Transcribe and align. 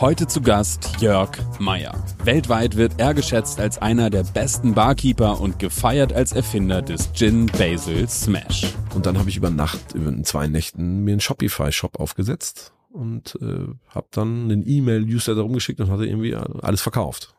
Heute 0.00 0.26
zu 0.26 0.40
Gast 0.40 1.02
Jörg 1.02 1.30
Meyer. 1.58 2.02
Weltweit 2.24 2.76
wird 2.78 2.94
er 2.96 3.12
geschätzt 3.12 3.60
als 3.60 3.76
einer 3.76 4.08
der 4.08 4.24
besten 4.24 4.72
Barkeeper 4.72 5.38
und 5.38 5.58
gefeiert 5.58 6.14
als 6.14 6.32
Erfinder 6.32 6.80
des 6.80 7.12
Gin 7.12 7.44
Basil 7.44 8.08
Smash. 8.08 8.72
Und 8.94 9.04
dann 9.04 9.18
habe 9.18 9.28
ich 9.28 9.36
über 9.36 9.50
Nacht, 9.50 9.92
über 9.92 10.08
in 10.08 10.24
zwei 10.24 10.46
Nächten 10.46 11.04
mir 11.04 11.12
einen 11.12 11.20
Shopify-Shop 11.20 12.00
aufgesetzt 12.00 12.72
und 12.88 13.36
äh, 13.42 13.66
habe 13.90 14.06
dann 14.10 14.44
einen 14.44 14.66
E-Mail-Newsletter 14.66 15.42
rumgeschickt 15.42 15.80
und 15.80 15.90
hatte 15.90 16.06
irgendwie 16.06 16.34
alles 16.34 16.80
verkauft. 16.80 17.34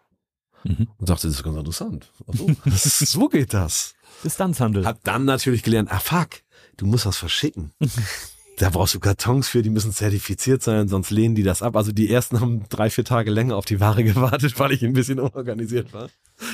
Mhm. 0.64 0.88
Und 1.00 1.10
dachte, 1.10 1.26
das 1.26 1.38
ist 1.38 1.44
ganz 1.44 1.58
interessant. 1.58 2.12
Also, 2.28 2.48
das 2.66 2.86
ist, 2.86 3.00
so 3.00 3.28
geht 3.28 3.56
das. 3.56 3.96
Distanzhandel. 4.24 4.86
Hab 4.86 5.04
dann 5.04 5.26
natürlich 5.26 5.64
gelernt, 5.64 5.92
ah 5.92 6.00
fuck, 6.00 6.44
du 6.78 6.86
musst 6.86 7.08
das 7.08 7.18
verschicken. 7.18 7.72
da 8.62 8.70
brauchst 8.70 8.94
du 8.94 9.00
Kartons 9.00 9.48
für, 9.48 9.64
die 9.64 9.72
müssen 9.72 9.92
zertifiziert 9.92 10.62
sein, 10.62 10.88
sonst 10.88 11.10
lehnen 11.10 11.34
die 11.34 11.42
das 11.42 11.64
ab. 11.64 11.76
Also 11.76 11.92
die 11.92 12.12
ersten 12.12 12.40
haben 12.40 12.64
drei, 12.70 12.92
vier 12.92 13.04
Tage 13.04 13.32
länger 13.32 13.56
auf 13.56 13.66
die 13.66 13.80
Ware 13.80 14.04
gewartet, 14.04 14.60
weil 14.60 14.72
ich 14.72 14.86
ein 14.86 14.94
bisschen 14.94 15.20
unorganisiert 15.20 15.94
war. 15.94 16.10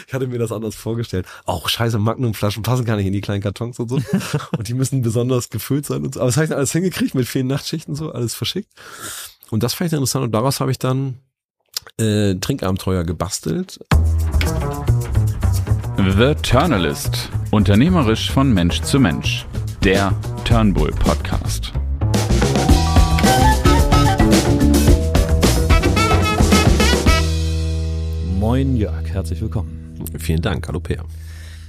Ich 0.07 0.13
hatte 0.13 0.27
mir 0.27 0.39
das 0.39 0.53
anders 0.53 0.75
vorgestellt. 0.75 1.25
Auch 1.45 1.67
scheiße, 1.67 1.99
Magnumflaschen 1.99 2.63
passen 2.63 2.85
gar 2.85 2.95
nicht 2.95 3.07
in 3.07 3.13
die 3.13 3.19
kleinen 3.19 3.41
Kartons 3.41 3.77
und 3.79 3.89
so. 3.89 3.99
und 4.57 4.67
die 4.69 4.73
müssen 4.73 5.01
besonders 5.01 5.49
gefüllt 5.49 5.85
sein 5.85 6.05
und 6.05 6.13
so. 6.13 6.21
Aber 6.21 6.27
das 6.27 6.37
habe 6.37 6.45
ich 6.45 6.49
dann 6.49 6.59
alles 6.59 6.71
hingekriegt 6.71 7.13
mit 7.13 7.27
vielen 7.27 7.47
Nachtschichten 7.47 7.93
so, 7.93 8.13
alles 8.13 8.35
verschickt. 8.35 8.69
Und 9.49 9.63
das 9.63 9.73
fand 9.73 9.87
ich 9.87 9.93
interessant 9.93 10.23
und 10.23 10.31
daraus 10.31 10.61
habe 10.61 10.71
ich 10.71 10.79
dann 10.79 11.17
äh, 11.97 12.35
Trinkabenteuer 12.35 13.03
gebastelt. 13.03 13.79
The 15.97 16.35
Turnalist. 16.41 17.29
Unternehmerisch 17.51 18.31
von 18.31 18.53
Mensch 18.53 18.81
zu 18.81 18.97
Mensch. 18.97 19.45
Der 19.83 20.13
Turnbull 20.45 20.91
Podcast. 20.91 21.73
Moin 28.47 28.77
Jörg, 28.77 29.09
herzlich 29.09 29.41
willkommen. 29.41 29.93
Vielen 30.17 30.41
Dank, 30.41 30.69
hallo 30.69 30.79
Peer. 30.79 31.03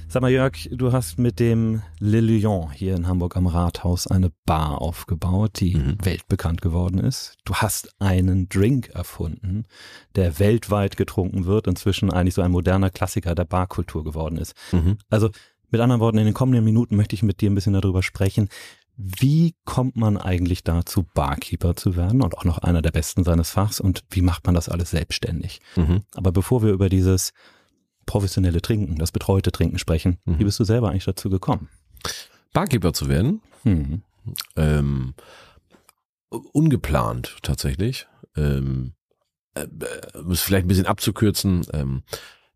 Sag 0.07 0.21
mal 0.21 0.31
Jörg, 0.31 0.53
du 0.71 0.93
hast 0.93 1.19
mit 1.19 1.41
dem 1.41 1.81
Le 1.99 2.21
Lion 2.21 2.71
hier 2.71 2.95
in 2.95 3.05
Hamburg 3.05 3.35
am 3.35 3.47
Rathaus 3.47 4.07
eine 4.07 4.31
Bar 4.45 4.81
aufgebaut, 4.81 5.59
die 5.59 5.75
mhm. 5.75 5.97
weltbekannt 6.01 6.61
geworden 6.61 6.99
ist. 6.99 7.35
Du 7.43 7.55
hast 7.55 7.93
einen 7.99 8.47
Drink 8.47 8.91
erfunden, 8.93 9.65
der 10.15 10.39
weltweit 10.39 10.95
getrunken 10.95 11.43
wird, 11.43 11.67
inzwischen 11.67 12.13
eigentlich 12.13 12.35
so 12.35 12.41
ein 12.41 12.51
moderner 12.51 12.91
Klassiker 12.91 13.35
der 13.35 13.43
Barkultur 13.43 14.05
geworden 14.05 14.37
ist. 14.37 14.55
Mhm. 14.71 14.99
Also 15.09 15.31
mit 15.71 15.81
anderen 15.81 15.99
Worten, 15.99 16.17
in 16.17 16.25
den 16.25 16.33
kommenden 16.33 16.63
Minuten 16.63 16.95
möchte 16.95 17.13
ich 17.13 17.23
mit 17.23 17.41
dir 17.41 17.51
ein 17.51 17.55
bisschen 17.55 17.73
darüber 17.73 18.03
sprechen, 18.03 18.47
wie 19.01 19.55
kommt 19.63 19.95
man 19.95 20.17
eigentlich 20.17 20.65
dazu, 20.65 21.05
Barkeeper 21.13 21.77
zu 21.77 21.95
werden 21.95 22.21
und 22.21 22.37
auch 22.37 22.43
noch 22.43 22.57
einer 22.57 22.81
der 22.81 22.91
Besten 22.91 23.23
seines 23.23 23.49
Fachs 23.49 23.79
und 23.79 24.03
wie 24.09 24.21
macht 24.21 24.45
man 24.45 24.55
das 24.55 24.67
alles 24.67 24.91
selbstständig? 24.91 25.61
Mhm. 25.77 26.01
Aber 26.15 26.33
bevor 26.33 26.63
wir 26.63 26.73
über 26.73 26.89
dieses 26.89 27.31
professionelle 28.05 28.61
Trinken, 28.61 28.97
das 28.97 29.13
betreute 29.13 29.53
Trinken 29.53 29.79
sprechen, 29.79 30.17
mhm. 30.25 30.39
wie 30.39 30.43
bist 30.43 30.59
du 30.59 30.65
selber 30.65 30.89
eigentlich 30.89 31.05
dazu 31.05 31.29
gekommen? 31.29 31.69
Barkeeper 32.51 32.91
zu 32.91 33.07
werden? 33.07 33.41
Mhm. 33.63 34.03
Ähm, 34.57 35.13
ungeplant 36.29 37.37
tatsächlich. 37.41 38.05
Ähm, 38.35 38.95
äh, 39.53 39.61
äh, 39.61 40.35
vielleicht 40.35 40.65
ein 40.65 40.67
bisschen 40.67 40.87
abzukürzen. 40.87 41.65
Ähm, 41.71 42.03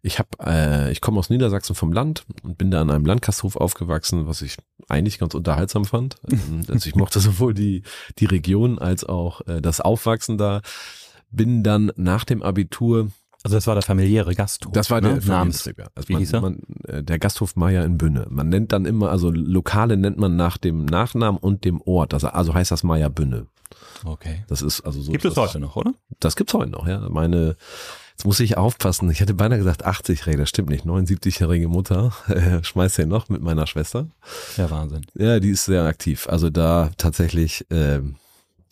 ich 0.05 0.19
habe, 0.19 0.29
äh, 0.45 0.91
ich 0.91 0.99
komme 0.99 1.17
aus 1.17 1.29
Niedersachsen 1.29 1.75
vom 1.75 1.93
Land 1.93 2.25
und 2.43 2.57
bin 2.57 2.69
da 2.69 2.81
an 2.81 2.91
einem 2.91 3.05
Landgasthof 3.05 3.55
aufgewachsen, 3.55 4.27
was 4.27 4.41
ich 4.41 4.57
eigentlich 4.89 5.17
ganz 5.17 5.33
unterhaltsam 5.33 5.85
fand. 5.85 6.17
Ähm, 6.29 6.65
also 6.67 6.89
ich 6.89 6.95
mochte 6.95 7.19
sowohl 7.21 7.53
die 7.53 7.83
die 8.19 8.25
Region 8.25 8.79
als 8.79 9.05
auch 9.05 9.41
äh, 9.47 9.61
das 9.61 9.79
Aufwachsen 9.79 10.37
da. 10.37 10.61
Bin 11.31 11.63
dann 11.63 11.91
nach 11.95 12.25
dem 12.25 12.43
Abitur 12.43 13.09
also 13.43 13.57
das 13.57 13.67
war 13.67 13.75
der 13.75 13.83
familiäre 13.83 14.35
Gasthof. 14.35 14.71
Das 14.71 14.89
war 14.89 15.01
der 15.01 15.15
ne? 15.15 15.21
Ja. 15.21 15.41
Also 15.41 16.07
Wie 16.07 16.13
man, 16.13 16.19
hieß 16.19 16.33
er? 16.33 16.41
Man, 16.41 16.59
äh, 16.87 17.03
der 17.03 17.19
Gasthof 17.19 17.57
Meier 17.57 17.83
in 17.83 17.97
Bünne. 17.97 18.25
Man 18.29 18.47
nennt 18.47 18.71
dann 18.71 18.85
immer, 18.85 19.09
also 19.09 19.31
Lokale 19.31 19.97
nennt 19.97 20.17
man 20.17 20.37
nach 20.37 20.57
dem 20.57 20.85
Nachnamen 20.85 21.39
und 21.41 21.65
dem 21.65 21.81
Ort. 21.81 22.13
Also, 22.13 22.27
also 22.27 22.53
heißt 22.53 22.71
das 22.71 22.83
Meier 22.83 23.09
Bünne. 23.09 23.47
Okay. 24.05 24.45
Das 24.47 24.61
ist 24.61 24.81
also 24.81 25.01
so. 25.01 25.11
Gibt 25.11 25.25
es 25.25 25.35
heute 25.35 25.59
noch, 25.59 25.75
oder? 25.75 25.93
Das 26.21 26.37
gibt's 26.37 26.53
heute 26.53 26.71
noch, 26.71 26.87
ja. 26.87 27.09
Meine 27.09 27.57
Jetzt 28.13 28.25
muss 28.25 28.39
ich 28.39 28.57
aufpassen. 28.57 29.09
Ich 29.09 29.19
hätte 29.19 29.33
beinahe 29.33 29.57
gesagt 29.57 29.85
80 29.85 30.27
Räder, 30.27 30.45
stimmt 30.45 30.69
nicht. 30.69 30.85
79-jährige 30.85 31.67
Mutter 31.67 32.13
äh, 32.27 32.63
schmeißt 32.63 32.99
ja 32.99 33.05
noch 33.05 33.29
mit 33.29 33.41
meiner 33.41 33.67
Schwester. 33.67 34.07
Ja, 34.55 34.69
Wahnsinn. 34.69 35.05
Ja, 35.15 35.39
die 35.39 35.49
ist 35.49 35.65
sehr 35.65 35.83
aktiv. 35.83 36.27
Also 36.29 36.49
da 36.49 36.91
tatsächlich 36.97 37.69
äh, 37.71 38.01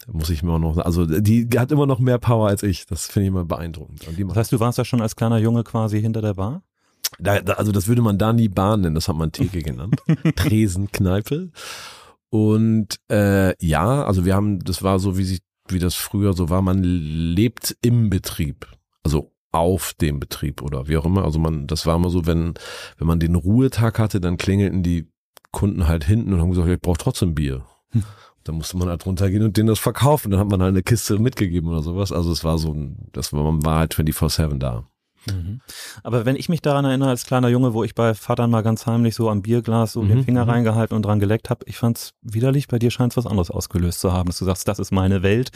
muss 0.08 0.30
ich 0.30 0.44
mir 0.44 0.54
auch 0.54 0.60
noch, 0.60 0.78
also 0.78 1.06
die 1.06 1.48
hat 1.58 1.72
immer 1.72 1.86
noch 1.86 2.00
mehr 2.00 2.18
Power 2.18 2.48
als 2.48 2.64
ich. 2.64 2.86
Das 2.86 3.08
finde 3.08 3.24
ich 3.24 3.28
immer 3.30 3.46
beeindruckend. 3.46 4.08
das 4.08 4.38
heißt, 4.38 4.52
du 4.52 4.60
warst 4.60 4.78
ja 4.78 4.86
schon 4.86 5.02
als 5.02 5.16
kleiner 5.16 5.38
Junge 5.38 5.64
quasi 5.64 6.02
hinter 6.02 6.22
der 6.22 6.36
Bar? 6.36 6.64
Da, 7.20 7.42
da, 7.42 7.54
also 7.54 7.72
das 7.72 7.88
würde 7.88 8.02
man 8.02 8.18
da 8.18 8.34
nie 8.34 8.48
Bar 8.48 8.78
nennen, 8.78 8.96
das 8.96 9.08
hat 9.08 9.16
man 9.16 9.32
Theke 9.32 9.62
genannt. 9.64 10.02
Tresenkneipe. 10.36 11.52
Und 12.30 13.00
äh, 13.12 13.54
ja, 13.64 14.06
also 14.06 14.26
wir 14.26 14.36
haben, 14.36 14.60
das 14.60 14.84
war 14.84 15.00
so, 15.00 15.18
wie 15.18 15.26
sich, 15.26 15.42
wie 15.68 15.80
das 15.80 15.96
früher 15.96 16.34
so 16.34 16.50
war, 16.50 16.62
man 16.62 16.82
lebt 16.84 17.76
im 17.82 18.10
Betrieb. 18.10 18.68
Also 19.04 19.31
auf 19.52 19.94
dem 19.96 20.20
Betrieb 20.20 20.62
oder 20.62 20.88
wie 20.88 20.98
auch 20.98 21.06
immer. 21.06 21.24
Also 21.24 21.40
man, 21.40 21.68
das 21.68 21.86
war 21.86 21.96
immer 21.96 22.10
so, 22.10 22.26
wenn, 22.26 22.54
wenn 22.98 23.08
man 23.08 23.20
den 23.20 23.36
Ruhetag 23.36 24.00
hatte, 24.00 24.22
dann 24.22 24.38
klingelten 24.38 24.84
die 24.84 25.10
Kunden 25.52 25.88
halt 25.88 26.06
hinten 26.06 26.34
und 26.34 26.40
haben 26.40 26.52
gesagt, 26.52 26.70
ich 26.70 26.80
brauche 26.80 26.98
trotzdem 26.98 27.36
Bier. 27.36 27.66
Hm. 27.92 28.04
Da 28.44 28.54
musste 28.54 28.78
man 28.78 28.90
halt 28.90 29.06
runtergehen 29.06 29.44
und 29.44 29.58
denen 29.58 29.68
das 29.68 29.80
verkaufen. 29.80 30.32
Dann 30.32 30.40
hat 30.40 30.50
man 30.50 30.62
halt 30.62 30.70
eine 30.70 30.84
Kiste 30.84 31.20
mitgegeben 31.20 31.70
oder 31.70 31.84
sowas. 31.84 32.12
Also 32.12 32.32
es 32.32 32.44
war 32.44 32.58
so 32.58 32.74
ein, 32.74 33.10
das 33.12 33.34
war, 33.34 33.44
man 33.44 33.64
war 33.64 33.80
halt 33.80 33.94
24-7 33.94 34.58
da. 34.58 34.88
Mhm. 35.28 35.62
Aber 36.04 36.26
wenn 36.26 36.36
ich 36.36 36.50
mich 36.50 36.62
daran 36.62 36.86
erinnere, 36.86 37.10
als 37.10 37.26
kleiner 37.26 37.50
Junge, 37.50 37.74
wo 37.74 37.84
ich 37.84 37.94
bei 37.94 38.14
Vater 38.14 38.48
mal 38.48 38.62
ganz 38.62 38.86
heimlich 38.86 39.16
so 39.16 39.30
am 39.30 39.42
Bierglas 39.42 39.94
so 39.94 40.02
mhm. 40.02 40.10
den 40.10 40.24
Finger 40.24 40.46
mhm. 40.46 40.50
reingehalten 40.52 40.96
und 40.96 41.04
dran 41.04 41.20
geleckt 41.20 41.50
habe, 41.50 41.66
ich 41.68 41.78
fand's 41.78 42.14
widerlich. 42.22 42.68
Bei 42.68 42.80
dir 42.80 42.92
scheint 42.92 43.14
es 43.14 43.18
was 43.18 43.28
anderes 43.28 43.52
ausgelöst 43.52 44.00
zu 44.00 44.12
haben, 44.12 44.28
dass 44.28 44.40
du 44.40 44.46
sagst, 44.46 44.68
das 44.68 44.80
ist 44.80 44.92
meine 44.92 45.22
Welt. 45.24 45.52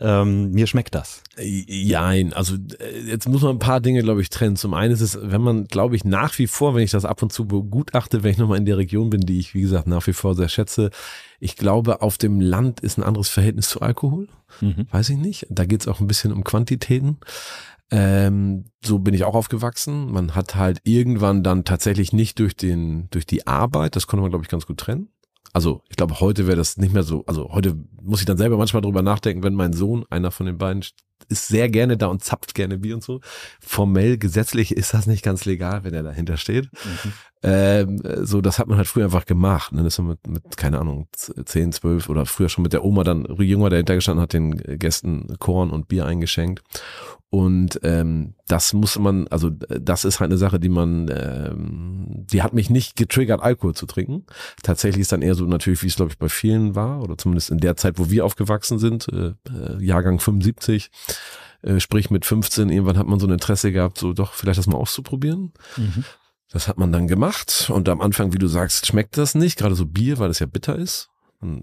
Ähm, 0.00 0.50
mir 0.50 0.66
schmeckt 0.66 0.94
das. 0.94 1.22
Jein, 1.38 2.32
also 2.32 2.56
äh, 2.56 3.00
jetzt 3.06 3.28
muss 3.28 3.42
man 3.42 3.56
ein 3.56 3.58
paar 3.58 3.80
Dinge, 3.80 4.02
glaube 4.02 4.20
ich, 4.20 4.28
trennen. 4.28 4.56
Zum 4.56 4.74
einen 4.74 4.92
ist 4.92 5.00
es, 5.00 5.18
wenn 5.20 5.40
man, 5.40 5.64
glaube 5.66 5.96
ich, 5.96 6.04
nach 6.04 6.38
wie 6.38 6.46
vor, 6.46 6.74
wenn 6.74 6.82
ich 6.82 6.90
das 6.90 7.04
ab 7.04 7.22
und 7.22 7.32
zu 7.32 7.46
begutachte, 7.46 8.22
wenn 8.22 8.32
ich 8.32 8.38
nochmal 8.38 8.58
in 8.58 8.66
der 8.66 8.76
Region 8.76 9.10
bin, 9.10 9.20
die 9.20 9.38
ich, 9.38 9.54
wie 9.54 9.62
gesagt, 9.62 9.86
nach 9.86 10.06
wie 10.06 10.12
vor 10.12 10.34
sehr 10.34 10.48
schätze, 10.48 10.90
ich 11.38 11.56
glaube, 11.56 12.02
auf 12.02 12.18
dem 12.18 12.40
Land 12.40 12.80
ist 12.80 12.98
ein 12.98 13.02
anderes 13.02 13.30
Verhältnis 13.30 13.70
zu 13.70 13.80
Alkohol. 13.80 14.28
Mhm. 14.60 14.86
Weiß 14.90 15.08
ich 15.08 15.16
nicht. 15.16 15.46
Da 15.48 15.64
geht 15.64 15.80
es 15.80 15.88
auch 15.88 16.00
ein 16.00 16.06
bisschen 16.06 16.32
um 16.32 16.44
Quantitäten. 16.44 17.18
Ähm, 17.90 18.64
so 18.84 18.98
bin 19.00 19.14
ich 19.14 19.24
auch 19.24 19.34
aufgewachsen. 19.34 20.10
Man 20.12 20.34
hat 20.34 20.54
halt 20.54 20.80
irgendwann 20.84 21.42
dann 21.42 21.64
tatsächlich 21.64 22.12
nicht 22.12 22.38
durch 22.38 22.56
den, 22.56 23.08
durch 23.10 23.26
die 23.26 23.46
Arbeit, 23.46 23.96
das 23.96 24.06
konnte 24.06 24.22
man, 24.22 24.30
glaube 24.30 24.44
ich, 24.44 24.50
ganz 24.50 24.66
gut 24.66 24.78
trennen. 24.78 25.08
Also 25.52 25.82
ich 25.88 25.96
glaube, 25.96 26.20
heute 26.20 26.46
wäre 26.46 26.56
das 26.56 26.76
nicht 26.76 26.94
mehr 26.94 27.02
so, 27.02 27.24
also 27.26 27.52
heute 27.52 27.76
muss 28.00 28.20
ich 28.20 28.26
dann 28.26 28.36
selber 28.36 28.56
manchmal 28.56 28.82
drüber 28.82 29.02
nachdenken, 29.02 29.42
wenn 29.42 29.54
mein 29.54 29.72
Sohn, 29.72 30.04
einer 30.08 30.30
von 30.30 30.46
den 30.46 30.58
beiden, 30.58 30.84
ist 31.28 31.48
sehr 31.48 31.68
gerne 31.68 31.96
da 31.96 32.06
und 32.06 32.22
zapft 32.22 32.54
gerne 32.54 32.78
Bier 32.78 32.94
und 32.94 33.02
so. 33.02 33.20
Formell, 33.60 34.16
gesetzlich 34.18 34.72
ist 34.76 34.94
das 34.94 35.06
nicht 35.06 35.24
ganz 35.24 35.44
legal, 35.44 35.84
wenn 35.84 35.94
er 35.94 36.02
dahinter 36.02 36.36
steht. 36.36 36.70
Mhm. 36.72 37.12
Ähm, 37.42 38.02
so, 38.22 38.40
das 38.40 38.58
hat 38.58 38.68
man 38.68 38.76
halt 38.76 38.86
früher 38.86 39.04
einfach 39.04 39.24
gemacht. 39.24 39.72
Ne? 39.72 39.82
Das 39.82 39.98
ist 39.98 40.04
mit, 40.04 40.26
mit, 40.26 40.56
keine 40.56 40.78
Ahnung, 40.78 41.08
10, 41.12 41.72
12 41.72 42.08
oder 42.08 42.26
früher 42.26 42.48
schon 42.48 42.62
mit 42.62 42.72
der 42.72 42.84
Oma 42.84 43.02
dann 43.02 43.24
jünger 43.38 43.70
dahinter 43.70 43.94
gestanden, 43.94 44.22
hat 44.22 44.32
den 44.34 44.56
Gästen 44.78 45.38
Korn 45.38 45.70
und 45.70 45.88
Bier 45.88 46.06
eingeschenkt. 46.06 46.62
Und 47.30 47.78
ähm, 47.84 48.34
das 48.48 48.72
muss 48.72 48.98
man, 48.98 49.28
also 49.28 49.50
das 49.50 50.04
ist 50.04 50.18
halt 50.18 50.30
eine 50.30 50.38
Sache, 50.38 50.58
die 50.58 50.68
man, 50.68 51.08
ähm, 51.14 52.26
die 52.26 52.42
hat 52.42 52.52
mich 52.52 52.70
nicht 52.70 52.96
getriggert, 52.96 53.40
Alkohol 53.40 53.74
zu 53.74 53.86
trinken. 53.86 54.26
Tatsächlich 54.64 55.02
ist 55.02 55.12
dann 55.12 55.22
eher 55.22 55.36
so 55.36 55.44
natürlich, 55.44 55.82
wie 55.84 55.86
es 55.86 55.94
glaube 55.94 56.10
ich 56.10 56.18
bei 56.18 56.28
vielen 56.28 56.74
war, 56.74 57.02
oder 57.02 57.16
zumindest 57.16 57.50
in 57.50 57.58
der 57.58 57.76
Zeit, 57.76 58.00
wo 58.00 58.10
wir 58.10 58.24
aufgewachsen 58.24 58.80
sind, 58.80 59.06
äh, 59.12 59.34
äh 59.48 59.82
Jahrgang 59.82 60.18
75, 60.18 60.90
äh, 61.62 61.78
sprich 61.78 62.10
mit 62.10 62.26
15, 62.26 62.68
irgendwann 62.68 62.98
hat 62.98 63.06
man 63.06 63.20
so 63.20 63.28
ein 63.28 63.32
Interesse 63.32 63.70
gehabt, 63.70 63.98
so 63.98 64.12
doch 64.12 64.32
vielleicht 64.32 64.58
das 64.58 64.66
mal 64.66 64.78
auszuprobieren. 64.78 65.52
Mhm. 65.76 66.04
Das 66.52 66.66
hat 66.66 66.78
man 66.78 66.90
dann 66.92 67.06
gemacht 67.06 67.70
und 67.72 67.88
am 67.88 68.00
Anfang, 68.00 68.32
wie 68.32 68.38
du 68.38 68.48
sagst, 68.48 68.84
schmeckt 68.86 69.16
das 69.16 69.36
nicht, 69.36 69.56
gerade 69.58 69.76
so 69.76 69.86
Bier, 69.86 70.18
weil 70.18 70.30
es 70.30 70.40
ja 70.40 70.46
bitter 70.46 70.74
ist. 70.76 71.10
Dann 71.40 71.62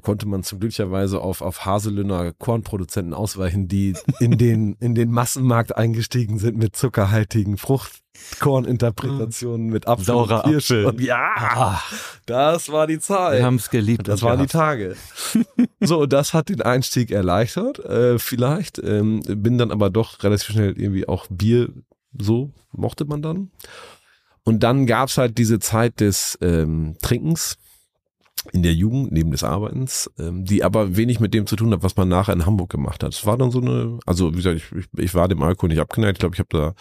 konnte 0.00 0.26
man 0.26 0.42
zum 0.44 0.60
glücklicherweise 0.60 1.20
auf, 1.20 1.42
auf 1.42 1.66
Haselünner 1.66 2.32
Kornproduzenten 2.32 3.12
ausweichen, 3.12 3.68
die 3.68 3.94
in 4.18 4.38
den, 4.38 4.76
in 4.80 4.94
den 4.94 5.10
Massenmarkt 5.10 5.76
eingestiegen 5.76 6.38
sind 6.38 6.56
mit 6.56 6.74
zuckerhaltigen 6.74 7.58
Fruchtkorninterpretationen 7.58 9.66
mit 9.66 9.86
Apfel 9.88 10.06
Saurer 10.06 10.46
und. 10.46 10.70
Und 10.70 11.00
ja, 11.00 11.34
ah. 11.36 11.82
das 12.24 12.70
war 12.70 12.86
die 12.86 13.00
Zeit. 13.00 13.36
Wir 13.38 13.44
haben 13.44 13.56
es 13.56 13.68
geliebt. 13.68 14.08
Das 14.08 14.22
waren 14.22 14.40
die 14.40 14.46
Tage. 14.46 14.96
so, 15.80 16.06
das 16.06 16.32
hat 16.32 16.48
den 16.48 16.62
Einstieg 16.62 17.10
erleichtert, 17.10 17.78
äh, 17.80 18.18
vielleicht. 18.18 18.78
Ähm, 18.78 19.20
bin 19.26 19.58
dann 19.58 19.70
aber 19.70 19.90
doch 19.90 20.22
relativ 20.22 20.48
schnell 20.48 20.80
irgendwie 20.80 21.06
auch 21.06 21.26
Bier 21.28 21.68
so 22.18 22.50
mochte 22.72 23.04
man 23.04 23.22
dann. 23.22 23.50
Und 24.44 24.62
dann 24.62 24.86
gab's 24.86 25.18
halt 25.18 25.38
diese 25.38 25.58
Zeit 25.58 26.00
des 26.00 26.38
ähm, 26.40 26.96
Trinkens 27.02 27.58
in 28.52 28.62
der 28.62 28.74
Jugend 28.74 29.12
neben 29.12 29.30
des 29.30 29.44
Arbeitens, 29.44 30.10
ähm, 30.18 30.44
die 30.44 30.64
aber 30.64 30.96
wenig 30.96 31.20
mit 31.20 31.34
dem 31.34 31.46
zu 31.46 31.56
tun 31.56 31.72
hat, 31.72 31.82
was 31.82 31.96
man 31.96 32.08
nachher 32.08 32.32
in 32.32 32.46
Hamburg 32.46 32.70
gemacht 32.70 33.02
hat. 33.02 33.12
Es 33.12 33.26
war 33.26 33.36
dann 33.36 33.50
so 33.50 33.60
eine, 33.60 33.98
also 34.06 34.32
wie 34.32 34.36
gesagt, 34.36 34.56
ich, 34.56 34.78
ich, 34.78 34.86
ich 34.96 35.14
war 35.14 35.28
dem 35.28 35.42
Alkohol 35.42 35.68
nicht 35.68 35.80
abgeneigt. 35.80 36.16
Ich 36.16 36.20
glaube, 36.20 36.34
ich 36.34 36.40
habe 36.40 36.48
da, 36.50 36.74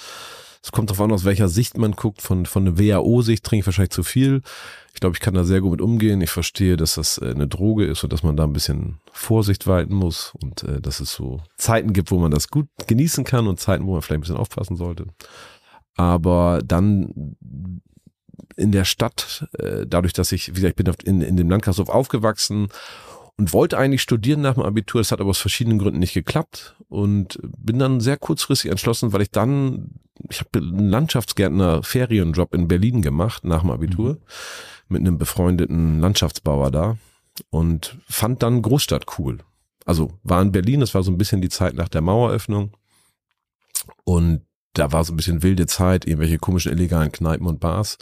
es 0.63 0.71
kommt 0.71 0.89
darauf 0.89 1.01
an, 1.01 1.11
aus 1.11 1.25
welcher 1.25 1.49
Sicht 1.49 1.77
man 1.77 1.91
guckt. 1.93 2.21
Von 2.21 2.45
von 2.45 2.65
der 2.65 2.79
WHO-Sicht 2.79 3.43
trinke 3.43 3.61
ich 3.61 3.65
wahrscheinlich 3.65 3.91
zu 3.91 4.03
viel. 4.03 4.41
Ich 4.93 5.01
glaube, 5.01 5.15
ich 5.15 5.21
kann 5.21 5.33
da 5.33 5.43
sehr 5.43 5.61
gut 5.61 5.71
mit 5.71 5.81
umgehen. 5.81 6.21
Ich 6.21 6.31
verstehe, 6.31 6.77
dass 6.77 6.95
das 6.95 7.17
äh, 7.17 7.31
eine 7.31 7.47
Droge 7.47 7.85
ist 7.85 8.03
und 8.03 8.13
dass 8.13 8.23
man 8.23 8.37
da 8.37 8.45
ein 8.45 8.53
bisschen 8.53 8.99
Vorsicht 9.11 9.67
walten 9.67 9.95
muss 9.95 10.33
und 10.41 10.63
äh, 10.63 10.79
dass 10.81 11.01
es 11.01 11.13
so 11.13 11.41
Zeiten 11.57 11.93
gibt, 11.93 12.11
wo 12.11 12.19
man 12.19 12.31
das 12.31 12.49
gut 12.49 12.67
genießen 12.87 13.25
kann 13.25 13.47
und 13.47 13.59
Zeiten, 13.59 13.85
wo 13.85 13.93
man 13.93 14.01
vielleicht 14.01 14.19
ein 14.19 14.21
bisschen 14.21 14.37
aufpassen 14.37 14.77
sollte. 14.77 15.07
Aber 15.99 16.61
dann 16.63 17.35
in 18.55 18.71
der 18.71 18.85
Stadt, 18.85 19.49
äh, 19.57 19.85
dadurch, 19.85 20.13
dass 20.13 20.31
ich, 20.31 20.47
wie 20.47 20.61
gesagt, 20.61 20.79
ich 20.79 20.85
bin 20.85 20.93
in, 21.03 21.21
in 21.21 21.35
dem 21.35 21.49
Landkreis 21.49 21.77
aufgewachsen 21.77 22.69
und 23.35 23.51
wollte 23.51 23.77
eigentlich 23.77 24.01
studieren 24.01 24.39
nach 24.39 24.53
dem 24.53 24.63
Abitur. 24.63 25.01
Das 25.01 25.11
hat 25.11 25.19
aber 25.19 25.31
aus 25.31 25.39
verschiedenen 25.39 25.77
Gründen 25.77 25.99
nicht 25.99 26.13
geklappt 26.13 26.77
und 26.87 27.37
bin 27.41 27.79
dann 27.79 27.99
sehr 27.99 28.15
kurzfristig 28.15 28.71
entschlossen, 28.71 29.11
weil 29.11 29.23
ich 29.23 29.31
dann, 29.31 29.95
ich 30.29 30.39
habe 30.39 30.59
einen 30.59 30.87
Landschaftsgärtner 30.87 31.83
Ferienjob 31.83 32.53
in 32.53 32.69
Berlin 32.69 33.01
gemacht 33.01 33.43
nach 33.43 33.59
dem 33.63 33.71
Abitur 33.71 34.13
mhm. 34.13 34.19
mit 34.87 35.01
einem 35.01 35.17
befreundeten 35.17 35.99
Landschaftsbauer 35.99 36.71
da 36.71 36.97
und 37.49 37.97
fand 38.07 38.41
dann 38.41 38.61
Großstadt 38.61 39.19
cool. 39.19 39.39
Also 39.85 40.13
war 40.23 40.41
in 40.41 40.53
Berlin, 40.53 40.79
das 40.79 40.95
war 40.95 41.03
so 41.03 41.11
ein 41.11 41.17
bisschen 41.17 41.41
die 41.41 41.49
Zeit 41.49 41.73
nach 41.73 41.89
der 41.89 41.99
Maueröffnung 41.99 42.71
und 44.05 44.43
da 44.73 44.91
war 44.91 45.03
so 45.03 45.13
ein 45.13 45.17
bisschen 45.17 45.43
wilde 45.43 45.67
Zeit, 45.67 46.05
irgendwelche 46.05 46.37
komischen 46.37 46.71
illegalen 46.71 47.11
Kneipen 47.11 47.47
und 47.47 47.59
Bars. 47.59 47.97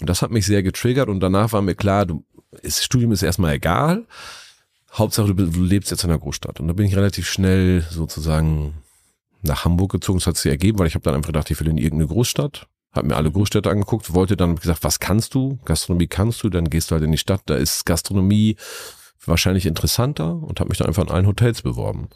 Und 0.00 0.08
das 0.08 0.22
hat 0.22 0.30
mich 0.30 0.46
sehr 0.46 0.62
getriggert 0.62 1.08
und 1.08 1.20
danach 1.20 1.52
war 1.52 1.62
mir 1.62 1.74
klar, 1.74 2.06
du, 2.06 2.24
das 2.62 2.84
Studium 2.84 3.12
ist 3.12 3.22
erstmal 3.22 3.54
egal. 3.54 4.06
Hauptsache, 4.92 5.34
du, 5.34 5.62
lebst 5.62 5.90
jetzt 5.90 6.02
in 6.02 6.10
einer 6.10 6.18
Großstadt. 6.18 6.58
Und 6.58 6.66
da 6.66 6.72
bin 6.72 6.86
ich 6.86 6.96
relativ 6.96 7.28
schnell 7.28 7.86
sozusagen 7.88 8.74
nach 9.42 9.64
Hamburg 9.64 9.92
gezogen. 9.92 10.18
Das 10.18 10.26
hat 10.26 10.36
sich 10.36 10.50
ergeben, 10.50 10.78
weil 10.78 10.88
ich 10.88 10.94
habe 10.94 11.04
dann 11.04 11.14
einfach 11.14 11.28
gedacht, 11.28 11.50
ich 11.50 11.60
will 11.60 11.68
in 11.68 11.78
irgendeine 11.78 12.08
Großstadt. 12.08 12.66
Hab 12.92 13.04
mir 13.04 13.14
alle 13.14 13.30
Großstädte 13.30 13.70
angeguckt, 13.70 14.12
wollte 14.14 14.36
dann 14.36 14.56
gesagt, 14.56 14.82
was 14.82 14.98
kannst 14.98 15.34
du? 15.34 15.60
Gastronomie 15.64 16.08
kannst 16.08 16.42
du, 16.42 16.48
dann 16.48 16.68
gehst 16.70 16.90
du 16.90 16.96
halt 16.96 17.04
in 17.04 17.12
die 17.12 17.18
Stadt, 17.18 17.42
da 17.46 17.54
ist 17.54 17.86
Gastronomie 17.86 18.56
wahrscheinlich 19.24 19.66
interessanter 19.66 20.34
und 20.34 20.58
habe 20.58 20.70
mich 20.70 20.78
dann 20.78 20.88
einfach 20.88 21.04
in 21.04 21.10
allen 21.10 21.26
Hotels 21.28 21.62
beworben 21.62 22.08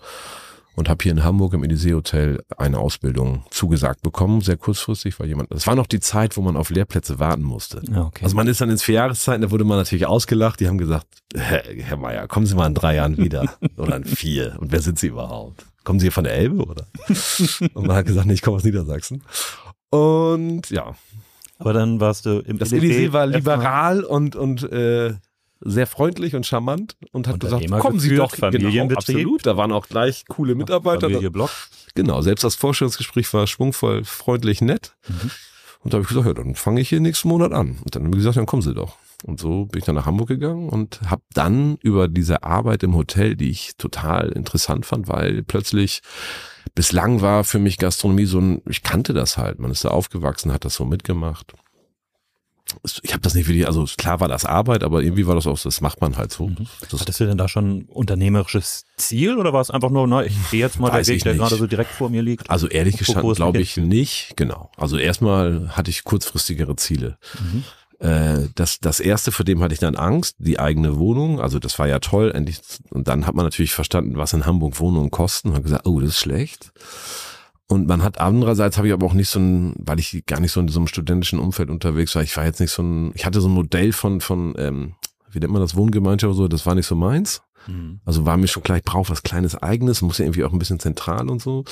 und 0.75 0.89
habe 0.89 1.03
hier 1.03 1.13
in 1.13 1.25
Hamburg 1.25 1.55
im 1.55 1.65
Elysee 1.65 1.95
Hotel 1.95 2.43
eine 2.57 2.79
Ausbildung 2.79 3.45
zugesagt 3.51 4.03
bekommen, 4.03 4.41
sehr 4.41 4.57
kurzfristig, 4.57 5.19
weil 5.21 5.29
jemand, 5.29 5.51
das 5.53 5.67
war 5.67 5.75
noch 5.75 5.87
die 5.87 6.01
Zeit, 6.01 6.37
wo 6.37 6.43
man 6.43 6.57
auf 6.57 6.71
Lehrplätze 6.71 7.19
warten 7.19 7.43
musste. 7.43 7.83
Okay. 7.95 8.25
Also 8.25 8.37
man 8.37 8.47
ist 8.47 8.61
dann 8.61 8.71
ins 8.71 8.83
Vierjahreszeiten, 8.83 9.43
da 9.43 9.51
wurde 9.51 9.65
man 9.65 9.79
natürlich 9.79 10.07
ausgelacht, 10.07 10.61
die 10.61 10.69
haben 10.69 10.79
gesagt, 10.79 11.07
Herr, 11.35 11.63
Herr 11.65 11.97
Meier, 11.97 12.27
kommen 12.27 12.47
Sie 12.47 12.55
mal 12.55 12.67
in 12.67 12.75
drei 12.75 12.97
Jahren 12.97 13.17
wieder 13.17 13.57
oder 13.77 13.97
in 13.97 14.05
vier 14.05 14.57
und 14.59 14.73
wer 14.73 14.81
sind 14.81 14.99
Sie 14.99 15.09
überhaupt? 15.09 15.67
Kommen 15.85 16.01
Sie 16.01 16.05
hier 16.05 16.13
von 16.13 16.25
der 16.25 16.35
Elbe 16.35 16.65
oder? 16.65 16.87
und 17.75 17.87
man 17.87 17.97
hat 17.97 18.07
gesagt, 18.07 18.27
nee, 18.27 18.35
ich 18.35 18.43
komme 18.43 18.57
aus 18.57 18.65
Niedersachsen. 18.65 19.23
Und 19.91 20.71
ja. 20.71 20.95
Aber 21.59 21.73
dann 21.73 22.01
warst 22.01 22.27
du 22.27 22.41
im 22.41 22.59
Das 22.59 22.73
Elysee 22.73 23.13
war 23.13 23.27
liberal 23.27 24.03
und, 24.03 24.35
und 24.35 24.65
äh, 24.73 25.15
sehr 25.61 25.87
freundlich 25.87 26.35
und 26.35 26.47
charmant 26.47 26.97
und 27.13 27.27
hat 27.27 27.41
gesagt, 27.41 27.69
kommen 27.71 27.99
Sie 27.99 28.15
doch. 28.17 28.33
Genau, 28.33 28.95
absolut. 28.95 29.47
Da 29.47 29.57
waren 29.57 29.73
auch 29.73 29.89
gleich 29.89 30.25
coole 30.29 30.55
Mitarbeiter. 30.55 31.09
Familie 31.09 31.31
Block. 31.31 31.51
Genau, 31.95 32.21
selbst 32.23 32.45
das 32.45 32.55
Vorstellungsgespräch 32.55 33.33
war 33.33 33.47
schwungvoll, 33.47 34.05
freundlich, 34.05 34.61
nett. 34.61 34.95
Mhm. 35.09 35.31
Und 35.81 35.93
da 35.93 35.97
habe 35.97 36.03
ich 36.03 36.09
gesagt, 36.09 36.27
ja, 36.27 36.35
dann 36.35 36.55
fange 36.55 36.81
ich 36.81 36.89
hier 36.89 37.01
nächsten 37.01 37.29
Monat 37.29 37.53
an. 37.53 37.79
Und 37.83 37.95
dann 37.95 38.05
haben 38.05 38.13
wir 38.13 38.19
gesagt, 38.19 38.37
dann 38.37 38.47
kommen 38.47 38.63
Sie 38.63 38.75
doch. 38.75 38.97
Und 39.23 39.41
so 39.41 39.67
bin 39.67 39.79
ich 39.79 39.85
dann 39.85 39.95
nach 39.95 40.07
Hamburg 40.07 40.29
gegangen 40.29 40.69
und 40.69 41.01
habe 41.07 41.23
dann 41.33 41.77
über 41.83 42.09
diese 42.09 42.43
Arbeit 42.43 42.83
im 42.83 42.95
Hotel, 42.95 43.37
die 43.37 43.51
ich 43.51 43.77
total 43.77 44.31
interessant 44.31 44.85
fand, 44.87 45.09
weil 45.09 45.43
plötzlich 45.43 46.01
bislang 46.75 47.21
war 47.23 47.45
für 47.45 47.59
mich 47.59 47.79
Gastronomie 47.79 48.27
so 48.27 48.39
ein, 48.39 48.61
ich 48.69 48.83
kannte 48.83 49.15
das 49.15 49.39
halt, 49.39 49.61
man 49.61 49.71
ist 49.71 49.85
da 49.85 49.91
aufgewachsen, 49.91 50.53
hat 50.53 50.65
das 50.65 50.75
so 50.75 50.85
mitgemacht 50.85 51.55
ich 53.03 53.13
habe 53.13 53.23
das 53.23 53.35
nicht 53.35 53.47
wirklich, 53.47 53.67
also 53.67 53.85
klar 53.97 54.21
war 54.21 54.29
das 54.29 54.45
Arbeit, 54.45 54.83
aber 54.83 55.03
irgendwie 55.03 55.27
war 55.27 55.35
das 55.35 55.47
auch, 55.47 55.59
das 55.61 55.81
macht 55.81 56.01
man 56.01 56.17
halt 56.17 56.33
so. 56.33 56.49
Mhm. 56.49 56.67
Hattest 56.99 57.21
du 57.21 57.27
denn 57.27 57.39
da 57.39 57.49
schon 57.49 57.71
ein 57.71 57.85
unternehmerisches 57.85 58.85
Ziel 58.97 59.37
oder 59.37 59.53
war 59.53 59.61
es 59.61 59.71
einfach 59.71 59.91
nur, 59.91 60.07
na, 60.07 60.25
ich 60.25 60.35
gehe 60.51 60.61
jetzt 60.61 60.81
mal 60.81 60.91
der 60.91 61.07
Weg, 61.07 61.23
der 61.23 61.35
gerade 61.35 61.57
so 61.57 61.67
direkt 61.67 61.91
vor 61.91 62.11
mir 62.11 62.23
liegt? 62.23 62.51
Also 62.51 62.69
ehrlich 62.69 62.97
gestanden 62.97 63.35
glaube 63.35 63.61
ich 63.61 63.77
nicht, 63.77 64.33
genau. 64.37 64.71
Also 64.77 64.97
erstmal 64.97 65.71
hatte 65.77 65.91
ich 65.91 66.05
kurzfristigere 66.05 66.77
Ziele. 66.77 67.19
Mhm. 67.39 67.65
Äh, 68.01 68.49
das, 68.55 68.81
das 68.81 69.01
erste, 69.01 69.33
vor 69.33 69.45
dem 69.45 69.63
hatte 69.63 69.75
ich 69.75 69.81
dann 69.81 69.97
Angst, 69.97 70.37
die 70.39 70.59
eigene 70.59 70.99
Wohnung. 70.99 71.41
Also 71.41 71.59
das 71.59 71.79
war 71.79 71.87
ja 71.87 72.01
toll. 72.01 72.33
Endlich, 72.35 72.61
und 72.91 73.09
dann 73.09 73.27
hat 73.27 73.35
man 73.35 73.45
natürlich 73.45 73.73
verstanden, 73.73 74.17
was 74.17 74.33
in 74.33 74.47
Hamburg 74.47 74.81
Wohnungen 74.81 75.11
kosten 75.11 75.51
und 75.51 75.57
hat 75.57 75.63
gesagt, 75.63 75.87
oh, 75.87 76.01
das 76.01 76.11
ist 76.11 76.19
schlecht. 76.19 76.73
Und 77.67 77.87
man 77.87 78.03
hat 78.03 78.21
andererseits 78.21 78.77
habe 78.77 78.89
ich 78.89 78.93
aber 78.93 79.07
auch 79.07 79.15
nicht 79.15 79.31
so 79.31 79.39
ein, 79.39 79.75
weil 79.79 79.99
ich 79.99 80.25
gar 80.27 80.41
nicht 80.41 80.53
so 80.53 80.61
in 80.61 80.69
so 80.69 80.79
einem 80.79 80.87
studentischen 80.87 81.39
Umfeld 81.39 81.71
unterwegs 81.71 82.15
war, 82.15 82.23
ich 82.23 82.37
war 82.37 82.45
jetzt 82.45 82.61
nicht 82.61 82.73
so 82.73 82.83
ein, 82.83 83.13
ich 83.15 83.25
hatte 83.25 83.41
so 83.41 83.49
ein 83.49 83.55
Modell 83.55 83.93
von, 83.93 84.21
von 84.21 84.55
ähm, 84.59 84.95
wie 85.31 85.39
nennt 85.39 85.53
man 85.53 85.63
das, 85.63 85.75
Wohngemeinschaft 85.75 86.31
oder 86.31 86.37
so, 86.37 86.49
das 86.49 86.67
war 86.67 86.75
nicht 86.75 86.87
so 86.87 86.95
meins. 86.95 87.43
Mhm. 87.67 88.01
Also 88.05 88.27
war 88.27 88.37
mir 88.37 88.49
schon 88.49 88.63
klar, 88.63 88.79
ich 88.79 88.85
brauche 88.85 89.11
was 89.11 89.23
Kleines 89.23 89.57
Eigenes, 89.57 90.03
muss 90.03 90.19
ja 90.19 90.27
irgendwie 90.27 90.45
auch 90.45 90.53
ein 90.53 90.59
bisschen 90.59 90.79
zentral 90.79 91.31
und 91.31 91.41
so. 91.41 91.65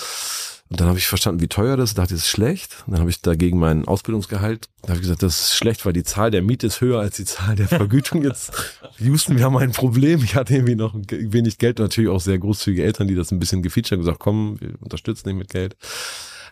Und 0.72 0.80
dann 0.80 0.88
habe 0.88 0.98
ich 0.98 1.06
verstanden, 1.06 1.42
wie 1.42 1.48
teuer 1.48 1.76
das 1.76 1.90
ist, 1.90 1.98
dachte, 1.98 2.14
das 2.14 2.22
ist 2.22 2.30
schlecht. 2.30 2.82
Und 2.86 2.92
dann 2.92 3.00
habe 3.00 3.10
ich 3.10 3.20
dagegen 3.20 3.58
meinen 3.58 3.86
Ausbildungsgehalt, 3.86 4.70
da 4.80 4.88
habe 4.88 4.96
ich 4.96 5.02
gesagt, 5.02 5.22
das 5.22 5.38
ist 5.42 5.54
schlecht, 5.54 5.84
weil 5.84 5.92
die 5.92 6.02
Zahl 6.02 6.30
der 6.30 6.40
Miete 6.40 6.66
ist 6.66 6.80
höher 6.80 6.98
als 6.98 7.16
die 7.16 7.26
Zahl 7.26 7.56
der 7.56 7.68
Vergütung 7.68 8.22
jetzt. 8.22 8.52
Houston, 8.98 9.36
wir 9.36 9.44
haben 9.44 9.58
ein 9.58 9.72
Problem. 9.72 10.24
Ich 10.24 10.34
hatte 10.34 10.54
irgendwie 10.54 10.74
noch 10.74 10.94
wenig 10.94 11.58
Geld 11.58 11.78
und 11.78 11.84
natürlich 11.84 12.08
auch 12.08 12.22
sehr 12.22 12.38
großzügige 12.38 12.84
Eltern, 12.84 13.06
die 13.06 13.14
das 13.14 13.30
ein 13.32 13.38
bisschen 13.38 13.60
gefeatured 13.60 14.00
gesagt, 14.00 14.18
komm, 14.18 14.58
wir 14.62 14.70
unterstützen 14.80 15.28
dich 15.28 15.36
mit 15.36 15.50
Geld. 15.50 15.76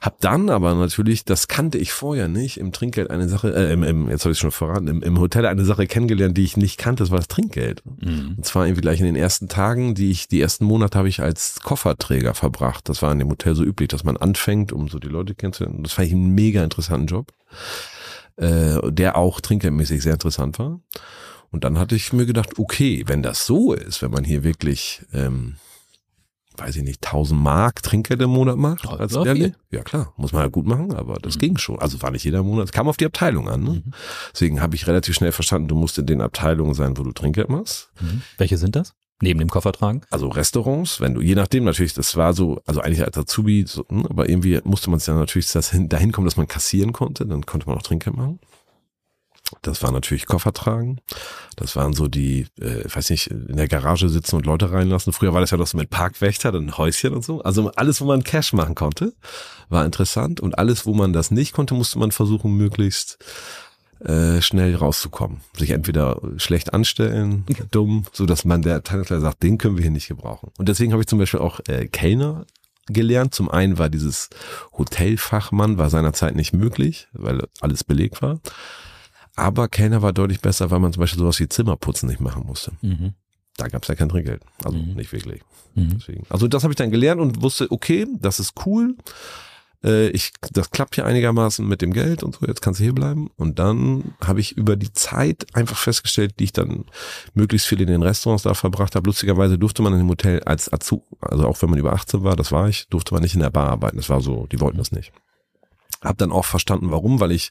Hab 0.00 0.18
dann 0.20 0.48
aber 0.48 0.74
natürlich, 0.74 1.26
das 1.26 1.46
kannte 1.46 1.76
ich 1.76 1.92
vorher 1.92 2.26
nicht, 2.26 2.56
im 2.56 2.72
Trinkgeld 2.72 3.10
eine 3.10 3.28
Sache, 3.28 3.54
äh, 3.54 3.72
im, 3.72 3.82
im, 3.82 4.08
jetzt 4.08 4.24
habe 4.24 4.32
ich 4.32 4.38
schon 4.38 4.50
verraten, 4.50 4.88
im, 4.88 5.02
im 5.02 5.20
Hotel 5.20 5.44
eine 5.44 5.64
Sache 5.64 5.86
kennengelernt, 5.86 6.38
die 6.38 6.44
ich 6.44 6.56
nicht 6.56 6.78
kannte, 6.78 7.02
das 7.02 7.10
war 7.10 7.18
das 7.18 7.28
Trinkgeld. 7.28 7.82
Mhm. 7.84 8.34
Und 8.38 8.46
zwar 8.46 8.66
irgendwie 8.66 8.80
gleich 8.80 9.00
in 9.00 9.06
den 9.06 9.16
ersten 9.16 9.48
Tagen, 9.48 9.94
die 9.94 10.10
ich, 10.10 10.28
die 10.28 10.40
ersten 10.40 10.64
Monate 10.64 10.96
habe 10.96 11.08
ich 11.08 11.20
als 11.20 11.60
Kofferträger 11.60 12.32
verbracht. 12.34 12.88
Das 12.88 13.02
war 13.02 13.12
in 13.12 13.18
dem 13.18 13.28
Hotel 13.28 13.54
so 13.54 13.62
üblich, 13.62 13.88
dass 13.88 14.02
man 14.02 14.16
anfängt, 14.16 14.72
um 14.72 14.88
so 14.88 14.98
die 14.98 15.08
Leute 15.08 15.34
kennenzulernen. 15.34 15.82
Das 15.82 15.92
fand 15.92 16.08
ich 16.08 16.14
einen 16.14 16.34
mega 16.34 16.64
interessanten 16.64 17.06
Job, 17.06 17.32
äh, 18.36 18.78
der 18.90 19.18
auch 19.18 19.40
trinkgeldmäßig 19.40 20.02
sehr 20.02 20.14
interessant 20.14 20.58
war. 20.58 20.80
Und 21.50 21.64
dann 21.64 21.78
hatte 21.78 21.94
ich 21.94 22.12
mir 22.12 22.24
gedacht, 22.26 22.58
okay, 22.58 23.04
wenn 23.06 23.22
das 23.22 23.44
so 23.44 23.74
ist, 23.74 24.00
wenn 24.00 24.12
man 24.12 24.24
hier 24.24 24.44
wirklich 24.44 25.02
ähm, 25.12 25.56
weiß 26.60 26.76
ich 26.76 26.82
nicht, 26.82 27.04
1000 27.04 27.40
Mark 27.40 27.82
Trinkgeld 27.82 28.20
im 28.22 28.30
Monat 28.30 28.56
macht. 28.56 28.84
Ja, 28.84 28.96
als 28.96 29.14
Lehrling. 29.14 29.54
Ja 29.70 29.82
klar, 29.82 30.12
muss 30.16 30.32
man 30.32 30.42
ja 30.42 30.48
gut 30.48 30.66
machen, 30.66 30.92
aber 30.94 31.14
das 31.14 31.36
mhm. 31.36 31.40
ging 31.40 31.58
schon. 31.58 31.78
Also 31.78 32.00
war 32.02 32.10
nicht 32.10 32.24
jeder 32.24 32.42
Monat, 32.42 32.66
es 32.66 32.72
kam 32.72 32.88
auf 32.88 32.96
die 32.96 33.06
Abteilung 33.06 33.48
an. 33.48 33.62
Ne? 33.62 33.70
Mhm. 33.70 33.92
Deswegen 34.32 34.60
habe 34.60 34.74
ich 34.74 34.86
relativ 34.86 35.14
schnell 35.14 35.32
verstanden, 35.32 35.68
du 35.68 35.74
musst 35.74 35.98
in 35.98 36.06
den 36.06 36.20
Abteilungen 36.20 36.74
sein, 36.74 36.96
wo 36.96 37.02
du 37.02 37.12
Trinkgeld 37.12 37.48
machst. 37.48 37.90
Mhm. 38.00 38.22
Welche 38.38 38.58
sind 38.58 38.76
das? 38.76 38.94
Neben 39.22 39.38
dem 39.38 39.50
Koffertragen? 39.50 40.00
Also 40.10 40.28
Restaurants, 40.28 41.00
wenn 41.00 41.14
du, 41.14 41.20
je 41.20 41.34
nachdem 41.34 41.64
natürlich, 41.64 41.92
das 41.92 42.16
war 42.16 42.32
so, 42.32 42.62
also 42.66 42.80
eigentlich 42.80 43.04
als 43.04 43.18
Azubi, 43.18 43.64
so, 43.66 43.84
hm, 43.88 44.06
aber 44.06 44.28
irgendwie 44.28 44.60
musste 44.64 44.88
man 44.88 44.96
es 44.96 45.06
ja 45.06 45.14
natürlich 45.14 45.50
dahin 45.50 46.12
kommen, 46.12 46.24
dass 46.24 46.38
man 46.38 46.48
kassieren 46.48 46.92
konnte, 46.92 47.26
dann 47.26 47.44
konnte 47.44 47.66
man 47.66 47.76
auch 47.76 47.82
Trinkgeld 47.82 48.16
machen. 48.16 48.40
Das 49.62 49.82
war 49.82 49.92
natürlich 49.92 50.26
Koffer 50.26 50.52
tragen. 50.52 51.00
Das 51.56 51.76
waren 51.76 51.92
so 51.92 52.08
die, 52.08 52.46
äh, 52.60 52.86
ich 52.86 52.96
weiß 52.96 53.10
nicht, 53.10 53.28
in 53.28 53.56
der 53.56 53.68
Garage 53.68 54.08
sitzen 54.08 54.36
und 54.36 54.46
Leute 54.46 54.72
reinlassen. 54.72 55.12
Früher 55.12 55.32
war 55.32 55.40
das 55.40 55.50
ja 55.50 55.56
noch 55.56 55.66
so 55.66 55.76
mit 55.76 55.90
Parkwächter, 55.90 56.52
dann 56.52 56.76
Häuschen 56.76 57.14
und 57.14 57.24
so. 57.24 57.42
Also 57.42 57.70
alles, 57.72 58.00
wo 58.00 58.06
man 58.06 58.24
Cash 58.24 58.52
machen 58.52 58.74
konnte, 58.74 59.12
war 59.68 59.84
interessant. 59.84 60.40
Und 60.40 60.58
alles, 60.58 60.86
wo 60.86 60.94
man 60.94 61.12
das 61.12 61.30
nicht 61.30 61.52
konnte, 61.52 61.74
musste 61.74 61.98
man 61.98 62.12
versuchen, 62.12 62.56
möglichst 62.56 63.18
äh, 64.00 64.40
schnell 64.40 64.74
rauszukommen. 64.74 65.40
Sich 65.56 65.70
entweder 65.70 66.20
schlecht 66.36 66.72
anstellen, 66.72 67.44
dumm, 67.70 68.04
so 68.12 68.26
dass 68.26 68.44
man 68.44 68.62
der 68.62 68.82
Tankstelle 68.82 69.20
sagt, 69.20 69.42
den 69.42 69.58
können 69.58 69.76
wir 69.76 69.82
hier 69.82 69.90
nicht 69.90 70.08
gebrauchen. 70.08 70.52
Und 70.58 70.68
deswegen 70.68 70.92
habe 70.92 71.02
ich 71.02 71.08
zum 71.08 71.18
Beispiel 71.18 71.40
auch 71.40 71.60
äh, 71.68 71.86
Kellner 71.86 72.46
gelernt. 72.86 73.34
Zum 73.34 73.50
einen 73.50 73.78
war 73.78 73.88
dieses 73.88 74.30
Hotelfachmann, 74.76 75.78
war 75.78 75.90
seinerzeit 75.90 76.34
nicht 76.34 76.52
möglich, 76.52 77.08
weil 77.12 77.46
alles 77.60 77.84
belegt 77.84 78.22
war. 78.22 78.40
Aber 79.40 79.68
Kellner 79.68 80.02
war 80.02 80.12
deutlich 80.12 80.40
besser, 80.40 80.70
weil 80.70 80.80
man 80.80 80.92
zum 80.92 81.00
Beispiel 81.00 81.18
sowas 81.18 81.40
wie 81.40 81.48
Zimmerputzen 81.48 82.08
nicht 82.10 82.20
machen 82.20 82.44
musste. 82.44 82.72
Mhm. 82.82 83.14
Da 83.56 83.68
gab 83.68 83.82
es 83.82 83.88
ja 83.88 83.94
kein 83.94 84.10
Trinkgeld. 84.10 84.42
Also 84.64 84.76
mhm. 84.76 84.94
nicht 84.94 85.12
wirklich. 85.12 85.40
Mhm. 85.74 85.98
Also 86.28 86.46
das 86.46 86.62
habe 86.62 86.72
ich 86.72 86.76
dann 86.76 86.90
gelernt 86.90 87.22
und 87.22 87.40
wusste, 87.40 87.70
okay, 87.70 88.06
das 88.18 88.38
ist 88.38 88.52
cool. 88.66 88.96
Äh, 89.82 90.08
ich, 90.10 90.32
das 90.52 90.70
klappt 90.70 90.94
hier 90.94 91.06
einigermaßen 91.06 91.66
mit 91.66 91.80
dem 91.80 91.94
Geld 91.94 92.22
und 92.22 92.34
so, 92.36 92.46
jetzt 92.46 92.60
kannst 92.60 92.80
du 92.80 92.84
hier 92.84 92.92
bleiben. 92.92 93.30
Und 93.36 93.58
dann 93.58 94.14
habe 94.22 94.40
ich 94.40 94.58
über 94.58 94.76
die 94.76 94.92
Zeit 94.92 95.46
einfach 95.54 95.78
festgestellt, 95.78 96.34
die 96.38 96.44
ich 96.44 96.52
dann 96.52 96.84
möglichst 97.32 97.66
viel 97.66 97.80
in 97.80 97.86
den 97.86 98.02
Restaurants 98.02 98.42
da 98.42 98.52
verbracht 98.52 98.94
habe. 98.94 99.08
Lustigerweise 99.08 99.58
durfte 99.58 99.80
man 99.80 99.94
in 99.94 100.00
dem 100.00 100.08
Hotel 100.10 100.42
als 100.42 100.70
Azu, 100.70 101.02
also 101.20 101.46
auch 101.46 101.60
wenn 101.62 101.70
man 101.70 101.78
über 101.78 101.94
18 101.94 102.24
war, 102.24 102.36
das 102.36 102.52
war 102.52 102.68
ich, 102.68 102.88
durfte 102.88 103.14
man 103.14 103.22
nicht 103.22 103.34
in 103.34 103.40
der 103.40 103.48
Bar 103.48 103.70
arbeiten. 103.70 103.96
Das 103.96 104.10
war 104.10 104.20
so, 104.20 104.46
die 104.52 104.60
wollten 104.60 104.76
das 104.76 104.92
nicht. 104.92 105.12
Hab 106.02 106.18
dann 106.18 106.32
auch 106.32 106.44
verstanden, 106.44 106.90
warum, 106.90 107.20
weil 107.20 107.32
ich 107.32 107.50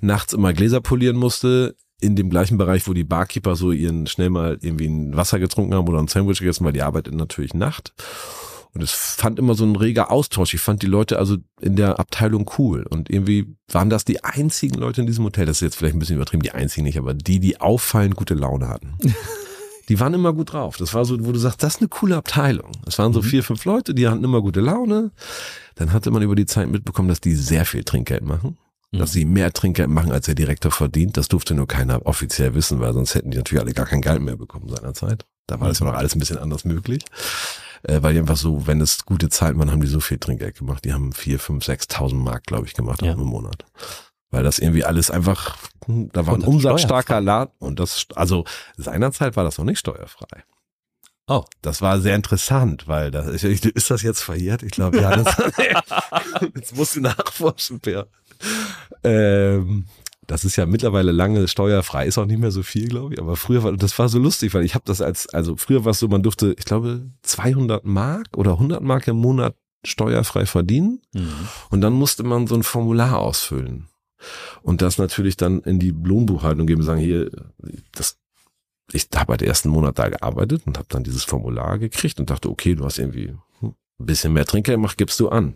nachts 0.00 0.32
immer 0.32 0.52
Gläser 0.52 0.80
polieren 0.80 1.16
musste. 1.16 1.76
in 2.00 2.16
dem 2.16 2.28
gleichen 2.28 2.58
Bereich, 2.58 2.86
wo 2.86 2.92
die 2.92 3.04
Barkeeper 3.04 3.56
so 3.56 3.72
ihren 3.72 4.06
schnell 4.06 4.28
mal 4.28 4.58
irgendwie 4.60 4.86
ein 4.86 5.16
Wasser 5.16 5.38
getrunken 5.38 5.74
haben 5.74 5.88
oder 5.88 6.00
ein 6.00 6.08
Sandwich 6.08 6.40
gegessen, 6.40 6.64
weil 6.64 6.72
die 6.72 6.82
arbeitet 6.82 7.14
natürlich 7.14 7.54
Nacht. 7.54 7.94
Und 8.74 8.82
es 8.82 8.90
fand 8.90 9.38
immer 9.38 9.54
so 9.54 9.64
ein 9.64 9.76
reger 9.76 10.10
Austausch. 10.10 10.52
Ich 10.52 10.60
fand 10.60 10.82
die 10.82 10.88
Leute 10.88 11.18
also 11.18 11.36
in 11.60 11.76
der 11.76 12.00
Abteilung 12.00 12.50
cool. 12.58 12.84
Und 12.90 13.08
irgendwie 13.08 13.54
waren 13.68 13.88
das 13.88 14.04
die 14.04 14.24
einzigen 14.24 14.74
Leute 14.74 15.00
in 15.00 15.06
diesem 15.06 15.24
Hotel, 15.24 15.46
das 15.46 15.58
ist 15.58 15.62
jetzt 15.62 15.76
vielleicht 15.76 15.94
ein 15.94 16.00
bisschen 16.00 16.16
übertrieben, 16.16 16.42
die 16.42 16.50
einzigen 16.50 16.84
nicht, 16.84 16.98
aber 16.98 17.14
die, 17.14 17.38
die 17.38 17.60
auffallend 17.60 18.16
gute 18.16 18.34
Laune 18.34 18.68
hatten. 18.68 18.98
die 19.88 20.00
waren 20.00 20.14
immer 20.14 20.32
gut 20.32 20.52
drauf. 20.52 20.76
Das 20.76 20.94
war 20.94 21.04
so, 21.04 21.24
wo 21.24 21.32
du 21.32 21.38
sagst, 21.38 21.62
das 21.62 21.76
ist 21.76 21.80
eine 21.80 21.88
coole 21.88 22.16
Abteilung. 22.16 22.72
Es 22.86 22.98
waren 22.98 23.12
so 23.12 23.20
mhm. 23.20 23.24
vier, 23.24 23.42
fünf 23.42 23.64
Leute, 23.64 23.94
die 23.94 24.08
hatten 24.08 24.24
immer 24.24 24.40
gute 24.40 24.60
Laune. 24.60 25.10
Dann 25.74 25.92
hatte 25.92 26.10
man 26.10 26.22
über 26.22 26.34
die 26.34 26.46
Zeit 26.46 26.68
mitbekommen, 26.68 27.08
dass 27.08 27.20
die 27.20 27.34
sehr 27.34 27.64
viel 27.64 27.84
Trinkgeld 27.84 28.22
machen. 28.22 28.58
Mhm. 28.92 28.98
Dass 28.98 29.12
sie 29.12 29.24
mehr 29.24 29.52
Trinkgeld 29.52 29.90
machen, 29.90 30.12
als 30.12 30.26
der 30.26 30.34
Direktor 30.34 30.70
verdient. 30.70 31.16
Das 31.16 31.28
durfte 31.28 31.54
nur 31.54 31.66
keiner 31.66 32.06
offiziell 32.06 32.54
wissen, 32.54 32.80
weil 32.80 32.92
sonst 32.92 33.14
hätten 33.14 33.30
die 33.30 33.38
natürlich 33.38 33.62
alle 33.62 33.74
gar 33.74 33.86
kein 33.86 34.00
Geld 34.00 34.22
mehr 34.22 34.36
bekommen 34.36 34.68
seinerzeit. 34.68 35.26
Da 35.46 35.60
war 35.60 35.68
das 35.68 35.80
ja 35.80 35.86
noch 35.86 35.94
alles 35.94 36.14
ein 36.14 36.20
bisschen 36.20 36.38
anders 36.38 36.64
möglich. 36.64 37.04
Äh, 37.82 38.02
weil 38.02 38.14
die 38.14 38.20
einfach 38.20 38.36
so, 38.36 38.66
wenn 38.66 38.80
es 38.80 39.04
gute 39.04 39.28
Zeit 39.28 39.58
waren, 39.58 39.70
haben 39.70 39.82
die 39.82 39.86
so 39.86 40.00
viel 40.00 40.18
Trinkgeld 40.18 40.56
gemacht. 40.56 40.84
Die 40.84 40.94
haben 40.94 41.12
vier, 41.12 41.38
fünf, 41.38 41.64
sechstausend 41.64 42.22
Mark, 42.22 42.44
glaube 42.44 42.66
ich, 42.66 42.74
gemacht 42.74 43.02
ja. 43.02 43.12
im 43.12 43.20
Monat 43.20 43.64
weil 44.34 44.42
das 44.42 44.58
irgendwie 44.58 44.84
alles 44.84 45.10
einfach, 45.10 45.56
da 45.86 46.26
war 46.26 46.34
ein 46.34 46.42
umsatzstarker 46.42 47.20
Laden 47.20 47.52
und 47.60 47.78
das, 47.78 48.06
also 48.16 48.44
seinerzeit 48.76 49.36
war 49.36 49.44
das 49.44 49.58
noch 49.58 49.64
nicht 49.64 49.78
steuerfrei. 49.78 50.44
Oh. 51.26 51.44
Das 51.62 51.80
war 51.80 52.00
sehr 52.00 52.16
interessant, 52.16 52.86
weil 52.86 53.10
das 53.10 53.26
ist, 53.26 53.44
ist 53.44 53.90
das 53.90 54.02
jetzt 54.02 54.20
verjährt? 54.20 54.62
Ich 54.62 54.72
glaube, 54.72 55.00
ja. 55.00 55.16
Das, 55.16 55.36
jetzt 56.54 56.76
musst 56.76 56.96
du 56.96 57.00
nachforschen, 57.00 57.80
Per. 57.80 58.08
Ähm, 59.02 59.86
das 60.26 60.44
ist 60.44 60.56
ja 60.56 60.66
mittlerweile 60.66 61.12
lange 61.12 61.46
steuerfrei, 61.48 62.06
ist 62.06 62.18
auch 62.18 62.26
nicht 62.26 62.40
mehr 62.40 62.50
so 62.50 62.62
viel, 62.62 62.88
glaube 62.88 63.14
ich. 63.14 63.20
Aber 63.20 63.36
früher 63.36 63.62
war, 63.62 63.72
das 63.72 63.98
war 63.98 64.08
so 64.08 64.18
lustig, 64.18 64.52
weil 64.52 64.64
ich 64.64 64.74
habe 64.74 64.84
das 64.86 65.00
als, 65.00 65.28
also 65.28 65.56
früher 65.56 65.84
war 65.84 65.92
es 65.92 65.98
so, 65.98 66.08
man 66.08 66.22
durfte, 66.22 66.54
ich 66.58 66.64
glaube, 66.64 67.06
200 67.22 67.84
Mark 67.84 68.36
oder 68.36 68.52
100 68.52 68.82
Mark 68.82 69.06
im 69.06 69.16
Monat 69.16 69.54
steuerfrei 69.84 70.44
verdienen. 70.44 71.00
Mhm. 71.12 71.48
Und 71.70 71.80
dann 71.82 71.92
musste 71.92 72.22
man 72.22 72.46
so 72.46 72.54
ein 72.54 72.62
Formular 72.62 73.18
ausfüllen 73.18 73.88
und 74.62 74.82
das 74.82 74.98
natürlich 74.98 75.36
dann 75.36 75.60
in 75.60 75.78
die 75.78 75.90
Lohnbuchhaltung 75.90 76.66
geben 76.66 76.80
und 76.80 76.86
sagen, 76.86 77.00
hier, 77.00 77.30
das, 77.92 78.18
ich 78.92 79.08
habe 79.14 79.32
halt 79.32 79.40
den 79.40 79.48
ersten 79.48 79.68
Monat 79.68 79.98
da 79.98 80.08
gearbeitet 80.08 80.62
und 80.66 80.78
habe 80.78 80.88
dann 80.90 81.04
dieses 81.04 81.24
Formular 81.24 81.78
gekriegt 81.78 82.20
und 82.20 82.30
dachte, 82.30 82.50
okay, 82.50 82.74
du 82.74 82.84
hast 82.84 82.98
irgendwie 82.98 83.34
ein 83.62 83.74
bisschen 83.98 84.32
mehr 84.32 84.44
Trinkgeld 84.44 84.76
gemacht, 84.76 84.98
gibst 84.98 85.20
du 85.20 85.28
an. 85.28 85.54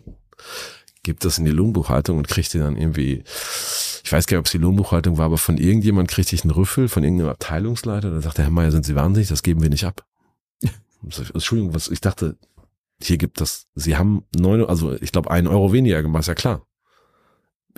Gib 1.03 1.19
das 1.21 1.37
in 1.37 1.45
die 1.45 1.51
Lohnbuchhaltung 1.51 2.17
und 2.17 2.27
kriegte 2.27 2.59
dann 2.59 2.75
irgendwie, 2.75 3.23
ich 4.03 4.11
weiß 4.11 4.27
gar 4.27 4.35
nicht, 4.35 4.39
ob 4.39 4.45
es 4.45 4.51
die 4.51 4.57
Lohnbuchhaltung 4.57 5.17
war, 5.17 5.25
aber 5.25 5.37
von 5.37 5.57
irgendjemand 5.57 6.09
kriegte 6.09 6.35
ich 6.35 6.43
einen 6.43 6.51
Rüffel, 6.51 6.89
von 6.89 7.03
irgendeinem 7.03 7.29
Abteilungsleiter, 7.29 8.11
da 8.11 8.21
sagte 8.21 8.43
Herr 8.43 8.51
Meier, 8.51 8.71
sind 8.71 8.85
Sie 8.85 8.95
wahnsinnig, 8.95 9.29
das 9.29 9.43
geben 9.43 9.61
wir 9.61 9.69
nicht 9.69 9.85
ab. 9.85 10.05
Entschuldigung, 11.03 11.73
was 11.73 11.87
ich 11.87 12.01
dachte, 12.01 12.37
hier 13.01 13.17
gibt 13.17 13.39
das, 13.39 13.67
Sie 13.75 13.95
haben 13.95 14.25
neun, 14.35 14.65
also 14.65 14.93
ich 14.93 15.13
glaube, 15.13 15.31
einen 15.31 15.47
Euro 15.47 15.71
weniger 15.71 16.01
gemacht, 16.01 16.21
ist 16.21 16.27
ja 16.27 16.35
klar 16.35 16.65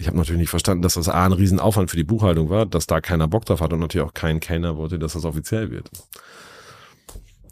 ich 0.01 0.08
habe 0.08 0.17
natürlich 0.17 0.39
nicht 0.39 0.50
verstanden, 0.50 0.81
dass 0.81 0.96
das 0.96 1.08
A 1.08 1.25
ein 1.25 1.31
Riesenaufwand 1.31 1.91
für 1.91 1.96
die 1.96 2.03
Buchhaltung 2.03 2.50
war, 2.50 2.65
dass 2.65 2.88
da 2.88 3.01
keiner 3.01 3.27
Bock 3.27 3.46
drauf 3.46 3.62
hat 3.62 3.72
und 3.72 3.79
natürlich 3.79 4.05
auch 4.05 4.15
kein 4.15 4.39
Kenner 4.39 4.75
wollte, 4.75 4.98
dass 4.98 5.13
das 5.13 5.25
offiziell 5.25 5.70
wird. 5.70 5.91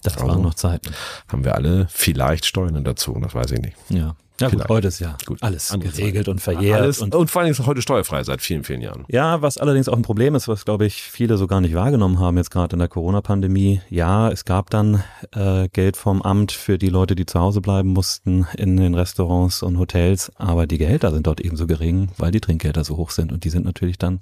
Das 0.03 0.15
also, 0.15 0.27
waren 0.27 0.41
noch 0.41 0.53
Zeiten. 0.53 0.94
Haben 1.27 1.44
wir 1.44 1.56
alle 1.56 1.88
vielleicht 1.89 2.46
Steuern 2.46 2.84
dazu, 2.84 3.18
das 3.22 3.34
weiß 3.34 3.51
ich 3.51 3.60
nicht. 3.60 3.77
Ja. 3.89 4.15
Ja, 4.39 4.48
gut, 4.48 4.70
heute 4.70 4.88
ist 4.88 5.00
ja 5.00 5.18
gut. 5.25 5.44
alles 5.44 5.72
Andere 5.72 5.91
geregelt 5.91 6.25
Zeit. 6.25 6.32
und 6.32 6.39
verjährt. 6.39 6.82
Alles, 6.82 7.01
und, 7.01 7.13
und, 7.13 7.29
vor 7.29 7.41
allem 7.41 7.51
ist 7.51 7.65
heute 7.65 7.82
steuerfrei 7.82 8.24
seit 8.24 8.41
vielen, 8.41 8.63
vielen 8.63 8.82
Jahren. 8.82 9.03
Ja, 9.10 9.41
was 9.41 9.58
allerdings 9.58 9.89
auch 9.89 9.98
ein 9.98 10.01
Problem 10.01 10.34
ist, 10.36 10.48
was, 10.48 10.63
glaube 10.63 10.86
ich, 10.86 11.01
viele 11.01 11.38
so 11.38 11.46
gar 11.46 11.60
nicht 11.60 11.75
wahrgenommen 11.75 12.20
haben, 12.20 12.38
jetzt 12.38 12.51
gerade 12.51 12.74
in 12.74 12.79
der 12.79 12.88
Corona-Pandemie. 12.88 13.82
Ja, 13.89 14.29
es 14.29 14.46
gab 14.46 14.70
dann 14.70 15.03
äh, 15.34 15.68
Geld 15.70 15.98
vom 15.98 16.22
Amt 16.22 16.53
für 16.53 16.77
die 16.77 16.89
Leute, 16.89 17.15
die 17.15 17.25
zu 17.25 17.39
Hause 17.39 17.60
bleiben 17.60 17.89
mussten 17.89 18.48
in 18.56 18.77
den 18.77 18.96
Restaurants 18.96 19.62
und 19.62 19.77
Hotels, 19.77 20.32
aber 20.38 20.68
die 20.68 20.77
Gehälter 20.77 21.12
sind 21.12 21.27
dort 21.27 21.41
ebenso 21.41 21.68
gering, 21.68 22.10
weil 22.18 22.32
die 22.32 22.39
Trinkgelder 22.39 22.86
so 22.86 22.96
hoch 22.96 23.12
sind 23.12 23.34
und 23.34 23.44
die 23.44 23.50
sind 23.50 23.65
natürlich 23.65 23.98
dann 23.98 24.20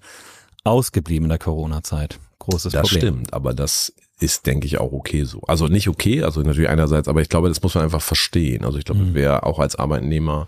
ausgeblieben 0.63 1.25
in 1.25 1.29
der 1.29 1.39
Corona-Zeit. 1.39 2.19
Großes 2.39 2.73
das 2.73 2.81
Problem. 2.81 2.99
Das 2.99 3.09
stimmt, 3.09 3.33
aber 3.33 3.53
das 3.53 3.93
ist, 4.19 4.45
denke 4.45 4.65
ich, 4.65 4.79
auch 4.79 4.91
okay 4.91 5.23
so. 5.23 5.41
Also 5.41 5.67
nicht 5.67 5.87
okay, 5.87 6.23
also 6.23 6.41
natürlich 6.41 6.69
einerseits, 6.69 7.07
aber 7.07 7.21
ich 7.21 7.29
glaube, 7.29 7.49
das 7.49 7.61
muss 7.61 7.75
man 7.75 7.83
einfach 7.83 8.01
verstehen. 8.01 8.65
Also 8.65 8.77
ich 8.77 8.85
glaube, 8.85 9.01
mhm. 9.01 9.13
wer 9.13 9.45
auch 9.45 9.59
als 9.59 9.75
Arbeitnehmer 9.75 10.47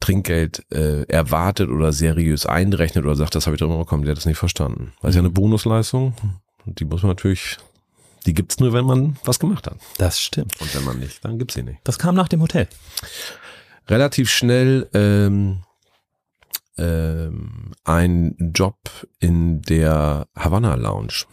Trinkgeld 0.00 0.64
äh, 0.72 1.02
erwartet 1.04 1.70
oder 1.70 1.92
seriös 1.92 2.44
einrechnet 2.44 3.04
oder 3.04 3.16
sagt, 3.16 3.34
das 3.34 3.46
habe 3.46 3.56
ich 3.56 3.60
doch 3.60 3.66
immer 3.66 3.78
bekommen, 3.78 4.04
der 4.04 4.12
hat 4.12 4.18
das 4.18 4.26
nicht 4.26 4.38
verstanden. 4.38 4.92
Es 4.98 5.10
mhm. 5.10 5.12
ja 5.12 5.18
eine 5.20 5.30
Bonusleistung 5.30 6.14
und 6.64 6.80
die 6.80 6.84
muss 6.84 7.02
man 7.02 7.10
natürlich, 7.10 7.56
die 8.26 8.34
gibt's 8.34 8.58
nur, 8.58 8.72
wenn 8.72 8.84
man 8.84 9.16
was 9.24 9.38
gemacht 9.38 9.66
hat. 9.66 9.78
Das 9.98 10.20
stimmt. 10.20 10.60
Und 10.60 10.74
wenn 10.74 10.84
man 10.84 10.98
nicht, 10.98 11.24
dann 11.24 11.38
gibt's 11.38 11.54
sie 11.54 11.62
nicht. 11.62 11.78
Das 11.84 11.98
kam 11.98 12.14
nach 12.14 12.28
dem 12.28 12.42
Hotel. 12.42 12.68
Relativ 13.88 14.28
schnell 14.30 14.88
ähm, 14.92 15.62
ähm, 16.76 17.72
ein 17.84 18.52
Job 18.54 18.76
in 19.20 19.62
der 19.62 20.26
Havana 20.36 20.74
Lounge. 20.74 21.24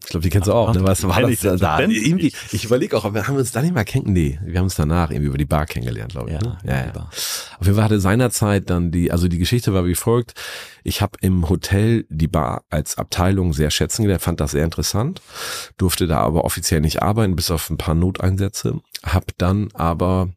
Ich 0.00 0.08
glaube, 0.08 0.24
die 0.24 0.30
kennst 0.30 0.48
du 0.48 0.52
auch. 0.52 0.74
Ne? 0.74 0.82
Was 0.82 1.02
war 1.04 1.22
das 1.22 1.40
da? 1.40 1.56
da? 1.56 1.80
Irgendwie, 1.80 2.32
ich 2.52 2.64
überlege 2.64 2.96
auch, 2.96 3.12
wir 3.14 3.26
haben 3.26 3.36
uns 3.36 3.52
da 3.52 3.62
nicht 3.62 3.74
mal 3.74 3.84
kennengelernt. 3.84 4.40
Nee, 4.42 4.50
wir 4.50 4.58
haben 4.58 4.64
uns 4.64 4.74
danach 4.74 5.10
irgendwie 5.10 5.28
über 5.28 5.38
die 5.38 5.44
Bar 5.44 5.66
kennengelernt, 5.66 6.12
glaube 6.12 6.30
ich. 6.30 6.34
Ja, 6.34 6.42
ne? 6.42 6.58
ja, 6.64 6.86
ja. 6.86 7.10
Auf 7.58 7.66
jeden 7.66 7.74
Fall 7.74 7.84
hatte 7.84 8.00
seinerzeit 8.00 8.68
dann 8.70 8.90
die, 8.90 9.10
also 9.10 9.28
die 9.28 9.38
Geschichte 9.38 9.72
war 9.72 9.86
wie 9.86 9.94
folgt. 9.94 10.34
Ich 10.82 11.00
habe 11.00 11.18
im 11.20 11.48
Hotel 11.48 12.06
die 12.08 12.28
Bar 12.28 12.64
als 12.70 12.98
Abteilung 12.98 13.52
sehr 13.52 13.70
schätzen 13.70 14.02
gelernt, 14.02 14.22
fand 14.22 14.40
das 14.40 14.52
sehr 14.52 14.64
interessant, 14.64 15.22
durfte 15.76 16.06
da 16.06 16.18
aber 16.18 16.44
offiziell 16.44 16.80
nicht 16.80 17.02
arbeiten, 17.02 17.36
bis 17.36 17.50
auf 17.50 17.70
ein 17.70 17.78
paar 17.78 17.94
Noteinsätze. 17.94 18.80
Hab 19.04 19.36
dann 19.38 19.68
aber 19.74 20.30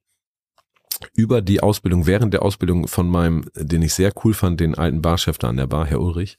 über 1.16 1.42
die 1.42 1.62
Ausbildung, 1.62 2.06
während 2.06 2.34
der 2.34 2.44
Ausbildung 2.44 2.88
von 2.88 3.10
meinem, 3.10 3.46
den 3.56 3.82
ich 3.82 3.94
sehr 3.94 4.12
cool 4.24 4.34
fand, 4.34 4.60
den 4.60 4.76
alten 4.76 5.02
Barchef 5.02 5.38
da 5.38 5.50
an 5.50 5.58
der 5.58 5.68
Bar, 5.68 5.86
Herr 5.86 6.02
Ulrich, 6.02 6.38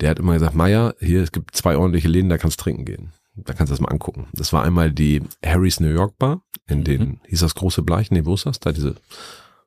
der 0.00 0.10
hat 0.10 0.18
immer 0.18 0.34
gesagt, 0.34 0.54
Meier, 0.54 0.94
hier, 1.00 1.22
es 1.22 1.32
gibt 1.32 1.54
zwei 1.54 1.76
ordentliche 1.76 2.08
Läden, 2.08 2.28
da 2.28 2.38
kannst 2.38 2.60
du 2.60 2.64
trinken 2.64 2.84
gehen. 2.84 3.12
Da 3.34 3.52
kannst 3.52 3.70
du 3.70 3.74
das 3.74 3.80
mal 3.80 3.90
angucken. 3.90 4.26
Das 4.32 4.52
war 4.52 4.64
einmal 4.64 4.90
die 4.90 5.22
Harry's 5.44 5.80
New 5.80 5.88
York 5.88 6.18
Bar, 6.18 6.42
in 6.66 6.84
den, 6.84 7.00
mhm. 7.00 7.20
hieß 7.26 7.40
das 7.40 7.54
große 7.54 7.82
Bleichen, 7.82 8.14
nee, 8.14 8.24
wo 8.24 8.34
ist 8.34 8.46
das? 8.46 8.60
Da 8.60 8.72
diese, 8.72 8.96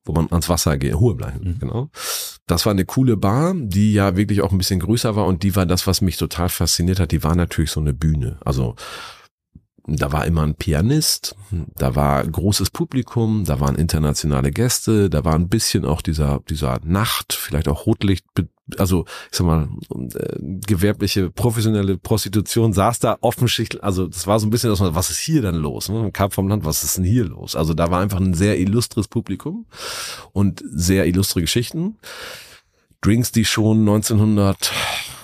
wo 0.04 0.14
man 0.14 0.28
ans 0.32 0.50
Wasser 0.50 0.78
geht, 0.78 0.96
hohe 0.96 1.16
Bleichen, 1.16 1.44
mhm. 1.44 1.60
genau. 1.60 1.90
Das 2.48 2.66
war 2.66 2.72
eine 2.72 2.86
coole 2.86 3.18
Bar, 3.18 3.54
die 3.56 3.94
ja 3.94 4.18
wirklich 4.18 4.42
auch 4.42 4.52
ein 4.52 4.58
bisschen 4.58 4.80
größer 4.80 5.16
war 5.16 5.26
und 5.26 5.44
die 5.44 5.56
war 5.56 5.66
das, 5.66 5.88
was 5.88 6.02
mich 6.02 6.18
total 6.18 6.50
fasziniert 6.50 7.00
hat. 7.00 7.12
Die 7.12 7.24
war 7.24 7.36
natürlich 7.36 7.72
so 7.72 7.80
eine 7.80 7.94
Bühne. 7.94 8.38
Also, 8.44 8.76
da 9.98 10.12
war 10.12 10.26
immer 10.26 10.44
ein 10.44 10.56
Pianist, 10.56 11.36
da 11.76 11.96
war 11.96 12.26
großes 12.26 12.70
Publikum, 12.70 13.46
da 13.46 13.60
waren 13.60 13.76
internationale 13.76 14.52
Gäste, 14.52 15.10
da 15.10 15.26
war 15.26 15.36
ein 15.36 15.50
bisschen 15.50 15.86
auch 15.86 16.02
dieser, 16.02 16.42
dieser 16.50 16.80
Nacht, 16.84 17.34
vielleicht 17.34 17.68
auch 17.68 17.86
Rotlicht, 17.86 18.26
also 18.78 19.06
ich 19.32 19.38
sag 19.38 19.48
mal, 19.48 19.70
äh, 20.16 20.38
gewerbliche, 20.66 21.30
professionelle 21.30 21.98
Prostitution 21.98 22.74
saß 22.74 23.00
da 23.00 23.18
offensichtlich, 23.22 23.84
also 23.84 24.08
das 24.08 24.28
war 24.28 24.40
so 24.40 24.48
ein 24.48 24.50
bisschen, 24.50 24.72
was 24.80 25.10
ist 25.10 25.20
hier 25.20 25.42
denn 25.42 25.56
los? 25.56 25.90
Ne? 25.90 26.00
Man 26.00 26.14
kam 26.14 26.32
vom 26.32 26.48
Land, 26.48 26.66
was 26.66 26.84
ist 26.84 26.98
denn 26.98 27.04
hier 27.04 27.26
los? 27.26 27.56
Also 27.56 27.74
da 27.74 27.92
war 27.92 28.02
einfach 28.02 28.20
ein 28.20 28.34
sehr 28.34 28.60
illustres 28.60 29.08
Publikum 29.08 29.66
und 30.32 30.64
sehr 30.66 31.06
illustre 31.08 31.42
Geschichten. 31.42 31.98
Drinks, 33.02 33.32
die 33.32 33.46
schon 33.46 33.80
1900 33.80 34.72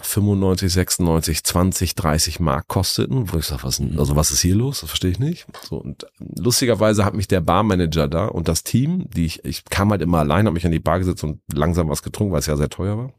95, 0.08 0.72
96, 0.72 1.44
20, 1.44 1.96
30 1.96 2.40
Mark 2.40 2.68
kosteten, 2.68 3.32
wo 3.32 3.38
ich 3.38 3.46
sage, 3.46 3.64
was, 3.64 3.82
also 3.98 4.16
was 4.16 4.32
ist 4.32 4.42
hier 4.42 4.56
los? 4.56 4.80
Das 4.80 4.90
verstehe 4.90 5.12
ich 5.12 5.20
nicht. 5.20 5.46
So, 5.68 5.78
und 5.78 6.08
lustigerweise 6.20 7.04
hat 7.04 7.14
mich 7.14 7.28
der 7.28 7.42
Barmanager 7.42 8.08
da 8.08 8.28
und 8.28 8.48
das 8.48 8.64
Team, 8.64 9.10
die 9.14 9.26
ich, 9.26 9.44
ich 9.44 9.66
kam 9.66 9.92
halt 9.92 10.02
immer 10.02 10.20
allein, 10.20 10.46
habe 10.46 10.54
mich 10.54 10.66
an 10.66 10.72
die 10.72 10.80
Bar 10.80 11.00
gesetzt 11.00 11.26
und 11.26 11.42
langsam 11.54 11.90
was 11.90 12.04
getrunken, 12.04 12.32
weil 12.32 12.40
es 12.40 12.46
ja 12.46 12.56
sehr 12.56 12.70
teuer 12.70 12.98
war. 12.98 13.14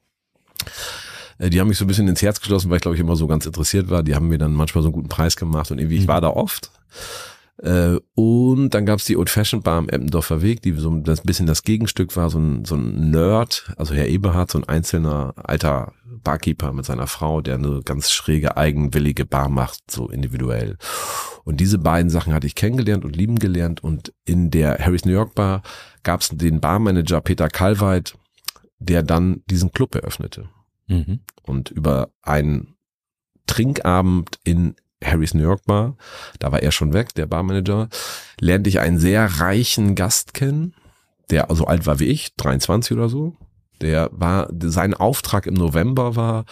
Äh, 1.38 1.50
die 1.50 1.60
haben 1.60 1.68
mich 1.68 1.76
so 1.76 1.84
ein 1.84 1.88
bisschen 1.88 2.08
ins 2.08 2.22
Herz 2.22 2.40
geschlossen, 2.40 2.70
weil 2.70 2.76
ich 2.76 2.82
glaube 2.82 2.94
ich 2.94 3.00
immer 3.00 3.16
so 3.16 3.26
ganz 3.26 3.44
interessiert 3.44 3.90
war. 3.90 4.02
Die 4.02 4.14
haben 4.14 4.28
mir 4.28 4.38
dann 4.38 4.54
manchmal 4.54 4.82
so 4.82 4.88
einen 4.88 4.94
guten 4.94 5.08
Preis 5.08 5.36
gemacht 5.36 5.70
und 5.70 5.78
irgendwie, 5.78 5.96
ich 5.96 6.04
mhm. 6.04 6.08
war 6.08 6.20
da 6.22 6.30
oft. 6.30 6.70
Äh, 7.58 7.98
und 8.14 8.70
dann 8.70 8.86
gab's 8.86 9.04
die 9.04 9.16
Old 9.16 9.30
Fashioned 9.30 9.64
Bar 9.64 9.78
am 9.78 9.88
Eppendorfer 9.88 10.42
Weg, 10.42 10.62
die 10.62 10.72
so 10.72 10.90
ein 10.90 11.02
bisschen 11.02 11.46
das 11.46 11.62
Gegenstück 11.62 12.16
war, 12.16 12.30
so 12.30 12.38
ein, 12.38 12.64
so 12.64 12.76
ein 12.76 13.10
Nerd, 13.10 13.72
also 13.76 13.94
Herr 13.94 14.08
Eberhard, 14.08 14.50
so 14.50 14.58
ein 14.58 14.68
einzelner 14.68 15.34
alter 15.36 15.92
Barkeeper 16.22 16.72
mit 16.72 16.84
seiner 16.84 17.06
Frau, 17.06 17.40
der 17.40 17.54
eine 17.54 17.82
ganz 17.84 18.10
schräge, 18.10 18.56
eigenwillige 18.56 19.24
Bar 19.24 19.48
macht, 19.48 19.90
so 19.90 20.08
individuell. 20.08 20.76
Und 21.44 21.60
diese 21.60 21.78
beiden 21.78 22.10
Sachen 22.10 22.34
hatte 22.34 22.46
ich 22.46 22.54
kennengelernt 22.54 23.04
und 23.04 23.16
lieben 23.16 23.38
gelernt. 23.38 23.82
Und 23.82 24.12
in 24.24 24.50
der 24.50 24.78
Harry's 24.78 25.04
New 25.04 25.12
York 25.12 25.34
Bar 25.34 25.62
gab's 26.02 26.28
den 26.28 26.60
Barmanager 26.60 27.20
Peter 27.20 27.48
Kalweit, 27.48 28.14
der 28.78 29.02
dann 29.02 29.42
diesen 29.46 29.72
Club 29.72 29.94
eröffnete. 29.94 30.48
Mhm. 30.86 31.20
Und 31.42 31.70
über 31.70 32.10
einen 32.22 32.76
Trinkabend 33.46 34.38
in 34.44 34.74
Harrys 35.04 35.34
New 35.34 35.42
York 35.42 35.64
Bar, 35.66 35.96
da 36.38 36.52
war 36.52 36.62
er 36.62 36.72
schon 36.72 36.92
weg, 36.92 37.14
der 37.14 37.26
Barmanager, 37.26 37.88
lernte 38.40 38.68
ich 38.68 38.80
einen 38.80 38.98
sehr 38.98 39.40
reichen 39.40 39.94
Gast 39.94 40.34
kennen, 40.34 40.74
der 41.30 41.46
so 41.50 41.66
alt 41.66 41.86
war 41.86 42.00
wie 42.00 42.06
ich, 42.06 42.34
23 42.36 42.96
oder 42.96 43.08
so. 43.08 43.36
Der 43.80 44.10
war, 44.12 44.48
sein 44.60 44.94
Auftrag 44.94 45.46
im 45.46 45.54
November 45.54 46.16
war, 46.16 46.44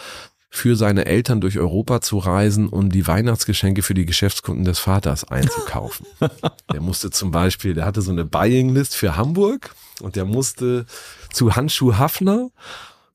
für 0.49 0.75
seine 0.75 1.05
Eltern 1.05 1.41
durch 1.41 1.59
Europa 1.59 2.01
zu 2.01 2.17
reisen, 2.17 2.69
um 2.69 2.89
die 2.89 3.05
Weihnachtsgeschenke 3.05 3.83
für 3.83 3.93
die 3.93 4.05
Geschäftskunden 4.05 4.63
des 4.63 4.79
Vaters 4.79 5.25
einzukaufen. 5.25 6.05
der 6.73 6.81
musste 6.81 7.11
zum 7.11 7.31
Beispiel, 7.31 7.73
der 7.73 7.85
hatte 7.85 8.01
so 8.01 8.11
eine 8.11 8.25
Buying 8.25 8.69
List 8.69 8.95
für 8.95 9.17
Hamburg 9.17 9.75
und 10.01 10.15
der 10.15 10.25
musste 10.25 10.85
zu 11.31 11.55
Handschuh 11.55 11.97
Hafner, 11.97 12.49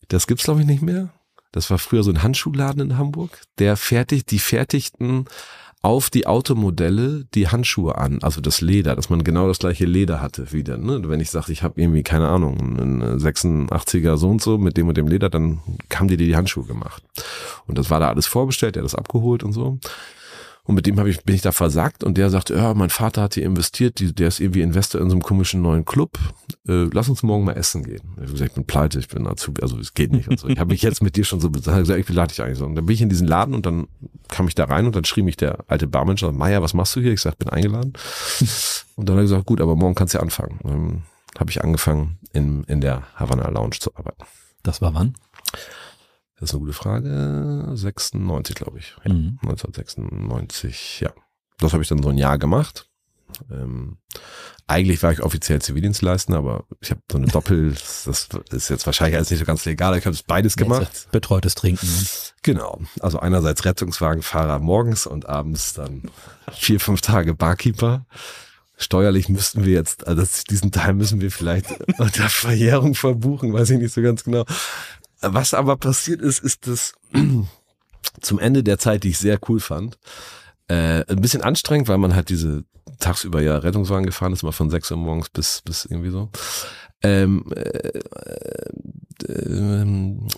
das 0.08 0.26
gibt's 0.26 0.44
glaube 0.44 0.60
ich 0.60 0.66
nicht 0.66 0.82
mehr. 0.82 1.08
Das 1.52 1.70
war 1.70 1.78
früher 1.78 2.02
so 2.02 2.10
ein 2.10 2.22
Handschuhladen 2.22 2.80
in 2.82 2.98
Hamburg. 2.98 3.42
Der 3.58 3.76
fertigt, 3.76 4.30
die 4.30 4.38
fertigten 4.38 5.26
auf 5.82 6.10
die 6.10 6.28
Automodelle 6.28 7.24
die 7.34 7.48
Handschuhe 7.48 7.98
an, 7.98 8.20
also 8.22 8.40
das 8.40 8.60
Leder, 8.60 8.94
dass 8.94 9.10
man 9.10 9.24
genau 9.24 9.48
das 9.48 9.58
gleiche 9.58 9.84
Leder 9.84 10.20
hatte 10.20 10.52
wieder. 10.52 10.78
Ne? 10.78 11.00
Wenn 11.08 11.18
ich 11.18 11.30
sage, 11.30 11.50
ich 11.50 11.64
habe 11.64 11.80
irgendwie, 11.80 12.04
keine 12.04 12.28
Ahnung, 12.28 12.58
einen 12.60 13.18
86er 13.18 14.16
so 14.16 14.30
und 14.30 14.40
so 14.40 14.58
mit 14.58 14.76
dem 14.76 14.86
und 14.86 14.96
dem 14.96 15.08
Leder, 15.08 15.28
dann 15.28 15.60
haben 15.92 16.06
die 16.06 16.16
dir 16.16 16.28
die 16.28 16.36
Handschuhe 16.36 16.64
gemacht. 16.64 17.02
Und 17.66 17.78
das 17.78 17.90
war 17.90 17.98
da 17.98 18.08
alles 18.08 18.26
vorbestellt, 18.26 18.76
der 18.76 18.82
hat 18.82 18.86
das 18.86 18.94
abgeholt 18.94 19.42
und 19.42 19.52
so. 19.52 19.78
Und 20.64 20.76
mit 20.76 20.86
dem 20.86 20.98
hab 21.00 21.06
ich, 21.06 21.24
bin 21.24 21.34
ich 21.34 21.42
da 21.42 21.50
versagt 21.50 22.04
und 22.04 22.16
der 22.16 22.30
sagt, 22.30 22.50
ja, 22.50 22.72
mein 22.74 22.90
Vater 22.90 23.22
hat 23.22 23.34
hier 23.34 23.44
investiert, 23.44 23.98
die, 23.98 24.14
der 24.14 24.28
ist 24.28 24.38
irgendwie 24.38 24.60
Investor 24.60 25.00
in 25.00 25.10
so 25.10 25.14
einem 25.14 25.22
komischen 25.22 25.60
neuen 25.60 25.84
Club. 25.84 26.18
Äh, 26.68 26.88
lass 26.92 27.08
uns 27.08 27.24
morgen 27.24 27.44
mal 27.44 27.54
essen 27.54 27.82
gehen. 27.82 28.02
Ich 28.14 28.22
habe 28.22 28.32
gesagt, 28.32 28.50
ich 28.50 28.54
bin 28.54 28.64
pleite, 28.64 28.98
ich 29.00 29.08
bin 29.08 29.24
dazu, 29.24 29.52
also 29.60 29.76
es 29.80 29.94
geht 29.94 30.12
nicht 30.12 30.28
und 30.28 30.38
so. 30.38 30.46
Ich 30.46 30.60
habe 30.60 30.70
mich 30.70 30.82
jetzt 30.82 31.02
mit 31.02 31.16
dir 31.16 31.24
schon 31.24 31.40
so 31.40 31.50
gesagt, 31.50 31.88
ich 31.88 32.08
lade 32.08 32.28
dich 32.28 32.40
eigentlich 32.42 32.58
so. 32.58 32.64
Und 32.64 32.76
dann 32.76 32.86
bin 32.86 32.94
ich 32.94 33.02
in 33.02 33.08
diesen 33.08 33.26
Laden 33.26 33.54
und 33.54 33.66
dann 33.66 33.88
kam 34.28 34.46
ich 34.46 34.54
da 34.54 34.64
rein 34.64 34.86
und 34.86 34.94
dann 34.94 35.04
schrie 35.04 35.22
mich 35.22 35.36
der 35.36 35.58
alte 35.66 35.88
Barmanager, 35.88 36.30
Meier, 36.30 36.62
was 36.62 36.74
machst 36.74 36.94
du 36.94 37.00
hier? 37.00 37.12
Ich 37.12 37.20
sag, 37.20 37.38
bin 37.38 37.48
eingeladen. 37.48 37.94
und 38.94 39.08
dann 39.08 39.16
hat 39.16 39.22
er 39.22 39.24
gesagt, 39.24 39.46
gut, 39.46 39.60
aber 39.60 39.74
morgen 39.74 39.96
kannst 39.96 40.14
du 40.14 40.18
ja 40.18 40.22
anfangen. 40.22 40.60
Dann 40.62 41.02
habe 41.38 41.50
ich 41.50 41.62
angefangen, 41.64 42.18
in, 42.32 42.62
in 42.64 42.80
der 42.80 43.02
Havana 43.16 43.48
Lounge 43.48 43.78
zu 43.80 43.94
arbeiten. 43.96 44.24
Das 44.62 44.80
war 44.80 44.94
wann? 44.94 45.14
Das 46.42 46.50
ist 46.50 46.54
eine 46.56 46.64
gute 46.64 46.72
Frage. 46.72 47.70
96, 47.72 48.56
glaube 48.56 48.80
ich. 48.80 48.96
Ja, 49.04 49.12
Mhm. 49.12 49.38
1996, 49.42 50.98
ja. 50.98 51.12
Das 51.58 51.72
habe 51.72 51.84
ich 51.84 51.88
dann 51.88 52.02
so 52.02 52.08
ein 52.08 52.18
Jahr 52.18 52.36
gemacht. 52.36 52.88
Ähm, 53.48 53.98
eigentlich 54.66 55.04
war 55.04 55.12
ich 55.12 55.22
offiziell 55.22 55.62
Zivildienstleister, 55.62 56.36
aber 56.36 56.64
ich 56.80 56.90
habe 56.90 57.00
so 57.08 57.18
eine 57.18 57.28
Doppel, 57.28 57.70
das 58.06 58.28
ist 58.50 58.70
jetzt 58.70 58.86
wahrscheinlich 58.86 59.14
alles 59.14 59.30
nicht 59.30 59.38
so 59.38 59.44
ganz 59.44 59.64
legal, 59.64 59.96
ich 59.96 60.04
habe 60.04 60.16
beides 60.26 60.56
gemacht. 60.56 61.06
Betreutes 61.12 61.54
Trinken. 61.54 61.88
Genau. 62.42 62.80
Also 62.98 63.20
einerseits 63.20 63.64
Rettungswagenfahrer 63.64 64.58
morgens 64.58 65.06
und 65.06 65.28
abends 65.28 65.74
dann 65.74 66.10
vier, 66.52 66.80
fünf 66.80 67.02
Tage 67.02 67.34
Barkeeper. 67.34 68.04
Steuerlich 68.76 69.28
müssten 69.28 69.64
wir 69.64 69.74
jetzt, 69.74 70.08
also 70.08 70.24
diesen 70.50 70.72
Teil 70.72 70.94
müssen 70.94 71.20
wir 71.20 71.30
vielleicht 71.30 71.70
unter 71.98 72.28
Verjährung 72.28 72.96
verbuchen, 72.96 73.52
weiß 73.52 73.70
ich 73.70 73.78
nicht 73.78 73.94
so 73.94 74.02
ganz 74.02 74.24
genau. 74.24 74.44
Was 75.22 75.54
aber 75.54 75.76
passiert 75.76 76.20
ist, 76.20 76.40
ist 76.40 76.66
das 76.66 76.94
zum 78.20 78.38
Ende 78.38 78.62
der 78.62 78.78
Zeit, 78.78 79.04
die 79.04 79.10
ich 79.10 79.18
sehr 79.18 79.38
cool 79.48 79.60
fand, 79.60 79.98
äh, 80.68 81.04
ein 81.06 81.20
bisschen 81.20 81.42
anstrengend, 81.42 81.88
weil 81.88 81.98
man 81.98 82.14
halt 82.14 82.28
diese 82.28 82.64
tagsüber 82.98 83.40
ja 83.40 83.58
Rettungswagen 83.58 84.06
gefahren 84.06 84.32
ist, 84.32 84.42
immer 84.42 84.52
von 84.52 84.70
6 84.70 84.90
Uhr 84.90 84.96
morgens 84.96 85.30
bis, 85.30 85.62
bis 85.62 85.84
irgendwie 85.84 86.10
so. 86.10 86.30
Ähm, 87.02 87.44
äh, 87.54 88.00
ähm, 89.28 90.28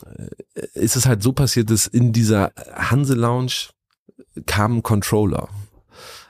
äh, 0.55 0.67
ist 0.75 0.97
es 0.97 1.07
halt 1.07 1.23
so 1.23 1.33
passiert, 1.33 1.71
dass 1.71 1.87
in 1.87 2.13
dieser 2.13 2.53
Hanse 2.75 3.15
Lounge 3.15 3.69
kam 4.47 4.79
ein 4.79 4.83
Controller. 4.83 5.49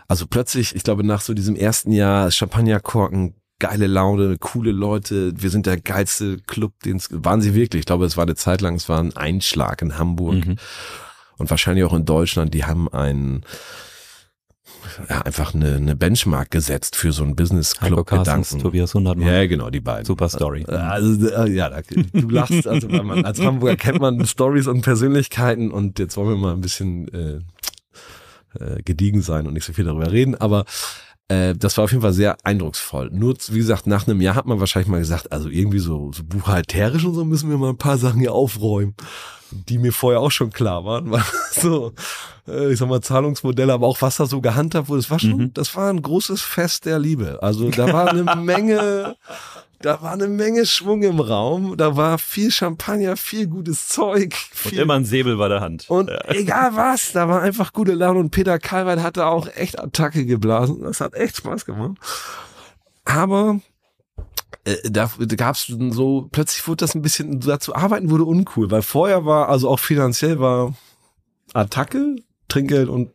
Also 0.09 0.27
plötzlich, 0.27 0.75
ich 0.75 0.83
glaube, 0.83 1.05
nach 1.05 1.21
so 1.21 1.35
diesem 1.35 1.57
ersten 1.57 1.93
Jahr 1.93 2.31
Champagnerkorken, 2.31 3.35
geile 3.59 3.87
Laune, 3.87 4.37
coole 4.39 4.73
Leute, 4.73 5.33
wir 5.37 5.51
sind 5.51 5.67
der 5.67 5.81
geilste 5.81 6.39
Club, 6.39 6.73
den 6.85 6.97
es 6.97 7.09
waren 7.13 7.41
sie 7.41 7.55
wirklich. 7.55 7.81
Ich 7.81 7.87
glaube, 7.87 8.05
es 8.05 8.17
war 8.17 8.25
eine 8.25 8.35
Zeit 8.35 8.61
lang, 8.61 8.75
es 8.75 8.89
war 8.89 8.99
ein 9.01 9.17
Einschlag 9.17 9.81
in 9.83 9.97
Hamburg 9.99 10.47
Mhm. 10.47 10.57
und 11.39 11.51
wahrscheinlich 11.51 11.85
auch 11.85 11.95
in 11.95 12.05
Deutschland. 12.05 12.53
Die 12.55 12.65
haben 12.65 12.89
einen 12.93 13.45
ja, 15.09 15.23
einfach 15.23 15.55
eine, 15.55 15.77
eine 15.77 15.97
Benchmark 15.97 16.51
gesetzt 16.51 16.97
für 16.97 17.11
so 17.13 17.23
einen 17.25 17.37
Business 17.37 17.77
Club 17.77 18.07
Gedanken. 18.07 18.59
Tobias 18.59 18.95
Hundertmann. 18.95 19.27
Ja, 19.27 19.47
genau, 19.47 19.71
die 19.71 19.81
beiden. 19.81 20.05
Super 20.05 20.29
Story. 20.29 20.65
Also, 20.67 21.27
äh, 21.29 21.51
ja, 21.51 21.71
du 22.13 22.29
lachst, 22.29 22.67
also 22.67 22.89
man, 22.89 23.25
als 23.25 23.41
Hamburger 23.41 23.77
kennt 23.77 24.01
man 24.01 24.25
Stories 24.27 24.67
und 24.67 24.83
Persönlichkeiten 24.83 25.71
und 25.71 25.99
jetzt 25.99 26.17
wollen 26.17 26.29
wir 26.29 26.37
mal 26.37 26.53
ein 26.53 26.61
bisschen 26.61 27.09
äh, 27.15 27.41
äh, 28.59 28.83
gediegen 28.85 29.23
sein 29.23 29.47
und 29.47 29.55
nicht 29.55 29.65
so 29.65 29.73
viel 29.73 29.85
darüber 29.87 30.13
reden, 30.13 30.35
aber 30.35 30.65
äh, 31.29 31.55
das 31.55 31.77
war 31.77 31.85
auf 31.85 31.91
jeden 31.91 32.03
Fall 32.03 32.13
sehr 32.13 32.37
eindrucksvoll. 32.45 33.11
Nur, 33.13 33.35
wie 33.49 33.59
gesagt, 33.59 33.87
nach 33.87 34.07
einem 34.07 34.21
Jahr 34.21 34.35
hat 34.35 34.47
man 34.47 34.61
wahrscheinlich 34.61 34.89
mal 34.91 34.99
gesagt, 35.01 35.33
also 35.33 35.49
irgendwie 35.49 35.79
so, 35.79 36.11
so 36.13 36.23
buchhalterisch 36.25 37.05
und 37.05 37.15
so 37.15 37.25
müssen 37.25 37.51
wir 37.51 37.59
mal 37.59 37.71
ein 37.71 37.79
paar 37.79 37.99
Sachen 37.99 38.21
hier 38.21 38.33
aufräumen, 38.33 38.95
die 39.51 39.79
mir 39.79 39.93
vorher 39.93 40.21
auch 40.21 40.31
schon 40.31 40.51
klar 40.51 40.85
waren. 40.85 41.11
Weil 41.11 41.23
so, 41.53 41.93
äh, 42.47 42.73
ich 42.73 42.79
sag 42.79 42.89
mal, 42.89 43.01
Zahlungsmodelle, 43.01 43.73
aber 43.73 43.87
auch 43.87 44.03
was 44.03 44.17
da 44.17 44.27
so 44.27 44.41
gehandhabt 44.41 44.89
wurde, 44.89 45.01
das 45.01 45.11
war 45.11 45.19
schon, 45.19 45.37
Mhm. 45.37 45.55
das 45.55 45.75
war 45.77 45.91
ein 45.91 46.03
großes 46.03 46.43
Fest 46.43 46.85
der 46.85 46.99
Liebe. 46.99 47.39
Also 47.43 47.71
da 47.71 47.93
war 47.93 48.09
eine 48.09 48.25
Menge, 48.37 49.17
da 49.85 50.01
war 50.01 50.13
eine 50.13 50.29
Menge 50.29 50.65
Schwung 50.65 51.03
im 51.03 51.21
Raum, 51.21 51.77
da 51.77 51.95
war 51.95 52.17
viel 52.19 52.51
Champagner, 52.51 53.19
viel 53.19 53.47
gutes 53.47 53.89
Zeug, 53.89 54.35
Und 54.65 54.71
viel 54.71 54.79
immer 54.79 54.95
ein 54.95 55.05
Säbel 55.05 55.37
bei 55.37 55.49
der 55.49 55.61
Hand. 55.61 55.91
und 55.91 56.11
egal 56.29 56.75
was, 56.75 57.13
da 57.13 57.29
war 57.29 57.43
einfach 57.43 57.75
gute 57.75 57.93
Laune 57.93 58.21
und 58.21 58.31
Peter 58.31 58.59
Kalweit 58.59 59.01
hatte 59.01 59.27
auch 59.27 59.47
echt 59.55 59.79
Attacke 59.79 60.25
geblasen. 60.25 60.81
Das 60.83 61.01
hat 61.03 61.15
echt 61.15 61.37
Spaß 61.37 61.67
gemacht. 61.67 61.99
Aber 63.05 63.61
äh, 64.65 64.91
da 64.91 65.11
gab 65.37 65.57
es 65.57 65.67
so, 65.67 66.29
plötzlich 66.33 66.67
wurde 66.67 66.85
das 66.85 66.95
ein 66.95 67.03
bisschen, 67.03 67.41
dazu 67.41 67.75
arbeiten 67.75 68.11
wurde 68.11 68.25
uncool, 68.25 68.71
weil 68.71 68.83
vorher 68.83 69.27
war, 69.27 69.51
also 69.51 69.69
auch 69.69 69.81
finanziell 69.81 70.41
war 70.41 70.75
Attacke, 71.53 72.17
Trinkgeld 72.49 72.89
und 72.89 73.11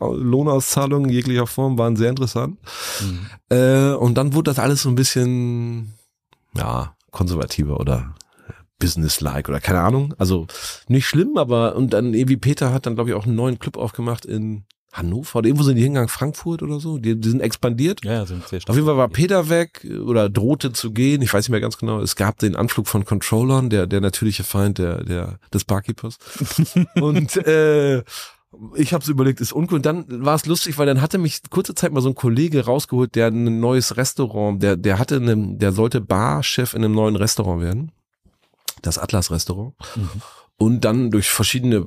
Lohnauszahlungen 0.00 1.10
jeglicher 1.10 1.46
Form 1.46 1.78
waren 1.78 1.96
sehr 1.96 2.10
interessant. 2.10 2.58
Mhm. 3.00 3.26
Äh, 3.48 3.92
und 3.94 4.14
dann 4.14 4.34
wurde 4.34 4.50
das 4.50 4.58
alles 4.58 4.82
so 4.82 4.88
ein 4.88 4.94
bisschen, 4.94 5.94
ja, 6.56 6.94
konservativer 7.10 7.78
oder 7.78 8.14
businesslike 8.78 9.48
oder 9.48 9.60
keine 9.60 9.80
Ahnung. 9.80 10.14
Also 10.18 10.46
nicht 10.88 11.06
schlimm, 11.06 11.36
aber 11.36 11.76
und 11.76 11.92
dann 11.92 12.14
irgendwie 12.14 12.36
Peter 12.36 12.72
hat 12.72 12.86
dann, 12.86 12.96
glaube 12.96 13.10
ich, 13.10 13.16
auch 13.16 13.26
einen 13.26 13.36
neuen 13.36 13.58
Club 13.58 13.76
aufgemacht 13.76 14.24
in 14.24 14.64
Hannover 14.92 15.38
oder 15.38 15.46
irgendwo 15.46 15.64
sind 15.64 15.76
die 15.76 15.82
hingegangen, 15.82 16.08
Frankfurt 16.08 16.62
oder 16.62 16.78
so. 16.78 16.98
Die, 16.98 17.18
die 17.18 17.28
sind 17.28 17.40
expandiert. 17.40 18.04
Ja, 18.04 18.26
sind 18.26 18.46
sehr 18.46 18.60
Auf 18.66 18.74
jeden 18.74 18.86
Fall 18.86 18.98
war 18.98 19.08
Peter 19.08 19.48
weg 19.48 19.86
oder 20.04 20.28
drohte 20.28 20.72
zu 20.72 20.92
gehen. 20.92 21.22
Ich 21.22 21.32
weiß 21.32 21.44
nicht 21.44 21.50
mehr 21.50 21.60
ganz 21.60 21.78
genau. 21.78 22.00
Es 22.00 22.14
gab 22.14 22.38
den 22.38 22.56
Anflug 22.56 22.88
von 22.88 23.06
Controllern, 23.06 23.70
der, 23.70 23.86
der 23.86 24.02
natürliche 24.02 24.44
Feind 24.44 24.78
der, 24.78 25.02
der, 25.02 25.38
des 25.54 25.64
Barkeepers. 25.64 26.18
und 26.96 27.36
äh, 27.38 28.02
ich 28.74 28.92
habe 28.92 29.04
so 29.04 29.12
überlegt, 29.12 29.40
ist 29.40 29.52
uncool. 29.52 29.76
Und 29.76 29.86
dann 29.86 30.24
war 30.24 30.34
es 30.34 30.46
lustig, 30.46 30.78
weil 30.78 30.86
dann 30.86 31.00
hatte 31.00 31.18
mich 31.18 31.40
kurze 31.50 31.74
Zeit 31.74 31.92
mal 31.92 32.00
so 32.00 32.08
ein 32.08 32.14
Kollege 32.14 32.64
rausgeholt, 32.64 33.14
der 33.14 33.28
ein 33.28 33.60
neues 33.60 33.96
Restaurant, 33.96 34.62
der, 34.62 34.76
der 34.76 34.98
hatte 34.98 35.16
eine, 35.16 35.56
der 35.56 35.72
sollte 35.72 36.00
Barchef 36.00 36.74
in 36.74 36.84
einem 36.84 36.94
neuen 36.94 37.16
Restaurant 37.16 37.62
werden. 37.62 37.92
Das 38.82 38.98
Atlas 38.98 39.30
Restaurant. 39.30 39.74
Mhm. 39.96 40.22
Und 40.62 40.84
dann 40.84 41.10
durch 41.10 41.28
verschiedene 41.28 41.86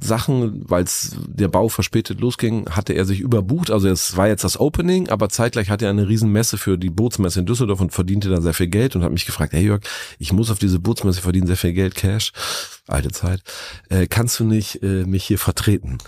Sachen, 0.00 0.62
weil 0.66 0.86
der 1.26 1.48
Bau 1.48 1.68
verspätet 1.68 2.18
losging, 2.18 2.66
hatte 2.70 2.94
er 2.94 3.04
sich 3.04 3.20
überbucht. 3.20 3.70
Also 3.70 3.88
es 3.88 4.16
war 4.16 4.26
jetzt 4.26 4.42
das 4.42 4.58
Opening, 4.58 5.10
aber 5.10 5.28
zeitgleich 5.28 5.68
hatte 5.68 5.84
er 5.84 5.90
eine 5.90 6.08
Riesenmesse 6.08 6.56
für 6.56 6.78
die 6.78 6.88
Bootsmesse 6.88 7.40
in 7.40 7.44
Düsseldorf 7.44 7.82
und 7.82 7.92
verdiente 7.92 8.30
da 8.30 8.40
sehr 8.40 8.54
viel 8.54 8.68
Geld 8.68 8.96
und 8.96 9.02
hat 9.02 9.12
mich 9.12 9.26
gefragt, 9.26 9.52
hey 9.52 9.66
Jörg, 9.66 9.82
ich 10.18 10.32
muss 10.32 10.50
auf 10.50 10.58
diese 10.58 10.78
Bootsmesse 10.78 11.20
verdienen 11.20 11.46
sehr 11.46 11.58
viel 11.58 11.74
Geld, 11.74 11.94
Cash, 11.94 12.32
alte 12.86 13.10
Zeit. 13.10 13.42
Äh, 13.90 14.06
kannst 14.06 14.40
du 14.40 14.44
nicht 14.44 14.82
äh, 14.82 15.04
mich 15.04 15.24
hier 15.24 15.38
vertreten? 15.38 15.98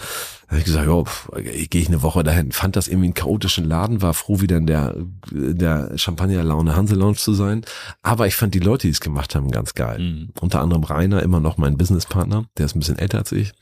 Da 0.53 0.59
hab 0.59 0.67
ich 0.67 0.67
gesagt, 0.67 1.09
pff, 1.09 1.31
gehe 1.71 1.81
ich 1.81 1.89
eine 1.89 2.03
Woche 2.03 2.23
dahin. 2.23 2.53
Fand 2.53 2.77
das 2.77 2.87
irgendwie 2.87 3.07
einen 3.07 3.15
chaotischen 3.15 3.65
Laden, 3.65 4.03
war 4.03 4.13
froh, 4.13 4.43
wieder 4.43 4.59
in 4.59 4.67
der, 4.67 4.95
der 5.31 5.97
Champagner-Laune 5.97 6.77
Hanse 6.77 6.95
Lounge 6.95 7.17
zu 7.17 7.33
sein. 7.33 7.65
Aber 8.03 8.27
ich 8.27 8.37
fand 8.37 8.53
die 8.53 8.59
Leute, 8.59 8.87
die 8.87 8.91
es 8.91 9.01
gemacht 9.01 9.35
haben, 9.35 9.51
ganz 9.51 9.73
geil. 9.73 9.99
Mhm. 9.99 10.29
Unter 10.43 10.61
anderem 10.61 10.85
Rainer, 10.85 11.23
immer 11.23 11.41
noch 11.41 11.57
mein 11.57 11.79
Businesspartner, 11.79 12.45
der 12.59 12.67
ist 12.67 12.77
ein 12.77 12.81
bisschen 12.81 12.99
älter 12.99 13.17
als 13.17 13.33
ich. 13.33 13.53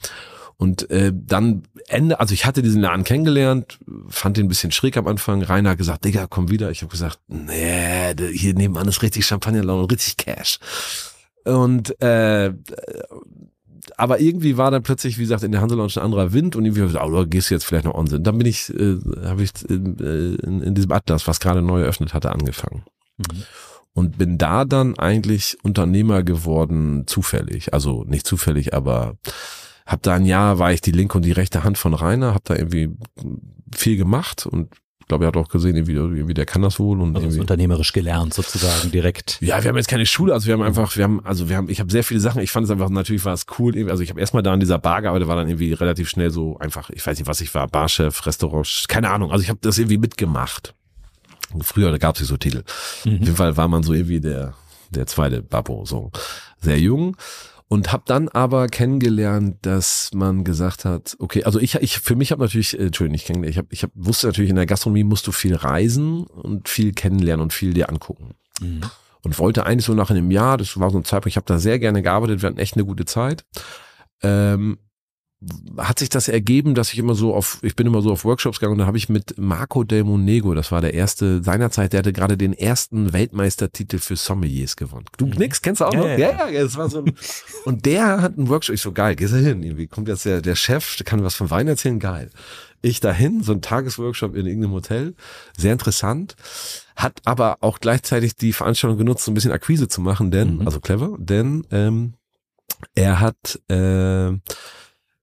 Und 0.57 0.91
äh, 0.91 1.13
dann 1.15 1.63
Ende, 1.87 2.19
also 2.19 2.35
ich 2.35 2.45
hatte 2.45 2.61
diesen 2.61 2.81
Laden 2.81 3.05
kennengelernt, 3.05 3.79
fand 4.09 4.37
den 4.37 4.47
ein 4.47 4.49
bisschen 4.49 4.73
schräg 4.73 4.97
am 4.97 5.07
Anfang. 5.07 5.43
Rainer 5.43 5.71
hat 5.71 5.79
gesagt, 5.79 6.05
Digga, 6.05 6.27
komm 6.27 6.51
wieder. 6.51 6.73
Ich 6.73 6.83
habe 6.83 6.91
gesagt, 6.91 7.21
nee, 7.29 8.17
hier 8.33 8.55
nebenan 8.55 8.89
ist 8.89 9.03
richtig 9.03 9.27
Champagnerlaune, 9.27 9.89
richtig 9.89 10.17
Cash. 10.17 10.59
Und 11.45 12.03
äh, 12.03 12.53
aber 13.97 14.21
irgendwie 14.21 14.57
war 14.57 14.71
dann 14.71 14.83
plötzlich, 14.83 15.19
wie 15.19 15.23
gesagt, 15.23 15.43
in 15.43 15.53
der 15.53 15.61
Hanse 15.61 15.75
Lounge 15.75 15.93
ein 15.97 16.03
anderer 16.03 16.33
Wind 16.33 16.57
und 16.57 16.65
irgendwie, 16.65 16.83
oh, 16.99 17.11
du 17.11 17.27
gehst 17.27 17.51
jetzt 17.51 17.65
vielleicht 17.65 17.85
noch 17.85 17.95
on 17.95 18.07
Dann 18.07 18.39
bin 18.39 18.47
ich, 18.47 18.73
äh, 18.75 18.99
habe 19.25 19.43
ich 19.43 19.51
äh, 19.69 19.75
in, 19.75 20.63
in 20.63 20.75
diesem 20.75 20.93
Atlas, 20.93 21.27
was 21.27 21.41
gerade 21.41 21.63
neu 21.63 21.81
eröffnet 21.83 22.15
hatte, 22.15 22.31
angefangen 22.33 22.85
Mhm. 23.21 23.43
und 23.93 24.19
bin 24.19 24.39
da 24.39 24.65
dann 24.65 24.99
eigentlich 24.99 25.59
Unternehmer 25.63 26.23
geworden, 26.23 27.05
zufällig. 27.07 27.75
Also 27.75 28.05
nicht 28.05 28.27
zufällig, 28.27 28.73
aber 28.73 29.17
hab 29.87 30.03
da 30.03 30.15
ein 30.15 30.25
Jahr, 30.25 30.59
war 30.59 30.73
ich 30.73 30.81
die 30.81 30.93
linke 30.93 31.19
und 31.19 31.25
die 31.25 31.33
rechte 31.33 31.65
Hand 31.65 31.77
von 31.77 31.95
Rainer, 31.95 32.35
hab 32.35 32.45
da 32.45 32.55
irgendwie 32.57 32.91
viel 33.75 33.97
gemacht 33.97 34.47
und 34.47 34.75
glaube, 35.11 35.25
er 35.25 35.29
hat 35.29 35.37
auch 35.37 35.49
gesehen, 35.49 35.77
irgendwie, 35.77 35.93
irgendwie 35.93 36.35
der 36.35 36.47
kann 36.47 36.63
das 36.63 36.79
wohl 36.79 37.01
und 37.01 37.15
Also 37.15 37.27
irgendwie. 37.27 37.41
unternehmerisch 37.41 37.93
gelernt 37.93 38.33
sozusagen 38.33 38.91
direkt. 38.91 39.39
Ja, 39.41 39.63
wir 39.63 39.69
haben 39.69 39.77
jetzt 39.77 39.89
keine 39.89 40.07
Schule, 40.07 40.33
also 40.33 40.47
wir 40.47 40.55
haben 40.55 40.63
einfach, 40.63 40.97
wir 40.97 41.05
haben, 41.05 41.25
also 41.27 41.49
wir 41.49 41.57
haben, 41.57 41.69
ich 41.69 41.81
habe 41.81 41.91
sehr 41.91 42.05
viele 42.05 42.21
Sachen, 42.21 42.41
ich 42.41 42.51
fand 42.51 42.65
es 42.65 42.71
einfach, 42.71 42.89
natürlich 42.89 43.25
war 43.25 43.35
es 43.35 43.47
cool, 43.59 43.91
also 43.91 44.03
ich 44.03 44.11
habe 44.11 44.21
erstmal 44.21 44.43
da 44.43 44.53
an 44.53 44.61
dieser 44.61 44.79
Bar 44.79 45.03
gearbeitet, 45.03 45.29
war 45.29 45.37
dann 45.37 45.49
irgendwie 45.49 45.73
relativ 45.73 46.09
schnell 46.09 46.31
so 46.31 46.59
einfach, 46.59 46.91
ich 46.91 47.05
weiß 47.07 47.19
nicht, 47.19 47.29
was 47.29 47.41
ich 47.41 47.53
war, 47.55 47.67
Barchef, 47.67 48.25
Restaurant, 48.25 48.85
keine 48.89 49.11
Ahnung, 49.11 49.33
also 49.33 49.43
ich 49.43 49.51
habe 49.51 49.59
das 49.63 49.79
irgendwie 49.79 49.99
mitgemacht. 49.99 50.75
Früher 51.63 51.99
gab 51.99 52.19
es 52.21 52.29
so 52.29 52.37
Titel. 52.37 52.63
Auf 52.65 53.05
jeden 53.07 53.35
Fall 53.35 53.57
war 53.57 53.67
man 53.67 53.83
so 53.83 53.93
irgendwie 53.93 54.21
der, 54.21 54.55
der 54.91 55.07
zweite 55.07 55.43
Babbo, 55.43 55.85
so 55.85 56.13
sehr 56.61 56.79
jung. 56.79 57.17
Und 57.73 57.93
habe 57.93 58.03
dann 58.05 58.29
aber 58.29 58.67
kennengelernt, 58.67 59.59
dass 59.63 60.11
man 60.13 60.43
gesagt 60.43 60.85
hat, 60.85 61.17
okay, 61.21 61.45
also 61.45 61.61
ich, 61.61 61.77
ich 61.77 62.01
für 62.01 62.17
mich 62.17 62.33
habe 62.33 62.43
natürlich, 62.43 62.77
äh, 62.77 62.87
Entschuldigung, 62.87 63.15
ich 63.15 63.25
kenne, 63.25 63.49
ich 63.49 63.59
habe, 63.59 63.69
ich 63.71 63.85
hab, 63.85 63.93
wusste 63.95 64.27
natürlich 64.27 64.51
in 64.51 64.57
der 64.57 64.67
Gastronomie 64.67 65.05
musst 65.05 65.27
du 65.29 65.33
viel 65.33 65.55
reisen 65.55 66.25
und 66.25 66.69
viel 66.69 66.93
kennenlernen 66.93 67.43
und 67.43 67.53
viel 67.53 67.73
dir 67.73 67.89
angucken 67.89 68.35
und 69.23 69.39
wollte 69.39 69.67
eigentlich 69.67 69.85
so 69.85 69.95
nach 69.95 70.11
einem 70.11 70.31
Jahr, 70.31 70.57
das 70.57 70.79
war 70.79 70.91
so 70.91 70.99
ein 70.99 71.05
Zeitpunkt, 71.05 71.29
ich 71.29 71.37
habe 71.37 71.47
da 71.47 71.59
sehr 71.59 71.79
gerne 71.79 72.03
gearbeitet, 72.03 72.43
wir 72.43 72.49
hatten 72.49 72.59
echt 72.59 72.75
eine 72.75 72.85
gute 72.85 73.05
Zeit. 73.05 73.45
Ähm, 74.23 74.79
hat 75.79 75.99
sich 75.99 76.11
das 76.11 76.29
ergeben, 76.29 76.75
dass 76.75 76.93
ich 76.93 76.99
immer 76.99 77.15
so 77.15 77.35
auf, 77.35 77.61
ich 77.63 77.75
bin 77.75 77.87
immer 77.87 78.03
so 78.03 78.13
auf 78.13 78.25
Workshops 78.27 78.59
gegangen 78.61 78.73
und 78.75 78.79
da 78.81 78.87
habe 78.87 78.99
ich 78.99 79.09
mit 79.09 79.39
Marco 79.39 79.85
Del 79.85 80.05
Monego, 80.05 80.53
das 80.53 80.71
war 80.71 80.83
der 80.83 80.93
erste 80.93 81.43
seinerzeit, 81.43 81.93
der 81.95 82.01
hatte 82.01 82.13
gerade 82.13 82.37
den 82.37 82.53
ersten 82.53 83.15
Weltmeistertitel 83.15 83.99
für 83.99 84.17
Sommeliers 84.17 84.77
gewonnen. 84.77 85.07
Du 85.17 85.25
nix, 85.27 85.63
kennst 85.63 85.81
du 85.81 85.87
auch 85.87 85.95
Ja, 85.95 86.01
noch? 86.01 86.07
ja, 86.09 86.19
Ja, 86.19 86.49
ja, 86.49 86.63
das 86.63 86.77
war 86.77 86.91
so 86.91 86.99
ein, 87.05 87.15
und 87.65 87.87
der 87.87 88.21
hat 88.21 88.37
einen 88.37 88.49
Workshop, 88.51 88.75
ich 88.75 88.83
so 88.83 88.93
geil, 88.93 89.17
gehst 89.17 89.33
du 89.33 89.39
hin, 89.39 89.63
irgendwie 89.63 89.87
kommt 89.87 90.09
jetzt 90.09 90.27
der, 90.27 90.43
der 90.43 90.57
Chef, 90.57 90.97
der 90.97 91.07
kann 91.07 91.25
was 91.25 91.35
von 91.35 91.51
Wein 91.51 91.69
erzählen, 91.69 91.99
geil. 91.99 92.31
Ich 92.83 93.01
dahin, 93.01 93.43
so 93.43 93.53
ein 93.53 93.63
Tagesworkshop 93.63 94.35
in 94.35 94.47
irgendeinem 94.47 94.73
Hotel, 94.73 95.15
sehr 95.57 95.73
interessant, 95.73 96.37
hat 96.97 97.21
aber 97.25 97.59
auch 97.61 97.79
gleichzeitig 97.81 98.37
die 98.37 98.53
Veranstaltung 98.53 98.99
genutzt, 98.99 99.25
so 99.25 99.31
ein 99.31 99.35
bisschen 99.35 99.53
Akquise 99.53 99.89
zu 99.89 100.03
machen, 100.03 100.31
denn, 100.31 100.57
Mhm. 100.57 100.67
also 100.67 100.81
clever, 100.81 101.17
denn 101.19 101.67
ähm, 101.71 102.15
er 102.95 103.21
hat 103.21 103.61
äh, 103.71 104.33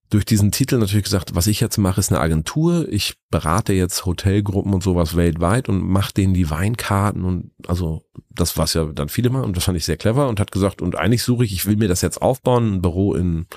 durch 0.09 0.25
diesen 0.25 0.51
Titel 0.51 0.77
natürlich 0.77 1.03
gesagt, 1.03 1.35
was 1.35 1.47
ich 1.47 1.59
jetzt 1.59 1.77
mache, 1.77 1.99
ist 1.99 2.11
eine 2.11 2.21
Agentur. 2.21 2.87
Ich 2.89 3.15
berate 3.29 3.73
jetzt 3.73 4.05
Hotelgruppen 4.05 4.73
und 4.73 4.81
sowas 4.81 5.15
weltweit 5.15 5.67
und 5.67 5.81
mache 5.81 6.13
denen 6.13 6.33
die 6.33 6.49
Weinkarten 6.49 7.25
und 7.25 7.51
also 7.67 8.05
das 8.29 8.57
was 8.57 8.73
ja 8.73 8.85
dann 8.85 9.09
viele 9.09 9.29
machen 9.29 9.45
und 9.45 9.57
das 9.57 9.65
fand 9.65 9.77
ich 9.77 9.85
sehr 9.85 9.97
clever 9.97 10.29
und 10.29 10.39
hat 10.39 10.51
gesagt, 10.51 10.81
und 10.81 10.97
eigentlich 10.97 11.23
suche 11.23 11.43
ich, 11.43 11.51
ich 11.51 11.65
will 11.65 11.75
mir 11.75 11.89
das 11.89 12.01
jetzt 12.01 12.21
aufbauen, 12.21 12.75
ein 12.75 12.81
Büro 12.81 13.15
in 13.15 13.47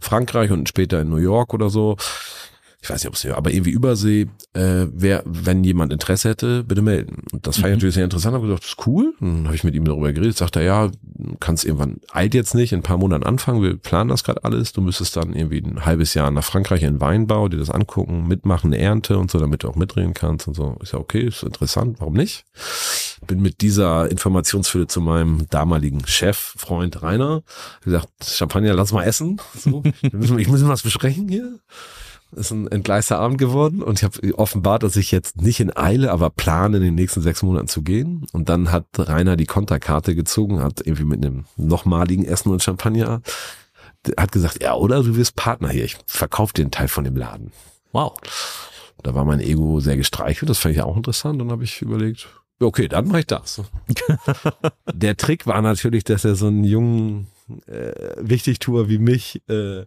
Frankreich 0.00 0.50
und 0.50 0.68
später 0.68 1.00
in 1.02 1.10
New 1.10 1.16
York 1.16 1.52
oder 1.52 1.68
so. 1.68 1.96
Ich 2.80 2.88
weiß 2.88 3.02
nicht, 3.02 3.08
ob 3.08 3.14
es 3.14 3.22
hier, 3.22 3.36
aber 3.36 3.50
irgendwie 3.52 3.70
Übersee, 3.72 4.28
äh, 4.52 4.86
wer, 4.92 5.24
wenn 5.26 5.64
jemand 5.64 5.92
Interesse 5.92 6.28
hätte, 6.28 6.62
bitte 6.62 6.80
melden. 6.80 7.24
Und 7.32 7.44
das 7.46 7.56
fand 7.56 7.66
ich 7.66 7.70
Mhm. 7.70 7.74
natürlich 7.76 7.94
sehr 7.96 8.04
interessant, 8.04 8.34
habe 8.36 8.46
gesagt, 8.46 8.62
das 8.62 8.70
ist 8.70 8.86
cool. 8.86 9.14
Dann 9.18 9.46
habe 9.46 9.56
ich 9.56 9.64
mit 9.64 9.74
ihm 9.74 9.84
darüber 9.84 10.12
geredet, 10.12 10.36
sagt 10.36 10.54
er, 10.54 10.62
ja, 10.62 10.90
kannst 11.40 11.64
irgendwann, 11.64 11.96
eilt 12.12 12.34
jetzt 12.34 12.54
nicht, 12.54 12.72
in 12.72 12.78
ein 12.78 12.82
paar 12.84 12.96
Monaten 12.98 13.24
anfangen, 13.24 13.62
wir 13.62 13.76
planen 13.76 14.08
das 14.10 14.22
gerade 14.22 14.44
alles. 14.44 14.72
Du 14.72 14.80
müsstest 14.80 15.16
dann 15.16 15.34
irgendwie 15.34 15.58
ein 15.58 15.84
halbes 15.84 16.14
Jahr 16.14 16.30
nach 16.30 16.44
Frankreich 16.44 16.84
in 16.84 17.00
Weinbau, 17.00 17.48
dir 17.48 17.58
das 17.58 17.68
angucken, 17.70 18.28
mitmachen, 18.28 18.72
eine 18.72 18.80
Ernte 18.80 19.18
und 19.18 19.28
so, 19.30 19.40
damit 19.40 19.64
du 19.64 19.68
auch 19.68 19.74
mitreden 19.76 20.14
kannst 20.14 20.46
und 20.46 20.54
so. 20.54 20.76
Ist 20.80 20.92
ja 20.92 21.00
okay, 21.00 21.22
ist 21.26 21.42
interessant, 21.42 21.96
warum 21.98 22.14
nicht? 22.14 22.44
Bin 23.26 23.42
mit 23.42 23.60
dieser 23.60 24.08
Informationsfülle 24.08 24.86
zu 24.86 25.00
meinem 25.00 25.48
damaligen 25.50 26.06
Chef, 26.06 26.54
Freund 26.56 27.02
Rainer, 27.02 27.42
gesagt, 27.82 28.08
Champagner, 28.24 28.72
lass 28.74 28.92
mal 28.92 29.02
essen. 29.02 29.40
So, 29.58 29.82
ich 30.38 30.46
muss 30.48 30.66
was 30.68 30.82
besprechen 30.82 31.28
hier 31.28 31.58
ist 32.32 32.50
ein 32.50 32.68
entgleister 32.68 33.18
Abend 33.18 33.38
geworden 33.38 33.82
und 33.82 33.98
ich 33.98 34.04
habe 34.04 34.38
offenbart, 34.38 34.82
dass 34.82 34.96
ich 34.96 35.10
jetzt 35.10 35.40
nicht 35.40 35.60
in 35.60 35.74
Eile, 35.76 36.10
aber 36.10 36.30
plane, 36.30 36.76
in 36.76 36.82
den 36.82 36.94
nächsten 36.94 37.20
sechs 37.22 37.42
Monaten 37.42 37.68
zu 37.68 37.82
gehen. 37.82 38.26
Und 38.32 38.48
dann 38.48 38.70
hat 38.70 38.86
Rainer 38.96 39.36
die 39.36 39.46
Konterkarte 39.46 40.14
gezogen, 40.14 40.62
hat 40.62 40.80
irgendwie 40.84 41.04
mit 41.04 41.24
einem 41.24 41.46
nochmaligen 41.56 42.24
Essen 42.24 42.50
und 42.50 42.62
Champagner, 42.62 43.22
hat 44.16 44.32
gesagt, 44.32 44.62
ja, 44.62 44.74
oder 44.74 45.02
du 45.02 45.16
wirst 45.16 45.36
Partner 45.36 45.70
hier, 45.70 45.84
ich 45.84 45.96
verkaufe 46.06 46.52
den 46.52 46.70
Teil 46.70 46.88
von 46.88 47.04
dem 47.04 47.16
Laden. 47.16 47.52
Wow. 47.92 48.14
Da 49.02 49.14
war 49.14 49.24
mein 49.24 49.40
Ego 49.40 49.80
sehr 49.80 49.96
gestreichelt, 49.96 50.50
das 50.50 50.58
fand 50.58 50.74
ich 50.74 50.82
auch 50.82 50.96
interessant. 50.96 51.40
Dann 51.40 51.50
habe 51.50 51.64
ich 51.64 51.82
überlegt, 51.82 52.28
okay, 52.60 52.88
dann 52.88 53.08
mache 53.08 53.20
ich 53.20 53.26
das. 53.26 53.62
Der 54.92 55.16
Trick 55.16 55.46
war 55.46 55.62
natürlich, 55.62 56.04
dass 56.04 56.24
er 56.24 56.34
so 56.34 56.48
einen 56.48 56.64
jungen 56.64 57.28
äh, 57.66 57.92
Wichtigtuer 58.18 58.88
wie 58.88 58.98
mich 58.98 59.42
äh, 59.48 59.84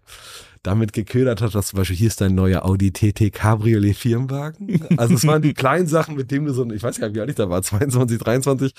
damit 0.63 0.93
geködert 0.93 1.41
hat, 1.41 1.55
dass 1.55 1.67
zum 1.67 1.77
Beispiel 1.77 1.95
hier 1.95 2.07
ist 2.07 2.21
dein 2.21 2.35
neuer 2.35 2.65
Audi 2.65 2.91
TT 2.91 3.33
Cabriolet 3.33 3.95
Firmenwagen. 3.95 4.85
Also 4.97 5.15
es 5.15 5.25
waren 5.25 5.41
die 5.41 5.53
kleinen 5.55 5.87
Sachen, 5.87 6.15
mit 6.15 6.29
denen 6.29 6.45
du 6.45 6.53
so, 6.53 6.69
ich 6.71 6.83
weiß 6.83 6.99
gar 6.99 7.07
nicht, 7.07 7.15
wie 7.15 7.21
alt 7.21 7.31
ich 7.31 7.35
da 7.35 7.49
war, 7.49 7.63
22, 7.63 8.19
23, 8.19 8.73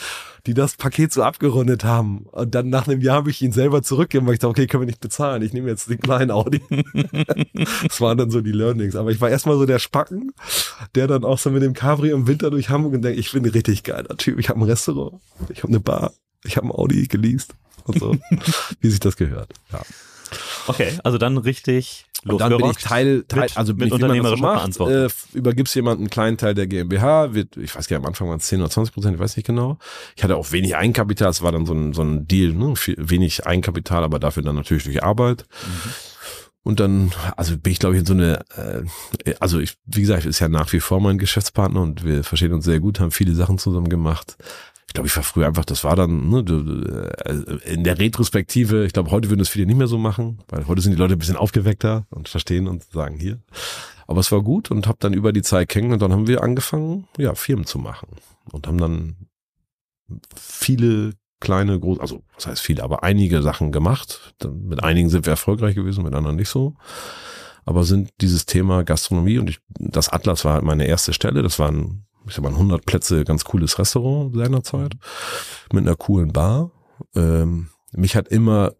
die 0.47 0.55
das 0.55 0.77
Paket 0.77 1.13
so 1.13 1.25
abgerundet 1.25 1.83
haben. 1.83 2.27
Und 2.31 2.55
dann 2.55 2.69
nach 2.69 2.87
einem 2.87 3.01
Jahr 3.01 3.17
habe 3.17 3.31
ich 3.31 3.43
ihn 3.43 3.51
selber 3.51 3.83
zurückgegeben, 3.83 4.27
weil 4.29 4.35
ich 4.35 4.41
dachte, 4.41 4.51
okay, 4.51 4.67
können 4.69 4.83
wir 4.83 4.87
nicht 4.87 5.01
bezahlen. 5.01 5.43
Ich 5.43 5.53
nehme 5.53 5.69
jetzt 5.69 5.91
den 5.91 5.99
kleinen 5.99 6.31
Audi. 6.31 6.63
das 7.89 8.01
waren 8.01 8.17
dann 8.17 8.31
so 8.31 8.41
die 8.41 8.53
Learnings. 8.53 8.95
Aber 8.95 9.11
ich 9.11 9.21
war 9.21 9.31
erstmal 9.31 9.57
so 9.57 9.67
der 9.67 9.81
Spacken, 9.81 10.33
der 10.95 11.09
dann 11.09 11.25
auch 11.25 11.39
so 11.39 11.51
mit 11.51 11.65
dem 11.65 11.73
Cabrio 11.73 12.15
im 12.15 12.29
Winter 12.29 12.51
durch 12.51 12.69
Hamburg 12.69 12.95
und 12.95 13.03
denkt, 13.03 13.19
ich 13.19 13.33
bin 13.33 13.45
ein 13.45 13.51
richtig 13.51 13.83
geiler 13.83 14.17
Typ. 14.17 14.39
Ich 14.39 14.51
habe 14.51 14.61
ein 14.61 14.65
Restaurant, 14.65 15.21
ich 15.49 15.65
habe 15.65 15.69
eine 15.69 15.81
Bar, 15.81 16.13
ich 16.45 16.57
habe 16.57 16.69
ein 16.69 16.73
Audi 16.73 17.09
geleast 17.09 17.57
und 17.89 17.99
so, 17.99 18.17
wie 18.81 18.89
sich 18.91 19.01
das 19.01 19.17
gehört. 19.17 19.53
Ja. 19.73 19.81
Okay, 20.67 20.99
also 21.05 21.19
dann 21.19 21.37
richtig 21.37 22.07
Und 22.25 22.41
dann 22.41 22.57
bin 22.57 22.71
ich. 22.71 22.79
Teil, 22.79 23.25
Teil 23.29 23.41
mit- 23.43 23.57
also 23.59 23.75
bin 23.75 23.81
mit 23.81 23.87
ich, 23.89 23.91
das 23.91 24.01
so 24.01 24.05
unternehmerischer 24.07 24.43
macht, 24.43 24.81
äh, 25.35 25.37
übergibst 25.37 25.75
jemand 25.75 25.99
einen 25.99 26.09
kleinen 26.09 26.39
Teil 26.39 26.55
der 26.55 26.67
GmbH, 26.67 27.35
wird, 27.35 27.57
ich 27.59 27.75
weiß 27.75 27.87
gar 27.89 27.97
nicht, 27.99 28.05
am 28.07 28.09
Anfang 28.09 28.29
waren 28.29 28.39
es 28.39 28.47
10 28.47 28.61
oder 28.61 28.71
20 28.71 28.95
Prozent, 28.95 29.15
ich 29.15 29.21
weiß 29.21 29.37
nicht 29.37 29.45
genau. 29.47 29.77
Ich 30.17 30.25
hatte 30.25 30.37
auch 30.37 30.51
wenig 30.53 30.75
Eigenkapital, 30.77 31.29
es 31.29 31.43
war 31.43 31.53
dann 31.53 31.67
so 31.67 31.75
ein, 31.75 31.93
so 31.93 32.03
ein 32.03 32.27
Deal, 32.27 32.53
ne? 32.55 32.73
Wenig 32.97 33.47
Eigenkapital, 33.47 34.05
aber 34.05 34.19
dafür 34.19 34.43
dann 34.43 34.55
natürlich 34.57 34.85
durch 34.85 35.03
Arbeit. 35.03 35.45
Und 36.65 36.79
dann, 36.79 37.11
also 37.37 37.59
bin 37.59 37.73
ich 37.73 37.81
glaube 37.81 37.97
ich 37.97 38.01
in 38.01 38.07
so 38.07 38.15
eine, 38.15 38.41
äh, 38.57 39.35
also 39.41 39.59
ich, 39.59 39.75
wie 39.85 40.01
gesagt, 40.01 40.25
ist 40.25 40.39
ja 40.39 40.49
nach 40.49 40.73
wie 40.73 40.81
vor 40.81 41.01
mein 41.01 41.19
Geschäftspartner 41.19 41.83
und 41.83 42.05
wir 42.05 42.23
verstehen 42.23 42.53
uns 42.53 42.65
sehr 42.65 42.79
gut, 42.81 43.01
haben 43.01 43.11
viele 43.11 43.35
Sachen 43.35 43.59
zusammen 43.59 43.89
gemacht. 43.89 44.37
Ich 44.93 44.95
glaube, 44.95 45.07
ich 45.07 45.17
war 45.17 45.23
früher 45.23 45.47
einfach, 45.47 45.65
das 45.65 45.85
war 45.85 45.97
dann, 45.97 46.29
ne, 46.29 46.41
äh, 47.25 47.73
in 47.73 47.83
der 47.83 47.99
Retrospektive, 47.99 48.85
ich 48.85 48.93
glaube, 48.93 49.11
heute 49.11 49.31
würden 49.31 49.39
das 49.39 49.49
viele 49.49 49.65
nicht 49.65 49.79
mehr 49.79 49.87
so 49.87 49.97
machen, 49.97 50.41
weil 50.49 50.67
heute 50.67 50.83
sind 50.83 50.93
die 50.93 50.99
Leute 50.99 51.15
ein 51.15 51.19
bisschen 51.19 51.39
aufgeweckter 51.39 52.05
und 52.11 52.29
verstehen 52.29 52.69
und 52.69 52.85
sagen 52.93 53.19
hier. 53.19 53.41
Aber 54.07 54.21
es 54.21 54.31
war 54.31 54.43
gut 54.43 54.71
und 54.71 54.87
habe 54.87 54.99
dann 55.01 55.15
über 55.15 55.33
die 55.33 55.41
Zeit 55.41 55.71
kennengelernt 55.71 56.03
und 56.03 56.11
dann 56.11 56.19
haben 56.19 56.27
wir 56.27 56.43
angefangen, 56.43 57.09
ja, 57.17 57.35
Firmen 57.35 57.65
zu 57.65 57.79
machen 57.79 58.07
und 58.53 58.67
haben 58.67 58.77
dann 58.77 59.17
viele 60.37 61.15
kleine, 61.41 61.81
groß, 61.81 61.99
also 61.99 62.23
was 62.35 62.47
heißt 62.47 62.61
viele, 62.61 62.83
aber 62.83 63.03
einige 63.03 63.41
Sachen 63.41 63.73
gemacht. 63.73 64.35
Mit 64.45 64.85
einigen 64.85 65.09
sind 65.09 65.25
wir 65.25 65.31
erfolgreich 65.31 65.75
gewesen, 65.75 66.05
mit 66.05 66.13
anderen 66.13 66.37
nicht 66.37 66.51
so. 66.51 66.75
Aber 67.65 67.85
sind 67.85 68.11
dieses 68.21 68.45
Thema 68.45 68.85
Gastronomie 68.85 69.39
und 69.39 69.49
ich, 69.49 69.59
das 69.69 70.11
Atlas 70.11 70.45
war 70.45 70.53
halt 70.53 70.65
meine 70.65 70.87
erste 70.87 71.15
Stelle. 71.15 71.43
Das 71.43 71.59
war 71.59 71.71
ein, 71.71 72.05
ich 72.27 72.35
sag 72.35 72.43
mal, 72.43 72.51
ein 72.51 72.55
100 72.55 72.85
Plätze 72.85 73.25
ganz 73.25 73.45
cooles 73.45 73.79
Restaurant 73.79 74.35
seinerzeit 74.35 74.95
mit 75.73 75.87
einer 75.87 75.97
coolen 75.97 76.33
Bar. 76.33 76.71
Ähm, 77.15 77.69
mich 77.93 78.17
hat 78.17 78.29
immer 78.29 78.73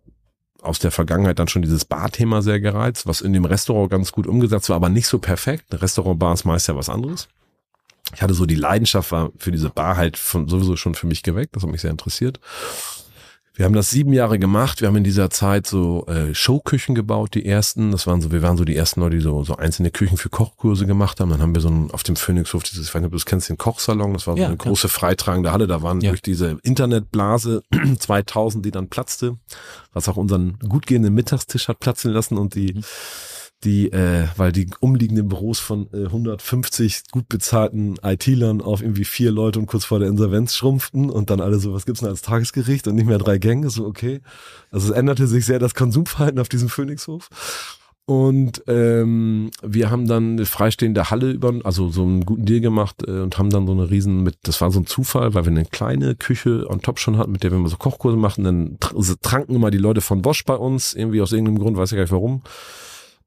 aus 0.63 0.79
der 0.79 0.93
Vergangenheit 0.93 1.39
dann 1.39 1.49
schon 1.49 1.63
dieses 1.63 1.85
Bar-Thema 1.85 2.41
sehr 2.41 2.61
gereizt, 2.61 3.07
was 3.07 3.21
in 3.21 3.33
dem 3.33 3.45
Restaurant 3.45 3.91
ganz 3.91 4.13
gut 4.13 4.27
umgesetzt 4.27 4.69
war, 4.69 4.77
aber 4.77 4.89
nicht 4.89 5.09
so 5.09 5.19
perfekt. 5.19 5.65
Eine 5.71 5.83
Restaurant-Bar 5.83 6.35
ist 6.35 6.45
meist 6.45 6.69
ja 6.69 6.77
was 6.77 6.89
anderes. 6.89 7.29
Ich 8.15 8.23
hatte 8.23 8.35
so 8.35 8.47
die 8.47 8.55
Leidenschaft 8.55 9.11
war 9.13 9.31
für 9.39 9.51
diese 9.51 9.71
Bar 9.71 9.97
halt 9.97 10.17
von 10.17 10.49
sowieso 10.49 10.77
schon 10.77 10.95
für 10.95 11.07
mich 11.07 11.23
geweckt. 11.23 11.57
Das 11.57 11.63
hat 11.63 11.71
mich 11.71 11.81
sehr 11.81 11.91
interessiert. 11.91 12.41
Wir 13.55 13.67
haben 13.67 13.75
das 13.75 13.91
sieben 13.91 14.15
Jahre 14.15 14.39
gemacht. 14.39 14.81
Wir 14.81 14.89
haben 14.89 14.97
in 14.97 15.05
dieser 15.05 15.29
Zeit 15.29 15.67
so 15.67 16.07
äh, 16.07 16.35
Showküchen 16.35 16.95
gebaut, 16.95 17.35
die 17.35 17.45
ersten. 17.45 17.91
Das 17.93 18.07
waren 18.07 18.23
so, 18.23 18.33
wir 18.33 18.41
waren 18.41 18.57
so 18.57 18.65
die 18.65 18.75
ersten 18.75 19.01
Leute, 19.01 19.17
die 19.17 19.23
so, 19.23 19.45
so 19.45 19.57
einzelne 19.57 19.91
Küchen 19.91 20.17
für 20.17 20.31
Kochkurse 20.31 20.87
gemacht 20.87 21.21
haben. 21.21 21.29
Dann 21.29 21.43
haben 21.43 21.55
wir 21.55 21.61
so 21.61 21.69
ein, 21.69 21.91
auf 21.91 22.03
dem 22.03 22.17
Phoenixhof 22.17 22.63
dieses, 22.63 22.89
ich 22.89 22.95
weiß 22.95 23.01
nicht, 23.03 23.07
ob 23.09 23.13
du 23.13 23.19
das 23.19 23.27
kennst, 23.27 23.51
den 23.51 23.59
Kochsalon. 23.59 24.15
Das 24.15 24.27
war 24.27 24.35
so 24.37 24.41
Ja, 24.41 24.49
eine 24.49 24.57
klar. 24.57 24.71
große 24.71 24.89
freitragende 24.89 25.53
Halle. 25.53 25.67
Da 25.67 25.83
waren 25.83 26.01
Ja. 26.01 26.11
durch 26.13 26.23
diese 26.23 26.57
Internetblase 26.63 27.63
2000, 27.99 28.65
die 28.65 28.71
dann 28.71 28.89
platzte, 28.89 29.37
was 29.93 30.09
auch 30.09 30.17
unseren 30.17 30.59
gut 30.67 30.87
gehenden 30.87 31.13
Mittagstisch 31.13 31.69
hat 31.69 31.79
platzen 31.79 32.11
lassen 32.11 32.39
und 32.39 32.55
die 32.55 32.73
Mhm. 32.75 32.83
Die, 33.65 33.93
äh, 33.93 34.27
weil 34.37 34.53
die 34.53 34.69
umliegenden 34.81 35.29
Büros 35.29 35.59
von 35.59 35.89
äh, 35.93 36.07
150 36.07 37.05
gut 37.11 37.29
bezahlten 37.29 37.97
IT-Lern 38.03 38.61
auf 38.61 38.83
irgendwie 38.83 39.05
vier 39.05 39.31
Leute 39.31 39.59
und 39.59 39.67
kurz 39.67 39.85
vor 39.85 39.99
der 39.99 40.09
Insolvenz 40.09 40.55
schrumpften 40.55 41.11
und 41.11 41.31
dann 41.31 41.41
alle 41.41 41.59
so, 41.59 41.73
was 41.73 41.87
gibt's 41.87 42.01
denn 42.01 42.11
als 42.11 42.23
Tagesgericht 42.23 42.87
und 42.89 42.95
nicht 42.95 43.07
mehr 43.07 43.19
drei 43.19 43.39
Gänge, 43.39 43.71
so 43.71 43.87
okay. 43.87 44.21
Also 44.71 44.91
es 44.91 44.97
änderte 44.97 45.27
sich 45.27 45.47
sehr 45.47 45.59
das 45.59 45.75
Konsumverhalten 45.75 46.41
auf 46.41 46.49
diesem 46.49 46.69
Phoenixhof. 46.69 47.29
Und 48.05 48.65
ähm, 48.67 49.53
wir 49.63 49.91
haben 49.91 50.09
dann 50.09 50.33
eine 50.33 50.45
freistehende 50.45 51.11
Halle 51.11 51.31
über, 51.31 51.55
also 51.63 51.89
so 51.89 52.03
einen 52.03 52.27
guten 52.27 52.45
Deal 52.45 52.61
gemacht 52.61 52.97
äh, 53.07 53.21
und 53.21 53.39
haben 53.39 53.51
dann 53.51 53.67
so 53.67 53.73
eine 53.73 53.91
riesen 53.91 54.25
mit, 54.25 54.37
das 54.43 54.61
war 54.61 54.73
so 54.73 54.81
ein 54.81 54.87
Zufall, 54.87 55.35
weil 55.35 55.45
wir 55.45 55.53
eine 55.53 55.65
kleine 55.65 56.17
Küche 56.17 56.67
on 56.69 56.83
top 56.83 56.99
schon 56.99 57.17
hatten, 57.17 57.31
mit 57.31 57.45
der 57.45 57.53
wir 57.53 57.59
immer 57.59 57.69
so 57.69 57.77
Kochkurse 57.77 58.17
machen. 58.17 58.43
Dann 58.43 58.77
tr 58.81 58.97
tranken 59.23 59.55
immer 59.55 59.71
die 59.71 59.79
Leute 59.79 60.01
von 60.01 60.21
Bosch 60.21 60.45
bei 60.45 60.57
uns, 60.57 60.95
irgendwie 60.95 61.23
aus 61.23 61.31
irgendeinem 61.31 61.61
Grund, 61.61 61.77
weiß 61.77 61.93
ich 61.93 61.97
gar 61.97 62.03
nicht 62.03 62.13
warum. 62.13 62.43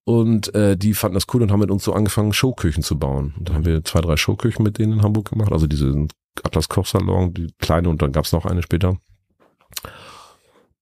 Und 0.05 0.53
äh, 0.53 0.77
die 0.77 0.93
fanden 0.93 1.15
das 1.15 1.25
cool 1.33 1.41
und 1.41 1.51
haben 1.51 1.59
mit 1.59 1.71
uns 1.71 1.83
so 1.83 1.93
angefangen, 1.93 2.31
Showküchen 2.31 2.83
zu 2.83 2.97
bauen. 2.97 3.33
Und 3.37 3.49
dann 3.49 3.55
haben 3.55 3.65
wir 3.65 3.83
zwei, 3.83 4.01
drei 4.01 4.15
Showküchen 4.17 4.63
mit 4.63 4.77
denen 4.77 4.93
in 4.93 5.01
Hamburg 5.01 5.31
gemacht. 5.31 5.51
Also 5.51 5.65
diese 5.67 6.07
Atlas 6.43 6.69
Kochsalon, 6.69 7.33
die 7.33 7.47
kleine 7.59 7.89
und 7.89 8.01
dann 8.01 8.11
gab's 8.11 8.31
noch 8.31 8.45
eine 8.45 8.61
später. 8.61 8.97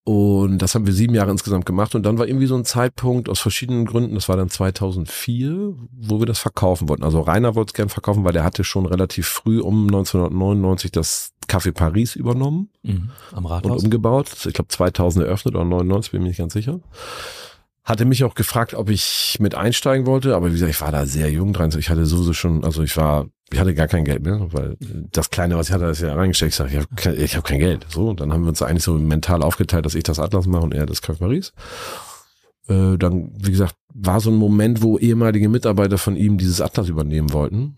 Und 0.05 0.57
das 0.57 0.75
haben 0.75 0.85
wir 0.85 0.91
sieben 0.91 1.15
Jahre 1.15 1.31
insgesamt 1.31 1.65
gemacht. 1.65 1.95
Und 1.95 2.03
dann 2.05 2.17
war 2.17 2.27
irgendwie 2.27 2.47
so 2.47 2.55
ein 2.55 2.65
Zeitpunkt 2.65 3.29
aus 3.29 3.39
verschiedenen 3.39 3.85
Gründen, 3.85 4.15
das 4.15 4.27
war 4.27 4.35
dann 4.35 4.49
2004, 4.49 5.73
wo 5.93 6.19
wir 6.19 6.25
das 6.25 6.39
verkaufen 6.39 6.89
wollten. 6.89 7.03
Also 7.03 7.21
Rainer 7.21 7.55
wollte 7.55 7.69
es 7.69 7.73
gern 7.73 7.87
verkaufen, 7.87 8.25
weil 8.25 8.33
der 8.33 8.43
hatte 8.43 8.65
schon 8.65 8.85
relativ 8.85 9.27
früh 9.27 9.61
um 9.61 9.85
1999 9.87 10.91
das 10.91 11.31
Café 11.47 11.71
Paris 11.71 12.15
übernommen 12.15 12.69
Mhm. 12.83 13.11
Am 13.31 13.45
und 13.45 13.51
Rathaus. 13.51 13.83
umgebaut. 13.85 14.27
Ich 14.45 14.53
glaube 14.53 14.67
2000 14.67 15.25
eröffnet 15.25 15.55
oder 15.55 15.63
99, 15.63 16.11
bin 16.11 16.21
mir 16.23 16.27
nicht 16.27 16.37
ganz 16.37 16.51
sicher. 16.51 16.81
Hatte 17.83 18.05
mich 18.05 18.23
auch 18.23 18.35
gefragt, 18.35 18.73
ob 18.73 18.89
ich 18.89 19.37
mit 19.41 19.55
einsteigen 19.55 20.05
wollte, 20.05 20.35
aber 20.35 20.47
wie 20.47 20.53
gesagt, 20.53 20.71
ich 20.71 20.79
war 20.79 20.91
da 20.91 21.05
sehr 21.05 21.29
jung 21.29 21.51
dran. 21.51 21.73
Ich 21.77 21.89
hatte 21.89 22.05
sowieso 22.05 22.31
schon, 22.31 22.63
also 22.63 22.81
ich 22.81 22.95
war, 22.95 23.27
ich 23.51 23.59
hatte 23.59 23.73
gar 23.73 23.87
kein 23.87 24.05
Geld 24.05 24.23
mehr, 24.23 24.47
weil 24.53 24.77
das 25.11 25.29
Kleine, 25.29 25.57
was 25.57 25.67
ich 25.67 25.73
hatte, 25.73 25.87
das 25.87 25.99
ja 25.99 26.13
reingesteckt. 26.13 26.51
Ich 26.51 26.55
sage, 26.55 26.69
ich 26.71 26.77
habe 26.77 26.87
kein, 26.95 27.19
ich 27.19 27.35
hab 27.35 27.43
kein 27.43 27.59
Geld. 27.59 27.85
So, 27.89 28.09
und 28.09 28.21
dann 28.21 28.31
haben 28.31 28.43
wir 28.43 28.49
uns 28.49 28.61
eigentlich 28.61 28.83
so 28.83 28.93
mental 28.93 29.43
aufgeteilt, 29.43 29.85
dass 29.85 29.95
ich 29.95 30.03
das 30.03 30.19
Atlas 30.19 30.47
mache 30.47 30.63
und 30.63 30.73
er 30.73 30.85
das 30.85 31.03
Café 31.03 31.19
Paris. 31.19 31.51
Äh, 32.69 32.97
dann, 32.97 33.31
wie 33.35 33.51
gesagt, 33.51 33.75
war 33.93 34.21
so 34.21 34.31
ein 34.31 34.37
Moment, 34.37 34.81
wo 34.81 34.97
ehemalige 34.97 35.49
Mitarbeiter 35.49 35.97
von 35.97 36.15
ihm 36.15 36.37
dieses 36.37 36.61
Atlas 36.61 36.87
übernehmen 36.87 37.33
wollten. 37.33 37.77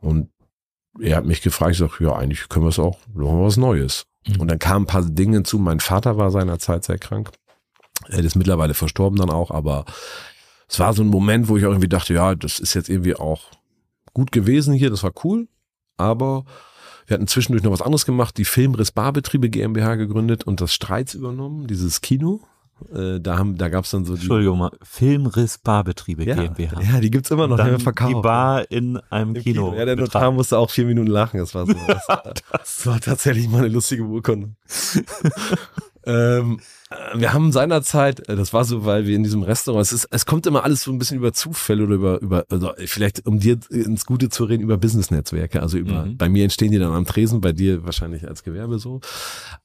Und 0.00 0.30
er 1.00 1.16
hat 1.16 1.26
mich 1.26 1.42
gefragt, 1.42 1.72
ich 1.72 1.78
sage, 1.78 1.92
ja, 2.00 2.14
eigentlich 2.14 2.48
können 2.48 2.64
wir 2.64 2.70
es 2.70 2.78
auch, 2.78 2.98
machen 3.12 3.38
wir 3.38 3.44
was 3.44 3.56
Neues. 3.56 4.06
Mhm. 4.26 4.40
Und 4.40 4.50
dann 4.50 4.58
kamen 4.58 4.84
ein 4.84 4.86
paar 4.86 5.02
Dinge 5.02 5.42
zu. 5.42 5.58
Mein 5.58 5.80
Vater 5.80 6.16
war 6.16 6.30
seinerzeit 6.30 6.84
sehr 6.84 6.98
krank. 6.98 7.30
Er 8.08 8.20
ist 8.20 8.36
mittlerweile 8.36 8.74
verstorben 8.74 9.18
dann 9.18 9.30
auch, 9.30 9.50
aber 9.50 9.84
es 10.68 10.78
war 10.80 10.92
so 10.92 11.02
ein 11.02 11.08
Moment, 11.08 11.48
wo 11.48 11.56
ich 11.56 11.64
auch 11.64 11.70
irgendwie 11.70 11.88
dachte, 11.88 12.14
ja, 12.14 12.34
das 12.34 12.58
ist 12.58 12.74
jetzt 12.74 12.88
irgendwie 12.88 13.14
auch 13.14 13.50
gut 14.14 14.32
gewesen 14.32 14.74
hier, 14.74 14.90
das 14.90 15.02
war 15.02 15.12
cool, 15.24 15.48
aber 15.96 16.44
wir 17.06 17.14
hatten 17.14 17.28
zwischendurch 17.28 17.62
noch 17.62 17.70
was 17.70 17.82
anderes 17.82 18.04
gemacht, 18.04 18.36
die 18.36 18.44
Filmriss 18.44 18.90
Barbetriebe 18.90 19.48
GmbH 19.48 19.94
gegründet 19.94 20.44
und 20.44 20.60
das 20.60 20.74
Streits 20.74 21.14
übernommen, 21.14 21.66
dieses 21.66 22.00
Kino. 22.00 22.40
Äh, 22.92 23.20
da 23.20 23.38
haben, 23.38 23.56
da 23.56 23.70
gab's 23.70 23.90
dann 23.90 24.04
so 24.04 24.14
die, 24.14 24.20
Entschuldigung 24.20 24.58
mal, 24.58 24.70
Filmriss 24.82 25.56
Barbetriebe 25.58 26.24
ja, 26.24 26.34
GmbH. 26.34 26.80
ja, 26.82 27.00
die 27.00 27.10
gibt's 27.10 27.30
immer 27.30 27.46
noch, 27.46 27.56
die 27.56 27.62
Dann 27.62 27.70
wir 27.70 27.80
verkauft. 27.80 28.10
die 28.10 28.20
Bar 28.20 28.70
in 28.70 28.98
einem 29.08 29.34
Im 29.34 29.42
Kino. 29.42 29.74
Ja, 29.74 29.86
der 29.86 29.96
Notar 29.96 30.30
musste 30.30 30.58
auch 30.58 30.70
vier 30.70 30.84
Minuten 30.84 31.08
lachen. 31.08 31.38
Das 31.38 31.54
war 31.54 31.66
so. 31.66 31.74
Das, 31.86 32.06
das 32.52 32.86
war 32.86 33.00
tatsächlich 33.00 33.48
mal 33.48 33.58
eine 33.58 33.68
lustige 33.68 34.02
Urkunde. 34.02 34.56
ähm, 36.06 36.60
äh, 36.90 37.18
wir 37.18 37.32
haben 37.32 37.52
seinerzeit, 37.52 38.28
äh, 38.28 38.36
das 38.36 38.52
war 38.52 38.64
so, 38.64 38.84
weil 38.84 39.06
wir 39.06 39.16
in 39.16 39.22
diesem 39.22 39.42
Restaurant, 39.42 39.84
es 39.84 39.92
ist, 39.92 40.08
es 40.10 40.24
kommt 40.24 40.46
immer 40.46 40.64
alles 40.64 40.82
so 40.82 40.92
ein 40.92 40.98
bisschen 40.98 41.18
über 41.18 41.32
Zufälle 41.32 41.84
oder 41.84 41.94
über, 41.96 42.20
über, 42.20 42.44
also 42.48 42.72
vielleicht 42.86 43.26
um 43.26 43.40
dir 43.40 43.58
ins 43.70 44.06
Gute 44.06 44.28
zu 44.28 44.44
reden, 44.44 44.62
über 44.62 44.76
Business-Netzwerke. 44.78 45.60
Also 45.60 45.78
über, 45.78 46.06
Mhm. 46.06 46.16
bei 46.16 46.28
mir 46.28 46.44
entstehen 46.44 46.70
die 46.70 46.78
dann 46.78 46.92
am 46.92 47.04
Tresen, 47.06 47.40
bei 47.40 47.52
dir 47.52 47.84
wahrscheinlich 47.84 48.26
als 48.26 48.42
Gewerbe 48.44 48.78
so. 48.78 49.00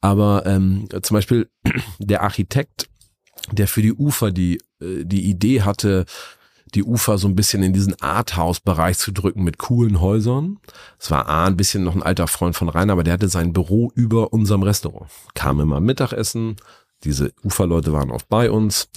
Aber 0.01 0.45
ähm, 0.45 0.87
zum 1.03 1.15
Beispiel 1.15 1.47
der 1.99 2.23
Architekt, 2.23 2.87
der 3.51 3.67
für 3.67 3.81
die 3.81 3.93
Ufer 3.93 4.31
die, 4.31 4.57
äh, 4.81 5.03
die 5.05 5.29
Idee 5.29 5.61
hatte, 5.61 6.05
die 6.73 6.83
Ufer 6.83 7.17
so 7.17 7.27
ein 7.27 7.35
bisschen 7.35 7.63
in 7.63 7.73
diesen 7.73 8.01
Arthouse-Bereich 8.01 8.97
zu 8.97 9.11
drücken 9.11 9.43
mit 9.43 9.57
coolen 9.57 9.99
Häusern. 9.99 10.59
Es 10.99 11.11
war 11.11 11.27
A, 11.27 11.45
ein 11.45 11.57
bisschen 11.57 11.83
noch 11.83 11.95
ein 11.95 12.03
alter 12.03 12.27
Freund 12.27 12.55
von 12.55 12.69
Rainer, 12.69 12.93
aber 12.93 13.03
der 13.03 13.13
hatte 13.13 13.27
sein 13.27 13.53
Büro 13.53 13.91
über 13.95 14.33
unserem 14.33 14.63
Restaurant. 14.63 15.09
Kam 15.33 15.59
immer 15.59 15.79
Mittagessen, 15.79 16.55
diese 17.03 17.33
Uferleute 17.43 17.93
waren 17.93 18.11
oft 18.11 18.29
bei 18.29 18.51
uns 18.51 18.89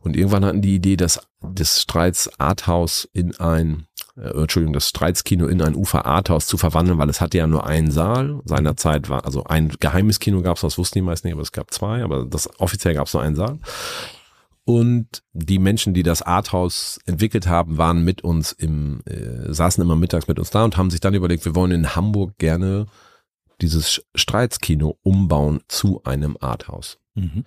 und 0.00 0.16
irgendwann 0.16 0.44
hatten 0.44 0.62
die 0.62 0.74
Idee, 0.74 0.96
das, 0.96 1.20
das 1.40 1.80
Streits 1.80 2.28
Arthouse 2.38 3.08
in 3.12 3.36
ein, 3.36 3.86
äh, 4.16 4.30
Entschuldigung, 4.30 4.72
das 4.72 4.88
Streitskino 4.88 5.46
in 5.46 5.62
ein 5.62 5.76
Ufer 5.76 6.04
Arthouse 6.04 6.46
zu 6.46 6.58
verwandeln, 6.58 6.98
weil 6.98 7.08
es 7.08 7.20
hatte 7.20 7.38
ja 7.38 7.46
nur 7.46 7.66
einen 7.66 7.90
Saal. 7.90 8.40
Seinerzeit 8.44 9.08
war, 9.08 9.24
also 9.24 9.44
ein 9.44 9.68
geheimes 9.78 10.18
Kino 10.18 10.42
gab 10.42 10.56
es, 10.56 10.62
das 10.62 10.78
wussten 10.78 10.98
die 10.98 11.02
meisten 11.02 11.28
nicht, 11.28 11.34
aber 11.34 11.42
es 11.42 11.52
gab 11.52 11.72
zwei, 11.72 12.02
aber 12.02 12.24
das 12.24 12.48
offiziell 12.58 12.94
gab 12.94 13.06
es 13.06 13.14
nur 13.14 13.22
einen 13.22 13.36
Saal. 13.36 13.58
Und 14.64 15.22
die 15.32 15.58
Menschen, 15.58 15.92
die 15.92 16.04
das 16.04 16.22
Arthouse 16.22 17.00
entwickelt 17.04 17.48
haben, 17.48 17.78
waren 17.78 18.04
mit 18.04 18.22
uns 18.22 18.52
im, 18.52 19.02
äh, 19.06 19.52
saßen 19.52 19.82
immer 19.82 19.96
mittags 19.96 20.28
mit 20.28 20.38
uns 20.38 20.50
da 20.50 20.64
und 20.64 20.76
haben 20.76 20.90
sich 20.90 21.00
dann 21.00 21.14
überlegt, 21.14 21.44
wir 21.44 21.56
wollen 21.56 21.72
in 21.72 21.96
Hamburg 21.96 22.38
gerne 22.38 22.86
dieses 23.60 24.04
Streitskino 24.14 24.98
umbauen 25.02 25.60
zu 25.68 26.02
einem 26.04 26.36
Arthouse. 26.40 26.98
Mhm. 27.14 27.44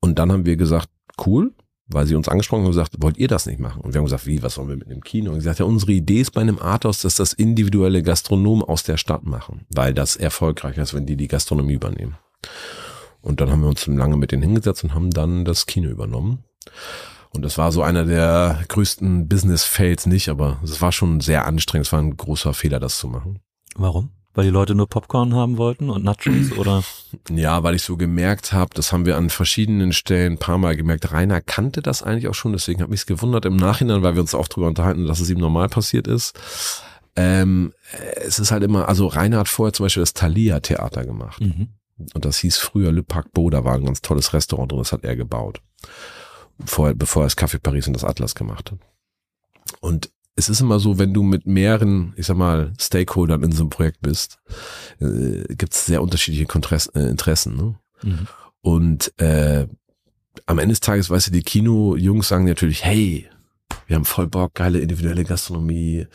Und 0.00 0.18
dann 0.18 0.32
haben 0.32 0.46
wir 0.46 0.56
gesagt, 0.56 0.88
cool, 1.26 1.54
weil 1.86 2.06
sie 2.06 2.14
uns 2.14 2.28
angesprochen 2.28 2.60
haben 2.60 2.66
und 2.66 2.72
gesagt, 2.72 2.96
wollt 2.98 3.18
ihr 3.18 3.28
das 3.28 3.46
nicht 3.46 3.60
machen? 3.60 3.80
Und 3.82 3.92
wir 3.92 3.98
haben 3.98 4.06
gesagt, 4.06 4.26
wie, 4.26 4.42
was 4.42 4.54
sollen 4.54 4.68
wir 4.68 4.76
mit 4.76 4.90
dem 4.90 5.02
Kino? 5.02 5.30
Und 5.30 5.38
gesagt, 5.38 5.58
ja, 5.58 5.64
unsere 5.64 5.92
Idee 5.92 6.20
ist 6.20 6.30
bei 6.30 6.40
einem 6.40 6.58
Arthouse, 6.58 7.02
dass 7.02 7.16
das 7.16 7.32
individuelle 7.32 8.02
Gastronomen 8.02 8.62
aus 8.62 8.82
der 8.82 8.96
Stadt 8.96 9.24
machen, 9.24 9.66
weil 9.74 9.92
das 9.92 10.16
erfolgreicher 10.16 10.82
ist, 10.82 10.94
wenn 10.94 11.06
die 11.06 11.16
die 11.16 11.28
Gastronomie 11.28 11.74
übernehmen. 11.74 12.16
Und 13.22 13.40
dann 13.40 13.50
haben 13.50 13.62
wir 13.62 13.68
uns 13.68 13.86
lange 13.86 14.16
mit 14.16 14.32
denen 14.32 14.42
hingesetzt 14.42 14.84
und 14.84 14.94
haben 14.94 15.10
dann 15.10 15.44
das 15.44 15.66
Kino 15.66 15.88
übernommen. 15.88 16.44
Und 17.32 17.42
das 17.42 17.58
war 17.58 17.70
so 17.70 17.82
einer 17.82 18.04
der 18.04 18.64
größten 18.68 19.28
Business-Fails 19.28 20.06
nicht, 20.06 20.28
aber 20.28 20.58
es 20.64 20.80
war 20.80 20.90
schon 20.90 21.20
sehr 21.20 21.46
anstrengend. 21.46 21.86
Es 21.86 21.92
war 21.92 22.00
ein 22.00 22.16
großer 22.16 22.54
Fehler, 22.54 22.80
das 22.80 22.98
zu 22.98 23.08
machen. 23.08 23.38
Warum? 23.76 24.10
Weil 24.34 24.44
die 24.44 24.50
Leute 24.50 24.74
nur 24.74 24.88
Popcorn 24.88 25.34
haben 25.34 25.56
wollten 25.56 25.90
und 25.90 26.04
Nachos 26.04 26.52
oder? 26.58 26.82
Ja, 27.30 27.62
weil 27.62 27.74
ich 27.74 27.82
so 27.82 27.96
gemerkt 27.96 28.52
habe, 28.52 28.70
das 28.74 28.92
haben 28.92 29.06
wir 29.06 29.16
an 29.16 29.30
verschiedenen 29.30 29.92
Stellen 29.92 30.34
ein 30.34 30.38
paar 30.38 30.58
Mal 30.58 30.76
gemerkt. 30.76 31.12
Rainer 31.12 31.40
kannte 31.40 31.82
das 31.82 32.02
eigentlich 32.02 32.28
auch 32.28 32.34
schon, 32.34 32.52
deswegen 32.52 32.82
hat 32.82 32.90
mich 32.90 33.06
gewundert 33.06 33.44
im 33.44 33.56
Nachhinein, 33.56 34.02
weil 34.02 34.14
wir 34.14 34.22
uns 34.22 34.34
auch 34.34 34.48
drüber 34.48 34.68
unterhalten, 34.68 35.06
dass 35.06 35.20
es 35.20 35.30
ihm 35.30 35.38
normal 35.38 35.68
passiert 35.68 36.06
ist. 36.06 36.34
Ähm, 37.16 37.72
es 38.24 38.38
ist 38.38 38.52
halt 38.52 38.62
immer, 38.62 38.88
also 38.88 39.08
Rainer 39.08 39.38
hat 39.38 39.48
vorher 39.48 39.72
zum 39.72 39.86
Beispiel 39.86 40.02
das 40.02 40.14
Thalia-Theater 40.14 41.04
gemacht. 41.04 41.40
Mhm. 41.40 41.70
Und 42.14 42.24
das 42.24 42.38
hieß 42.38 42.58
früher 42.58 42.92
Le 42.92 43.02
Parc 43.02 43.32
Beau, 43.32 43.50
da 43.50 43.64
war 43.64 43.74
ein 43.74 43.84
ganz 43.84 44.00
tolles 44.00 44.32
Restaurant 44.32 44.70
drin, 44.70 44.78
das 44.78 44.92
hat 44.92 45.04
er 45.04 45.16
gebaut. 45.16 45.60
Vorher, 46.64 46.94
bevor 46.94 47.22
er 47.22 47.26
das 47.26 47.38
Café 47.38 47.58
Paris 47.58 47.86
und 47.86 47.94
das 47.94 48.04
Atlas 48.04 48.34
gemacht 48.34 48.70
hat. 48.70 48.78
Und 49.80 50.10
es 50.36 50.48
ist 50.48 50.60
immer 50.60 50.78
so, 50.78 50.98
wenn 50.98 51.12
du 51.12 51.22
mit 51.22 51.46
mehreren, 51.46 52.12
ich 52.16 52.26
sag 52.26 52.36
mal, 52.36 52.72
Stakeholdern 52.78 53.42
in 53.42 53.52
so 53.52 53.62
einem 53.62 53.70
Projekt 53.70 54.00
bist, 54.00 54.38
äh, 55.00 55.54
gibt 55.54 55.74
es 55.74 55.86
sehr 55.86 56.02
unterschiedliche 56.02 56.46
Kontres 56.46 56.86
äh, 56.88 57.02
Interessen. 57.02 57.56
Ne? 57.56 57.74
Mhm. 58.02 58.26
Und 58.62 59.20
äh, 59.20 59.66
am 60.46 60.58
Ende 60.58 60.72
des 60.72 60.80
Tages, 60.80 61.10
weißt 61.10 61.28
du, 61.28 61.32
die 61.32 61.42
Kino-Jungs 61.42 62.28
sagen 62.28 62.44
natürlich, 62.44 62.84
hey, 62.84 63.28
wir 63.86 63.96
haben 63.96 64.04
voll 64.04 64.28
Bock, 64.28 64.54
geile 64.54 64.80
individuelle 64.80 65.24
Gastronomie, 65.24 66.06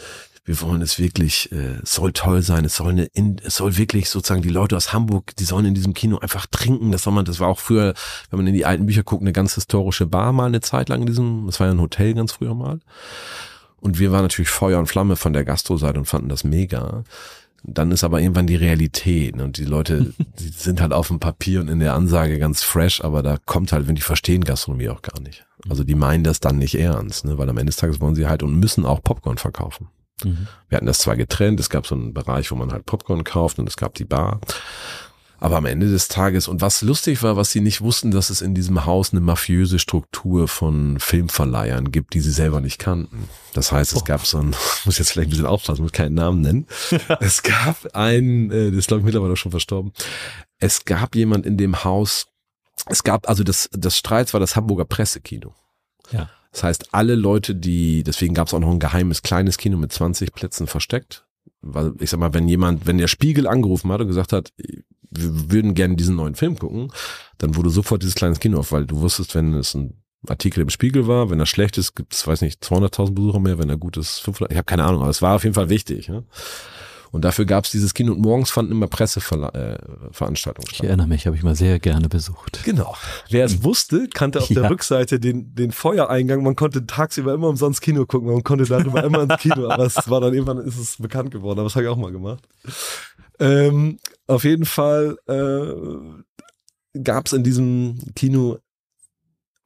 wir 0.46 0.62
wollen 0.62 0.82
es 0.84 1.00
wirklich, 1.00 1.52
äh, 1.52 1.80
es 1.82 1.96
soll 1.96 2.14
toll 2.14 2.44
sein, 2.44 2.66
es 2.66 2.76
soll 2.76 2.92
eine, 2.92 3.06
in, 3.06 3.38
es 3.44 3.56
soll 3.56 3.78
wirklich 3.78 4.10
sozusagen 4.10 4.44
die 4.44 4.50
Leute 4.50 4.78
aus 4.78 4.94
Hamburg, 4.94 5.36
die 5.38 5.44
sollen 5.44 5.66
in 5.66 5.74
diesem 5.74 5.96
Kino 5.96 6.20
einfach 6.20 6.46
trinken. 6.46 6.92
Das 6.92 7.02
soll 7.02 7.14
man, 7.14 7.26
das 7.26 7.40
war 7.40 7.48
auch 7.48 7.60
früher, 7.60 7.96
wenn 8.30 8.38
man 8.38 8.48
in 8.48 8.54
die 8.54 8.66
alten 8.66 8.86
Bücher 8.86 9.04
guckt, 9.04 9.24
eine 9.24 9.34
ganz 9.34 9.56
historische 9.56 10.06
Bar 10.06 10.32
mal 10.34 10.46
eine 10.46 10.62
Zeit 10.62 10.90
lang 10.90 11.02
in 11.02 11.08
diesem, 11.08 11.48
das 11.48 11.60
war 11.60 11.68
ja 11.68 11.74
ein 11.74 11.82
Hotel 11.82 12.14
ganz 12.14 12.34
früher 12.34 12.54
mal. 12.54 12.80
Und 13.78 13.98
wir 13.98 14.12
waren 14.12 14.22
natürlich 14.22 14.50
Feuer 14.50 14.80
und 14.80 14.86
Flamme 14.86 15.16
von 15.16 15.34
der 15.34 15.46
Gastro-Seite 15.46 15.98
und 15.98 16.06
fanden 16.06 16.30
das 16.30 16.44
mega. 16.44 17.04
Dann 17.64 17.92
ist 17.92 18.04
aber 18.04 18.22
irgendwann 18.22 18.46
die 18.46 18.56
Realität. 18.56 19.36
Ne? 19.36 19.44
Und 19.44 19.58
die 19.58 19.66
Leute, 19.66 20.14
die 20.40 20.50
sind 20.50 20.80
halt 20.80 20.94
auf 20.94 21.08
dem 21.08 21.20
Papier 21.20 21.60
und 21.60 21.70
in 21.70 21.80
der 21.80 21.96
Ansage 21.96 22.38
ganz 22.38 22.62
fresh, 22.62 23.04
aber 23.04 23.24
da 23.24 23.38
kommt 23.46 23.72
halt, 23.72 23.88
wenn 23.88 23.96
die 23.96 24.02
verstehen 24.04 24.44
Gastronomie 24.44 24.90
auch 24.90 25.02
gar 25.02 25.20
nicht. 25.22 25.44
Also 25.68 25.84
die 25.84 25.96
meinen 25.96 26.24
das 26.24 26.40
dann 26.40 26.60
nicht 26.60 26.76
ernst, 26.76 27.26
ne? 27.26 27.40
weil 27.40 27.50
am 27.50 27.58
Ende 27.58 27.72
des 27.72 27.78
Tages 27.78 28.00
wollen 28.00 28.14
sie 28.14 28.28
halt 28.28 28.44
und 28.44 28.60
müssen 28.60 28.86
auch 28.86 29.02
Popcorn 29.02 29.40
verkaufen. 29.40 29.88
Mhm. 30.24 30.48
Wir 30.70 30.78
hatten 30.78 30.86
das 30.86 31.00
zwar 31.00 31.16
getrennt, 31.16 31.60
es 31.60 31.70
gab 31.70 31.86
so 31.88 31.96
einen 31.96 32.14
Bereich, 32.14 32.52
wo 32.52 32.56
man 32.56 32.72
halt 32.72 32.86
Popcorn 32.86 33.24
kauft 33.24 33.60
und 33.60 33.68
es 33.68 33.78
gab 33.78 33.94
die 33.96 34.06
Bar. 34.06 34.40
Aber 35.38 35.58
am 35.58 35.66
Ende 35.66 35.92
des 35.92 36.08
Tages, 36.08 36.48
und 36.48 36.62
was 36.62 36.82
lustig 36.82 37.22
war, 37.22 37.36
was 37.36 37.52
sie 37.52 37.60
nicht 37.60 37.82
wussten, 37.82 38.10
dass 38.10 38.30
es 38.30 38.42
in 38.42 38.56
diesem 38.56 38.86
Haus 38.86 39.12
eine 39.12 39.20
mafiöse 39.20 39.80
Struktur 39.80 40.48
von 40.48 40.98
Filmverleihern 41.00 41.92
gibt, 41.92 42.14
die 42.14 42.22
sie 42.22 42.32
selber 42.32 42.62
nicht 42.62 42.80
kannten. 42.80 43.28
Das 43.54 43.72
heißt, 43.72 43.92
es 43.94 44.02
Oh. 44.02 44.06
gab 44.06 44.26
so 44.26 44.38
ein, 44.40 44.56
muss 44.86 44.98
jetzt 44.98 45.12
vielleicht 45.12 45.28
ein 45.28 45.32
bisschen 45.32 45.46
aufpassen, 45.46 45.82
muss 45.82 45.92
keinen 45.92 46.16
Namen 46.16 46.40
nennen. 46.42 46.68
es 47.20 47.44
gab 47.44 47.94
einen, 47.94 48.50
äh, 48.50 48.70
das 48.72 48.80
ist 48.80 48.88
glaube 48.88 49.02
ich 49.02 49.06
mittlerweile 49.06 49.36
schon 49.36 49.52
verstorben. 49.52 49.92
Es 50.58 50.86
gab 50.86 51.16
jemand 51.16 51.46
in 51.46 51.58
dem 51.58 51.84
Haus, 51.84 52.28
es 52.88 53.04
gab, 53.04 53.28
also 53.28 53.44
das, 53.44 53.70
das 53.74 53.98
Streits 53.98 54.34
war 54.34 54.40
das 54.40 54.56
Hamburger 54.56 54.86
Pressekino. 54.86 55.54
Ja. 56.12 56.30
Das 56.56 56.64
heißt, 56.64 56.94
alle 56.94 57.16
Leute, 57.16 57.54
die, 57.54 58.02
deswegen 58.04 58.34
gab 58.34 58.48
es 58.48 58.54
auch 58.54 58.62
noch 58.62 58.72
ein 58.72 58.80
geheimes 58.80 59.24
kleines 59.24 59.58
Kino 59.58 59.78
mit 59.78 59.92
20 59.92 60.32
Plätzen 60.32 60.68
versteckt. 60.68 61.26
Weil 61.62 61.92
ich 62.00 62.10
sag 62.10 62.20
mal, 62.22 62.34
wenn 62.34 62.48
jemand, 62.48 62.88
wenn 62.88 62.98
der 62.98 63.10
Spiegel 63.10 63.46
angerufen 63.46 63.92
hat 63.92 64.00
und 64.00 64.08
gesagt 64.08 64.32
hat, 64.32 64.54
wir 64.58 65.52
würden 65.52 65.74
gerne 65.74 65.98
diesen 65.98 66.16
neuen 66.16 66.36
Film 66.36 66.58
gucken, 66.58 66.94
dann 67.40 67.58
wurde 67.58 67.70
sofort 67.70 68.04
dieses 68.04 68.16
kleines 68.16 68.40
Kino 68.40 68.58
auf, 68.60 68.72
weil 68.72 68.86
du 68.86 69.02
wusstest, 69.02 69.36
wenn 69.36 69.54
es 69.54 69.76
ein 69.76 70.02
Artikel 70.30 70.62
im 70.62 70.70
Spiegel 70.70 71.08
war, 71.08 71.30
wenn 71.30 71.42
er 71.42 71.46
schlecht 71.46 71.78
ist, 71.78 71.94
gibt 71.94 72.14
es, 72.14 72.26
weiß 72.26 72.40
nicht, 72.40 72.64
200.000 72.64 73.14
Besucher 73.14 73.40
mehr, 73.42 73.60
wenn 73.60 73.70
er 73.70 73.78
gut 73.78 73.98
ist, 73.98 74.20
500, 74.20 74.54
ich 74.54 74.58
habe 74.58 74.66
keine 74.66 74.86
Ahnung, 74.86 75.02
aber 75.02 75.10
es 75.10 75.22
war 75.22 75.36
auf 75.36 75.44
jeden 75.44 75.56
Fall 75.56 75.68
wichtig. 75.68 76.08
Ja? 76.08 76.24
Und 77.12 77.24
dafür 77.26 77.46
gab 77.46 77.66
es 77.66 77.72
dieses 77.72 77.94
Kino 77.94 78.12
und 78.14 78.22
morgens 78.22 78.50
fanden 78.52 78.72
immer 78.72 78.88
Presseveranstaltungen 78.88 80.70
Ich 80.72 80.84
erinnere 80.84 81.08
mich, 81.08 81.26
habe 81.28 81.36
ich 81.36 81.44
mal 81.44 81.56
sehr 81.56 81.80
gerne 81.80 82.10
besucht. 82.10 82.62
Genau. 82.66 82.96
Wer 83.30 83.46
es 83.46 83.64
wusste, 83.64 84.08
kannte 84.14 84.40
auf 84.40 84.50
Ja. 84.56 84.62
der 84.62 84.70
Rückseite 84.70 85.20
den, 85.20 85.54
den 85.56 85.72
Feuereingang. 85.72 86.44
Man 86.44 86.56
konnte 86.56 86.86
tagsüber 86.86 87.34
immer 87.34 87.48
umsonst 87.50 87.82
Kino 87.82 88.06
gucken. 88.06 88.30
Man 88.32 88.44
konnte 88.44 88.66
darüber 88.66 89.04
immer 89.04 89.24
ins 89.24 89.38
Kino. 89.42 89.70
Aber 89.70 89.86
es 89.86 90.10
war 90.10 90.22
dann 90.22 90.34
irgendwann 90.34 90.58
ist 90.60 90.78
es 90.78 90.98
bekannt 90.98 91.32
geworden. 91.32 91.60
Aber 91.60 91.68
das 91.68 91.76
habe 91.76 91.86
ich 91.86 91.90
auch 91.90 91.98
mal 91.98 92.12
gemacht. 92.12 92.48
Ähm, 93.40 93.98
auf 94.28 94.44
jeden 94.44 94.66
Fall 94.66 95.18
äh, 95.28 97.00
gab 97.02 97.28
es 97.28 97.34
in 97.34 97.44
diesem 97.44 97.98
Kino 98.16 98.58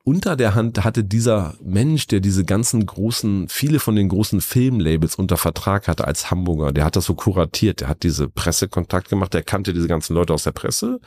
unter 0.09 0.35
der 0.35 0.55
Hand 0.55 0.83
hatte 0.83 1.03
dieser 1.03 1.53
Mensch, 1.63 2.07
der 2.07 2.19
diese 2.19 2.43
ganzen 2.43 2.83
großen, 2.83 3.47
viele 3.47 3.79
von 3.79 3.95
den 3.95 4.09
großen 4.09 4.41
Filmlabels 4.41 5.13
unter 5.13 5.37
Vertrag 5.37 5.87
hatte 5.87 6.07
als 6.07 6.31
Hamburger, 6.31 6.71
der 6.73 6.83
hat 6.83 6.95
das 6.95 7.05
so 7.05 7.13
kuratiert, 7.13 7.81
der 7.81 7.89
hat 7.89 8.01
diese 8.01 8.27
Pressekontakt 8.27 9.09
gemacht, 9.09 9.35
der 9.35 9.43
kannte 9.43 9.71
diese 9.71 9.87
ganzen 9.87 10.15
Leute 10.15 10.33
aus 10.33 10.45
der 10.45 10.51
Presse, 10.51 10.99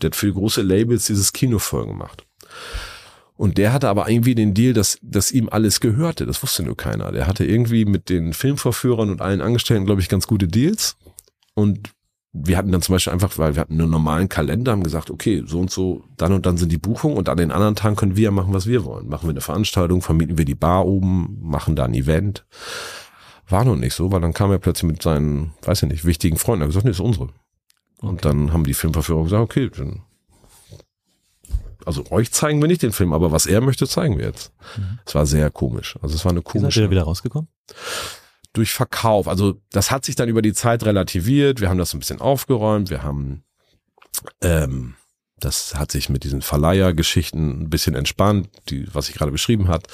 der 0.00 0.08
hat 0.08 0.16
für 0.16 0.32
große 0.32 0.62
Labels 0.62 1.04
dieses 1.04 1.34
Kino 1.34 1.58
voll 1.58 1.86
gemacht. 1.86 2.24
Und 3.36 3.58
der 3.58 3.74
hatte 3.74 3.90
aber 3.90 4.08
irgendwie 4.08 4.34
den 4.34 4.54
Deal, 4.54 4.72
dass, 4.72 4.98
dass 5.02 5.32
ihm 5.32 5.50
alles 5.50 5.80
gehörte. 5.80 6.24
Das 6.24 6.42
wusste 6.42 6.62
nur 6.62 6.78
keiner. 6.78 7.12
Der 7.12 7.26
hatte 7.26 7.44
irgendwie 7.44 7.84
mit 7.84 8.08
den 8.08 8.32
Filmvorführern 8.32 9.10
und 9.10 9.20
allen 9.20 9.42
Angestellten, 9.42 9.84
glaube 9.84 10.00
ich, 10.00 10.08
ganz 10.08 10.26
gute 10.26 10.48
Deals. 10.48 10.96
Und 11.52 11.90
wir 12.32 12.56
hatten 12.56 12.70
dann 12.70 12.82
zum 12.82 12.94
Beispiel 12.94 13.12
einfach, 13.12 13.36
weil 13.38 13.54
wir 13.56 13.60
hatten 13.60 13.80
einen 13.80 13.90
normalen 13.90 14.28
Kalender, 14.28 14.72
haben 14.72 14.84
gesagt, 14.84 15.10
okay, 15.10 15.42
so 15.46 15.58
und 15.58 15.70
so, 15.70 16.04
dann 16.16 16.32
und 16.32 16.46
dann 16.46 16.56
sind 16.56 16.70
die 16.70 16.78
Buchungen 16.78 17.16
und 17.16 17.28
an 17.28 17.36
den 17.36 17.50
anderen 17.50 17.74
Tagen 17.74 17.96
können 17.96 18.16
wir 18.16 18.30
machen, 18.30 18.52
was 18.52 18.66
wir 18.66 18.84
wollen. 18.84 19.08
Machen 19.08 19.24
wir 19.24 19.30
eine 19.30 19.40
Veranstaltung, 19.40 20.00
vermieten 20.00 20.38
wir 20.38 20.44
die 20.44 20.54
Bar 20.54 20.86
oben, 20.86 21.38
machen 21.40 21.74
da 21.74 21.84
ein 21.84 21.94
Event. 21.94 22.46
War 23.48 23.64
noch 23.64 23.76
nicht 23.76 23.94
so, 23.94 24.12
weil 24.12 24.20
dann 24.20 24.32
kam 24.32 24.52
er 24.52 24.58
plötzlich 24.58 24.90
mit 24.90 25.02
seinen, 25.02 25.52
weiß 25.62 25.82
ich 25.82 25.88
nicht, 25.88 26.04
wichtigen 26.04 26.36
Freunden, 26.36 26.62
er 26.62 26.64
hat 26.66 26.70
gesagt, 26.70 26.84
nee, 26.84 26.92
ist 26.92 27.00
unsere. 27.00 27.30
Und 28.00 28.24
dann 28.24 28.52
haben 28.52 28.64
die 28.64 28.74
Filmverführer 28.74 29.24
gesagt, 29.24 29.42
okay, 29.42 29.68
dann, 29.76 30.02
also 31.84 32.04
euch 32.10 32.30
zeigen 32.30 32.60
wir 32.60 32.68
nicht 32.68 32.82
den 32.82 32.92
Film, 32.92 33.12
aber 33.12 33.32
was 33.32 33.46
er 33.46 33.60
möchte, 33.60 33.88
zeigen 33.88 34.18
wir 34.18 34.26
jetzt. 34.26 34.52
Es 35.04 35.16
war 35.16 35.26
sehr 35.26 35.50
komisch. 35.50 35.98
Also 36.00 36.14
es 36.14 36.24
war 36.24 36.30
eine 36.30 36.42
komische 36.42 36.82
da 36.82 36.90
wieder 36.90 37.02
rausgekommen? 37.02 37.48
Durch 38.52 38.72
Verkauf. 38.72 39.28
Also 39.28 39.60
das 39.70 39.90
hat 39.90 40.04
sich 40.04 40.16
dann 40.16 40.28
über 40.28 40.42
die 40.42 40.52
Zeit 40.52 40.84
relativiert. 40.84 41.60
Wir 41.60 41.68
haben 41.68 41.78
das 41.78 41.94
ein 41.94 42.00
bisschen 42.00 42.20
aufgeräumt. 42.20 42.90
Wir 42.90 43.02
haben, 43.02 43.44
ähm, 44.42 44.94
das 45.38 45.76
hat 45.76 45.92
sich 45.92 46.08
mit 46.08 46.24
diesen 46.24 46.42
Verleihergeschichten 46.42 47.62
ein 47.62 47.70
bisschen 47.70 47.94
entspannt, 47.94 48.48
die, 48.68 48.92
was 48.92 49.08
ich 49.08 49.14
gerade 49.14 49.32
beschrieben 49.32 49.68
hat. 49.68 49.86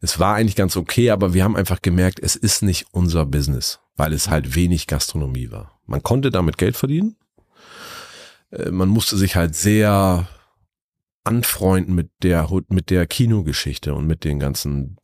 Es 0.00 0.18
war 0.18 0.34
eigentlich 0.34 0.56
ganz 0.56 0.76
okay, 0.76 1.10
aber 1.10 1.32
wir 1.32 1.42
haben 1.42 1.56
einfach 1.56 1.80
gemerkt, 1.80 2.20
es 2.20 2.36
ist 2.36 2.62
nicht 2.62 2.86
unser 2.92 3.24
Business, 3.24 3.80
weil 3.96 4.12
es 4.12 4.28
halt 4.28 4.54
wenig 4.54 4.86
Gastronomie 4.86 5.50
war. 5.50 5.80
Man 5.86 6.02
konnte 6.02 6.30
damit 6.30 6.58
Geld 6.58 6.76
verdienen. 6.76 7.16
Äh, 8.50 8.70
Man 8.70 8.88
musste 8.88 9.16
sich 9.16 9.36
halt 9.36 9.54
sehr 9.54 10.28
anfreunden 11.24 11.94
mit 11.94 12.10
der, 12.22 12.48
mit 12.68 12.90
der 12.90 13.06
Kinogeschichte 13.06 13.94
und 13.94 14.06
mit 14.06 14.22
den 14.22 14.38
ganzen 14.38 14.98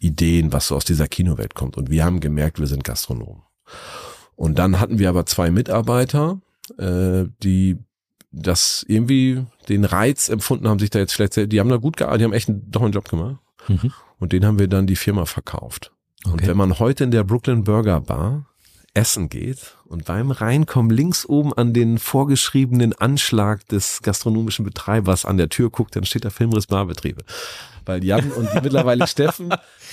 Ideen, 0.00 0.52
was 0.52 0.68
so 0.68 0.76
aus 0.76 0.84
dieser 0.84 1.08
Kinowelt 1.08 1.54
kommt. 1.54 1.76
Und 1.76 1.90
wir 1.90 2.04
haben 2.04 2.20
gemerkt, 2.20 2.58
wir 2.58 2.66
sind 2.66 2.84
Gastronomen. 2.84 3.42
Und 4.34 4.58
dann 4.58 4.78
hatten 4.80 4.98
wir 4.98 5.08
aber 5.08 5.26
zwei 5.26 5.50
Mitarbeiter, 5.50 6.40
äh, 6.78 7.24
die 7.42 7.78
das 8.32 8.84
irgendwie 8.86 9.44
den 9.68 9.84
Reiz 9.84 10.28
empfunden 10.28 10.68
haben, 10.68 10.78
sich 10.78 10.90
da 10.90 10.98
jetzt 10.98 11.14
vielleicht, 11.14 11.50
die 11.50 11.60
haben 11.60 11.70
da 11.70 11.76
gut 11.76 11.96
gearbeitet, 11.96 12.20
die 12.20 12.24
haben 12.24 12.32
echt 12.32 12.48
einen, 12.48 12.70
doch 12.70 12.82
einen 12.82 12.92
Job 12.92 13.08
gemacht. 13.08 13.36
Mhm. 13.68 13.92
Und 14.18 14.32
den 14.32 14.44
haben 14.44 14.58
wir 14.58 14.68
dann 14.68 14.86
die 14.86 14.96
Firma 14.96 15.24
verkauft. 15.24 15.92
Und 16.24 16.34
Okay. 16.34 16.48
wenn 16.48 16.56
man 16.56 16.78
heute 16.78 17.04
in 17.04 17.10
der 17.10 17.24
Brooklyn 17.24 17.64
Burger 17.64 18.00
Bar 18.00 18.46
essen 18.94 19.28
geht 19.28 19.76
und 19.84 20.06
beim 20.06 20.30
Reinkommen 20.30 20.90
links 20.90 21.26
oben 21.26 21.52
an 21.52 21.72
den 21.74 21.98
vorgeschriebenen 21.98 22.94
Anschlag 22.94 23.66
des 23.68 24.00
gastronomischen 24.02 24.64
Betreibers 24.64 25.24
an 25.26 25.36
der 25.36 25.50
Tür 25.50 25.70
guckt, 25.70 25.94
dann 25.96 26.04
steht 26.04 26.24
da 26.24 26.30
Filmriss 26.30 26.66
Barbetriebe. 26.66 27.22
Weil 27.86 28.04
Jan 28.04 28.30
und 28.32 28.48
die 28.52 28.60
mittlerweile 28.62 29.06
Steffen, 29.08 29.48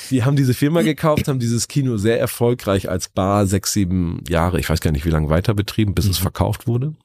die 0.10 0.24
haben 0.24 0.36
diese 0.36 0.54
Firma 0.54 0.82
gekauft, 0.82 1.28
haben 1.28 1.40
dieses 1.40 1.68
Kino 1.68 1.98
sehr 1.98 2.20
erfolgreich 2.20 2.90
als 2.90 3.08
Bar 3.08 3.46
sechs, 3.48 3.72
sieben 3.74 4.24
Jahre, 4.28 4.60
ich 4.60 4.70
weiß 4.70 4.82
gar 4.82 4.92
nicht 4.92 5.06
wie 5.06 5.10
lange 5.12 5.30
weiter 5.30 5.54
betrieben, 5.54 5.94
bis 5.94 6.06
es 6.08 6.18
verkauft 6.18 6.68
wurde. 6.68 6.96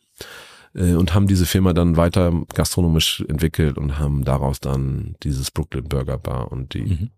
Äh, 0.75 0.95
Und 0.95 1.15
haben 1.15 1.27
diese 1.27 1.47
Firma 1.47 1.73
dann 1.73 1.97
weiter 1.97 2.33
gastronomisch 2.55 3.25
entwickelt 3.29 3.79
und 3.79 3.99
haben 3.99 4.25
daraus 4.25 4.61
dann 4.61 5.15
dieses 5.23 5.51
Brooklyn 5.51 5.85
Burger 5.89 6.19
Bar 6.19 6.51
und 6.53 6.75
die 6.75 6.81
Mhm. 6.83 7.11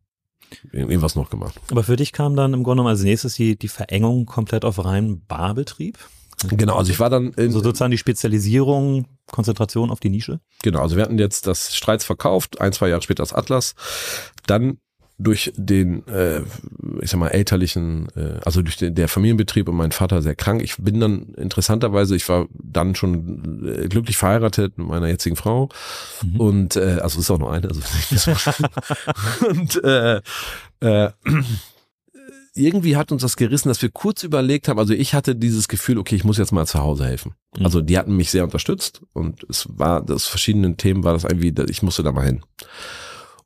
irgendwas 0.73 1.15
noch 1.15 1.31
gemacht. 1.31 1.61
Aber 1.71 1.85
für 1.85 1.97
dich 1.97 2.13
kam 2.13 2.35
dann 2.37 2.53
im 2.55 2.65
Grunde 2.65 2.83
genommen 2.83 2.89
als 2.95 3.03
nächstes 3.03 3.35
die, 3.35 3.57
die 3.57 3.69
Verengung 3.69 4.27
komplett 4.27 4.65
auf 4.65 4.85
reinen 4.85 5.25
Barbetrieb. 5.27 5.97
Genau, 6.49 6.77
also 6.77 6.91
ich 6.91 6.99
war 6.99 7.11
dann 7.11 7.33
in, 7.35 7.49
Also 7.49 7.61
sozusagen 7.63 7.91
die 7.91 7.99
Spezialisierung, 7.99 9.07
Konzentration 9.31 9.91
auf 9.91 10.01
die 10.01 10.11
Nische. 10.11 10.41
genau, 10.63 10.81
also 10.81 10.97
wir 10.97 11.03
hatten 11.05 11.19
jetzt 11.19 11.47
das 11.47 11.75
Streits 11.77 12.05
verkauft, 12.05 12.61
ein, 12.61 12.73
zwei 12.73 12.89
Jahre 12.89 13.03
später 13.03 13.23
das 13.23 13.33
Atlas, 13.33 13.75
dann 14.47 14.79
durch 15.23 15.53
den, 15.55 16.07
äh, 16.09 16.41
ich 17.03 17.11
sag 17.11 17.21
mal, 17.21 17.29
elterlichen, 17.29 18.09
äh, 18.17 18.41
also 18.43 18.63
durch 18.63 18.79
den, 18.79 18.95
der 18.95 19.07
Familienbetrieb 19.07 19.69
und 19.69 19.77
mein 19.77 19.93
Vater 19.93 20.23
sehr 20.23 20.35
krank. 20.35 20.63
Ich 20.63 20.77
bin 20.79 20.99
dann 20.99 21.35
interessanterweise, 21.37 22.17
ich 22.17 22.27
war 22.31 22.47
dann 22.55 22.95
schon 22.95 23.69
äh, 23.69 23.89
glücklich 23.89 24.17
verheiratet 24.17 24.79
mit 24.79 24.89
meiner 24.89 25.09
jetzigen 25.09 25.37
Frau 25.37 25.69
Mhm. 26.23 26.41
und 26.41 26.77
äh, 26.77 27.01
also 27.03 27.21
ist 27.21 27.31
auch 27.31 27.39
nur 27.39 27.53
eine, 27.53 27.69
also 27.69 27.81
nicht 27.81 28.09
so 28.19 28.33
und 29.47 29.85
äh, 29.85 30.23
äh, 30.81 31.11
irgendwie 32.55 32.97
hat 32.97 33.13
uns 33.13 33.23
das 33.23 33.37
gerissen, 33.37 33.69
dass 33.69 33.83
wir 33.83 33.91
kurz 33.91 34.23
überlegt 34.23 34.69
haben, 34.69 34.79
also 34.79 34.93
ich 34.93 35.15
hatte 35.15 35.37
dieses 35.37 35.69
Gefühl, 35.69 35.99
okay, 35.99 36.17
ich 36.17 36.25
muss 36.25 36.39
jetzt 36.39 36.53
mal 36.53 36.67
zu 36.67 36.81
Hause 36.81 37.07
helfen. 37.07 37.35
Mhm. 37.57 37.65
Also 37.65 37.81
die 37.81 37.99
hatten 37.99 38.17
mich 38.17 38.31
sehr 38.31 38.45
unterstützt 38.45 39.03
und 39.13 39.45
es 39.49 39.67
war, 39.71 40.05
das 40.05 40.27
verschiedenen 40.27 40.77
Themen 40.77 41.05
war 41.05 41.13
das 41.13 41.25
irgendwie, 41.25 41.55
ich 41.69 41.83
musste 41.83 42.03
da 42.03 42.13
mal 42.13 42.27
hin. 42.27 42.43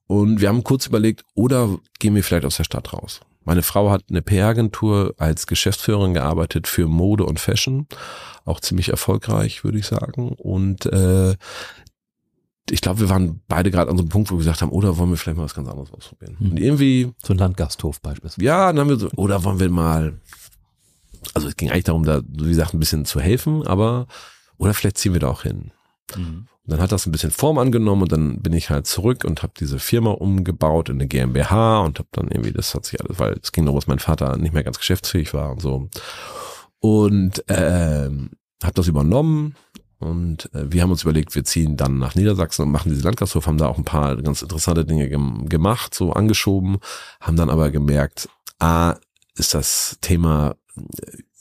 Und 0.07 0.41
wir 0.41 0.49
haben 0.49 0.65
kurz 0.65 0.87
überlegt, 0.87 1.23
oder 1.35 1.79
gehen 1.99 2.15
wir 2.15 2.23
vielleicht 2.23 2.45
aus 2.45 2.57
der 2.57 2.65
Stadt 2.65 2.93
raus? 2.93 3.21
Meine 3.45 3.63
Frau 3.63 3.91
hat 3.91 4.05
eine 4.09 4.23
PR-Agentur 4.23 5.15
als 5.19 5.47
Geschäftsführerin 5.47 6.15
gearbeitet 6.15 6.67
für 6.67 6.89
Mode 6.89 7.25
und 7.25 7.41
Fashion, 7.41 7.87
auch 8.47 8.61
ziemlich 8.61 8.89
erfolgreich, 8.89 9.65
würde 9.65 9.79
ich 9.79 9.87
sagen. 9.87 10.31
Und 10.39 10.87
äh, 10.87 11.35
ich 12.71 12.81
glaube, 12.81 13.01
wir 13.01 13.11
waren 13.11 13.41
beide 13.47 13.71
gerade 13.71 13.91
an 13.91 13.97
so 13.97 14.03
einem 14.03 14.09
Punkt, 14.09 14.31
wo 14.31 14.35
wir 14.35 14.39
gesagt 14.39 14.63
haben, 14.63 14.71
oder 14.71 14.97
wollen 14.97 15.11
wir 15.11 15.17
vielleicht 15.17 15.37
mal 15.37 15.45
was 15.45 15.55
ganz 15.55 15.69
anderes 15.69 15.93
ausprobieren? 15.93 16.37
Mhm. 16.39 16.51
Und 16.53 16.61
irgendwie 16.61 17.13
So 17.23 17.35
ein 17.35 17.39
Landgasthof 17.39 18.01
beispielsweise. 18.01 18.45
ja, 18.45 18.69
dann 18.69 18.81
haben 18.81 18.89
wir 18.89 18.97
so, 18.97 19.11
oder 19.17 19.45
wollen 19.45 19.61
wir 19.61 19.69
mal, 19.69 20.19
also 21.35 21.49
es 21.49 21.57
ging 21.57 21.71
eigentlich 21.71 21.85
darum, 21.85 22.05
da, 22.05 22.23
wie 22.27 22.49
gesagt, 22.49 22.75
ein 22.75 22.81
bisschen 22.81 23.05
zu 23.05 23.21
helfen, 23.21 23.67
aber, 23.67 24.07
oder 24.57 24.73
vielleicht 24.73 24.99
ziehen 24.99 25.13
wir 25.13 25.21
da 25.21 25.29
auch 25.29 25.43
hin. 25.43 25.73
Mhm. 26.17 26.47
Und 26.67 26.71
dann 26.71 26.81
hat 26.81 26.93
das 26.93 27.05
ein 27.05 27.13
bisschen 27.13 27.31
Form 27.31 27.59
angenommen 27.59 28.03
und 28.03 28.13
dann 28.13 28.41
bin 28.41 28.55
ich 28.55 28.71
halt 28.71 28.87
zurück 28.87 29.25
und 29.25 29.43
habe 29.43 29.53
diese 29.61 29.79
Firma 29.79 30.13
umgebaut 30.13 30.89
in 30.89 30.97
eine 30.97 31.07
GmbH 31.07 31.81
und 31.81 31.99
habe 31.99 32.09
dann 32.13 32.29
irgendwie, 32.29 32.53
das 32.53 32.75
hat 32.75 32.87
sich 32.87 32.99
alles, 33.03 33.19
weil 33.19 33.35
es 33.43 33.53
ging 33.53 33.67
darum, 33.67 33.79
dass 33.79 33.87
mein 33.87 33.99
Vater 33.99 34.39
nicht 34.39 34.55
mehr 34.55 34.65
ganz 34.65 34.79
geschäftsfähig 34.79 35.35
war 35.35 35.53
und 35.53 35.61
so. 35.61 35.91
Und 36.81 37.45
ähm, 37.49 38.31
habe 38.63 38.75
das 38.75 38.89
übernommen 38.89 39.55
und 39.99 40.53
äh, 40.55 40.71
wir 40.73 40.83
haben 40.83 40.91
uns 40.91 41.03
überlegt, 41.03 41.35
wir 41.35 41.45
ziehen 41.45 41.77
dann 41.77 41.99
nach 41.99 42.15
Niedersachsen 42.15 42.63
und 42.63 42.73
machen 42.73 42.91
diese 42.91 43.03
Landgasthof, 43.05 43.47
haben 43.47 43.59
da 43.59 43.67
auch 43.67 43.79
ein 43.79 43.85
paar 43.85 44.17
ganz 44.23 44.43
interessante 44.43 44.85
Dinge 44.85 45.09
gem 45.09 45.49
gemacht, 45.49 45.95
so 45.95 46.13
angeschoben, 46.13 46.79
haben 47.21 47.37
dann 47.37 47.51
aber 47.51 47.71
gemerkt, 47.71 48.29
A, 48.59 48.97
ist 49.37 49.55
das 49.55 49.99
Thema, 50.01 50.55
äh, 50.77 50.83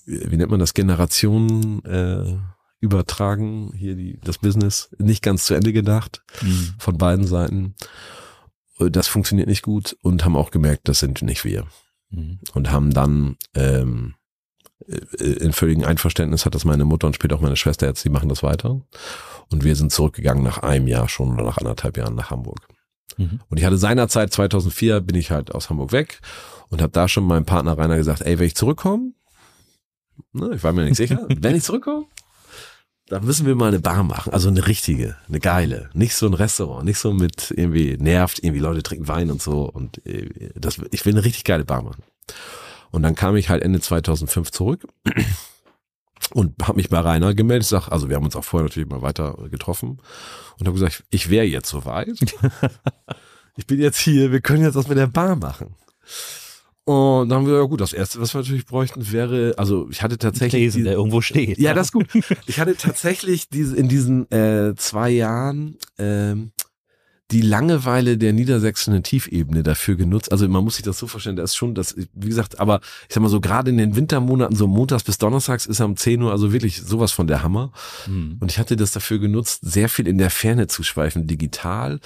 wie 0.06 0.38
nennt 0.38 0.52
man 0.52 0.60
das, 0.60 0.74
Generationen 0.74 1.84
äh, 1.86 2.38
übertragen, 2.80 3.72
hier 3.76 3.96
die, 3.96 4.20
das 4.24 4.38
Business, 4.40 4.90
nicht 4.98 5.24
ganz 5.24 5.46
zu 5.46 5.54
Ende 5.54 5.72
gedacht 5.74 6.22
Mhm. 6.42 6.74
von 6.78 6.98
beiden 6.98 7.26
Seiten. 7.26 7.76
Äh, 8.80 8.92
Das 8.92 9.08
funktioniert 9.08 9.48
nicht 9.48 9.62
gut 9.62 9.96
und 10.02 10.26
haben 10.26 10.36
auch 10.36 10.52
gemerkt, 10.52 10.88
das 10.90 11.00
sind 11.00 11.22
nicht 11.22 11.46
wir. 11.46 11.66
Mhm. 12.10 12.40
Und 12.54 12.72
haben 12.72 12.94
dann 12.94 13.38
ähm, 13.56 14.16
äh, 14.16 14.23
in 15.20 15.54
völligem 15.54 15.84
Einverständnis 15.84 16.46
hat 16.46 16.56
das 16.56 16.66
meine 16.66 16.86
Mutter 16.86 17.08
und 17.08 17.16
später 17.16 17.36
auch 17.36 17.42
meine 17.42 17.56
Schwester 17.56 17.88
jetzt, 17.88 18.04
die 18.04 18.10
machen 18.10 18.30
das 18.30 18.44
weiter. 18.44 18.82
Und 19.52 19.64
wir 19.64 19.76
sind 19.76 19.92
zurückgegangen 19.92 20.44
nach 20.44 20.60
einem 20.60 20.88
Jahr 20.88 21.10
schon 21.10 21.34
oder 21.34 21.44
nach 21.44 21.58
anderthalb 21.58 21.98
Jahren 21.98 22.16
nach 22.16 22.32
Hamburg. 22.32 22.68
Mhm. 23.18 23.40
Und 23.50 23.58
ich 23.58 23.66
hatte 23.66 23.78
seinerzeit, 23.78 24.34
2004, 24.34 25.02
bin 25.02 25.16
ich 25.16 25.32
halt 25.32 25.54
aus 25.54 25.70
Hamburg 25.70 25.92
weg 25.92 26.20
und 26.70 26.82
habe 26.82 26.92
da 26.92 27.08
schon 27.08 27.26
meinem 27.26 27.46
Partner 27.46 27.78
Rainer 27.78 27.98
gesagt, 27.98 28.22
ey, 28.22 28.40
wenn 28.40 28.48
ich 28.48 28.56
zurückkomme, 28.56 29.12
ne, 30.32 30.52
ich 30.56 30.64
war 30.64 30.74
mir 30.74 30.86
nicht 30.86 30.98
sicher, 30.98 31.26
wenn 31.30 31.56
ich 31.56 31.64
zurückkomme, 31.64 32.06
dann 33.08 33.26
müssen 33.26 33.46
wir 33.46 33.56
mal 33.56 33.68
eine 33.68 33.80
Bar 33.80 34.04
machen, 34.04 34.34
also 34.34 34.48
eine 34.48 34.66
richtige, 34.66 35.18
eine 35.28 35.40
geile, 35.40 35.90
nicht 35.94 36.16
so 36.16 36.26
ein 36.26 36.34
Restaurant, 36.34 36.86
nicht 36.86 37.00
so 37.00 37.14
mit 37.14 37.54
irgendwie 37.56 37.98
nervt, 37.98 38.40
irgendwie 38.44 38.62
Leute 38.62 38.82
trinken 38.82 39.08
Wein 39.08 39.30
und 39.30 39.42
so 39.42 39.70
und 39.70 40.06
äh, 40.06 40.52
das, 40.56 40.80
ich 40.92 41.06
will 41.06 41.14
eine 41.14 41.24
richtig 41.24 41.44
geile 41.44 41.66
Bar 41.66 41.84
machen. 41.84 42.04
Und 42.94 43.02
dann 43.04 43.16
kam 43.16 43.36
ich 43.36 43.50
halt 43.50 43.62
Ende 43.64 43.82
2005 43.82 44.52
zurück 44.52 44.88
und 46.34 46.54
habe 46.62 46.78
mich 46.78 46.90
bei 46.90 47.00
Rainer 47.00 47.34
gemeldet. 47.34 47.64
Ich 47.64 47.70
sag, 47.70 47.90
also 47.90 48.08
wir 48.08 48.16
haben 48.16 48.26
uns 48.26 48.36
auch 48.36 48.44
vorher 48.46 48.70
natürlich 48.70 48.88
mal 48.90 49.02
weiter 49.02 49.36
getroffen 49.52 50.00
und 50.60 50.68
habe 50.68 50.74
gesagt, 50.74 51.04
ich 51.10 51.30
wäre 51.30 51.46
jetzt 51.46 51.70
soweit. 51.70 52.10
ich 53.58 53.66
bin 53.68 53.82
jetzt 53.82 53.98
hier, 54.00 54.32
wir 54.32 54.42
können 54.42 54.64
jetzt 54.64 54.76
was 54.76 54.88
mit 54.88 54.98
der 54.98 55.08
Bar 55.08 55.36
machen. 55.36 55.76
Und 56.86 57.30
dann 57.30 57.40
haben 57.40 57.48
wir, 57.48 57.56
ja 57.56 57.64
gut, 57.64 57.80
das 57.82 57.94
erste, 57.94 58.20
was 58.20 58.34
wir 58.34 58.42
natürlich 58.42 58.66
bräuchten, 58.66 59.12
wäre, 59.12 59.54
also 59.58 59.88
ich 59.90 60.02
hatte 60.04 60.18
tatsächlich. 60.18 60.62
Lesen, 60.62 60.78
die- 60.80 60.84
der 60.84 60.94
irgendwo 60.94 61.22
steht. 61.22 61.58
ja, 61.58 61.74
das 61.74 61.88
ist 61.88 61.92
gut. 61.94 62.08
Ich 62.46 62.60
hatte 62.60 62.76
tatsächlich 62.76 63.50
diese, 63.50 63.76
in 63.76 63.88
diesen 63.88 64.30
äh, 64.32 64.76
zwei 64.76 65.10
Jahren 65.10 65.78
ähm, 65.98 66.52
die 67.34 67.42
Langeweile 67.42 68.18
der 68.20 68.32
niedersächsischen 68.32 69.02
Tiefebene 69.02 69.64
dafür 69.64 69.96
genutzt. 69.96 70.32
Also 70.32 70.48
man 70.48 70.64
muss 70.64 70.76
sich 70.76 70.86
das 70.86 71.00
so 71.00 71.08
vorstellen, 71.08 71.36
da 71.36 71.44
ist 71.44 71.56
schon 71.56 71.74
das, 71.74 71.96
wie 72.14 72.28
gesagt, 72.28 72.60
aber 72.60 72.80
ich 73.10 73.16
sag 73.16 73.24
mal 73.24 73.30
so, 73.30 73.42
gerade 73.42 73.72
in 73.72 73.78
den 73.80 73.96
Wintermonaten, 73.96 74.56
so 74.56 74.68
montags 74.68 75.04
bis 75.04 75.18
donnerstags 75.18 75.66
ist 75.66 75.82
am 75.82 75.98
10 75.98 76.22
Uhr 76.22 76.32
also 76.32 76.54
wirklich 76.54 76.84
sowas 76.84 77.12
von 77.12 77.26
der 77.26 77.42
Hammer. 77.42 77.72
Hm. 78.06 78.38
Und 78.40 78.52
ich 78.52 78.60
hatte 78.60 78.76
das 78.76 78.92
dafür 78.92 79.18
genutzt, 79.18 79.62
sehr 79.64 79.90
viel 79.90 80.08
in 80.08 80.20
der 80.20 80.30
Ferne 80.30 80.68
zu 80.68 80.84
schweifen, 80.84 81.26
digital. 81.26 82.00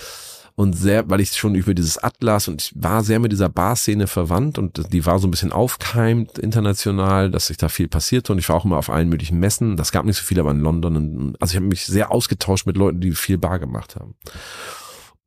Und 0.55 0.73
sehr, 0.73 1.07
weil 1.09 1.19
ich 1.19 1.33
schon 1.33 1.53
über 1.53 1.73
dieses 1.75 1.99
Atlas 1.99 2.47
und 2.47 2.63
ich 2.63 2.71
war 2.73 3.03
sehr 3.03 3.19
mit 3.19 3.31
dieser 3.31 3.49
Bar-Szene 3.49 4.07
verwandt 4.07 4.57
und 4.57 4.91
die 4.91 5.05
war 5.05 5.19
so 5.19 5.27
ein 5.27 5.31
bisschen 5.31 5.51
aufkeimt 5.51 6.39
international, 6.39 7.29
dass 7.29 7.47
sich 7.47 7.57
da 7.57 7.69
viel 7.69 7.87
passierte 7.87 8.31
und 8.31 8.39
ich 8.39 8.49
war 8.49 8.55
auch 8.55 8.65
immer 8.65 8.77
auf 8.77 8.89
allen 8.89 9.09
möglichen 9.09 9.39
Messen. 9.39 9.75
Das 9.77 9.91
gab 9.91 10.05
nicht 10.05 10.17
so 10.17 10.23
viel, 10.23 10.39
aber 10.39 10.49
in 10.51 10.61
London. 10.61 10.95
Und, 10.95 11.41
also 11.41 11.51
ich 11.51 11.57
habe 11.57 11.67
mich 11.67 11.85
sehr 11.85 12.11
ausgetauscht 12.11 12.65
mit 12.65 12.75
Leuten, 12.75 13.01
die 13.01 13.11
viel 13.11 13.37
Bar 13.37 13.59
gemacht 13.59 13.95
haben. 13.97 14.15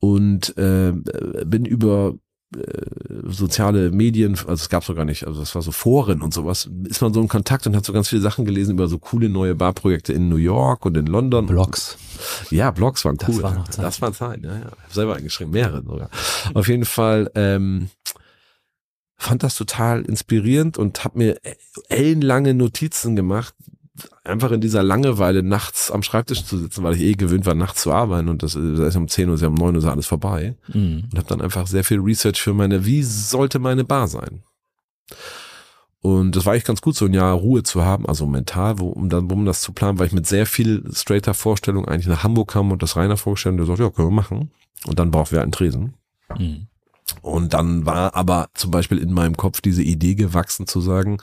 Und 0.01 0.57
äh, 0.57 0.93
bin 1.45 1.65
über 1.67 2.15
äh, 2.57 2.61
soziale 3.27 3.91
Medien, 3.91 4.33
also 4.33 4.55
es 4.55 4.69
gab 4.69 4.83
so 4.83 4.95
gar 4.95 5.05
nicht, 5.05 5.27
also 5.27 5.39
das 5.39 5.55
war 5.55 5.63
so 5.63 5.71
Foren 5.73 6.21
und 6.23 6.35
sowas, 6.35 6.69
ist 6.89 7.01
man 7.01 7.13
so 7.15 7.21
in 7.21 7.29
Kontakt 7.29 7.67
und 7.67 7.77
hat 7.77 7.85
so 7.85 7.93
ganz 7.93 8.09
viele 8.09 8.23
Sachen 8.23 8.45
gelesen 8.45 8.73
über 8.73 8.89
so 8.89 8.99
coole 8.99 9.29
neue 9.29 9.55
Barprojekte 9.55 10.13
in 10.13 10.29
New 10.29 10.37
York 10.37 10.85
und 10.85 10.97
in 10.97 11.07
London. 11.07 11.47
Blogs. 11.47 11.97
Ja, 12.51 12.71
Blogs 12.71 13.05
waren 13.05 13.19
Das 13.19 13.29
cool. 13.29 13.43
war 13.43 13.55
noch 13.55 13.69
Zeit. 13.69 13.85
Das 13.85 14.03
war 14.03 14.13
Zeit, 14.13 14.43
ja, 14.43 14.53
ja. 14.53 14.59
Ich 14.59 14.65
hab 14.65 14.93
selber 14.93 15.15
eingeschrieben, 15.17 15.53
mehrere 15.53 15.83
sogar. 15.85 16.11
Auf 16.55 16.67
jeden 16.67 16.87
Fall 16.87 17.31
ähm, 17.35 17.91
fand 19.17 19.43
das 19.43 19.55
total 19.55 20.03
inspirierend 20.03 20.79
und 20.79 21.05
habe 21.05 21.19
mir 21.19 21.39
ellenlange 21.89 22.55
Notizen 22.55 23.17
gemacht, 23.17 23.55
einfach 24.24 24.51
in 24.53 24.61
dieser 24.61 24.82
Langeweile 24.82 25.43
nachts 25.43 25.91
am 25.91 26.03
Schreibtisch 26.03 26.45
zu 26.45 26.59
sitzen, 26.59 26.84
weil 26.84 26.95
ich 26.95 27.03
eh 27.03 27.12
gewöhnt 27.14 27.47
war, 27.47 27.55
nachts 27.55 27.82
zu 27.82 27.93
arbeiten 27.93 28.28
und 28.28 28.43
das 28.43 28.55
ist, 28.55 28.78
das 28.78 28.88
ist 28.88 28.97
um 28.97 29.09
10 29.09 29.28
Uhr, 29.28 29.34
ist 29.34 29.41
ja 29.41 29.49
um 29.49 29.55
9 29.55 29.74
Uhr 29.74 29.82
ist 29.82 29.88
alles 29.88 30.07
vorbei. 30.07 30.57
Mhm. 30.68 31.09
Und 31.11 31.18
habe 31.18 31.28
dann 31.28 31.41
einfach 31.41 31.66
sehr 31.66 31.84
viel 31.84 32.01
Research 32.01 32.41
für 32.41 32.55
meine, 32.55 32.84
wie 32.84 33.03
sollte 33.03 33.59
meine 33.59 33.84
Bar 33.84 34.09
sein? 34.09 34.43
Und 36.03 36.34
das 36.34 36.47
war 36.47 36.55
eigentlich 36.55 36.64
ganz 36.64 36.80
gut, 36.80 36.97
so 36.97 37.05
ein 37.05 37.12
Jahr 37.12 37.34
Ruhe 37.34 37.62
zu 37.62 37.84
haben, 37.84 38.07
also 38.07 38.26
mental, 38.26 38.78
wo, 38.78 38.88
um 38.88 39.11
dann, 39.11 39.30
um 39.30 39.45
das 39.45 39.61
zu 39.61 39.72
planen, 39.72 39.99
weil 39.99 40.07
ich 40.07 40.14
mit 40.14 40.26
sehr 40.26 40.47
viel 40.47 40.82
straighter 40.93 41.34
Vorstellung 41.34 41.86
eigentlich 41.86 42.07
nach 42.07 42.24
Hamburg 42.24 42.53
kam 42.53 42.72
und 42.72 42.82
das 42.82 42.97
Rainer 42.97 43.18
vorgestellt 43.18 43.55
und 43.55 43.59
der 43.59 43.66
sagt, 43.66 43.80
ja, 43.80 43.91
können 43.91 44.09
wir 44.09 44.14
machen. 44.14 44.51
Und 44.86 44.99
dann 44.99 45.11
brauchen 45.11 45.32
wir 45.32 45.43
einen 45.43 45.53
Tresen. 45.53 45.95
Mhm. 46.38 46.68
Und 47.20 47.53
dann 47.53 47.84
war 47.84 48.14
aber 48.14 48.49
zum 48.55 48.70
Beispiel 48.70 48.99
in 48.99 49.12
meinem 49.12 49.36
Kopf 49.36 49.61
diese 49.61 49.82
Idee 49.82 50.14
gewachsen 50.14 50.66
zu 50.66 50.80
sagen, 50.80 51.18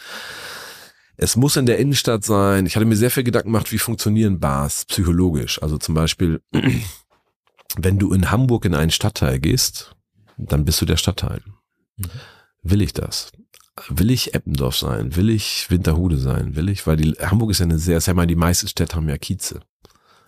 es 1.17 1.35
muss 1.35 1.57
in 1.57 1.65
der 1.65 1.79
Innenstadt 1.79 2.23
sein. 2.23 2.67
Ich 2.67 2.75
hatte 2.75 2.85
mir 2.85 2.95
sehr 2.95 3.11
viel 3.11 3.23
Gedanken 3.23 3.49
gemacht, 3.49 3.71
wie 3.71 3.79
funktionieren 3.79 4.39
Bars 4.39 4.85
psychologisch. 4.85 5.61
Also 5.61 5.77
zum 5.79 5.95
Beispiel, 5.95 6.41
wenn 7.77 7.97
du 7.97 8.13
in 8.13 8.29
Hamburg 8.29 8.65
in 8.65 8.75
einen 8.75 8.91
Stadtteil 8.91 9.39
gehst, 9.39 9.95
dann 10.37 10.63
bist 10.63 10.79
du 10.79 10.85
der 10.85 10.97
Stadtteil. 10.97 11.41
Mhm. 11.97 12.05
Will 12.61 12.81
ich 12.81 12.93
das? 12.93 13.31
Will 13.89 14.11
ich 14.11 14.33
Eppendorf 14.33 14.77
sein? 14.77 15.15
Will 15.15 15.29
ich 15.29 15.69
Winterhude 15.69 16.17
sein? 16.17 16.55
Will 16.55 16.69
ich? 16.69 16.85
Weil 16.85 16.97
die, 16.97 17.13
Hamburg 17.13 17.51
ist 17.51 17.59
ja 17.59 17.65
eine 17.65 17.79
sehr, 17.79 17.99
sag 17.99 18.15
mal, 18.15 18.27
die 18.27 18.35
meisten 18.35 18.67
Städte 18.67 18.95
haben 18.95 19.09
ja 19.09 19.17
Kieze. 19.17 19.61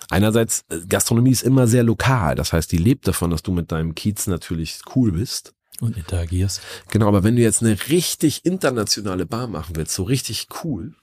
Einerseits, 0.09 0.65
äh, 0.69 0.79
Gastronomie 0.87 1.31
ist 1.31 1.43
immer 1.43 1.67
sehr 1.67 1.83
lokal. 1.83 2.35
Das 2.35 2.51
heißt, 2.51 2.71
die 2.71 2.77
lebt 2.77 3.07
davon, 3.07 3.29
dass 3.29 3.43
du 3.43 3.51
mit 3.51 3.71
deinem 3.71 3.93
Kiez 3.93 4.25
natürlich 4.25 4.79
cool 4.95 5.11
bist. 5.11 5.53
Und 5.80 5.97
interagierst. 5.97 6.61
Genau, 6.89 7.07
aber 7.07 7.23
wenn 7.23 7.36
du 7.36 7.41
jetzt 7.41 7.61
eine 7.61 7.77
richtig 7.89 8.45
internationale 8.45 9.25
Bar 9.25 9.47
machen 9.47 9.75
willst, 9.75 9.93
so 9.93 10.03
richtig 10.03 10.47
cool, 10.63 10.93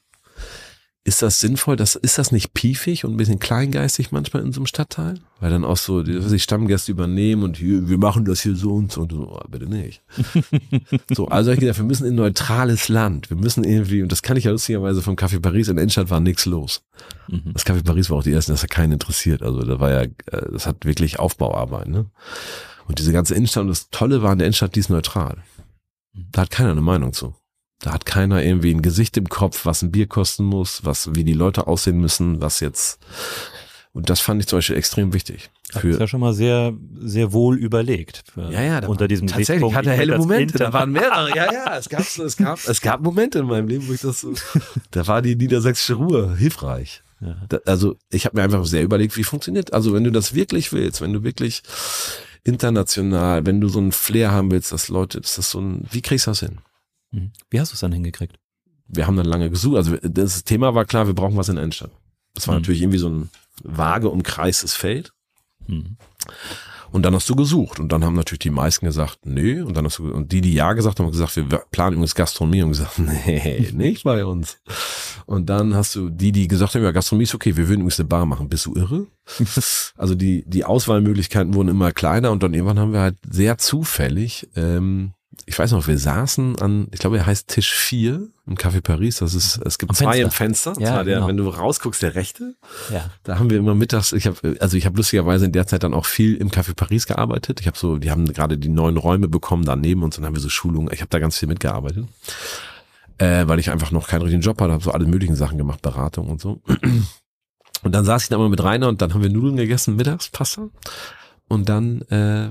ist 1.07 1.23
das 1.23 1.39
sinnvoll? 1.39 1.77
Das, 1.77 1.95
ist 1.95 2.19
das 2.19 2.33
nicht 2.33 2.53
piefig 2.53 3.05
und 3.05 3.13
ein 3.13 3.17
bisschen 3.17 3.39
kleingeistig 3.39 4.11
manchmal 4.11 4.43
in 4.43 4.53
so 4.53 4.59
einem 4.59 4.67
Stadtteil? 4.67 5.21
Weil 5.39 5.51
dann 5.51 5.65
auch 5.65 5.77
so 5.77 6.03
die, 6.03 6.41
Stammgäste 6.41 6.91
übernehmen 6.91 7.45
und 7.45 7.59
hier, 7.59 7.89
wir 7.89 7.97
machen 7.97 8.25
das 8.25 8.41
hier 8.41 8.57
so 8.57 8.75
und 8.75 8.91
so 8.91 9.03
und 9.03 9.13
so, 9.13 9.39
Ah, 9.39 9.47
bitte 9.49 9.67
nicht. 9.67 10.03
so, 11.15 11.29
also 11.29 11.53
ich 11.53 11.61
gedacht, 11.61 11.79
wir 11.79 11.85
müssen 11.85 12.07
in 12.07 12.15
ein 12.15 12.17
neutrales 12.17 12.89
Land. 12.89 13.31
Wir 13.31 13.37
müssen 13.37 13.63
irgendwie, 13.63 14.03
und 14.03 14.11
das 14.11 14.23
kann 14.23 14.37
ich 14.37 14.45
ja 14.45 14.51
lustigerweise 14.51 15.01
vom 15.01 15.15
Café 15.15 15.39
Paris, 15.39 15.69
in 15.69 15.77
der 15.77 15.85
Innenstadt 15.85 16.11
war 16.11 16.19
nichts 16.19 16.45
los. 16.45 16.83
Mhm. 17.29 17.53
Das 17.53 17.65
Café 17.65 17.85
Paris 17.85 18.11
war 18.11 18.19
auch 18.19 18.25
die 18.25 18.33
erste, 18.33 18.51
das 18.51 18.65
hat 18.65 18.71
keinen 18.71 18.95
interessiert. 18.95 19.43
Also 19.43 19.63
da 19.63 19.79
war 19.79 19.93
ja, 19.93 20.03
äh, 20.03 20.11
das 20.53 20.67
hat 20.67 20.85
wirklich 20.85 21.21
Aufbauarbeit, 21.21 21.87
ne? 21.87 22.07
Und 22.87 22.99
diese 22.99 23.13
ganze 23.13 23.35
Innenstadt, 23.35 23.63
und 23.63 23.69
das 23.69 23.91
Tolle 23.91 24.23
war 24.23 24.33
in 24.33 24.39
der 24.39 24.47
Innenstadt, 24.47 24.75
die 24.75 24.81
ist 24.81 24.91
neutral. 24.91 25.43
Da 26.13 26.43
hat 26.43 26.51
keiner 26.51 26.71
eine 26.71 26.81
Meinung 26.81 27.13
zu. 27.13 27.35
Da 27.81 27.93
hat 27.93 28.07
keiner 28.07 28.43
irgendwie 28.43 28.75
ein 28.75 28.83
Gesicht 28.83 29.17
im 29.17 29.29
Kopf, 29.29 29.67
was 29.67 29.83
ein 29.83 29.93
Bier 29.93 30.07
kosten 30.07 30.45
muss, 30.45 30.85
was, 30.85 31.15
wie 31.15 31.25
die 31.25 31.35
Leute 31.35 31.67
aussehen 31.67 31.99
müssen, 31.99 32.41
was 32.41 32.61
jetzt. 32.61 32.99
Und 33.93 34.09
das 34.11 34.21
fand 34.21 34.41
ich 34.41 34.47
zum 34.47 34.59
Beispiel 34.59 34.77
extrem 34.77 35.13
wichtig. 35.13 35.51
Das 35.73 35.83
ist 35.83 36.01
ja 36.01 36.07
schon 36.07 36.21
mal 36.21 36.33
sehr, 36.33 36.75
sehr 37.01 37.33
wohl 37.33 37.59
überlegt. 37.59 38.25
Ja, 38.37 38.63
ja, 38.63 38.81
da 38.81 38.89
unter 38.89 39.09
diesem 39.09 39.27
tatsächlich 39.27 39.75
hatte 39.75 39.91
helle 39.91 40.17
Momente. 40.17 40.59
Da 40.59 40.73
waren 40.73 40.93
mehrere. 40.93 41.31
Ja, 41.35 41.53
ja, 41.53 41.77
es 41.77 41.89
gab, 41.89 42.01
es 42.01 42.37
gab, 42.37 42.59
es 42.67 42.81
gab 42.81 43.01
Momente 43.01 43.41
in 43.41 43.47
meinem 43.47 43.69
Leben, 43.69 43.89
wo 43.89 43.93
ich 43.93 44.01
das 44.01 44.21
so, 44.21 44.33
da 44.91 45.07
war 45.07 45.23
die 45.23 45.35
niedersächsische 45.35 45.95
Ruhe 45.95 46.37
hilfreich. 46.37 47.03
Ja. 47.21 47.37
Da, 47.49 47.59
also 47.67 47.97
ich 48.11 48.27
habe 48.27 48.37
mir 48.37 48.45
einfach 48.45 48.65
sehr 48.65 48.83
überlegt, 48.83 49.17
wie 49.17 49.25
funktioniert. 49.25 49.73
Also 49.73 49.93
wenn 49.93 50.05
du 50.05 50.13
das 50.13 50.35
wirklich 50.35 50.73
willst, 50.73 51.01
wenn 51.01 51.13
du 51.13 51.25
wirklich 51.25 51.63
international, 52.47 53.45
wenn 53.47 53.61
du 53.61 53.69
so 53.69 53.81
ein 53.81 53.93
Flair 53.93 54.31
haben 54.31 54.51
willst, 54.51 54.73
dass 54.73 54.89
Leute, 54.89 55.19
ist 55.19 55.37
das 55.39 55.51
so 55.51 55.61
ein, 55.61 55.87
wie 55.91 56.03
kriegst 56.03 56.27
du 56.27 56.31
das 56.31 56.41
hin? 56.41 56.59
Mhm. 57.11 57.33
Wie 57.51 57.61
hast 57.61 57.73
du 57.73 57.75
es 57.75 57.81
dann 57.81 57.93
hingekriegt? 57.93 58.39
Wir 58.89 59.07
haben 59.07 59.17
dann 59.17 59.27
lange 59.27 59.51
gesucht. 59.51 59.77
Also 59.77 59.97
das 59.97 60.45
Thema 60.45 60.75
war 60.75 60.85
klar, 60.85 61.07
wir 61.07 61.15
brauchen 61.15 61.37
was 61.37 61.49
in 61.49 61.57
der 61.57 61.65
Innenstadt. 61.65 61.91
Das 62.35 62.47
war 62.47 62.55
Mhm. 62.55 62.61
natürlich 62.63 62.83
irgendwie 62.83 62.99
so 62.99 63.09
ein 63.09 63.31
vage 63.65 64.09
umkreistes 64.11 64.75
Feld. 64.75 65.13
Mhm. 65.67 65.97
Und 66.97 67.03
dann 67.03 67.15
hast 67.15 67.29
du 67.29 67.37
gesucht. 67.37 67.79
Und 67.79 67.93
dann 67.93 68.03
haben 68.07 68.15
natürlich 68.15 68.39
die 68.39 68.49
meisten 68.49 68.87
gesagt, 68.87 69.19
nee. 69.27 69.61
Und 69.61 69.77
dann 69.77 69.85
hast 69.85 69.99
du, 69.99 70.11
und 70.11 70.33
die, 70.33 70.41
die 70.41 70.55
ja 70.55 70.73
gesagt 70.73 70.99
haben, 70.99 71.05
haben 71.05 71.13
gesagt, 71.13 71.37
wir 71.37 71.45
planen 71.71 71.93
übrigens 71.93 72.15
Gastronomie 72.15 72.63
und 72.63 72.71
gesagt, 72.71 72.99
nee, 73.27 73.69
nicht 73.75 74.03
bei 74.03 74.25
uns. 74.25 74.57
Und 75.27 75.51
dann 75.51 75.75
hast 75.75 75.95
du 75.95 76.09
die, 76.09 76.33
die 76.33 76.49
gesagt 76.49 76.75
haben, 76.75 76.83
ja, 76.83 76.93
Gastronomie 76.93 77.25
ist 77.25 77.35
okay, 77.35 77.55
wir 77.55 77.69
würden 77.69 77.81
übrigens 77.81 78.01
eine 78.01 78.09
Bar 78.09 78.25
machen. 78.25 78.49
Bist 78.49 78.65
du 78.65 78.75
irre? 78.75 79.09
also 79.99 80.15
die, 80.15 80.43
die 80.47 80.65
Auswahlmöglichkeiten 80.65 81.53
wurden 81.53 81.69
immer 81.69 81.93
kleiner 81.93 82.31
und 82.31 82.43
dann 82.43 82.55
irgendwann 82.55 82.79
haben 82.79 82.95
wir 82.95 83.01
halt 83.01 83.19
sehr 83.29 83.59
zufällig, 83.59 84.49
ähm, 84.57 85.13
ich 85.45 85.59
weiß 85.59 85.73
noch, 85.73 85.87
wir 85.87 85.99
saßen 85.99 86.59
an, 86.61 86.89
ich 86.93 86.99
glaube, 87.01 87.19
er 87.19 87.27
heißt 87.27 87.49
Tisch 87.49 87.73
4 87.73 88.29
im 88.47 88.55
Café 88.57 88.81
Paris. 88.81 89.19
Das 89.19 89.35
ist, 89.35 89.59
es 89.65 89.79
gibt 89.79 89.91
Am 89.91 89.97
zwei 89.97 90.13
Fenster. 90.13 90.25
im 90.25 90.31
Fenster. 90.31 90.75
Ja, 90.79 90.89
Zwar 90.89 91.05
der, 91.05 91.15
genau. 91.17 91.29
wenn 91.29 91.37
du 91.37 91.49
rausguckst, 91.49 92.03
der 92.03 92.15
rechte. 92.15 92.55
Ja. 92.93 93.11
Da 93.25 93.39
haben 93.39 93.51
wir 93.51 93.59
immer 93.59 93.75
mittags, 93.75 94.13
ich 94.13 94.27
habe, 94.27 94.57
also 94.61 94.77
ich 94.77 94.87
habe 94.87 94.97
lustigerweise 94.97 95.45
in 95.45 95.53
der 95.53 95.67
Zeit 95.67 95.83
dann 95.83 95.95
auch 95.95 96.07
viel 96.07 96.37
im 96.37 96.51
Café 96.51 96.75
Paris 96.75 97.07
gearbeitet. 97.07 97.61
Ich 97.61 97.67
habe 97.67 97.77
so, 97.77 97.99
die 97.99 98.11
haben 98.11 98.33
gerade 98.33 98.59
die 98.59 98.69
neuen 98.69 98.97
Räume 98.97 99.29
bekommen 99.29 99.65
daneben 99.65 100.03
und 100.03 100.17
dann 100.17 100.25
haben 100.25 100.35
wir 100.35 100.41
so 100.41 100.49
Schulungen. 100.49 100.91
Ich 100.93 101.01
habe 101.01 101.11
da 101.11 101.19
ganz 101.19 101.37
viel 101.39 101.49
mitgearbeitet, 101.49 102.07
äh, 103.19 103.47
weil 103.47 103.59
ich 103.59 103.71
einfach 103.71 103.91
noch 103.91 104.09
keinen 104.09 104.23
richtigen 104.23 104.43
Job 104.43 104.61
hatte, 104.61 104.73
habe 104.73 104.85
so 104.85 104.93
alle 104.93 105.07
möglichen 105.07 105.37
Sachen 105.37 105.59
gemacht, 105.59 105.83
Beratung 105.83 106.29
und 106.29 106.41
so. 106.41 106.63
Und 107.83 107.93
dann 107.95 108.05
saß 108.05 108.25
ich 108.25 108.29
da 108.31 108.39
mal 108.39 108.49
mit 108.49 108.63
Rainer 108.65 108.89
und 108.89 109.01
dann 109.03 109.15
haben 109.15 109.23
wir 109.23 109.31
Nudeln 109.31 109.57
gegessen 109.57 109.97
mittags, 109.97 110.29
Pasta. 110.31 110.71
Und 111.49 111.69
dann 111.69 112.01
äh, 112.03 112.51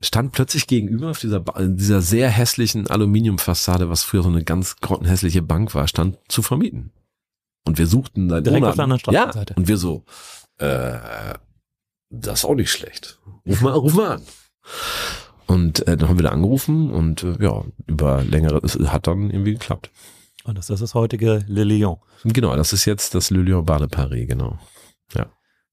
stand 0.00 0.32
plötzlich 0.32 0.66
gegenüber 0.66 1.10
auf 1.10 1.18
dieser, 1.18 1.40
dieser 1.58 2.02
sehr 2.02 2.28
hässlichen 2.30 2.86
Aluminiumfassade, 2.88 3.88
was 3.88 4.02
früher 4.02 4.22
so 4.22 4.28
eine 4.28 4.44
ganz 4.44 4.76
grottenhässliche 4.76 5.42
Bank 5.42 5.74
war, 5.74 5.88
stand 5.88 6.18
zu 6.28 6.42
vermieten. 6.42 6.92
Und 7.66 7.78
wir 7.78 7.86
suchten 7.86 8.28
seit 8.28 8.46
Direkt 8.46 8.64
auf 8.64 8.76
Monaten. 8.76 8.76
der 8.76 8.84
anderen 8.84 9.00
Straßenseite. 9.00 9.54
Ja, 9.54 9.56
und 9.56 9.68
wir 9.68 9.76
so, 9.76 10.04
äh, 10.58 10.98
das 12.10 12.40
ist 12.40 12.44
auch 12.44 12.54
nicht 12.54 12.70
schlecht. 12.70 13.20
Ruf 13.46 13.60
mal, 13.60 13.72
ruf 13.72 13.94
mal 13.94 14.16
an. 14.16 14.22
Und 15.46 15.86
äh, 15.86 15.96
dann 15.96 16.08
haben 16.08 16.18
wir 16.18 16.24
da 16.24 16.30
angerufen 16.30 16.90
und 16.90 17.22
äh, 17.22 17.36
ja, 17.40 17.64
über 17.86 18.22
längere, 18.24 18.60
es 18.64 18.78
hat 18.78 19.06
dann 19.06 19.30
irgendwie 19.30 19.52
geklappt. 19.52 19.90
Und 20.44 20.58
das 20.58 20.70
ist 20.70 20.80
das 20.80 20.94
heutige 20.94 21.44
Le 21.48 21.64
Lion. 21.64 21.98
Genau, 22.24 22.54
das 22.56 22.72
ist 22.72 22.84
jetzt 22.84 23.14
das 23.14 23.30
Le 23.30 23.42
Lion 23.42 23.64
Bar 23.64 23.78
de 23.78 23.88
Paris, 23.88 24.28
genau. 24.28 24.58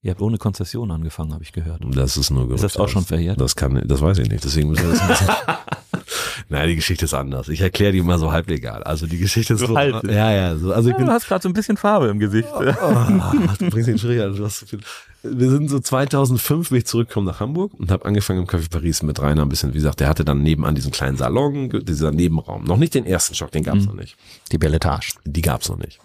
Ihr 0.04 0.12
habt 0.12 0.22
ohne 0.22 0.38
Konzession 0.38 0.92
angefangen, 0.92 1.34
habe 1.34 1.44
ich 1.44 1.54
gehört. 1.54 1.82
Das 1.96 2.18
ist 2.18 2.30
nur 2.30 2.52
Ist 2.52 2.64
das 2.64 2.76
auch 2.78 2.90
schon 2.90 3.06
verjährt? 3.06 3.40
Das 3.40 3.56
kann, 3.56 3.82
das 3.88 4.02
weiß 4.02 4.18
ich 4.20 4.30
nicht. 4.30 4.44
Deswegen 4.44 4.70
müssen 4.70 4.84
wir 4.84 4.90
das 4.92 5.02
ein 5.02 5.08
bisschen. 5.08 5.28
Nein, 6.50 6.68
die 6.68 6.76
Geschichte 6.76 7.06
ist 7.06 7.14
anders. 7.14 7.48
Ich 7.48 7.62
erkläre 7.62 7.94
die 7.94 8.00
immer 8.00 8.20
so 8.20 8.32
halblegal. 8.34 8.84
Also 8.84 9.08
die 9.08 9.18
Geschichte 9.18 9.54
ist 9.54 9.62
So 9.62 9.68
so. 9.68 9.78
halb. 9.78 10.04
Ja, 10.04 10.30
ja. 10.32 10.56
So, 10.58 10.74
also 10.74 10.90
ich 10.90 10.98
bin. 10.98 11.10
hast 11.10 11.28
gerade 11.28 11.42
so 11.42 11.48
ein 11.50 11.54
bisschen 11.54 11.78
Farbe 11.78 12.08
im 12.10 12.20
Gesicht. 12.20 12.50
Oh, 12.54 12.60
du 12.62 13.70
bringst 13.70 13.88
den 13.88 13.98
Schräg 13.98 14.20
an. 14.22 14.36
Du 14.36 14.44
hast 14.44 14.60
so 14.60 14.66
viel. 14.66 14.80
Wir 15.24 15.50
sind 15.50 15.70
so 15.70 15.80
2005 15.80 16.68
bin 16.70 16.80
ich 16.80 16.86
zurückgekommen 16.86 17.26
nach 17.28 17.40
Hamburg 17.40 17.74
und 17.80 17.90
habe 17.90 18.04
angefangen 18.06 18.40
im 18.42 18.46
Café 18.46 18.70
Paris 18.70 19.04
mit 19.04 19.22
Rainer 19.22 19.44
ein 19.44 19.50
bisschen. 19.50 19.70
Wie 19.70 19.78
gesagt, 19.78 20.02
der 20.02 20.10
hatte 20.10 20.26
dann 20.26 20.44
nebenan 20.44 20.76
diesen 20.76 20.92
kleinen 20.92 21.16
Salon, 21.16 21.70
dieser 21.86 22.12
Nebenraum. 22.12 22.66
Noch 22.66 22.76
nicht 22.78 22.94
den 22.94 23.06
ersten 23.06 23.34
Stock, 23.36 23.52
den 23.52 23.64
gab's 23.64 23.82
Mhm. 23.84 23.86
noch 23.86 23.94
nicht. 23.96 24.18
Die 24.52 24.58
Belletage. 24.58 25.14
Die 25.24 25.42
gab's 25.42 25.70
noch 25.70 25.78
nicht. 25.78 26.02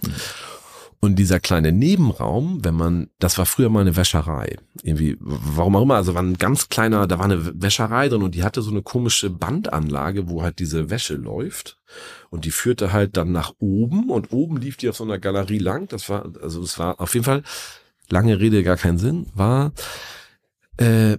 Und 1.00 1.16
dieser 1.16 1.38
kleine 1.38 1.70
Nebenraum, 1.70 2.64
wenn 2.64 2.74
man, 2.74 3.08
das 3.20 3.38
war 3.38 3.46
früher 3.46 3.68
mal 3.68 3.82
eine 3.82 3.94
Wäscherei. 3.94 4.56
Irgendwie, 4.82 5.16
warum 5.20 5.76
auch 5.76 5.82
immer, 5.82 5.94
also 5.94 6.14
war 6.14 6.22
ein 6.22 6.38
ganz 6.38 6.68
kleiner, 6.68 7.06
da 7.06 7.18
war 7.18 7.26
eine 7.26 7.62
Wäscherei 7.62 8.08
drin 8.08 8.22
und 8.22 8.34
die 8.34 8.42
hatte 8.42 8.62
so 8.62 8.72
eine 8.72 8.82
komische 8.82 9.30
Bandanlage, 9.30 10.28
wo 10.28 10.42
halt 10.42 10.58
diese 10.58 10.90
Wäsche 10.90 11.14
läuft. 11.14 11.78
Und 12.30 12.44
die 12.44 12.50
führte 12.50 12.92
halt 12.92 13.16
dann 13.16 13.30
nach 13.30 13.52
oben 13.60 14.10
und 14.10 14.32
oben 14.32 14.56
lief 14.56 14.76
die 14.76 14.88
auf 14.88 14.96
so 14.96 15.04
einer 15.04 15.18
Galerie 15.18 15.58
lang. 15.58 15.86
Das 15.88 16.08
war, 16.08 16.32
also 16.42 16.62
es 16.62 16.78
war 16.80 17.00
auf 17.00 17.14
jeden 17.14 17.24
Fall, 17.24 17.44
lange 18.10 18.40
Rede, 18.40 18.64
gar 18.64 18.76
keinen 18.76 18.98
Sinn, 18.98 19.26
war, 19.34 19.72
äh, 20.78 21.18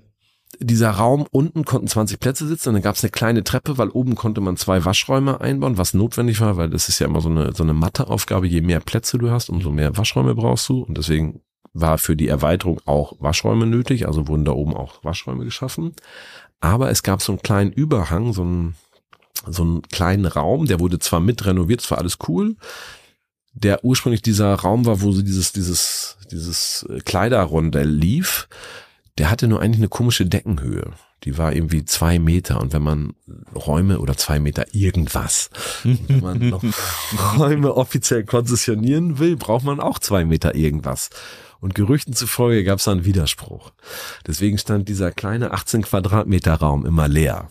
dieser 0.60 0.92
Raum 0.92 1.26
unten 1.32 1.64
konnten 1.64 1.88
20 1.88 2.20
Plätze 2.20 2.48
sitzen 2.48 2.70
und 2.70 2.76
dann 2.76 2.82
gab 2.82 2.96
es 2.96 3.04
eine 3.04 3.12
kleine 3.12 3.44
Treppe, 3.44 3.78
weil 3.78 3.90
oben 3.90 4.16
konnte 4.16 4.42
man 4.42 4.58
zwei 4.58 4.84
Waschräume 4.84 5.40
einbauen, 5.40 5.78
was 5.78 5.94
notwendig 5.94 6.42
war, 6.42 6.58
weil 6.58 6.70
das 6.70 6.90
ist 6.90 7.00
ja 7.00 7.08
immer 7.08 7.22
so 7.22 7.30
eine, 7.30 7.54
so 7.54 7.64
eine 7.64 7.74
Matheaufgabe, 7.74 8.48
je 8.48 8.62
mehr 8.62 8.82
Plätze 8.82 9.18
du 9.18 9.32
hast, 9.32 9.50
umso 9.50 9.72
mehr 9.72 9.96
Waschräume 9.96 10.36
brauchst 10.36 10.68
du. 10.68 10.84
Und 10.84 10.98
deswegen 10.98 11.42
war 11.74 11.98
für 11.98 12.16
die 12.16 12.28
Erweiterung 12.28 12.82
auch 12.86 13.14
Waschräume 13.20 13.66
nötig, 13.66 14.08
also 14.08 14.28
wurden 14.28 14.46
da 14.46 14.52
oben 14.52 14.74
auch 14.74 15.04
Waschräume 15.04 15.46
geschaffen. 15.46 15.94
Aber 16.60 16.90
es 16.90 17.04
gab 17.04 17.22
so 17.22 17.32
einen 17.32 17.42
kleinen 17.42 17.72
Überhang, 17.72 18.34
so 18.34 18.42
einen, 18.42 18.76
so 19.48 19.64
einen 19.64 19.82
kleinen 19.84 20.26
Raum, 20.26 20.66
der 20.66 20.82
wurde 20.82 21.00
zwar 21.00 21.22
mit 21.22 21.46
renoviert, 21.46 21.82
es 21.82 21.90
war 21.90 22.00
alles 22.00 22.18
cool, 22.28 22.58
der 23.54 23.86
ursprünglich 23.86 24.22
dieser 24.22 24.54
Raum 24.56 24.86
war, 24.86 25.02
wo 25.02 25.12
so 25.12 25.22
dieses, 25.22 25.54
dieses, 25.54 26.18
dieses 26.32 26.86
Kleiderrondell 27.06 27.90
lief, 27.90 28.50
der 29.20 29.30
hatte 29.30 29.48
nur 29.48 29.62
eigentlich 29.62 29.82
eine 29.82 29.90
komische 29.90 30.26
Deckenhöhe. 30.26 30.94
Die 31.26 31.38
war 31.38 31.54
irgendwie 31.54 31.84
zwei 31.84 32.18
Meter 32.18 32.62
und 32.62 32.72
wenn 32.72 32.82
man 32.82 33.14
Räume 33.54 34.00
oder 34.00 34.16
zwei 34.16 34.40
Meter 34.40 34.74
irgendwas, 34.74 35.50
wenn 35.84 36.22
man 36.22 36.50
noch 36.50 36.64
Räume 37.38 37.76
offiziell 37.76 38.24
konzessionieren 38.24 39.20
will, 39.20 39.36
braucht 39.36 39.66
man 39.66 39.82
auch 39.82 40.00
zwei 40.00 40.24
Meter 40.24 40.56
irgendwas. 40.56 41.10
Und 41.60 41.76
Gerüchten 41.76 42.14
zufolge 42.14 42.64
gab 42.64 42.80
es 42.80 42.88
einen 42.88 43.04
Widerspruch. 43.04 43.72
Deswegen 44.26 44.58
stand 44.58 44.88
dieser 44.88 45.12
kleine 45.12 45.52
18 45.52 45.82
Quadratmeter 45.82 46.54
Raum 46.54 46.86
immer 46.86 47.10
leer. 47.10 47.50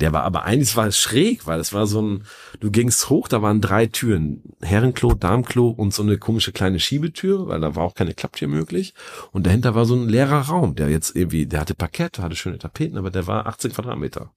Der 0.00 0.12
war 0.12 0.24
aber 0.24 0.44
eigentlich 0.44 0.76
war 0.76 0.86
es 0.86 0.98
schräg, 0.98 1.46
weil 1.46 1.60
es 1.60 1.72
war 1.72 1.86
so 1.86 2.02
ein, 2.02 2.24
du 2.60 2.70
gingst 2.70 3.10
hoch, 3.10 3.28
da 3.28 3.42
waren 3.42 3.60
drei 3.60 3.86
Türen. 3.86 4.42
Herrenklo, 4.60 5.14
Darmklo 5.14 5.68
und 5.68 5.94
so 5.94 6.02
eine 6.02 6.18
komische 6.18 6.52
kleine 6.52 6.80
Schiebetür, 6.80 7.46
weil 7.46 7.60
da 7.60 7.76
war 7.76 7.84
auch 7.84 7.94
keine 7.94 8.14
Klapptür 8.14 8.48
möglich. 8.48 8.94
Und 9.30 9.46
dahinter 9.46 9.74
war 9.74 9.84
so 9.84 9.94
ein 9.94 10.08
leerer 10.08 10.42
Raum, 10.42 10.74
der 10.74 10.88
jetzt 10.88 11.14
irgendwie, 11.14 11.46
der 11.46 11.60
hatte 11.60 11.74
Parkett, 11.74 12.18
hatte 12.18 12.36
schöne 12.36 12.58
Tapeten, 12.58 12.98
aber 12.98 13.10
der 13.10 13.26
war 13.26 13.46
18 13.46 13.72
Quadratmeter. 13.72 14.32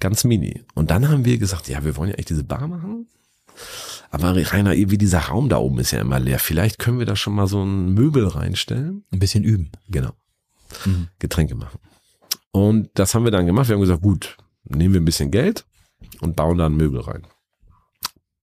Ganz 0.00 0.24
mini. 0.24 0.64
Und 0.74 0.90
dann 0.90 1.08
haben 1.08 1.24
wir 1.24 1.38
gesagt, 1.38 1.68
ja, 1.68 1.84
wir 1.84 1.96
wollen 1.96 2.10
ja 2.10 2.16
echt 2.16 2.30
diese 2.30 2.44
Bar 2.44 2.66
machen. 2.66 3.06
Aber 4.10 4.34
Rainer, 4.36 4.72
wie 4.72 4.98
dieser 4.98 5.20
Raum 5.20 5.48
da 5.48 5.58
oben 5.58 5.78
ist 5.78 5.90
ja 5.90 6.00
immer 6.00 6.18
leer. 6.18 6.38
Vielleicht 6.38 6.78
können 6.78 6.98
wir 6.98 7.06
da 7.06 7.16
schon 7.16 7.34
mal 7.34 7.46
so 7.46 7.62
ein 7.62 7.94
Möbel 7.94 8.26
reinstellen. 8.26 9.04
Ein 9.10 9.18
bisschen 9.18 9.44
üben. 9.44 9.70
Genau. 9.88 10.10
Mhm. 10.84 11.08
Getränke 11.18 11.54
machen. 11.54 11.78
Und 12.52 12.90
das 12.94 13.14
haben 13.14 13.24
wir 13.24 13.30
dann 13.30 13.46
gemacht. 13.46 13.68
Wir 13.68 13.74
haben 13.74 13.80
gesagt, 13.80 14.02
gut, 14.02 14.36
nehmen 14.64 14.94
wir 14.94 15.00
ein 15.00 15.06
bisschen 15.06 15.30
Geld 15.30 15.64
und 16.20 16.36
bauen 16.36 16.58
da 16.58 16.66
ein 16.66 16.76
Möbel 16.76 17.00
rein. 17.00 17.26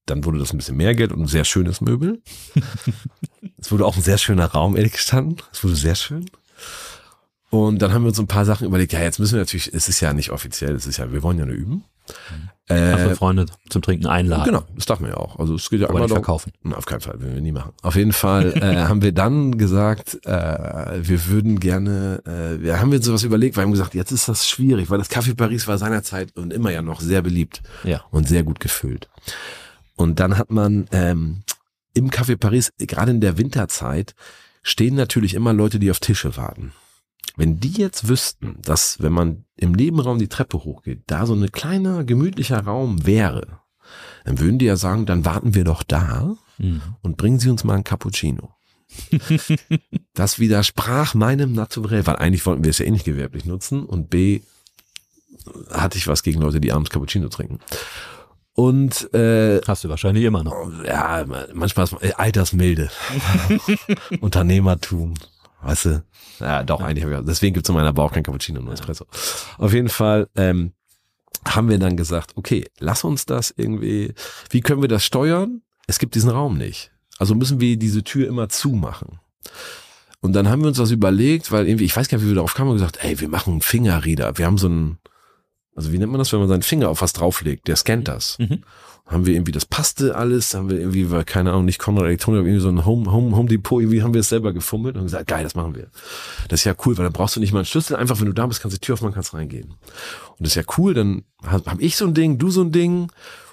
Dann 0.06 0.24
wurde 0.24 0.38
das 0.38 0.52
ein 0.52 0.58
bisschen 0.58 0.76
mehr 0.76 0.94
Geld 0.94 1.12
und 1.12 1.22
ein 1.22 1.28
sehr 1.28 1.44
schönes 1.44 1.80
Möbel. 1.80 2.20
es 3.58 3.70
wurde 3.70 3.86
auch 3.86 3.96
ein 3.96 4.02
sehr 4.02 4.18
schöner 4.18 4.46
Raum, 4.46 4.76
ehrlich 4.76 4.92
gestanden. 4.92 5.36
Es 5.52 5.62
wurde 5.62 5.76
sehr 5.76 5.94
schön. 5.94 6.26
Und 7.50 7.80
dann 7.82 7.92
haben 7.92 8.02
wir 8.02 8.08
uns 8.08 8.18
ein 8.18 8.26
paar 8.26 8.44
Sachen 8.44 8.66
überlegt. 8.66 8.92
Ja, 8.92 9.00
jetzt 9.00 9.18
müssen 9.18 9.34
wir 9.34 9.40
natürlich, 9.40 9.72
es 9.72 9.88
ist 9.88 10.00
ja 10.00 10.12
nicht 10.12 10.30
offiziell, 10.30 10.74
es 10.74 10.86
ist 10.86 10.98
ja, 10.98 11.12
wir 11.12 11.22
wollen 11.22 11.38
ja 11.38 11.46
nur 11.46 11.54
üben. 11.54 11.84
Äh, 12.70 13.14
Freunde 13.14 13.46
zum 13.68 13.82
Trinken 13.82 14.06
einladen. 14.06 14.44
Genau, 14.44 14.62
das 14.76 14.86
darf 14.86 15.00
man 15.00 15.10
ja 15.10 15.16
auch. 15.16 15.38
Also 15.38 15.54
es 15.54 15.68
geht 15.70 15.80
ja 15.80 15.88
Aber 15.88 16.00
nicht 16.00 16.10
verkaufen. 16.10 16.52
Na, 16.62 16.76
auf 16.76 16.86
keinen 16.86 17.00
Fall, 17.00 17.20
werden 17.20 17.34
wir 17.34 17.40
nie 17.40 17.52
machen. 17.52 17.72
Auf 17.82 17.96
jeden 17.96 18.12
Fall 18.12 18.52
äh, 18.62 18.76
haben 18.76 19.02
wir 19.02 19.12
dann 19.12 19.58
gesagt, 19.58 20.18
äh, 20.24 20.98
wir 21.02 21.26
würden 21.26 21.60
gerne, 21.60 22.22
äh, 22.26 22.62
wir 22.62 22.80
haben 22.80 22.92
uns 22.92 23.04
sowas 23.04 23.24
überlegt, 23.24 23.56
wir 23.56 23.62
haben 23.62 23.72
gesagt, 23.72 23.94
jetzt 23.94 24.12
ist 24.12 24.28
das 24.28 24.48
schwierig, 24.48 24.90
weil 24.90 24.98
das 24.98 25.10
Café 25.10 25.34
Paris 25.34 25.66
war 25.66 25.78
seinerzeit 25.78 26.36
und 26.36 26.52
immer 26.52 26.70
ja 26.70 26.82
noch 26.82 27.00
sehr 27.00 27.22
beliebt 27.22 27.62
Ja. 27.84 28.02
und 28.10 28.28
sehr 28.28 28.42
gut 28.42 28.60
gefüllt. 28.60 29.08
Und 29.96 30.20
dann 30.20 30.38
hat 30.38 30.50
man 30.50 30.86
ähm, 30.92 31.42
im 31.94 32.10
Café 32.10 32.36
Paris, 32.36 32.72
gerade 32.78 33.10
in 33.10 33.20
der 33.20 33.36
Winterzeit, 33.36 34.14
stehen 34.62 34.94
natürlich 34.94 35.34
immer 35.34 35.52
Leute, 35.52 35.78
die 35.78 35.90
auf 35.90 36.00
Tische 36.00 36.36
warten. 36.36 36.72
Wenn 37.36 37.60
die 37.60 37.72
jetzt 37.72 38.08
wüssten, 38.08 38.56
dass 38.62 39.00
wenn 39.02 39.12
man 39.12 39.44
im 39.56 39.72
Nebenraum 39.72 40.18
die 40.18 40.28
Treppe 40.28 40.58
hochgeht, 40.64 41.02
da 41.06 41.26
so 41.26 41.34
ein 41.34 41.50
kleiner, 41.52 42.04
gemütlicher 42.04 42.60
Raum 42.64 43.06
wäre, 43.06 43.60
dann 44.24 44.38
würden 44.38 44.58
die 44.58 44.66
ja 44.66 44.76
sagen, 44.76 45.06
dann 45.06 45.24
warten 45.24 45.54
wir 45.54 45.64
doch 45.64 45.82
da 45.82 46.36
Mhm. 46.58 46.82
und 47.00 47.16
bringen 47.16 47.38
Sie 47.38 47.48
uns 47.48 47.64
mal 47.64 47.74
ein 47.76 47.84
Cappuccino. 47.84 48.50
das 50.14 50.38
widersprach 50.38 51.14
meinem 51.14 51.52
Naturell, 51.52 52.06
weil 52.06 52.16
eigentlich 52.16 52.44
wollten 52.44 52.64
wir 52.64 52.70
es 52.70 52.78
ja 52.78 52.84
eh 52.86 52.90
nicht 52.90 53.06
gewerblich 53.06 53.46
nutzen 53.46 53.84
und 53.86 54.10
B 54.10 54.42
hatte 55.70 55.96
ich 55.96 56.06
was 56.06 56.22
gegen 56.22 56.40
Leute, 56.42 56.60
die 56.60 56.70
abends 56.72 56.90
Cappuccino 56.90 57.28
trinken. 57.28 57.60
Und 58.52 59.12
äh, 59.14 59.60
Hast 59.66 59.84
du 59.84 59.88
wahrscheinlich 59.88 60.24
immer 60.24 60.42
noch. 60.44 60.70
ja, 60.84 61.24
manchmal 61.54 61.84
ist 61.84 61.94
äh, 62.02 62.12
Altersmilde, 62.12 62.90
Unternehmertum, 64.20 65.14
weißt 65.62 65.84
du? 65.86 66.04
Ja, 66.40 66.62
doch, 66.62 66.80
eigentlich 66.80 67.04
habe 67.04 67.16
ich, 67.16 67.26
deswegen 67.26 67.54
gibt's 67.54 67.68
in 67.68 67.74
meiner 67.74 67.92
Bar 67.92 68.06
auch 68.06 68.12
kein 68.12 68.22
Cappuccino, 68.22 68.60
nur 68.60 68.72
Espresso. 68.72 69.06
Auf 69.58 69.72
jeden 69.72 69.88
Fall 69.88 70.28
ähm, 70.36 70.72
haben 71.46 71.68
wir 71.68 71.78
dann 71.78 71.96
gesagt, 71.96 72.36
okay, 72.36 72.66
lass 72.78 73.04
uns 73.04 73.26
das 73.26 73.52
irgendwie, 73.56 74.14
wie 74.50 74.60
können 74.60 74.82
wir 74.82 74.88
das 74.88 75.04
steuern? 75.04 75.62
Es 75.86 75.98
gibt 75.98 76.14
diesen 76.14 76.30
Raum 76.30 76.56
nicht. 76.56 76.92
Also 77.18 77.34
müssen 77.34 77.60
wir 77.60 77.76
diese 77.76 78.02
Tür 78.02 78.28
immer 78.28 78.48
zumachen. 78.48 79.20
Und 80.20 80.34
dann 80.34 80.48
haben 80.48 80.60
wir 80.60 80.68
uns 80.68 80.76
das 80.76 80.90
überlegt, 80.90 81.50
weil 81.50 81.66
irgendwie, 81.66 81.84
ich 81.84 81.96
weiß 81.96 82.08
gar 82.08 82.18
nicht, 82.18 82.24
wie 82.24 82.30
wir 82.30 82.36
darauf 82.36 82.54
kamen 82.54 82.70
und 82.70 82.76
gesagt, 82.76 83.02
ey, 83.02 83.20
wir 83.20 83.28
machen 83.28 83.52
einen 83.52 83.62
Fingerreader. 83.62 84.36
Wir 84.36 84.46
haben 84.46 84.58
so 84.58 84.68
einen, 84.68 84.98
also 85.80 85.92
wie 85.92 85.98
nennt 85.98 86.12
man 86.12 86.18
das, 86.18 86.30
wenn 86.32 86.40
man 86.40 86.48
seinen 86.48 86.62
Finger 86.62 86.90
auf 86.90 87.00
was 87.00 87.14
drauflegt? 87.14 87.66
Der 87.68 87.76
scannt 87.76 88.06
das. 88.06 88.38
Mhm. 88.38 88.62
Haben 89.06 89.24
wir 89.24 89.34
irgendwie, 89.34 89.50
das 89.50 89.64
passte 89.64 90.14
alles, 90.14 90.52
haben 90.54 90.68
wir 90.68 90.78
irgendwie, 90.78 91.10
weil, 91.10 91.24
keine 91.24 91.50
Ahnung, 91.50 91.64
nicht 91.64 91.78
Conrad 91.80 92.04
Elektronik, 92.04 92.42
irgendwie 92.42 92.60
so 92.60 92.68
ein 92.68 92.84
Home, 92.84 93.10
Home, 93.10 93.34
Home 93.34 93.48
Depot, 93.48 93.80
irgendwie 93.80 94.02
haben 94.02 94.12
wir 94.12 94.20
es 94.20 94.28
selber 94.28 94.52
gefummelt 94.52 94.96
und 94.96 95.04
gesagt, 95.04 95.26
geil, 95.26 95.42
das 95.42 95.54
machen 95.54 95.74
wir. 95.74 95.88
Das 96.48 96.60
ist 96.60 96.64
ja 96.64 96.74
cool, 96.84 96.96
weil 96.98 97.04
dann 97.04 97.12
brauchst 97.14 97.34
du 97.34 97.40
nicht 97.40 97.52
mal 97.52 97.60
einen 97.60 97.66
Schlüssel, 97.66 97.96
einfach 97.96 98.20
wenn 98.20 98.26
du 98.26 98.34
da 98.34 98.46
bist, 98.46 98.60
kannst 98.60 98.76
du 98.76 98.78
die 98.78 98.84
Tür 98.86 98.92
aufmachen, 98.92 99.14
kannst 99.14 99.32
reingehen. 99.34 99.70
Und 99.70 100.40
das 100.40 100.48
ist 100.50 100.54
ja 100.54 100.62
cool, 100.78 100.94
dann 100.94 101.22
habe 101.44 101.68
hab 101.68 101.80
ich 101.80 101.96
so 101.96 102.04
ein 102.06 102.14
Ding, 102.14 102.38
du 102.38 102.50
so 102.50 102.60
ein 102.62 102.70
Ding 102.72 103.04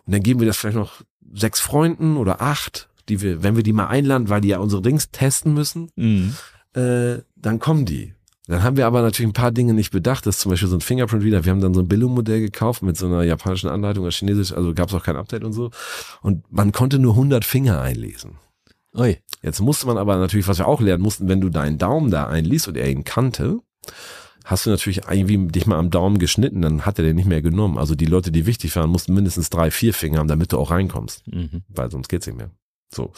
und 0.05 0.13
dann 0.13 0.21
geben 0.21 0.41
wir 0.41 0.47
das 0.47 0.57
vielleicht 0.57 0.77
noch 0.77 1.01
sechs 1.33 1.59
Freunden 1.59 2.17
oder 2.17 2.41
acht, 2.41 2.89
die 3.09 3.21
wir, 3.21 3.41
wenn 3.41 3.55
wir 3.55 3.63
die 3.63 3.73
mal 3.73 3.87
einladen, 3.87 4.29
weil 4.29 4.41
die 4.41 4.49
ja 4.49 4.59
unsere 4.59 4.81
Dings 4.83 5.11
testen 5.11 5.53
müssen, 5.55 5.89
Mhm. 5.95 6.35
äh, 6.75 7.19
dann 7.35 7.57
kommen 7.59 7.85
die. 7.85 8.13
Dann 8.47 8.63
haben 8.63 8.77
wir 8.77 8.87
aber 8.87 9.01
natürlich 9.01 9.29
ein 9.29 9.33
paar 9.33 9.51
Dinge 9.51 9.73
nicht 9.73 9.91
bedacht. 9.91 10.25
Das 10.25 10.37
ist 10.37 10.41
zum 10.41 10.51
Beispiel 10.51 10.69
so 10.69 10.77
ein 10.77 10.81
Fingerprint-Reader. 10.81 11.43
Wir 11.43 11.51
haben 11.51 11.59
dann 11.61 11.73
so 11.73 11.81
ein 11.81 11.87
Billo-Modell 11.87 12.39
gekauft 12.39 12.81
mit 12.81 12.97
so 12.97 13.05
einer 13.05 13.23
japanischen 13.23 13.69
Anleitung 13.69 14.03
oder 14.03 14.11
chinesisch. 14.11 14.53
Also 14.53 14.73
gab 14.73 14.87
es 14.89 14.95
auch 14.95 15.03
kein 15.03 15.17
Update 15.17 15.43
und 15.43 15.51
so. 15.53 15.69
Und 16.21 16.49
man 16.51 16.71
konnte 16.71 16.97
nur 16.97 17.13
100 17.13 17.43
Finger 17.43 17.81
einlesen. 17.81 18.37
Ui. 18.95 19.17
Jetzt 19.43 19.59
musste 19.59 19.85
man 19.85 19.97
aber 19.97 20.17
natürlich, 20.17 20.47
was 20.47 20.59
wir 20.59 20.67
auch 20.67 20.81
lernen 20.81 21.03
mussten, 21.03 21.27
wenn 21.27 21.41
du 21.41 21.49
deinen 21.49 21.77
Daumen 21.77 22.09
da 22.09 22.27
einliest 22.27 22.67
und 22.69 22.77
er 22.77 22.89
ihn 22.89 23.03
kannte, 23.03 23.59
hast 24.45 24.65
du 24.65 24.69
natürlich 24.69 25.01
irgendwie 25.09 25.37
dich 25.49 25.67
mal 25.67 25.77
am 25.77 25.91
Daumen 25.91 26.17
geschnitten, 26.17 26.61
dann 26.61 26.85
hat 26.85 26.97
er 26.99 27.05
den 27.05 27.17
nicht 27.17 27.27
mehr 27.27 27.41
genommen. 27.41 27.77
Also 27.77 27.95
die 27.95 28.05
Leute, 28.05 28.31
die 28.31 28.45
wichtig 28.45 28.75
waren, 28.77 28.89
mussten 28.89 29.13
mindestens 29.13 29.49
drei, 29.49 29.71
vier 29.71 29.93
Finger 29.93 30.19
haben, 30.19 30.29
damit 30.29 30.53
du 30.53 30.57
auch 30.57 30.71
reinkommst 30.71 31.27
Mhm. 31.27 31.63
weil 31.67 31.91
sonst 31.91 32.07
geht's 32.07 32.27
nicht 32.27 32.37
mehr. 32.37 32.49
So. 32.93 33.11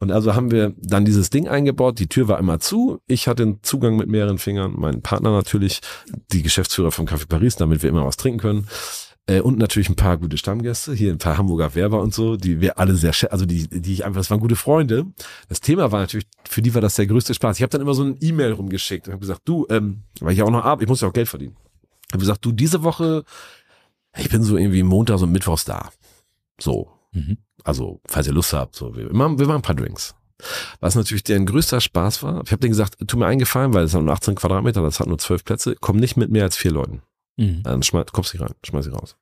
Und 0.00 0.10
also 0.10 0.34
haben 0.34 0.50
wir 0.50 0.74
dann 0.76 1.04
dieses 1.04 1.30
Ding 1.30 1.48
eingebaut, 1.48 1.98
die 1.98 2.08
Tür 2.08 2.28
war 2.28 2.38
immer 2.38 2.60
zu, 2.60 3.00
ich 3.06 3.28
hatte 3.28 3.44
einen 3.44 3.62
Zugang 3.62 3.96
mit 3.96 4.08
mehreren 4.08 4.38
Fingern, 4.38 4.74
mein 4.76 5.02
Partner 5.02 5.30
natürlich, 5.30 5.80
die 6.32 6.42
Geschäftsführer 6.42 6.90
vom 6.90 7.06
Café 7.06 7.26
Paris, 7.28 7.56
damit 7.56 7.82
wir 7.82 7.90
immer 7.90 8.04
was 8.04 8.16
trinken 8.16 8.40
können. 8.40 8.66
Äh, 9.26 9.40
und 9.40 9.58
natürlich 9.58 9.88
ein 9.88 9.96
paar 9.96 10.18
gute 10.18 10.36
Stammgäste, 10.36 10.92
hier 10.92 11.12
ein 11.12 11.18
paar 11.18 11.38
Hamburger 11.38 11.74
Werber 11.74 12.02
und 12.02 12.12
so, 12.12 12.36
die 12.36 12.60
wir 12.60 12.78
alle 12.78 12.96
sehr, 12.96 13.14
also 13.30 13.46
die, 13.46 13.68
die 13.68 13.92
ich 13.92 14.04
einfach, 14.04 14.20
das 14.20 14.30
waren 14.30 14.40
gute 14.40 14.56
Freunde. 14.56 15.06
Das 15.48 15.60
Thema 15.60 15.92
war 15.92 16.00
natürlich, 16.00 16.26
für 16.44 16.60
die 16.60 16.74
war 16.74 16.82
das 16.82 16.96
der 16.96 17.06
größte 17.06 17.32
Spaß. 17.32 17.56
Ich 17.56 17.62
habe 17.62 17.70
dann 17.70 17.80
immer 17.80 17.94
so 17.94 18.02
ein 18.02 18.18
E-Mail 18.20 18.52
rumgeschickt 18.52 19.06
und 19.06 19.12
habe 19.12 19.20
gesagt, 19.20 19.42
du, 19.46 19.66
ähm, 19.70 20.02
weil 20.20 20.32
ich 20.32 20.38
ja 20.38 20.44
auch 20.44 20.50
noch 20.50 20.64
ab, 20.64 20.82
ich 20.82 20.88
muss 20.88 21.00
ja 21.00 21.08
auch 21.08 21.12
Geld 21.12 21.28
verdienen. 21.28 21.56
Ich 22.08 22.12
habe 22.12 22.20
gesagt, 22.20 22.44
du, 22.44 22.52
diese 22.52 22.82
Woche, 22.82 23.24
ich 24.18 24.28
bin 24.28 24.42
so 24.42 24.58
irgendwie 24.58 24.82
montags 24.82 25.22
und 25.22 25.32
mittwochs 25.32 25.64
da. 25.64 25.90
So, 26.60 26.90
Mhm. 27.14 27.38
Also, 27.64 28.00
falls 28.06 28.26
ihr 28.26 28.32
Lust 28.32 28.52
habt, 28.52 28.76
so, 28.76 28.94
wir, 28.94 29.12
machen, 29.12 29.38
wir 29.38 29.46
machen 29.46 29.56
ein 29.56 29.62
paar 29.62 29.74
Drinks. 29.74 30.14
Was 30.80 30.94
natürlich 30.94 31.24
deren 31.24 31.46
größter 31.46 31.80
Spaß 31.80 32.22
war, 32.22 32.42
ich 32.44 32.52
habe 32.52 32.60
denen 32.60 32.72
gesagt, 32.72 32.96
tu 33.06 33.16
mir 33.16 33.26
eingefallen, 33.26 33.72
weil 33.72 33.84
es 33.84 33.94
hat 33.94 34.02
nur 34.02 34.12
18 34.12 34.34
Quadratmeter, 34.34 34.82
das 34.82 35.00
hat 35.00 35.06
nur 35.06 35.18
12 35.18 35.44
Plätze, 35.44 35.76
komm 35.80 35.96
nicht 35.96 36.16
mit 36.16 36.30
mehr 36.30 36.44
als 36.44 36.56
vier 36.56 36.72
Leuten. 36.72 37.02
Mhm. 37.36 37.62
Dann 37.62 37.82
schmeiß, 37.82 38.06
kommst 38.12 38.34
du 38.34 38.38
rein, 38.38 38.54
schmeiß 38.64 38.84
sie 38.84 38.92
raus. 38.92 39.16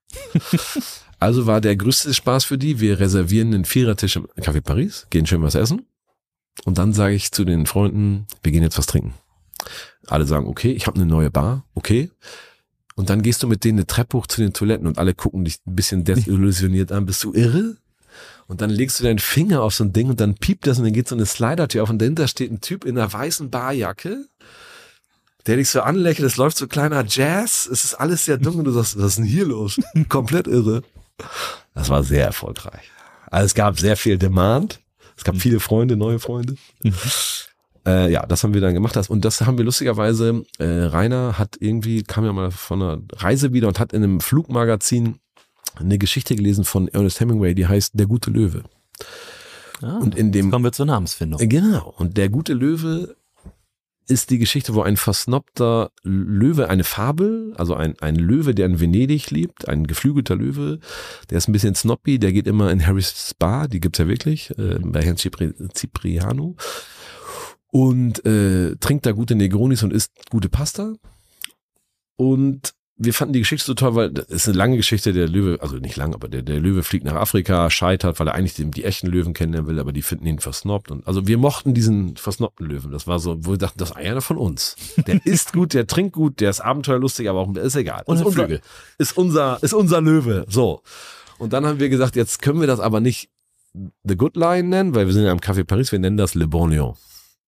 also 1.20 1.47
war 1.47 1.61
der 1.61 1.76
größte 1.76 2.12
Spaß 2.12 2.45
für 2.45 2.59
die, 2.59 2.80
wir 2.80 2.99
reservieren 2.99 3.55
einen 3.55 3.64
Vierertisch 3.64 4.16
im 4.16 4.26
Café 4.40 4.61
Paris, 4.61 5.07
gehen 5.11 5.26
schön 5.26 5.43
was 5.43 5.55
essen 5.55 5.86
und 6.64 6.78
dann 6.78 6.93
sage 6.93 7.14
ich 7.14 7.30
zu 7.30 7.45
den 7.45 7.66
Freunden, 7.66 8.26
wir 8.43 8.51
gehen 8.53 8.62
jetzt 8.62 8.78
was 8.78 8.86
trinken. 8.86 9.14
Alle 10.09 10.26
sagen, 10.26 10.47
okay, 10.47 10.72
ich 10.72 10.86
habe 10.86 10.97
eine 10.97 11.07
neue 11.07 11.30
Bar, 11.30 11.64
okay. 11.74 12.11
Und 12.95 13.09
dann 13.09 13.22
gehst 13.22 13.43
du 13.43 13.49
mit 13.49 13.64
denen 13.64 13.78
eine 13.78 13.86
Treppe 13.86 14.18
hoch 14.18 14.26
zu 14.26 14.40
den 14.40 14.53
Toiletten 14.53 14.86
und 14.86 14.99
alle 14.99 15.14
gucken 15.14 15.45
dich 15.45 15.59
ein 15.66 15.76
bisschen 15.76 16.05
desillusioniert 16.05 16.90
an. 16.93 17.07
Bist 17.07 17.22
du 17.24 17.32
irre? 17.32 17.76
Und 18.47 18.61
dann 18.61 18.70
legst 18.70 19.01
du 19.01 19.05
deinen 19.05 19.18
Finger 19.18 19.62
auf 19.62 19.74
so 19.74 19.84
ein 19.84 19.93
Ding 19.93 20.11
und 20.11 20.20
dann 20.20 20.34
piept 20.34 20.66
das 20.66 20.78
und 20.78 20.84
dann 20.84 20.93
geht 20.93 21.09
so 21.09 21.14
eine 21.14 21.26
Slider-Tür 21.26 21.82
auf 21.82 21.90
und 21.90 21.99
dahinter 21.99 22.28
steht 22.28 22.51
ein 22.51 22.61
Typ 22.61 22.84
in 22.84 22.99
einer 22.99 23.12
weißen 23.12 23.51
Barjacke, 23.51 24.26
der 25.47 25.57
dich 25.57 25.70
so 25.70 25.80
anlächelt, 25.80 26.26
es 26.26 26.36
läuft 26.36 26.57
so 26.57 26.66
kleiner 26.68 27.05
Jazz, 27.07 27.68
es 27.70 27.84
ist 27.84 27.95
alles 27.95 28.24
sehr 28.24 28.38
dunkel 28.38 28.61
und 28.61 28.64
du 28.66 28.70
sagst, 28.72 28.99
was 28.99 29.07
ist 29.07 29.18
denn 29.18 29.24
hier 29.24 29.47
los? 29.47 29.80
Komplett 30.09 30.47
irre. 30.47 30.82
Das 31.74 31.88
war 31.88 32.03
sehr 32.03 32.26
erfolgreich. 32.26 32.90
Also 33.30 33.47
es 33.47 33.55
gab 33.55 33.80
sehr 33.80 33.97
viel 33.97 34.18
Demand, 34.18 34.80
es 35.16 35.24
gab 35.24 35.36
viele 35.36 35.61
Freunde, 35.61 35.97
neue 35.97 36.18
Freunde. 36.18 36.57
Äh, 37.86 38.12
ja, 38.12 38.24
das 38.26 38.45
haben 38.45 38.55
wir 38.55 38.61
dann 38.61 38.74
gemacht. 38.74 38.95
Das, 38.95 39.09
und 39.09 39.24
das 39.24 39.40
haben 39.40 39.59
wir 39.59 39.64
lustigerweise, 39.64 40.45
äh, 40.59 40.64
Rainer 40.64 41.38
hat 41.38 41.57
irgendwie, 41.59 42.03
kam 42.03 42.24
ja 42.24 42.32
mal 42.32 42.51
von 42.51 42.82
einer 42.82 43.03
Reise 43.12 43.53
wieder 43.53 43.68
und 43.68 43.80
hat 43.80 43.93
in 43.93 44.05
einem 44.05 44.20
Flugmagazin 44.20 45.18
eine 45.77 45.99
Geschichte 45.99 46.37
gelesen 46.37 46.64
von 46.64 46.89
Ernest 46.89 47.20
Hemingway, 47.20 47.55
die 47.55 47.66
heißt 47.66 47.93
Der 47.99 48.07
gute 48.07 48.31
Löwe. 48.31 48.62
Ah, 49.81 49.99
Und 49.99 50.14
in 50.16 50.31
dem- 50.33 50.47
jetzt 50.47 50.53
kommen 50.53 50.64
wir 50.64 50.73
zur 50.73 50.87
Namensfindung. 50.87 51.41
Äh, 51.41 51.47
Genau. 51.49 51.95
Und 51.99 52.16
der 52.16 52.29
gute 52.29 52.53
Löwe 52.55 53.16
ist 54.09 54.31
die 54.31 54.39
Geschichte, 54.39 54.75
wo 54.75 54.83
ein 54.83 54.97
versnobter 54.97 55.91
Löwe, 56.03 56.68
eine 56.68 56.85
Fabel, 56.85 57.55
also 57.57 57.75
ein, 57.75 57.99
ein 58.01 58.16
Löwe, 58.16 58.55
der 58.55 58.66
in 58.66 58.81
Venedig 58.81 59.31
lebt, 59.31 59.68
ein 59.68 59.87
geflügelter 59.87 60.37
Löwe, 60.37 60.81
der 61.31 61.39
ist 61.39 61.49
ein 61.49 61.53
bisschen 61.53 61.75
snobby, 61.75 62.18
der 62.18 62.33
geht 62.33 62.47
immer 62.47 62.70
in 62.70 62.85
Harry's 62.87 63.33
Bar, 63.39 63.68
die 63.68 63.81
gibt's 63.81 63.99
ja 63.99 64.09
wirklich, 64.09 64.51
äh, 64.59 64.79
bei 64.83 65.03
Herrn 65.03 65.16
Cipri 65.16 65.55
Cipriano 65.75 66.57
und 67.68 68.25
äh, 68.27 68.77
trinkt 68.77 69.07
da 69.07 69.12
gute 69.12 69.35
Negronis 69.37 69.83
und 69.85 69.93
isst 69.93 70.11
gute 70.31 70.49
Pasta 70.49 70.95
und 72.16 72.75
wir 73.05 73.14
fanden 73.14 73.32
die 73.32 73.40
Geschichte 73.40 73.66
so 73.66 73.74
toll, 73.74 73.94
weil 73.94 74.11
das 74.11 74.26
ist 74.26 74.48
eine 74.48 74.57
lange 74.57 74.76
Geschichte. 74.76 75.12
Der 75.12 75.28
Löwe, 75.28 75.59
also 75.61 75.76
nicht 75.76 75.96
lang, 75.96 76.14
aber 76.14 76.28
der, 76.28 76.42
der 76.42 76.61
Löwe 76.61 76.82
fliegt 76.82 77.05
nach 77.05 77.14
Afrika, 77.14 77.68
scheitert, 77.70 78.20
weil 78.20 78.28
er 78.28 78.34
eigentlich 78.34 78.55
die, 78.55 78.70
die 78.70 78.84
echten 78.84 79.09
Löwen 79.09 79.34
kennenlernen 79.34 79.68
will, 79.68 79.80
aber 79.80 79.92
die 79.92 80.03
finden 80.03 80.26
ihn 80.26 80.38
versnobbt. 80.38 80.90
Und 80.90 81.07
also 81.07 81.26
wir 81.26 81.38
mochten 81.38 81.74
diesen 81.74 82.16
versnobten 82.16 82.66
Löwen. 82.66 82.92
Das 82.92 83.07
war 83.07 83.18
so, 83.18 83.36
wo 83.44 83.53
wir 83.53 83.59
dachten, 83.59 83.78
das 83.78 83.90
ist 83.90 83.96
einer 83.96 84.20
von 84.20 84.38
uns. 84.38 84.76
Der 85.07 85.20
isst 85.26 85.53
gut, 85.53 85.74
der 85.74 85.86
trinkt 85.86 86.12
gut, 86.12 86.40
der 86.40 86.50
ist 86.50 86.61
abenteuerlustig, 86.61 87.28
aber 87.28 87.40
auch 87.40 87.55
ist 87.55 87.76
egal. 87.76 88.03
Und 88.07 88.16
ist 88.16 88.24
unser, 88.24 88.40
Flügel. 88.40 88.61
ist 88.98 89.16
unser, 89.16 89.59
ist 89.62 89.74
unser 89.74 90.00
Löwe. 90.00 90.44
So. 90.48 90.82
Und 91.38 91.53
dann 91.53 91.66
haben 91.66 91.80
wir 91.80 91.88
gesagt, 91.88 92.14
jetzt 92.14 92.40
können 92.40 92.61
wir 92.61 92.66
das 92.66 92.80
aber 92.80 93.00
nicht 93.00 93.30
The 94.05 94.16
Good 94.16 94.36
Lion 94.36 94.68
nennen, 94.68 94.94
weil 94.94 95.07
wir 95.07 95.12
sind 95.14 95.24
ja 95.24 95.32
am 95.32 95.38
Café 95.38 95.64
Paris, 95.64 95.92
wir 95.92 95.98
nennen 95.98 96.16
das 96.16 96.34
Le 96.34 96.46
Bon 96.46 96.70
Lion 96.70 96.94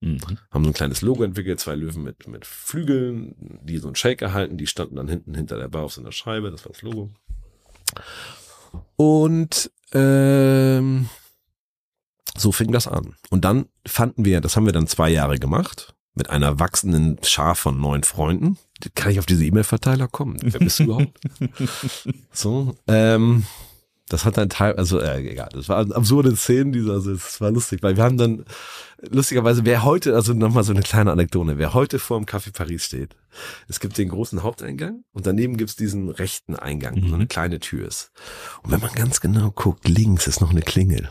Mhm. 0.01 0.21
haben 0.51 0.65
so 0.65 0.71
ein 0.71 0.75
kleines 0.75 1.03
Logo 1.03 1.23
entwickelt, 1.23 1.61
zwei 1.61 1.75
Löwen 1.75 2.03
mit, 2.03 2.29
mit 2.29 2.45
Flügeln, 2.47 3.61
die 3.63 3.79
so 3.79 3.89
einen 3.89 3.97
Shaker 3.97 4.33
halten, 4.33 4.59
die 4.59 4.67
standen 4.67 4.97
dann 4.97 5.09
hinten 5.09 5.35
hinter 5.35 5.59
der 5.59 5.69
Bar 5.69 5.85
auf 5.85 5.93
so 5.93 6.01
einer 6.01 6.13
Scheibe, 6.13 6.51
das 6.51 6.65
war 6.65 6.73
das 6.73 6.83
Logo. 6.83 7.11
Und 8.97 9.71
ähm, 9.93 11.09
so 12.37 12.53
fing 12.53 12.73
das 12.73 12.87
an. 12.87 13.15
Und 13.31 13.45
dann 13.45 13.67
fanden 13.87 14.25
wir, 14.25 14.41
das 14.41 14.57
haben 14.57 14.67
wir 14.67 14.73
dann 14.73 14.87
zwei 14.87 15.11
Jahre 15.11 15.39
gemacht, 15.39 15.95
mit 16.15 16.31
einer 16.31 16.59
wachsenden 16.61 17.19
Schar 17.23 17.55
von 17.55 17.81
neun 17.81 18.05
Freunden. 18.05 18.59
Kann 18.95 19.13
ich 19.13 19.19
auf 19.19 19.27
diese 19.27 19.45
E-Mail-Verteiler 19.45 20.09
kommen? 20.09 20.37
Wer 20.43 20.61
bist 20.61 20.79
du 20.79 20.85
überhaupt? 20.85 21.19
so, 22.33 22.75
ähm, 22.87 23.45
das 24.09 24.25
hat 24.25 24.37
dann 24.37 24.51
Teil, 24.51 24.75
also 24.77 25.01
äh, 25.01 25.21
egal, 25.21 25.49
das 25.53 25.69
waren 25.69 25.93
absurde 25.93 26.37
Szenen, 26.37 26.73
diese, 26.73 26.93
also 26.93 27.13
es 27.13 27.41
war 27.41 27.51
lustig, 27.51 27.83
weil 27.83 27.97
wir 27.97 28.05
haben 28.05 28.19
dann 28.19 28.45
lustigerweise, 29.01 29.65
wer 29.65 29.83
heute, 29.83 30.15
also 30.15 30.35
nochmal 30.35 30.65
so 30.65 30.73
eine 30.73 30.83
kleine 30.83 31.11
Anekdote, 31.11 31.57
wer 31.59 31.73
heute 31.73 31.99
vor 31.99 32.19
dem 32.19 32.27
Café 32.27 32.53
Paris 32.53 32.85
steht, 32.85 33.17
es 33.67 33.81
gibt 33.81 33.97
den 33.97 34.11
großen 34.11 34.43
Haupteingang 34.43 35.05
und 35.13 35.27
daneben 35.27 35.57
gibt's 35.57 35.77
diesen 35.77 36.11
rechten 36.11 36.55
Eingang, 36.55 37.03
wo 37.03 37.09
so 37.09 37.15
eine 37.15 37.27
kleine 37.27 37.61
Tür 37.61 37.89
ist. 37.89 38.13
Und 38.63 38.73
wenn 38.73 38.81
man 38.81 38.93
ganz 38.93 39.21
genau 39.21 39.51
guckt, 39.51 39.89
links 39.89 40.27
ist 40.27 40.41
noch 40.41 40.51
eine 40.51 40.63
Klingel. 40.63 41.11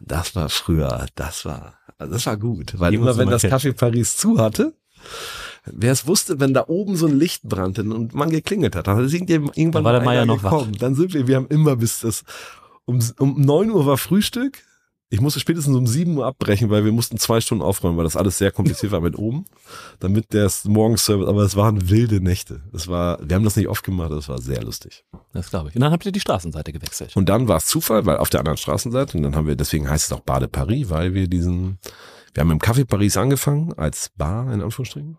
Das 0.00 0.34
war 0.36 0.48
früher, 0.48 1.06
das 1.14 1.44
war, 1.44 1.78
also 1.98 2.12
das 2.12 2.26
war 2.26 2.36
gut, 2.36 2.78
weil 2.78 2.94
immer 2.94 3.16
wenn 3.16 3.30
das. 3.30 3.44
Café 3.44 3.72
Paris 3.72 4.16
zu 4.16 4.38
hatte, 4.38 4.74
Wer 5.72 5.92
es 5.92 6.06
wusste, 6.06 6.38
wenn 6.40 6.54
da 6.54 6.64
oben 6.68 6.96
so 6.96 7.06
ein 7.06 7.18
Licht 7.18 7.42
brannte 7.44 7.82
und 7.82 8.14
man 8.14 8.30
geklingelt 8.30 8.76
hat, 8.76 8.86
dann 8.86 9.04
ist 9.04 9.12
irgendjemand- 9.12 9.56
irgendwann 9.56 9.84
war 9.84 9.92
der 9.92 10.02
Meier 10.02 10.26
noch 10.26 10.42
wach. 10.42 10.50
gekommen. 10.50 10.76
Dann 10.78 10.94
sind 10.94 11.12
wir, 11.14 11.26
wir 11.26 11.36
haben 11.36 11.48
immer 11.48 11.76
bis 11.76 12.00
das, 12.00 12.24
um, 12.84 13.00
um 13.18 13.40
neun 13.40 13.70
Uhr 13.70 13.84
war 13.86 13.96
Frühstück. 13.98 14.62
Ich 15.08 15.20
musste 15.20 15.38
spätestens 15.38 15.76
um 15.76 15.86
sieben 15.86 16.16
Uhr 16.18 16.26
abbrechen, 16.26 16.68
weil 16.68 16.84
wir 16.84 16.90
mussten 16.90 17.16
zwei 17.16 17.40
Stunden 17.40 17.62
aufräumen, 17.62 17.96
weil 17.96 18.02
das 18.02 18.16
alles 18.16 18.38
sehr 18.38 18.50
kompliziert 18.50 18.90
war 18.90 19.00
mit 19.00 19.16
oben, 19.18 19.44
damit 20.00 20.32
der 20.32 20.50
Morgenservice, 20.64 21.28
aber 21.28 21.42
es 21.42 21.54
waren 21.54 21.88
wilde 21.88 22.20
Nächte. 22.20 22.62
Es 22.72 22.88
war, 22.88 23.18
wir 23.22 23.36
haben 23.36 23.44
das 23.44 23.54
nicht 23.54 23.68
oft 23.68 23.84
gemacht, 23.84 24.10
das 24.10 24.28
war 24.28 24.40
sehr 24.40 24.62
lustig. 24.64 25.04
Das 25.32 25.50
glaube 25.50 25.68
ich. 25.68 25.76
Und 25.76 25.82
dann 25.82 25.92
habt 25.92 26.04
ihr 26.06 26.10
die 26.12 26.18
Straßenseite 26.18 26.72
gewechselt. 26.72 27.16
Und 27.16 27.28
dann 27.28 27.46
war 27.46 27.58
es 27.58 27.66
Zufall, 27.66 28.04
weil 28.04 28.16
auf 28.16 28.30
der 28.30 28.40
anderen 28.40 28.56
Straßenseite, 28.58 29.16
und 29.16 29.22
dann 29.22 29.36
haben 29.36 29.46
wir, 29.46 29.54
deswegen 29.54 29.88
heißt 29.88 30.06
es 30.06 30.12
auch 30.12 30.20
Bade 30.20 30.48
Paris, 30.48 30.90
weil 30.90 31.14
wir 31.14 31.28
diesen, 31.28 31.78
wir 32.36 32.42
haben 32.42 32.50
im 32.50 32.58
Café 32.58 32.84
Paris 32.84 33.16
angefangen, 33.16 33.72
als 33.78 34.10
Bar, 34.14 34.52
in 34.52 34.60
Anführungsstrichen. 34.60 35.16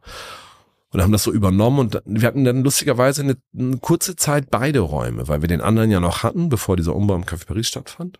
Und 0.91 1.01
haben 1.01 1.11
das 1.11 1.23
so 1.23 1.31
übernommen 1.31 1.79
und 1.79 2.01
wir 2.05 2.27
hatten 2.27 2.45
dann 2.45 2.63
lustigerweise 2.63 3.23
eine, 3.23 3.37
eine 3.57 3.77
kurze 3.77 4.15
Zeit 4.15 4.51
beide 4.51 4.79
Räume, 4.81 5.27
weil 5.27 5.41
wir 5.41 5.47
den 5.47 5.61
anderen 5.61 5.89
ja 5.89 5.99
noch 5.99 6.21
hatten, 6.21 6.47
bevor 6.47 6.77
dieser 6.77 6.95
Umbau 6.95 7.15
im 7.15 7.25
Café 7.25 7.47
Paris 7.47 7.67
stattfand. 7.67 8.19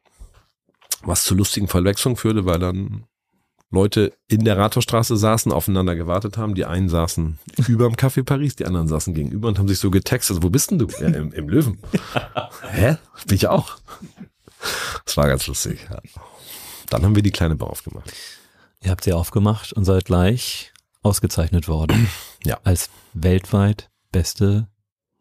Was 1.04 1.26
zu 1.26 1.36
lustigen 1.36 1.68
Verwechslungen 1.68 2.18
führte, 2.18 2.46
weil 2.46 2.58
dann 2.58 3.04
Leute 3.70 4.14
in 4.28 4.44
der 4.46 4.58
Rathausstraße 4.58 5.16
saßen, 5.16 5.52
aufeinander 5.52 5.96
gewartet 5.96 6.38
haben. 6.38 6.56
Die 6.56 6.66
einen 6.66 6.90
saßen 6.90 7.38
über 7.68 7.88
dem 7.88 7.96
Café 7.96 8.24
Paris, 8.24 8.56
die 8.56 8.66
anderen 8.66 8.88
saßen 8.88 9.14
gegenüber 9.14 9.48
und 9.48 9.60
haben 9.60 9.68
sich 9.68 9.78
so 9.78 9.92
getextet, 9.92 10.42
wo 10.42 10.50
bist 10.50 10.72
denn 10.72 10.80
du? 10.80 10.88
Ja, 11.00 11.08
im, 11.08 11.32
Im 11.34 11.50
Löwen. 11.50 11.78
Hä? 12.72 12.98
Bin 13.28 13.36
ich 13.36 13.48
auch. 13.48 13.78
Das 15.06 15.16
war 15.18 15.28
ganz 15.28 15.46
lustig. 15.46 15.88
Ja. 15.88 16.00
Dann 16.90 17.04
haben 17.04 17.16
wir 17.16 17.24
die 17.24 17.32
kleine 17.32 17.56
Bar 17.56 17.70
aufgemacht. 17.70 18.12
Ihr 18.84 18.92
habt 18.92 19.04
sie 19.04 19.14
aufgemacht 19.14 19.74
und 19.74 19.86
seid 19.86 20.06
gleich 20.06 20.72
ausgezeichnet 21.02 21.68
worden. 21.68 22.10
Ja. 22.44 22.60
Als 22.64 22.90
weltweit 23.14 23.90
beste 24.12 24.70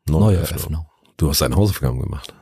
Neueröffnung. 0.09 0.87
Du 1.17 1.29
hast 1.29 1.41
deine 1.41 1.57
Hausaufgaben 1.57 1.99
gemacht. 2.01 2.35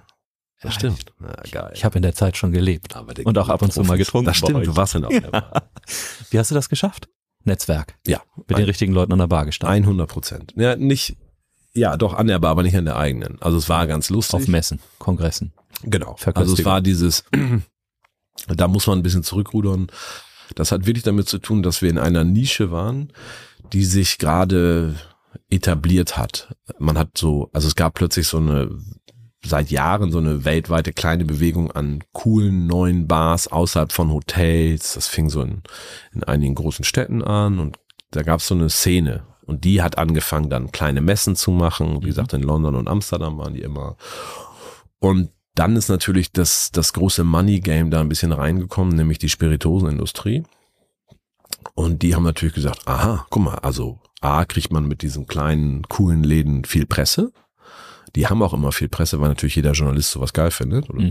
Das 0.61 0.75
Ja, 0.75 0.79
stimmt. 0.81 1.07
Ja, 1.23 1.43
geil. 1.51 1.71
Ich 1.75 1.85
habe 1.87 1.97
in 1.97 2.03
der 2.03 2.15
Zeit 2.15 2.37
schon 2.37 2.53
gelebt. 2.53 2.95
Aber 2.95 3.15
und 3.25 3.39
auch 3.39 3.49
ab 3.49 3.63
und 3.63 3.73
zu 3.73 3.81
mal 3.81 3.87
Profis. 3.97 4.07
getrunken 4.07 4.27
Das 4.27 4.37
stimmt, 4.37 4.67
du 4.67 4.77
warst 4.77 4.95
in 4.97 5.03
der 5.09 5.21
Bar. 5.31 5.71
Wie 6.31 6.39
hast 6.39 6.51
du 6.51 6.55
das 6.55 6.69
geschafft? 6.69 7.09
Netzwerk. 7.45 7.97
Ja, 8.07 8.21
Mit 8.37 8.59
den 8.59 8.65
richtigen 8.65 8.93
Leuten 8.93 9.13
an 9.13 9.21
der 9.21 9.27
Bar 9.29 9.47
gestanden. 9.47 9.85
100 9.85 10.09
Prozent. 10.11 10.53
Ja, 10.57 10.77
nicht, 10.77 11.17
ja, 11.73 11.97
doch 11.97 12.13
an 12.13 12.27
der 12.27 12.41
Bar, 12.41 12.51
aber 12.51 12.63
nicht 12.63 12.77
an 12.77 12.85
der 12.85 12.97
eigenen. 12.97 13.41
Also 13.41 13.57
es 13.57 13.69
war 13.71 13.87
ganz 13.87 14.11
lustig. 14.11 14.35
Auf 14.35 14.49
Messen, 14.49 14.81
Kongressen. 14.99 15.53
Genau. 15.83 16.17
Also 16.35 16.55
es 16.55 16.65
war 16.65 16.83
dieses, 16.83 17.25
da 18.49 18.69
muss 18.69 18.87
man 18.87 18.99
ein 18.99 19.03
bisschen 19.03 19.23
zurückrudern. 19.23 19.87
Das 20.55 20.73
hat 20.73 20.87
wirklich 20.87 21.05
damit 21.05 21.29
zu 21.29 21.39
tun, 21.39 21.63
dass 21.63 21.83
wir 21.83 21.91
in 21.91 21.99
einer 21.99 22.25
Nische 22.25 22.71
waren, 22.71 23.13
die 23.73 23.85
sich 23.85 24.19
gerade 24.19 24.95
etabliert 25.51 26.17
hat. 26.17 26.55
Man 26.79 26.99
hat 26.99 27.17
so, 27.17 27.51
also 27.53 27.69
es 27.69 27.75
gab 27.75 27.95
plötzlich 27.95 28.27
so 28.27 28.39
eine, 28.39 28.71
seit 29.45 29.71
Jahren 29.71 30.11
so 30.11 30.19
eine 30.19 30.45
weltweite 30.45 30.93
kleine 30.93 31.25
Bewegung 31.25 31.71
an 31.71 32.03
coolen 32.13 32.67
neuen 32.67 33.07
Bars 33.07 33.49
außerhalb 33.49 33.93
von 33.93 34.11
Hotels. 34.11 34.95
Das 34.95 35.09
fing 35.09 35.29
so 35.29 35.43
in, 35.43 35.63
in 36.13 36.25
einigen 36.25 36.55
großen 36.55 36.85
Städten 36.85 37.23
an 37.23 37.59
und 37.59 37.79
da 38.11 38.23
gab 38.23 38.41
es 38.41 38.47
so 38.47 38.55
eine 38.55 38.71
Szene. 38.71 39.25
Und 39.47 39.65
die 39.65 39.83
hat 39.83 39.99
angefangen, 39.99 40.49
dann 40.49 40.73
kleine 40.73 41.03
Messen 41.03 41.37
zu 41.37 41.51
machen. 41.51 42.03
Wie 42.03 42.07
gesagt, 42.07 42.33
in 42.33 42.43
London 42.43 42.77
und 42.77 42.89
Amsterdam 42.89 43.37
waren 43.37 43.55
die 43.55 43.61
immer. 43.61 43.97
Und 45.01 45.31
dann 45.55 45.77
ist 45.77 45.89
natürlich 45.89 46.33
das, 46.33 46.71
das 46.73 46.93
große 46.93 47.25
Money 47.25 47.61
Game 47.61 47.91
da 47.91 48.01
ein 48.01 48.09
bisschen 48.09 48.33
reingekommen, 48.33 48.97
nämlich 48.97 49.19
die 49.19 49.29
Spirituosenindustrie. 49.29 50.43
Und 51.75 52.03
die 52.03 52.15
haben 52.15 52.25
natürlich 52.25 52.55
gesagt, 52.55 52.87
aha, 52.87 53.27
guck 53.31 53.43
mal, 53.43 53.55
also 53.57 53.99
A, 54.21 54.45
kriegt 54.45 54.73
man 54.73 54.87
mit 54.87 55.03
diesen 55.03 55.27
kleinen, 55.27 55.83
coolen 55.85 56.25
Läden 56.25 56.65
viel 56.65 56.87
Presse. 56.87 57.33
Die 58.17 58.29
haben 58.29 58.43
auch 58.43 58.55
immer 58.55 58.71
viel 58.71 58.89
Presse, 58.89 59.21
weil 59.21 59.29
natürlich 59.29 59.57
jeder 59.57 59.73
Journalist 59.73 60.13
sowas 60.13 60.33
geil 60.33 60.51
findet. 60.53 60.93
Mhm. 60.93 61.11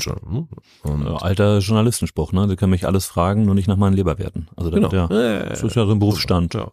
Ja, 0.85 1.15
alter 1.17 1.57
Journalistenspruch, 1.59 2.31
ne? 2.31 2.47
Sie 2.47 2.55
können 2.55 2.71
mich 2.71 2.87
alles 2.87 3.05
fragen, 3.05 3.43
nur 3.45 3.55
nicht 3.55 3.67
nach 3.67 3.75
meinen 3.75 3.93
Leberwerten. 3.93 4.47
Also 4.55 4.69
das, 4.69 4.79
Genau. 4.79 4.93
ja, 4.93 5.43
das 5.43 5.63
ist 5.63 5.75
ja 5.75 5.85
so 5.85 5.91
ein 5.91 5.99
Berufsstand. 5.99 6.53
Ja. 6.53 6.71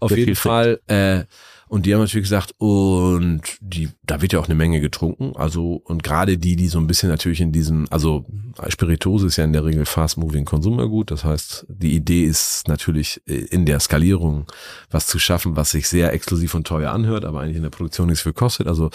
Auf 0.00 0.14
jeden 0.14 0.36
Fall. 0.36 0.80
Äh, 0.88 1.24
und 1.68 1.84
die 1.84 1.94
haben 1.94 2.00
natürlich 2.00 2.24
gesagt, 2.24 2.54
und 2.58 3.42
die, 3.60 3.88
da 4.04 4.22
wird 4.22 4.32
ja 4.32 4.38
auch 4.38 4.46
eine 4.46 4.54
Menge 4.54 4.80
getrunken. 4.80 5.32
Also, 5.34 5.82
und 5.84 6.04
gerade 6.04 6.38
die, 6.38 6.54
die 6.54 6.68
so 6.68 6.78
ein 6.78 6.86
bisschen 6.86 7.08
natürlich 7.08 7.40
in 7.40 7.50
diesem, 7.50 7.86
also 7.90 8.24
Spirituose 8.68 9.26
ist 9.26 9.36
ja 9.36 9.44
in 9.44 9.52
der 9.52 9.64
Regel 9.64 9.84
fast 9.84 10.16
moving 10.16 10.44
Konsumergut. 10.44 11.10
Das 11.10 11.24
heißt, 11.24 11.66
die 11.68 11.94
Idee 11.94 12.24
ist 12.24 12.68
natürlich 12.68 13.20
äh, 13.26 13.34
in 13.34 13.66
der 13.66 13.80
Skalierung 13.80 14.46
was 14.90 15.08
zu 15.08 15.18
schaffen, 15.18 15.56
was 15.56 15.72
sich 15.72 15.88
sehr 15.88 16.12
exklusiv 16.12 16.54
und 16.54 16.66
teuer 16.68 16.92
anhört, 16.92 17.24
aber 17.24 17.40
eigentlich 17.40 17.56
in 17.56 17.64
der 17.64 17.70
Produktion 17.70 18.06
nichts 18.06 18.22
für 18.22 18.32
kostet. 18.32 18.68
Also, 18.68 18.90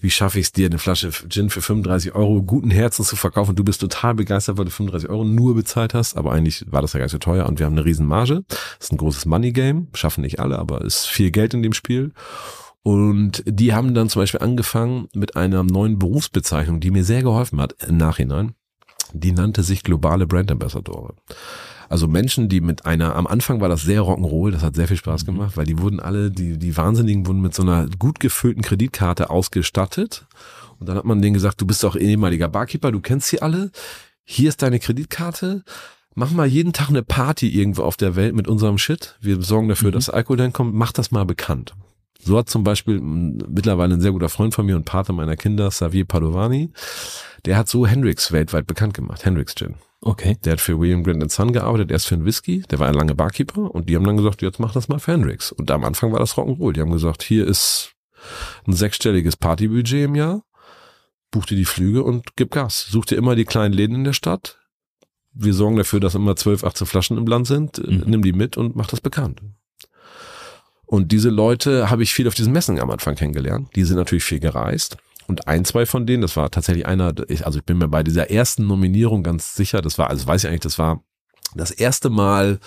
wie 0.00 0.10
schaffe 0.10 0.40
ich 0.40 0.46
es 0.46 0.52
dir, 0.52 0.66
eine 0.66 0.78
Flasche 0.78 1.10
Gin 1.28 1.50
für 1.50 1.60
35 1.60 2.14
Euro 2.14 2.42
guten 2.42 2.70
Herzens 2.70 3.08
zu 3.08 3.16
verkaufen? 3.16 3.54
Du 3.54 3.64
bist 3.64 3.82
total 3.82 4.14
begeistert, 4.14 4.56
weil 4.56 4.64
du 4.64 4.70
35 4.70 5.10
Euro 5.10 5.24
nur 5.24 5.54
bezahlt 5.54 5.92
hast, 5.92 6.16
aber 6.16 6.32
eigentlich 6.32 6.64
war 6.70 6.80
das 6.80 6.94
ja 6.94 6.98
gar 6.98 7.04
nicht 7.04 7.12
so 7.12 7.18
teuer 7.18 7.46
und 7.46 7.58
wir 7.58 7.66
haben 7.66 7.74
eine 7.74 7.84
riesen 7.84 8.06
Marge. 8.06 8.44
Das 8.48 8.86
ist 8.86 8.92
ein 8.92 8.96
großes 8.96 9.26
Money 9.26 9.52
Game, 9.52 9.88
schaffen 9.92 10.22
nicht 10.22 10.40
alle, 10.40 10.58
aber 10.58 10.80
ist 10.80 11.06
viel 11.06 11.30
Geld 11.30 11.52
in 11.52 11.62
dem 11.62 11.74
Spiel. 11.74 12.13
Und 12.82 13.42
die 13.46 13.72
haben 13.72 13.94
dann 13.94 14.10
zum 14.10 14.20
Beispiel 14.20 14.40
angefangen 14.40 15.08
mit 15.14 15.36
einer 15.36 15.62
neuen 15.62 15.98
Berufsbezeichnung, 15.98 16.80
die 16.80 16.90
mir 16.90 17.04
sehr 17.04 17.22
geholfen 17.22 17.60
hat 17.60 17.74
im 17.86 17.96
Nachhinein. 17.96 18.54
die 19.12 19.32
nannte 19.32 19.62
sich 19.62 19.84
globale 19.84 20.26
Brand 20.26 20.50
Ambassadore. 20.50 21.14
Also 21.88 22.08
Menschen, 22.08 22.48
die 22.48 22.60
mit 22.60 22.86
einer, 22.86 23.14
am 23.14 23.26
Anfang 23.26 23.60
war 23.60 23.68
das 23.68 23.82
sehr 23.82 24.02
Rock'n'Roll, 24.02 24.50
das 24.50 24.62
hat 24.62 24.74
sehr 24.74 24.88
viel 24.88 24.96
Spaß 24.96 25.24
gemacht, 25.24 25.56
weil 25.56 25.66
die 25.66 25.78
wurden 25.78 26.00
alle, 26.00 26.30
die, 26.30 26.58
die 26.58 26.76
Wahnsinnigen 26.76 27.26
wurden 27.26 27.40
mit 27.40 27.54
so 27.54 27.62
einer 27.62 27.86
gut 27.98 28.20
gefüllten 28.20 28.62
Kreditkarte 28.62 29.30
ausgestattet. 29.30 30.26
Und 30.80 30.88
dann 30.88 30.96
hat 30.96 31.04
man 31.04 31.22
denen 31.22 31.34
gesagt, 31.34 31.60
du 31.60 31.66
bist 31.66 31.84
auch 31.84 31.96
ehemaliger 31.96 32.48
Barkeeper, 32.48 32.90
du 32.90 33.00
kennst 33.00 33.28
sie 33.28 33.40
alle. 33.40 33.70
Hier 34.24 34.48
ist 34.48 34.62
deine 34.62 34.80
Kreditkarte. 34.80 35.62
Mach 36.14 36.30
mal 36.30 36.46
jeden 36.46 36.72
Tag 36.72 36.88
eine 36.88 37.02
Party 37.02 37.48
irgendwo 37.48 37.82
auf 37.82 37.96
der 37.96 38.16
Welt 38.16 38.34
mit 38.34 38.48
unserem 38.48 38.78
Shit. 38.78 39.16
Wir 39.20 39.40
sorgen 39.42 39.68
dafür, 39.68 39.90
mhm. 39.90 39.94
dass 39.94 40.10
Alkohol 40.10 40.36
dann 40.36 40.52
kommt. 40.52 40.74
Mach 40.74 40.92
das 40.92 41.10
mal 41.10 41.24
bekannt. 41.24 41.74
So 42.24 42.38
hat 42.38 42.48
zum 42.48 42.64
Beispiel 42.64 43.00
mittlerweile 43.00 43.94
ein 43.94 44.00
sehr 44.00 44.12
guter 44.12 44.30
Freund 44.30 44.54
von 44.54 44.64
mir 44.64 44.76
und 44.76 44.84
Pater 44.84 45.12
meiner 45.12 45.36
Kinder, 45.36 45.68
Xavier 45.68 46.06
Padovani, 46.06 46.70
der 47.44 47.58
hat 47.58 47.68
so 47.68 47.86
Hendrix 47.86 48.32
weltweit 48.32 48.66
bekannt 48.66 48.94
gemacht, 48.94 49.24
Hendrix 49.26 49.54
Gin. 49.54 49.74
Okay. 50.00 50.36
Der 50.44 50.54
hat 50.54 50.60
für 50.60 50.78
William 50.78 51.02
Grant 51.02 51.30
Son 51.30 51.52
gearbeitet, 51.52 51.90
erst 51.90 52.06
für 52.06 52.14
einen 52.14 52.24
Whisky, 52.24 52.62
der 52.70 52.78
war 52.78 52.88
ein 52.88 52.94
lange 52.94 53.14
Barkeeper 53.14 53.74
und 53.74 53.88
die 53.88 53.96
haben 53.96 54.04
dann 54.04 54.16
gesagt, 54.16 54.42
jetzt 54.42 54.58
mach 54.58 54.72
das 54.72 54.88
mal 54.88 54.98
für 54.98 55.12
Hendrix. 55.12 55.52
Und 55.52 55.70
am 55.70 55.84
Anfang 55.84 56.12
war 56.12 56.18
das 56.18 56.34
Rock'n'Roll. 56.34 56.72
Die 56.72 56.80
haben 56.80 56.92
gesagt, 56.92 57.22
hier 57.22 57.46
ist 57.46 57.92
ein 58.66 58.72
sechsstelliges 58.72 59.36
Partybudget 59.36 60.04
im 60.04 60.14
Jahr, 60.14 60.44
buch 61.30 61.44
dir 61.44 61.56
die 61.56 61.64
Flüge 61.66 62.02
und 62.02 62.36
gib 62.36 62.50
Gas. 62.52 62.86
Such 62.88 63.06
dir 63.06 63.16
immer 63.16 63.34
die 63.34 63.44
kleinen 63.44 63.74
Läden 63.74 63.96
in 63.96 64.04
der 64.04 64.12
Stadt. 64.14 64.58
Wir 65.32 65.52
sorgen 65.52 65.76
dafür, 65.76 66.00
dass 66.00 66.14
immer 66.14 66.36
12, 66.36 66.64
18 66.64 66.86
Flaschen 66.86 67.18
im 67.18 67.26
Land 67.26 67.46
sind. 67.46 67.78
Mhm. 67.78 68.04
Nimm 68.06 68.22
die 68.22 68.32
mit 68.32 68.56
und 68.56 68.76
mach 68.76 68.86
das 68.86 69.00
bekannt. 69.00 69.42
Und 70.94 71.10
diese 71.10 71.28
Leute 71.28 71.90
habe 71.90 72.04
ich 72.04 72.14
viel 72.14 72.28
auf 72.28 72.36
diesen 72.36 72.52
Messen 72.52 72.78
am 72.78 72.88
Anfang 72.88 73.16
kennengelernt. 73.16 73.68
Die 73.74 73.82
sind 73.82 73.96
natürlich 73.96 74.22
viel 74.22 74.38
gereist. 74.38 74.96
Und 75.26 75.48
ein, 75.48 75.64
zwei 75.64 75.86
von 75.86 76.06
denen, 76.06 76.22
das 76.22 76.36
war 76.36 76.52
tatsächlich 76.52 76.86
einer, 76.86 77.12
also 77.42 77.58
ich 77.58 77.64
bin 77.64 77.78
mir 77.78 77.88
bei 77.88 78.04
dieser 78.04 78.30
ersten 78.30 78.68
Nominierung 78.68 79.24
ganz 79.24 79.56
sicher, 79.56 79.82
das 79.82 79.98
war, 79.98 80.08
also 80.08 80.24
weiß 80.24 80.44
ich 80.44 80.48
eigentlich, 80.48 80.60
das 80.60 80.78
war 80.78 81.02
das 81.56 81.72
erste 81.72 82.10
Mal, 82.10 82.60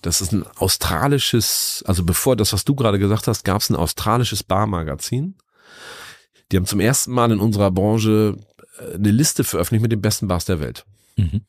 das 0.00 0.22
ist 0.22 0.32
ein 0.32 0.46
australisches, 0.56 1.84
also 1.86 2.02
bevor 2.02 2.34
das, 2.34 2.54
was 2.54 2.64
du 2.64 2.74
gerade 2.74 2.98
gesagt 2.98 3.26
hast, 3.26 3.44
gab 3.44 3.60
es 3.60 3.68
ein 3.68 3.76
australisches 3.76 4.42
Barmagazin. 4.42 5.34
Die 6.50 6.56
haben 6.56 6.64
zum 6.64 6.80
ersten 6.80 7.12
Mal 7.12 7.30
in 7.30 7.40
unserer 7.40 7.70
Branche 7.70 8.38
äh, 8.78 8.94
eine 8.94 9.10
Liste 9.10 9.44
veröffentlicht 9.44 9.82
mit 9.82 9.92
den 9.92 10.00
besten 10.00 10.28
Bars 10.28 10.46
der 10.46 10.60
Welt. 10.60 10.86
Mhm. 11.16 11.42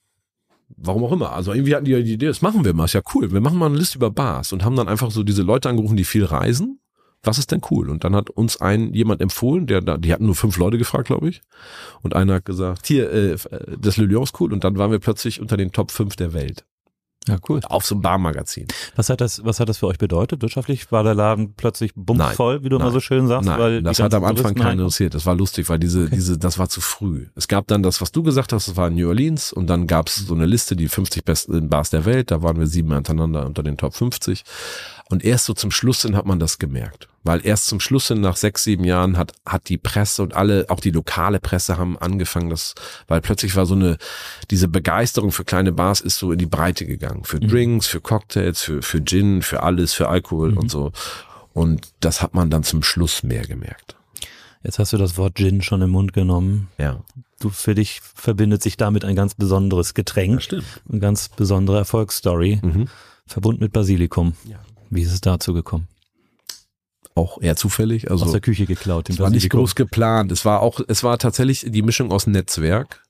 Warum 0.78 1.04
auch 1.04 1.12
immer. 1.12 1.32
Also 1.34 1.54
irgendwie 1.54 1.76
hatten 1.76 1.86
die 1.86 2.04
die 2.04 2.14
Idee, 2.14 2.28
das 2.28 2.42
machen 2.42 2.66
wir 2.66 2.74
mal, 2.74 2.86
ist 2.86 2.94
ja 2.94 3.02
cool. 3.14 3.32
Wir 3.32 3.42
machen 3.42 3.58
mal 3.58 3.68
eine 3.68 3.78
Liste 3.78 3.98
über 3.98 4.12
Bars 4.12 4.54
und 4.54 4.64
haben 4.64 4.76
dann 4.76 4.88
einfach 4.88 5.12
so 5.12 5.24
diese 5.24 5.44
Leute 5.44 5.70
angerufen, 5.70 5.98
die 5.98 6.04
viel 6.04 6.26
reisen. 6.26 6.80
Was 7.24 7.38
ist 7.38 7.52
denn 7.52 7.62
cool? 7.70 7.90
Und 7.90 8.04
dann 8.04 8.16
hat 8.16 8.32
uns 8.32 8.60
ein 8.60 8.94
jemand 8.94 9.22
empfohlen, 9.22 9.68
der 9.68 9.82
da, 9.82 9.98
die 9.98 10.12
hatten 10.12 10.26
nur 10.26 10.36
fünf 10.36 10.58
Leute 10.58 10.80
gefragt, 10.80 11.08
glaube 11.08 11.30
ich. 11.30 11.42
Und 12.02 12.16
einer 12.16 12.36
hat 12.36 12.46
gesagt, 12.46 12.88
hier, 12.88 13.12
äh, 13.12 13.38
das 13.80 13.98
Le 13.98 14.06
Lion 14.06 14.24
ist 14.24 14.40
cool. 14.40 14.52
Und 14.52 14.64
dann 14.64 14.78
waren 14.78 14.92
wir 14.92 15.00
plötzlich 15.00 15.40
unter 15.40 15.56
den 15.56 15.72
Top 15.72 15.92
5 15.92 16.16
der 16.16 16.34
Welt. 16.34 16.66
Ja, 17.28 17.38
cool. 17.48 17.60
Auf 17.66 17.86
so 17.86 17.94
einem 17.94 18.02
Barmagazin. 18.02 18.66
Was 18.96 19.10
hat 19.10 19.22
das, 19.22 19.46
was 19.46 19.60
hat 19.60 19.70
das 19.70 19.78
für 19.78 19.86
euch 19.86 20.00
bedeutet? 20.00 20.42
Wirtschaftlich 20.42 20.92
war 20.92 21.04
der 21.04 21.14
Laden 21.14 21.54
plötzlich 21.56 21.92
bummvoll, 21.96 22.64
wie 22.64 22.70
du 22.70 22.78
nein, 22.78 22.88
immer 22.88 22.92
so 22.92 23.00
schön 23.00 23.28
sagst? 23.28 23.48
Nein, 23.48 23.60
weil 23.60 23.84
das 23.84 24.00
hat 24.00 24.14
am 24.16 24.24
Anfang 24.24 24.56
keinen 24.56 24.80
interessiert. 24.80 25.14
Das 25.14 25.28
war 25.28 25.36
lustig, 25.36 25.70
weil 25.70 25.78
diese, 25.78 26.06
okay. 26.06 26.16
diese, 26.16 26.40
das 26.40 26.58
war 26.58 26.68
zu 26.68 26.82
früh. 26.82 27.28
Es 27.36 27.48
gab 27.48 27.68
dann 27.68 27.84
das, 27.84 28.02
was 28.02 28.12
du 28.12 28.24
gesagt 28.24 28.54
hast, 28.54 28.68
das 28.68 28.76
war 28.76 28.88
in 28.88 28.96
New 28.96 29.08
Orleans 29.08 29.54
und 29.54 29.68
dann 29.68 29.86
gab 29.86 30.08
es 30.08 30.16
so 30.16 30.34
eine 30.34 30.48
Liste, 30.48 30.76
die 30.76 30.88
50 30.88 31.24
besten 31.24 31.70
Bars 31.70 31.92
der 31.92 32.06
Welt. 32.06 32.32
Da 32.32 32.42
waren 32.42 32.58
wir 32.58 32.66
sieben 32.66 32.92
hintereinander 32.92 33.46
unter 33.46 33.62
den 33.62 33.78
Top 33.78 33.94
50. 33.94 34.44
Und 35.12 35.26
erst 35.26 35.46
so 35.46 35.54
zum 35.54 35.72
Schluss 35.72 36.04
hin 36.04 36.16
hat 36.16 36.26
man 36.26 36.40
das 36.40 36.58
gemerkt. 36.58 37.10
Weil 37.24 37.46
erst 37.46 37.68
zum 37.68 37.80
Schluss 37.80 38.08
hin, 38.08 38.22
nach 38.22 38.38
sechs, 38.38 38.64
sieben 38.64 38.84
Jahren, 38.84 39.18
hat, 39.18 39.34
hat 39.46 39.70
die 39.70 39.78
Presse 39.78 40.24
und 40.24 40.34
alle, 40.34 40.66
auch 40.70 40.80
die 40.80 40.92
lokale 40.92 41.40
Presse 41.40 41.78
haben 41.78 41.98
angefangen, 41.98 42.50
das, 42.50 42.74
weil 43.08 43.22
plötzlich 43.22 43.56
war 43.56 43.66
so 43.66 43.76
eine, 43.76 43.98
diese 44.50 44.68
Begeisterung 44.68 45.32
für 45.32 45.44
kleine 45.44 45.72
Bars 45.72 46.02
ist 46.02 46.18
so 46.18 46.32
in 46.32 46.40
die 46.40 46.46
Breite 46.46 46.86
gegangen. 46.86 47.26
Für 47.26 47.38
mhm. 47.38 47.50
Drinks, 47.50 47.88
für 47.88 48.02
Cocktails, 48.02 48.62
für, 48.62 48.82
für 48.82 49.04
Gin, 49.04 49.42
für 49.42 49.64
alles, 49.64 49.94
für 49.94 50.08
Alkohol 50.08 50.52
mhm. 50.52 50.58
und 50.58 50.72
so. 50.72 50.92
Und 51.54 51.90
das 52.00 52.22
hat 52.22 52.34
man 52.34 52.50
dann 52.50 52.64
zum 52.64 52.82
Schluss 52.82 53.22
mehr 53.22 53.46
gemerkt. 53.46 53.98
Jetzt 54.64 54.80
hast 54.80 54.94
du 54.94 54.98
das 54.98 55.18
Wort 55.18 55.36
Gin 55.36 55.62
schon 55.62 55.82
im 55.82 55.90
Mund 55.90 56.14
genommen. 56.14 56.70
Ja. 56.78 57.04
Du, 57.40 57.50
für 57.50 57.76
dich 57.76 58.00
verbindet 58.02 58.64
sich 58.64 58.78
damit 58.78 59.04
ein 59.04 59.16
ganz 59.16 59.34
besonderes 59.34 59.94
Getränk. 59.94 60.36
Ja, 60.36 60.42
stimmt. 60.42 60.82
Eine 60.90 61.00
ganz 61.00 61.30
besondere 61.30 61.80
Erfolgsstory. 61.80 62.60
Mhm. 62.62 62.88
Verbunden 63.26 63.64
mit 63.64 63.74
Basilikum. 63.74 64.34
Ja. 64.46 64.60
Wie 64.92 65.02
ist 65.02 65.14
es 65.14 65.22
dazu 65.22 65.54
gekommen? 65.54 65.88
Auch 67.16 67.42
eher 67.42 67.56
zufällig. 67.56 68.12
Also 68.12 68.26
aus 68.26 68.32
der 68.32 68.42
Küche 68.42 68.66
geklaut. 68.66 69.10
Es 69.10 69.20
war 69.20 69.30
nicht 69.30 69.50
groß 69.50 69.76
geplant. 69.76 70.32
Es 70.32 70.46
war 70.46 70.62
auch, 70.62 70.80
es 70.88 71.04
war 71.04 71.18
tatsächlich 71.18 71.66
die 71.68 71.82
Mischung 71.82 72.12
aus 72.12 72.28
Netzwerk 72.28 73.04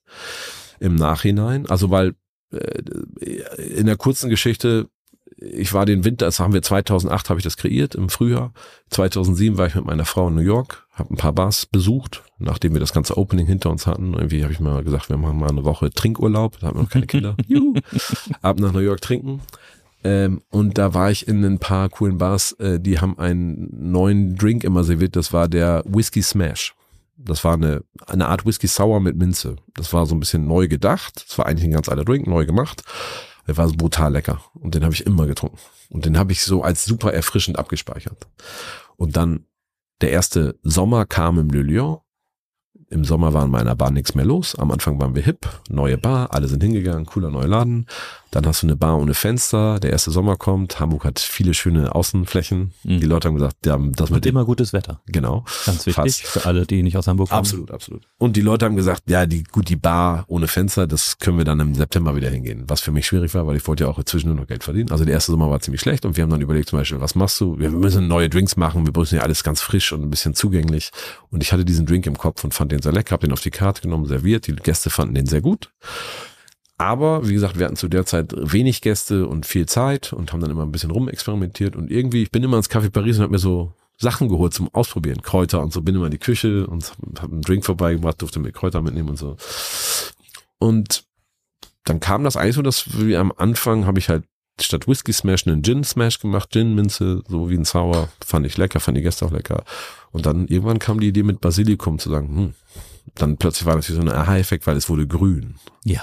im 0.79 0.95
Nachhinein. 0.95 1.69
Also 1.69 1.89
weil 1.89 2.13
äh, 2.51 2.81
in 3.57 3.87
der 3.87 3.97
kurzen 3.97 4.29
Geschichte 4.29 4.89
ich 5.41 5.73
war 5.73 5.85
den 5.85 6.03
Winter, 6.05 6.25
das 6.25 6.39
haben 6.39 6.53
wir 6.53 6.61
2008 6.61 7.29
habe 7.29 7.39
ich 7.39 7.43
das 7.43 7.57
kreiert 7.57 7.95
im 7.95 8.09
Frühjahr. 8.09 8.53
2007 8.91 9.57
war 9.57 9.65
ich 9.65 9.75
mit 9.75 9.85
meiner 9.85 10.05
Frau 10.05 10.27
in 10.27 10.35
New 10.35 10.41
York, 10.41 10.87
habe 10.93 11.13
ein 11.13 11.17
paar 11.17 11.33
Bars 11.33 11.65
besucht, 11.65 12.23
nachdem 12.37 12.73
wir 12.73 12.79
das 12.79 12.93
ganze 12.93 13.17
Opening 13.17 13.47
hinter 13.47 13.71
uns 13.71 13.87
hatten. 13.87 14.13
Irgendwie 14.13 14.43
habe 14.43 14.53
ich 14.53 14.59
mal 14.59 14.83
gesagt, 14.83 15.09
wir 15.09 15.17
machen 15.17 15.39
mal 15.39 15.49
eine 15.49 15.63
Woche 15.63 15.89
Trinkurlaub, 15.89 16.59
da 16.59 16.67
haben 16.67 16.77
wir 16.77 16.83
noch 16.83 16.89
keine 16.89 17.07
Kinder. 17.07 17.35
Ab 18.41 18.59
nach 18.59 18.71
New 18.71 18.79
York 18.79 19.01
trinken. 19.01 19.41
Ähm, 20.03 20.41
und 20.49 20.77
da 20.77 20.93
war 20.93 21.11
ich 21.11 21.27
in 21.27 21.43
ein 21.43 21.59
paar 21.59 21.89
coolen 21.89 22.17
Bars, 22.17 22.53
äh, 22.53 22.79
die 22.79 22.99
haben 22.99 23.19
einen 23.19 23.91
neuen 23.91 24.35
Drink 24.35 24.63
immer 24.63 24.83
serviert, 24.83 25.15
das 25.15 25.31
war 25.33 25.47
der 25.47 25.83
Whiskey 25.85 26.21
Smash. 26.21 26.73
Das 27.17 27.43
war 27.43 27.53
eine, 27.53 27.83
eine 28.07 28.27
Art 28.27 28.45
Whisky 28.45 28.67
Sour 28.67 28.99
mit 28.99 29.15
Minze. 29.15 29.57
Das 29.75 29.93
war 29.93 30.07
so 30.07 30.15
ein 30.15 30.19
bisschen 30.19 30.47
neu 30.47 30.67
gedacht. 30.67 31.25
Das 31.27 31.37
war 31.37 31.45
eigentlich 31.45 31.65
ein 31.65 31.73
ganz 31.73 31.87
alter 31.87 32.03
Drink, 32.03 32.25
neu 32.25 32.47
gemacht. 32.47 32.83
Der 33.47 33.57
war 33.57 33.67
brutal 33.67 34.13
lecker. 34.13 34.41
Und 34.55 34.73
den 34.73 34.83
habe 34.83 34.93
ich 34.93 35.05
immer 35.05 35.27
getrunken. 35.27 35.59
Und 35.89 36.05
den 36.05 36.17
habe 36.17 36.31
ich 36.31 36.41
so 36.43 36.63
als 36.63 36.85
super 36.85 37.13
erfrischend 37.13 37.59
abgespeichert. 37.59 38.27
Und 38.97 39.17
dann 39.17 39.45
der 40.01 40.09
erste 40.09 40.57
Sommer 40.63 41.05
kam 41.05 41.37
im 41.37 41.49
Le 41.49 41.61
Lion 41.61 41.99
im 42.91 43.05
Sommer 43.05 43.33
war 43.33 43.45
in 43.45 43.51
meiner 43.51 43.75
Bar 43.75 43.91
nichts 43.91 44.15
mehr 44.15 44.25
los. 44.25 44.53
Am 44.55 44.69
Anfang 44.69 44.99
waren 44.99 45.15
wir 45.15 45.23
hip, 45.23 45.47
neue 45.69 45.97
Bar, 45.97 46.33
alle 46.33 46.49
sind 46.49 46.61
hingegangen, 46.61 47.05
cooler 47.05 47.31
neuer 47.31 47.47
Laden. 47.47 47.87
Dann 48.31 48.45
hast 48.45 48.63
du 48.63 48.67
eine 48.67 48.77
Bar 48.77 48.97
ohne 48.97 49.13
Fenster, 49.13 49.79
der 49.79 49.91
erste 49.91 50.09
Sommer 50.09 50.37
kommt. 50.37 50.79
Hamburg 50.79 51.03
hat 51.03 51.19
viele 51.19 51.53
schöne 51.53 51.93
Außenflächen. 51.93 52.71
Mhm. 52.83 52.99
Die 53.01 53.05
Leute 53.05 53.27
haben 53.27 53.35
gesagt, 53.35 53.65
ja, 53.65 53.77
das 53.77 54.09
mit 54.09 54.25
immer 54.25 54.45
gutes 54.45 54.71
Wetter. 54.71 55.01
Genau. 55.07 55.43
Ganz 55.65 55.85
wichtig 55.85 55.93
fast. 55.95 56.27
für 56.27 56.45
alle, 56.45 56.65
die 56.65 56.81
nicht 56.81 56.95
aus 56.97 57.07
Hamburg 57.07 57.29
kommen. 57.29 57.39
Absolut, 57.39 57.71
absolut. 57.71 58.07
Und 58.17 58.37
die 58.37 58.41
Leute 58.41 58.65
haben 58.65 58.77
gesagt, 58.77 59.03
ja, 59.09 59.25
die, 59.25 59.43
gut, 59.43 59.67
die 59.67 59.75
Bar 59.75 60.23
ohne 60.27 60.47
Fenster, 60.47 60.87
das 60.87 61.19
können 61.19 61.37
wir 61.37 61.43
dann 61.43 61.59
im 61.59 61.75
September 61.75 62.15
wieder 62.15 62.29
hingehen. 62.29 62.63
Was 62.67 62.79
für 62.79 62.93
mich 62.93 63.05
schwierig 63.05 63.33
war, 63.33 63.45
weil 63.47 63.57
ich 63.57 63.67
wollte 63.67 63.83
ja 63.83 63.89
auch 63.89 64.01
zwischendurch 64.01 64.39
noch 64.39 64.47
Geld 64.47 64.63
verdienen. 64.63 64.91
Also 64.91 65.03
der 65.03 65.13
erste 65.13 65.33
Sommer 65.33 65.49
war 65.49 65.59
ziemlich 65.59 65.81
schlecht 65.81 66.05
und 66.05 66.15
wir 66.15 66.23
haben 66.23 66.31
dann 66.31 66.41
überlegt 66.41 66.69
zum 66.69 66.79
Beispiel, 66.79 67.01
was 67.01 67.15
machst 67.15 67.39
du? 67.41 67.59
Wir 67.59 67.69
müssen 67.69 68.07
neue 68.07 68.29
Drinks 68.29 68.55
machen, 68.55 68.85
wir 68.85 68.93
müssen 68.97 69.15
ja 69.15 69.21
alles 69.21 69.43
ganz 69.43 69.59
frisch 69.59 69.91
und 69.91 70.03
ein 70.03 70.09
bisschen 70.09 70.35
zugänglich. 70.35 70.91
Und 71.31 71.43
ich 71.43 71.51
hatte 71.51 71.65
diesen 71.65 71.85
Drink 71.85 72.05
im 72.05 72.17
Kopf 72.17 72.45
und 72.45 72.53
fand 72.53 72.71
den 72.71 72.81
sehr 72.81 72.93
lecker, 72.93 73.11
hab 73.11 73.21
den 73.21 73.33
auf 73.33 73.41
die 73.41 73.51
Karte 73.51 73.81
genommen, 73.81 74.05
serviert. 74.05 74.47
Die 74.47 74.55
Gäste 74.55 74.89
fanden 74.89 75.15
den 75.15 75.25
sehr 75.25 75.41
gut. 75.41 75.69
Aber 76.81 77.29
wie 77.29 77.33
gesagt, 77.33 77.59
wir 77.59 77.67
hatten 77.67 77.75
zu 77.75 77.87
der 77.87 78.07
Zeit 78.07 78.33
wenig 78.35 78.81
Gäste 78.81 79.27
und 79.27 79.45
viel 79.45 79.67
Zeit 79.67 80.13
und 80.13 80.33
haben 80.33 80.41
dann 80.41 80.49
immer 80.49 80.63
ein 80.63 80.71
bisschen 80.71 80.89
rumexperimentiert 80.89 81.75
und 81.75 81.91
irgendwie, 81.91 82.23
ich 82.23 82.31
bin 82.31 82.41
immer 82.41 82.57
ins 82.57 82.71
Café 82.71 82.89
Paris 82.89 83.17
und 83.17 83.21
habe 83.21 83.33
mir 83.33 83.37
so 83.37 83.73
Sachen 83.99 84.29
geholt 84.29 84.55
zum 84.55 84.67
Ausprobieren, 84.73 85.21
Kräuter 85.21 85.61
und 85.61 85.71
so, 85.71 85.83
bin 85.83 85.93
immer 85.93 86.05
in 86.05 86.11
die 86.11 86.17
Küche 86.17 86.65
und 86.65 86.91
habe 87.21 87.33
einen 87.33 87.43
Drink 87.43 87.65
vorbeigebracht, 87.65 88.19
durfte 88.19 88.39
mir 88.39 88.51
Kräuter 88.51 88.81
mitnehmen 88.81 89.09
und 89.09 89.17
so. 89.17 89.37
Und 90.57 91.03
dann 91.83 91.99
kam 91.99 92.23
das 92.23 92.35
eigentlich 92.35 92.55
so, 92.55 92.63
dass 92.63 92.97
wir 92.97 93.19
am 93.19 93.31
Anfang 93.37 93.85
habe 93.85 93.99
ich 93.99 94.09
halt 94.09 94.23
statt 94.59 94.87
Whisky 94.87 95.13
Smash 95.13 95.45
einen 95.45 95.61
Gin 95.61 95.83
Smash 95.83 96.19
gemacht, 96.19 96.49
Gin 96.51 96.73
Minze, 96.73 97.21
so 97.27 97.51
wie 97.51 97.57
ein 97.57 97.65
Sour, 97.65 98.09
fand 98.25 98.47
ich 98.47 98.57
lecker, 98.57 98.79
fand 98.79 98.97
die 98.97 99.03
Gäste 99.03 99.23
auch 99.27 99.31
lecker. 99.31 99.65
Und 100.11 100.25
dann 100.25 100.47
irgendwann 100.47 100.79
kam 100.79 100.99
die 100.99 101.09
Idee 101.09 101.21
mit 101.21 101.41
Basilikum 101.41 101.99
zu 101.99 102.09
sagen, 102.09 102.35
hm, 102.35 102.53
dann 103.13 103.37
plötzlich 103.37 103.67
war 103.67 103.75
das 103.75 103.87
wie 103.87 103.93
so 103.93 104.01
ein 104.01 104.09
Aha-Effekt, 104.09 104.65
weil 104.65 104.77
es 104.77 104.89
wurde 104.89 105.05
grün. 105.05 105.57
Ja. 105.83 106.01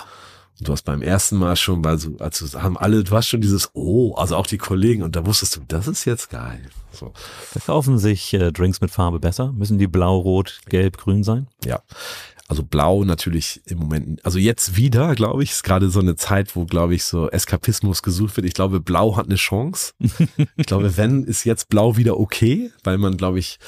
Du 0.61 0.73
hast 0.73 0.83
beim 0.83 1.03
ersten 1.03 1.37
Mal 1.37 1.55
schon, 1.57 1.85
weil 1.85 1.99
so, 1.99 2.17
also 2.19 2.61
haben 2.61 2.77
alle, 2.77 3.05
du 3.05 3.15
hast 3.15 3.29
schon 3.29 3.41
dieses 3.41 3.71
Oh, 3.75 4.15
also 4.15 4.37
auch 4.37 4.47
die 4.47 4.59
Kollegen 4.59 5.03
und 5.03 5.15
da 5.15 5.25
wusstest 5.25 5.57
du, 5.57 5.61
das 5.69 5.87
ist 5.87 6.05
jetzt 6.05 6.31
geil. 6.31 6.63
So. 6.93 7.13
Verkaufen 7.15 7.99
sich 7.99 8.35
äh, 8.35 8.51
Drinks 8.51 8.81
mit 8.81 8.91
Farbe 8.91 9.21
besser? 9.21 9.53
Müssen 9.53 9.79
die 9.79 9.87
blau, 9.87 10.19
rot, 10.19 10.61
gelb, 10.69 10.97
grün 10.97 11.23
sein? 11.23 11.47
Ja. 11.65 11.83
Also 12.49 12.63
blau 12.63 13.05
natürlich 13.05 13.61
im 13.67 13.79
Moment, 13.79 14.25
also 14.25 14.39
jetzt 14.39 14.75
wieder, 14.75 15.15
glaube 15.15 15.43
ich, 15.43 15.51
ist 15.51 15.63
gerade 15.63 15.91
so 15.91 16.01
eine 16.01 16.17
Zeit, 16.17 16.57
wo, 16.57 16.65
glaube 16.65 16.95
ich, 16.95 17.05
so 17.05 17.29
Eskapismus 17.29 18.03
gesucht 18.03 18.37
wird. 18.37 18.47
Ich 18.47 18.55
glaube, 18.55 18.81
blau 18.81 19.17
hat 19.17 19.27
eine 19.27 19.37
Chance. 19.37 19.93
ich 20.57 20.67
glaube, 20.67 20.97
wenn, 20.97 21.25
ist 21.25 21.45
jetzt 21.45 21.69
blau 21.69 21.97
wieder 21.99 22.19
okay, 22.19 22.73
weil 22.85 22.97
man, 22.97 23.19
glaube 23.19 23.39
ich, 23.39 23.59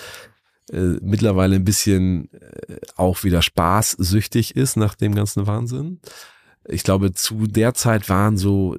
äh, 0.72 0.96
mittlerweile 1.02 1.56
ein 1.56 1.64
bisschen 1.64 2.32
äh, 2.32 2.78
auch 2.96 3.22
wieder 3.22 3.42
spaßsüchtig 3.42 4.56
ist 4.56 4.76
nach 4.76 4.94
dem 4.94 5.14
ganzen 5.14 5.46
Wahnsinn 5.46 6.00
ich 6.70 6.82
glaube, 6.82 7.12
zu 7.12 7.46
der 7.46 7.74
Zeit 7.74 8.08
waren 8.08 8.36
so, 8.36 8.76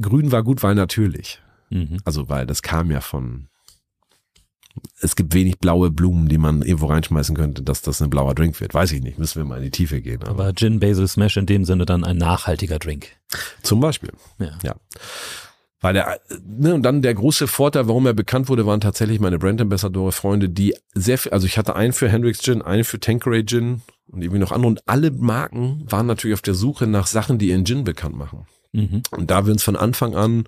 Grün 0.00 0.32
war 0.32 0.42
gut, 0.42 0.62
weil 0.62 0.74
natürlich. 0.74 1.40
Mhm. 1.70 1.98
Also, 2.04 2.28
weil 2.28 2.46
das 2.46 2.62
kam 2.62 2.90
ja 2.90 3.00
von, 3.00 3.48
es 5.00 5.16
gibt 5.16 5.34
wenig 5.34 5.58
blaue 5.58 5.90
Blumen, 5.90 6.28
die 6.28 6.38
man 6.38 6.62
irgendwo 6.62 6.86
reinschmeißen 6.86 7.36
könnte, 7.36 7.62
dass 7.62 7.82
das 7.82 8.00
ein 8.02 8.10
blauer 8.10 8.34
Drink 8.34 8.60
wird. 8.60 8.74
Weiß 8.74 8.92
ich 8.92 9.02
nicht, 9.02 9.18
müssen 9.18 9.40
wir 9.40 9.44
mal 9.44 9.58
in 9.58 9.64
die 9.64 9.70
Tiefe 9.70 10.00
gehen. 10.00 10.22
Aber, 10.22 10.44
aber 10.44 10.54
Gin 10.54 10.80
Basil 10.80 11.08
Smash 11.08 11.36
in 11.36 11.46
dem 11.46 11.64
Sinne 11.64 11.86
dann 11.86 12.04
ein 12.04 12.16
nachhaltiger 12.16 12.78
Drink. 12.78 13.08
Zum 13.62 13.80
Beispiel. 13.80 14.12
Ja. 14.38 14.58
ja. 14.62 14.74
Weil 15.80 15.94
der, 15.94 16.20
ne, 16.44 16.74
und 16.74 16.82
dann 16.82 17.00
der 17.00 17.14
große 17.14 17.46
Vorteil, 17.46 17.88
warum 17.88 18.06
er 18.06 18.12
bekannt 18.12 18.48
wurde, 18.48 18.66
waren 18.66 18.80
tatsächlich 18.80 19.18
meine 19.18 19.38
Brand 19.38 19.60
Ambassador 19.62 20.12
Freunde, 20.12 20.50
die 20.50 20.76
sehr 20.94 21.16
viel, 21.16 21.32
also 21.32 21.46
ich 21.46 21.56
hatte 21.56 21.74
einen 21.74 21.94
für 21.94 22.08
Hendrix 22.08 22.42
Gin, 22.42 22.60
einen 22.60 22.84
für 22.84 23.00
Tanqueray 23.00 23.44
Gin 23.46 23.80
und 24.08 24.22
irgendwie 24.22 24.40
noch 24.40 24.52
andere 24.52 24.68
und 24.68 24.86
alle 24.86 25.10
Marken 25.10 25.84
waren 25.88 26.06
natürlich 26.06 26.34
auf 26.34 26.42
der 26.42 26.54
Suche 26.54 26.86
nach 26.86 27.06
Sachen, 27.06 27.38
die 27.38 27.48
ihren 27.48 27.64
Gin 27.64 27.84
bekannt 27.84 28.16
machen. 28.16 28.46
Mhm. 28.72 29.02
Und 29.10 29.30
da 29.30 29.46
wir 29.46 29.52
uns 29.52 29.62
von 29.62 29.76
Anfang 29.76 30.14
an 30.14 30.44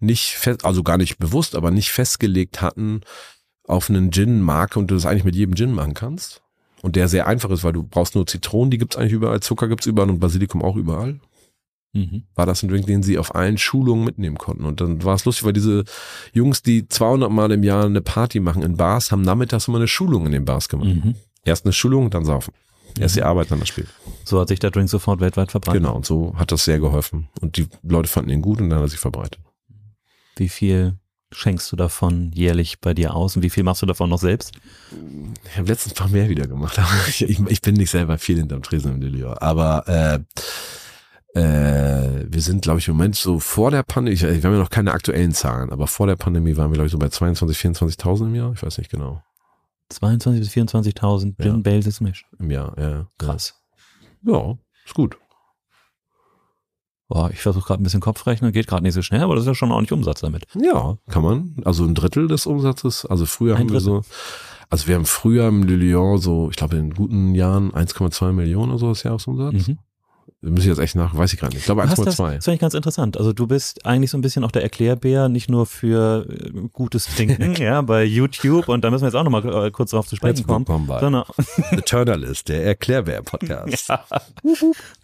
nicht 0.00 0.32
fest, 0.32 0.64
also 0.64 0.82
gar 0.82 0.96
nicht 0.96 1.18
bewusst, 1.18 1.54
aber 1.56 1.70
nicht 1.70 1.92
festgelegt 1.92 2.62
hatten 2.62 3.02
auf 3.66 3.90
einen 3.90 4.10
Gin-Marke 4.10 4.78
und 4.78 4.90
du 4.90 4.94
das 4.94 5.06
eigentlich 5.06 5.24
mit 5.24 5.36
jedem 5.36 5.56
Gin 5.56 5.72
machen 5.72 5.94
kannst. 5.94 6.42
Und 6.82 6.96
der 6.96 7.08
sehr 7.08 7.26
einfach 7.26 7.50
ist, 7.50 7.64
weil 7.64 7.72
du 7.72 7.82
brauchst 7.82 8.14
nur 8.14 8.26
Zitronen, 8.26 8.70
die 8.70 8.78
gibt's 8.78 8.96
eigentlich 8.96 9.12
überall, 9.12 9.40
Zucker 9.40 9.68
gibt's 9.68 9.86
überall 9.86 10.10
und 10.10 10.20
Basilikum 10.20 10.62
auch 10.62 10.76
überall. 10.76 11.20
Mhm. 11.94 12.24
War 12.34 12.44
das 12.44 12.62
ein 12.62 12.68
Drink, 12.68 12.86
den 12.86 13.02
sie 13.02 13.18
auf 13.18 13.34
allen 13.34 13.56
Schulungen 13.56 14.04
mitnehmen 14.04 14.36
konnten. 14.36 14.64
Und 14.64 14.80
dann 14.80 15.02
war 15.04 15.14
es 15.14 15.24
lustig, 15.24 15.44
weil 15.44 15.52
diese 15.52 15.84
Jungs, 16.32 16.62
die 16.62 16.88
200 16.88 17.30
Mal 17.30 17.52
im 17.52 17.62
Jahr 17.62 17.86
eine 17.86 18.02
Party 18.02 18.40
machen 18.40 18.62
in 18.62 18.76
Bars, 18.76 19.12
haben 19.12 19.22
nachmittags 19.22 19.68
immer 19.68 19.78
eine 19.78 19.88
Schulung 19.88 20.26
in 20.26 20.32
den 20.32 20.44
Bars 20.44 20.68
gemacht. 20.68 20.88
Mhm. 20.88 21.14
Erst 21.44 21.64
eine 21.64 21.72
Schulung, 21.72 22.10
dann 22.10 22.24
saufen. 22.24 22.52
Erst 22.98 23.16
die 23.16 23.20
mhm. 23.20 23.26
Arbeit, 23.26 23.50
dann 23.50 23.60
das 23.60 23.68
Spiel. 23.68 23.86
So 24.24 24.40
hat 24.40 24.48
sich 24.48 24.58
der 24.58 24.70
Drink 24.70 24.88
sofort 24.88 25.20
weltweit 25.20 25.52
verbreitet. 25.52 25.82
Genau, 25.82 25.94
und 25.94 26.04
so 26.04 26.34
hat 26.36 26.52
das 26.52 26.64
sehr 26.64 26.80
geholfen. 26.80 27.28
Und 27.40 27.56
die 27.56 27.68
Leute 27.82 28.08
fanden 28.08 28.30
ihn 28.30 28.42
gut 28.42 28.60
und 28.60 28.70
dann 28.70 28.78
hat 28.78 28.86
er 28.86 28.88
sich 28.88 29.00
verbreitet. 29.00 29.40
Wie 30.36 30.48
viel 30.48 30.98
schenkst 31.32 31.70
du 31.72 31.76
davon 31.76 32.30
jährlich 32.32 32.80
bei 32.80 32.94
dir 32.94 33.14
aus 33.14 33.36
und 33.36 33.42
wie 33.42 33.50
viel 33.50 33.64
machst 33.64 33.82
du 33.82 33.86
davon 33.86 34.08
noch 34.08 34.20
selbst? 34.20 34.52
Ich 35.44 35.56
habe 35.56 35.68
letztens 35.68 35.94
ein 35.94 35.96
paar 35.96 36.08
mehr 36.08 36.28
wieder 36.28 36.46
gemacht. 36.46 36.80
ich, 37.08 37.22
ich, 37.22 37.60
bin 37.60 37.74
nicht 37.74 37.90
selber 37.90 38.18
viel 38.18 38.36
hinterm 38.36 38.62
Tresen 38.62 38.94
im 38.94 39.00
Delio. 39.00 39.34
Aber 39.38 39.86
äh, 39.88 40.20
äh, 41.34 42.26
wir 42.28 42.40
sind, 42.40 42.62
glaube 42.62 42.78
ich, 42.78 42.88
im 42.88 42.96
Moment 42.96 43.16
so 43.16 43.40
vor 43.40 43.70
der 43.70 43.82
Pandemie, 43.82 44.20
wir 44.20 44.28
haben 44.28 44.52
ja 44.52 44.58
noch 44.58 44.70
keine 44.70 44.92
aktuellen 44.92 45.32
Zahlen, 45.32 45.70
aber 45.70 45.86
vor 45.86 46.06
der 46.06 46.16
Pandemie 46.16 46.56
waren 46.56 46.70
wir, 46.70 46.74
glaube 46.74 46.86
ich, 46.86 46.92
so 46.92 46.98
bei 46.98 47.08
22, 47.08 47.56
24.000 47.58 48.26
im 48.26 48.34
Jahr. 48.34 48.52
Ich 48.52 48.62
weiß 48.62 48.78
nicht 48.78 48.90
genau. 48.90 49.22
22 49.90 50.40
bis 50.40 50.50
24.000 50.50 51.36
Gin 51.40 51.54
ja. 51.54 51.56
Bales 51.56 52.00
Misch. 52.00 52.24
Im 52.38 52.50
Jahr, 52.50 52.74
ja. 52.78 53.08
Krass. 53.18 53.60
Ja, 54.22 54.56
ist 54.84 54.94
gut. 54.94 55.18
Boah, 57.08 57.30
ich 57.30 57.40
versuche 57.40 57.66
gerade 57.66 57.82
ein 57.82 57.84
bisschen 57.84 58.00
Kopfrechnen, 58.00 58.52
geht 58.52 58.66
gerade 58.66 58.82
nicht 58.82 58.94
so 58.94 59.02
schnell, 59.02 59.20
aber 59.20 59.34
das 59.34 59.42
ist 59.44 59.48
ja 59.48 59.54
schon 59.54 59.70
ordentlich 59.70 59.92
Umsatz 59.92 60.20
damit. 60.20 60.46
Ja, 60.54 60.96
kann 61.08 61.22
man. 61.22 61.56
Also 61.64 61.84
ein 61.84 61.94
Drittel 61.94 62.28
des 62.28 62.46
Umsatzes. 62.46 63.04
Also 63.04 63.26
früher 63.26 63.54
ein 63.54 63.60
haben 63.60 63.68
Drittel. 63.68 63.86
wir 63.86 64.02
so, 64.02 64.10
also 64.70 64.88
wir 64.88 64.94
haben 64.94 65.04
früher 65.04 65.48
im 65.48 65.64
Le 65.64 65.76
Lyon 65.76 66.18
so, 66.18 66.48
ich 66.50 66.56
glaube 66.56 66.76
in 66.76 66.94
guten 66.94 67.34
Jahren 67.34 67.72
1,2 67.72 68.32
Millionen 68.32 68.70
oder 68.70 68.78
so 68.78 68.88
das 68.88 69.02
Jahresumsatz. 69.02 69.68
Mhm. 69.68 69.78
Muss 70.50 70.60
ich 70.60 70.66
jetzt 70.66 70.78
echt 70.78 70.94
nach, 70.94 71.16
weiß 71.16 71.32
ich 71.32 71.38
gerade 71.38 71.52
nicht. 71.52 71.60
Ich 71.60 71.66
glaube 71.66 71.82
1,2. 71.82 72.04
Das, 72.04 72.16
das 72.16 72.16
finde 72.16 72.54
ich 72.54 72.60
ganz 72.60 72.74
interessant. 72.74 73.16
Also 73.16 73.32
du 73.32 73.46
bist 73.46 73.84
eigentlich 73.86 74.10
so 74.10 74.18
ein 74.18 74.20
bisschen 74.20 74.44
auch 74.44 74.50
der 74.50 74.62
Erklärbär, 74.62 75.28
nicht 75.28 75.48
nur 75.48 75.66
für 75.66 76.26
äh, 76.28 76.50
gutes 76.72 77.06
Trinken, 77.06 77.54
ja, 77.62 77.80
bei 77.82 78.04
YouTube 78.04 78.68
und 78.68 78.84
da 78.84 78.90
müssen 78.90 79.02
wir 79.02 79.08
jetzt 79.08 79.14
auch 79.14 79.24
nochmal 79.24 79.66
äh, 79.66 79.70
kurz 79.70 79.90
drauf 79.90 80.06
zu 80.06 80.16
sprechen 80.16 80.46
kommen. 80.46 80.66
Sondern 80.66 81.24
The 81.70 81.82
Journalist, 81.86 82.48
der 82.48 82.64
Erklärbär-Podcast. 82.66 83.88
Ja. 83.88 84.04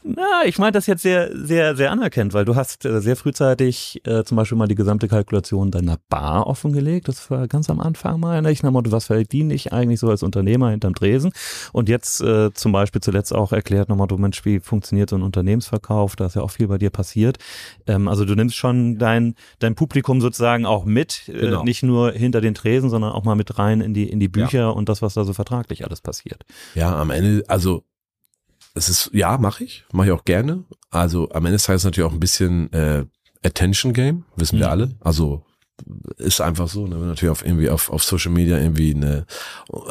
Na, 0.03 0.45
ich 0.45 0.59
meine 0.59 0.73
das 0.73 0.87
jetzt 0.87 1.03
sehr, 1.03 1.31
sehr, 1.37 1.77
sehr 1.77 1.91
anerkennt, 1.91 2.35
weil 2.35 2.45
du 2.45 2.57
hast 2.57 2.85
äh, 2.85 3.01
sehr 3.01 3.17
frühzeitig 3.17 4.01
äh, 4.05 4.25
zum 4.25 4.37
Beispiel 4.37 4.59
mal 4.59 4.69
die 4.69 4.75
gesamte 4.75 5.09
Kalkulation 5.09 5.71
deiner 5.71 5.99
Bar 6.09 6.47
offengelegt. 6.47 7.09
Das 7.09 7.31
war 7.31 7.49
ganz 7.49 7.71
am 7.71 7.81
Anfang 7.81 8.21
mal. 8.21 8.41
Ne? 8.43 8.51
Ich 8.51 8.63
nach 8.63 8.71
Motto, 8.71 8.93
was 8.93 9.07
verdiene 9.07 9.55
ich 9.55 9.73
eigentlich 9.73 10.01
so 10.01 10.09
als 10.09 10.23
Unternehmer 10.23 10.71
hinterm 10.71 10.95
Tresen? 10.95 11.33
Und 11.73 11.89
jetzt 11.89 12.21
äh, 12.21 12.53
zum 12.53 12.73
Beispiel 12.73 13.01
zuletzt 13.01 13.35
auch 13.35 13.53
erklärt 13.53 13.89
nochmal, 13.89 14.07
du 14.07 14.17
Mensch, 14.17 14.45
wie 14.45 14.61
funktioniert 14.61 15.11
so 15.11 15.17
ein 15.17 15.23
Unternehmensverkauf, 15.31 16.17
da 16.17 16.27
ist 16.27 16.37
ja 16.37 16.43
auch 16.43 16.51
viel 16.51 16.69
bei 16.69 16.79
dir 16.79 16.91
passiert. 16.91 17.39
Ähm, 17.87 18.09
also 18.09 18.25
du 18.25 18.35
nimmst 18.35 18.57
schon 18.57 18.99
dein, 18.99 19.35
dein 19.59 19.75
Publikum 19.75 20.21
sozusagen 20.21 20.67
auch 20.67 20.85
mit, 20.85 21.29
äh, 21.29 21.33
genau. 21.33 21.63
äh, 21.63 21.65
nicht 21.65 21.83
nur 21.83 22.13
hinter 22.13 22.41
den 22.41 22.55
Tresen, 22.55 22.91
sondern 22.91 23.13
auch 23.13 23.25
mal 23.25 23.35
mit 23.37 23.59
rein 23.59 23.81
in 23.81 23.95
die, 23.95 24.09
in 24.09 24.21
die 24.21 24.29
Bücher 24.29 24.59
ja. 24.59 24.69
und 24.69 24.89
das, 24.89 25.03
was 25.03 25.15
da 25.15 25.25
so 25.25 25.33
vertraglich 25.33 25.85
alles 25.85 26.01
passiert. 26.01 26.45
Ja, 26.75 26.97
am 26.97 27.11
Ende, 27.11 27.45
also 27.49 27.85
es 28.75 28.89
ist, 28.89 29.11
ja, 29.13 29.39
mache 29.39 29.65
ich, 29.65 29.85
mache 29.93 30.09
ich 30.09 30.13
auch 30.13 30.25
gerne. 30.25 30.65
Also 30.91 31.31
am 31.31 31.45
Ende 31.47 31.57
ist 31.57 31.69
es 31.69 31.85
natürlich 31.85 32.09
auch 32.09 32.15
ein 32.15 32.21
bisschen 32.21 32.73
äh, 32.73 33.05
Attention 33.45 33.93
Game, 33.93 34.25
wissen 34.37 34.57
mhm. 34.57 34.61
wir 34.61 34.71
alle. 34.71 34.91
Also 35.01 35.45
ist 36.19 36.41
einfach 36.41 36.69
so, 36.69 36.87
ne? 36.87 37.01
wenn 37.01 37.09
natürlich 37.09 37.31
auf 37.31 37.45
irgendwie 37.45 37.71
auf, 37.71 37.91
auf 37.91 38.03
Social 38.03 38.33
Media 38.33 38.59
irgendwie 38.59 38.95
eine, 38.95 39.27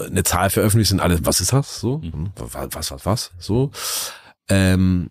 eine 0.05 0.23
Zahl 0.23 0.49
veröffentlicht 0.49 0.89
sind, 0.89 0.99
alle, 0.99 1.25
was 1.25 1.41
ist 1.41 1.53
das? 1.53 1.79
So, 1.79 1.97
mhm. 1.99 2.11
Hm, 2.13 2.29
was, 2.35 2.69
was, 2.71 2.91
was, 2.91 3.05
was? 3.05 3.31
So. 3.39 3.71
Ähm, 4.49 5.09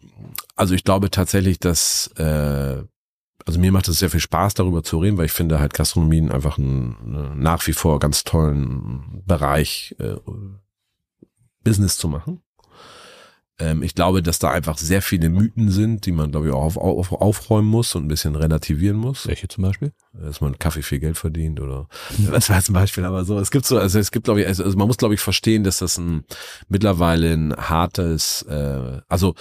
also 0.56 0.74
ich 0.74 0.84
glaube 0.84 1.10
tatsächlich, 1.10 1.58
dass 1.58 2.08
äh, 2.16 2.82
also 3.46 3.60
mir 3.60 3.72
macht 3.72 3.88
es 3.88 3.98
sehr 3.98 4.10
viel 4.10 4.20
Spaß, 4.20 4.54
darüber 4.54 4.82
zu 4.82 4.98
reden, 4.98 5.16
weil 5.16 5.24
ich 5.24 5.32
finde 5.32 5.58
halt 5.58 5.72
Gastronomien 5.72 6.30
einfach 6.30 6.58
einen, 6.58 7.40
nach 7.40 7.66
wie 7.66 7.72
vor 7.72 7.98
ganz 7.98 8.24
tollen 8.24 9.22
Bereich 9.24 9.96
äh, 9.98 10.16
Business 11.64 11.96
zu 11.96 12.08
machen. 12.08 12.42
Ähm, 13.60 13.82
ich 13.82 13.94
glaube, 13.94 14.22
dass 14.22 14.38
da 14.38 14.50
einfach 14.50 14.78
sehr 14.78 15.02
viele 15.02 15.28
Mythen 15.28 15.70
sind, 15.70 16.06
die 16.06 16.12
man, 16.12 16.30
glaube 16.30 16.48
ich, 16.48 16.52
auch 16.52 16.62
auf, 16.62 16.76
auf, 16.76 17.12
aufräumen 17.12 17.68
muss 17.68 17.94
und 17.94 18.04
ein 18.04 18.08
bisschen 18.08 18.36
relativieren 18.36 18.96
muss. 18.96 19.26
Welche 19.26 19.48
zum 19.48 19.62
Beispiel? 19.62 19.92
Dass 20.12 20.40
man 20.40 20.58
Kaffee 20.58 20.82
viel 20.82 21.00
Geld 21.00 21.18
verdient 21.18 21.60
oder 21.60 21.88
was 22.18 22.50
war 22.50 22.62
zum 22.62 22.74
Beispiel, 22.74 23.04
aber 23.04 23.24
so. 23.24 23.38
Es 23.38 23.50
gibt 23.50 23.66
so, 23.66 23.78
also 23.78 23.98
es 23.98 24.12
gibt, 24.12 24.24
glaube 24.24 24.42
ich, 24.42 24.46
also, 24.46 24.62
also 24.62 24.76
man 24.78 24.86
muss, 24.86 24.96
glaube 24.96 25.14
ich, 25.14 25.20
verstehen, 25.20 25.64
dass 25.64 25.78
das 25.78 25.98
ein 25.98 26.24
mittlerweile 26.68 27.32
ein 27.32 27.54
hartes, 27.56 28.42
äh, 28.42 29.00
also 29.08 29.34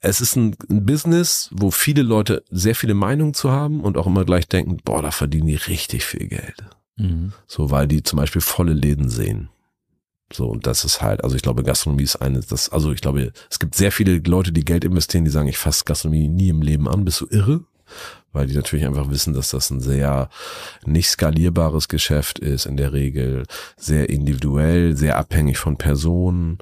es 0.00 0.22
ist 0.22 0.36
ein, 0.36 0.56
ein, 0.70 0.86
Business, 0.86 1.50
wo 1.52 1.70
viele 1.70 2.02
Leute 2.02 2.42
sehr 2.50 2.74
viele 2.74 2.94
Meinungen 2.94 3.34
zu 3.34 3.50
haben 3.50 3.82
und 3.82 3.98
auch 3.98 4.06
immer 4.06 4.24
gleich 4.24 4.48
denken, 4.48 4.78
boah, 4.82 5.02
da 5.02 5.10
verdienen 5.10 5.46
die 5.46 5.56
richtig 5.56 6.04
viel 6.04 6.26
Geld. 6.26 6.64
Mhm. 6.96 7.32
So, 7.46 7.70
weil 7.70 7.86
die 7.86 8.02
zum 8.02 8.16
Beispiel 8.16 8.40
volle 8.40 8.72
Läden 8.72 9.10
sehen. 9.10 9.50
So, 10.32 10.46
und 10.46 10.66
das 10.66 10.84
ist 10.84 11.02
halt, 11.02 11.24
also 11.24 11.34
ich 11.34 11.42
glaube, 11.42 11.64
Gastronomie 11.64 12.04
ist 12.04 12.16
eines, 12.16 12.46
das, 12.46 12.68
also 12.68 12.92
ich 12.92 13.00
glaube, 13.00 13.32
es 13.50 13.58
gibt 13.58 13.74
sehr 13.74 13.90
viele 13.90 14.18
Leute, 14.18 14.52
die 14.52 14.64
Geld 14.64 14.84
investieren, 14.84 15.24
die 15.24 15.30
sagen, 15.30 15.48
ich 15.48 15.58
fasse 15.58 15.84
Gastronomie 15.84 16.28
nie 16.28 16.50
im 16.50 16.62
Leben 16.62 16.88
an, 16.88 17.04
bist 17.04 17.20
du 17.20 17.26
irre? 17.30 17.64
Weil 18.32 18.46
die 18.46 18.54
natürlich 18.54 18.86
einfach 18.86 19.10
wissen, 19.10 19.34
dass 19.34 19.50
das 19.50 19.70
ein 19.70 19.80
sehr 19.80 20.28
nicht 20.84 21.08
skalierbares 21.08 21.88
Geschäft 21.88 22.38
ist, 22.38 22.66
in 22.66 22.76
der 22.76 22.92
Regel 22.92 23.44
sehr 23.76 24.08
individuell, 24.08 24.96
sehr 24.96 25.18
abhängig 25.18 25.58
von 25.58 25.76
Personen. 25.76 26.58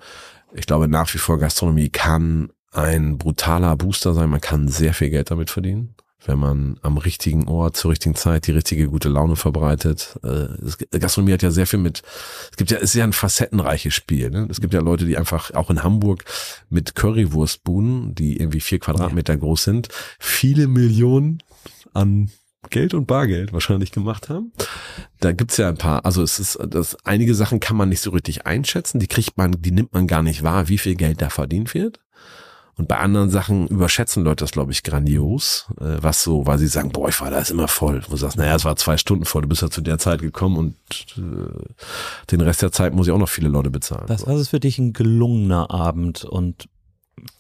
Ich 0.55 0.67
glaube, 0.67 0.89
nach 0.89 1.13
wie 1.13 1.19
vor 1.19 1.39
Gastronomie 1.39 1.91
kann 1.91 2.51
ein 2.73 3.19
brutaler 3.19 3.77
Booster 3.77 4.15
sein, 4.15 4.31
man 4.31 4.41
kann 4.41 4.69
sehr 4.69 4.95
viel 4.95 5.11
Geld 5.11 5.31
damit 5.31 5.51
verdienen 5.51 5.95
wenn 6.25 6.39
man 6.39 6.79
am 6.83 6.99
richtigen 6.99 7.47
Ort 7.49 7.77
zur 7.77 7.93
richtigen 7.93 8.15
Zeit 8.15 8.47
die 8.47 8.53
richtige 8.53 8.89
gute 8.89 9.09
Laune 9.09 9.37
verbreitet. 9.37 10.19
Äh, 10.25 10.99
Gastronomie 10.99 11.33
hat 11.33 11.43
ja 11.43 11.51
sehr 11.51 11.67
viel 11.67 11.79
mit, 11.79 12.03
es 12.51 12.57
gibt 12.57 12.71
ja, 12.71 12.79
es 12.79 12.91
ist 12.91 12.95
ja 12.95 13.05
ein 13.05 13.13
facettenreiches 13.13 13.95
Spiel. 13.95 14.31
Ne? 14.31 14.49
Es 14.51 14.61
gibt 14.61 14.75
ja 14.75 14.81
Leute, 14.81 15.05
die 15.05 15.17
einfach 15.17 15.53
auch 15.53 15.71
in 15.71 15.83
Hamburg 15.83 16.25
mit 16.69 16.95
Currywurstbuden, 16.95 18.15
die 18.15 18.39
irgendwie 18.39 18.61
vier 18.61 18.81
Quadratmeter 18.81 19.35
ja. 19.35 19.39
groß 19.39 19.65
sind, 19.65 19.89
viele 20.19 20.67
Millionen 20.67 21.43
an 21.95 22.31
Geld 22.71 22.93
und 22.95 23.07
Bargeld 23.07 23.53
wahrscheinlich 23.53 23.93
gemacht 23.93 24.29
haben. 24.29 24.53
Da 25.21 25.33
gibt's 25.33 25.57
ja 25.57 25.69
ein 25.69 25.79
paar, 25.79 26.05
also 26.05 26.23
es 26.23 26.39
ist, 26.41 26.59
das, 26.69 26.97
einige 27.05 27.35
Sachen 27.35 27.61
kann 27.61 27.77
man 27.77 27.89
nicht 27.89 28.01
so 28.01 28.11
richtig 28.11 28.47
einschätzen, 28.47 28.99
die 28.99 29.07
kriegt 29.07 29.37
man, 29.37 29.53
die 29.61 29.71
nimmt 29.71 29.93
man 29.93 30.07
gar 30.07 30.23
nicht 30.23 30.43
wahr, 30.43 30.69
wie 30.69 30.79
viel 30.79 30.97
Geld 30.97 31.23
da 31.23 31.31
verdient 31.31 31.75
wird. 31.75 32.01
Und 32.79 32.87
bei 32.87 32.97
anderen 32.97 33.29
Sachen 33.29 33.67
überschätzen 33.67 34.23
Leute 34.23 34.45
das, 34.45 34.53
glaube 34.53 34.71
ich, 34.71 34.85
grandios, 34.85 35.67
äh, 35.81 35.97
was 36.01 36.23
so, 36.23 36.47
weil 36.47 36.59
sie 36.59 36.69
sagen, 36.69 36.91
boah, 36.91 37.09
ich 37.09 37.21
war 37.21 37.31
da 37.31 37.41
ist 37.41 37.51
immer 37.51 37.67
voll. 37.67 38.03
Wo 38.07 38.13
du 38.13 38.17
sagst, 38.17 38.39
naja, 38.39 38.55
es 38.55 38.65
war 38.65 38.77
zwei 38.77 38.97
Stunden 38.97 39.25
voll, 39.25 39.43
du 39.43 39.49
bist 39.49 39.63
ja 39.63 39.69
zu 39.69 39.81
der 39.81 39.99
Zeit 39.99 40.21
gekommen 40.21 40.57
und 40.57 40.77
äh, 41.17 42.31
den 42.31 42.41
Rest 42.41 42.63
der 42.63 42.71
Zeit 42.71 42.95
muss 42.95 43.09
ich 43.09 43.13
auch 43.13 43.19
noch 43.19 43.29
viele 43.29 43.49
Leute 43.49 43.71
bezahlen. 43.71 44.05
Was, 44.07 44.27
was 44.27 44.41
ist 44.41 44.49
für 44.49 44.61
dich 44.61 44.79
ein 44.79 44.93
gelungener 44.93 45.73
Abend 45.73 46.25
und 46.25 46.69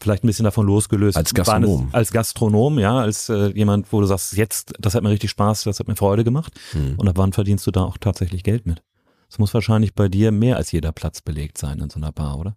vielleicht 0.01 0.25
ein 0.25 0.27
bisschen 0.27 0.45
davon 0.45 0.67
losgelöst. 0.67 1.17
Als 1.17 1.33
Gastronom. 1.33 1.87
Es, 1.89 1.95
als 1.95 2.11
Gastronom, 2.11 2.81
ja, 2.81 2.99
als 2.99 3.29
äh, 3.29 3.53
jemand, 3.55 3.93
wo 3.93 4.01
du 4.01 4.07
sagst, 4.07 4.37
jetzt, 4.37 4.73
das 4.81 4.97
hat 4.97 5.05
mir 5.05 5.11
richtig 5.11 5.31
Spaß, 5.31 5.63
das 5.63 5.79
hat 5.79 5.87
mir 5.87 5.95
Freude 5.95 6.25
gemacht. 6.25 6.53
Mhm. 6.73 6.97
Und 6.97 7.09
ab 7.09 7.17
wann 7.17 7.33
verdienst 7.33 7.65
du 7.67 7.71
da 7.71 7.85
auch 7.85 7.97
tatsächlich 7.99 8.43
Geld 8.43 8.67
mit? 8.67 8.83
Es 9.31 9.39
muss 9.39 9.55
wahrscheinlich 9.55 9.95
bei 9.95 10.09
dir 10.09 10.33
mehr 10.33 10.57
als 10.57 10.73
jeder 10.73 10.91
Platz 10.91 11.21
belegt 11.21 11.59
sein 11.59 11.79
in 11.79 11.91
so 11.91 12.01
einer 12.01 12.13
Bar, 12.13 12.39
oder? 12.39 12.57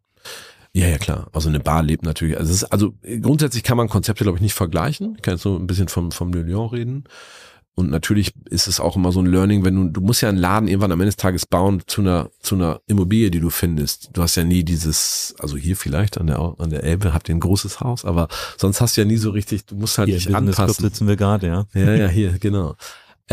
Ja, 0.73 0.87
ja, 0.87 0.97
klar. 0.97 1.27
Also 1.33 1.49
eine 1.49 1.59
Bar 1.59 1.83
lebt 1.83 2.03
natürlich. 2.03 2.37
Also, 2.37 2.53
ist, 2.53 2.63
also 2.65 2.93
grundsätzlich 3.21 3.63
kann 3.63 3.77
man 3.77 3.89
Konzepte, 3.89 4.23
glaube 4.23 4.37
ich, 4.37 4.41
nicht 4.41 4.53
vergleichen. 4.53 5.15
Ich 5.17 5.21
kann 5.21 5.33
jetzt 5.33 5.43
so 5.43 5.57
ein 5.57 5.67
bisschen 5.67 5.89
vom, 5.89 6.11
vom 6.11 6.31
Le 6.33 6.43
Lyon 6.43 6.69
reden. 6.69 7.03
Und 7.73 7.89
natürlich 7.89 8.33
ist 8.49 8.67
es 8.67 8.81
auch 8.81 8.97
immer 8.97 9.13
so 9.13 9.21
ein 9.21 9.25
Learning, 9.25 9.63
wenn 9.63 9.75
du, 9.75 9.89
du 9.89 10.01
musst 10.01 10.21
ja 10.21 10.29
einen 10.29 10.37
Laden 10.37 10.67
irgendwann 10.67 10.91
am 10.91 10.99
Ende 10.99 11.07
des 11.07 11.15
Tages 11.15 11.45
bauen 11.45 11.81
zu 11.87 12.01
einer, 12.01 12.29
zu 12.41 12.55
einer 12.55 12.81
Immobilie, 12.87 13.31
die 13.31 13.39
du 13.39 13.49
findest. 13.49 14.09
Du 14.13 14.21
hast 14.21 14.35
ja 14.35 14.43
nie 14.43 14.63
dieses, 14.63 15.33
also 15.39 15.55
hier 15.55 15.77
vielleicht 15.77 16.17
an 16.17 16.27
der, 16.27 16.39
an 16.57 16.69
der 16.69 16.83
Elbe 16.83 17.13
habt 17.13 17.29
ihr 17.29 17.35
ein 17.35 17.39
großes 17.39 17.79
Haus, 17.79 18.03
aber 18.03 18.27
sonst 18.57 18.81
hast 18.81 18.97
du 18.97 19.01
ja 19.01 19.07
nie 19.07 19.15
so 19.15 19.29
richtig, 19.29 19.65
du 19.65 19.75
musst 19.75 19.97
halt 19.97 20.09
hier 20.09 20.17
dich 20.17 20.35
anpassen. 20.35 20.65
Club 20.65 20.75
sitzen 20.75 21.07
wir 21.07 21.15
gerade, 21.15 21.47
ja. 21.47 21.65
Ja, 21.73 21.95
ja, 21.95 22.07
hier, 22.07 22.37
genau. 22.39 22.75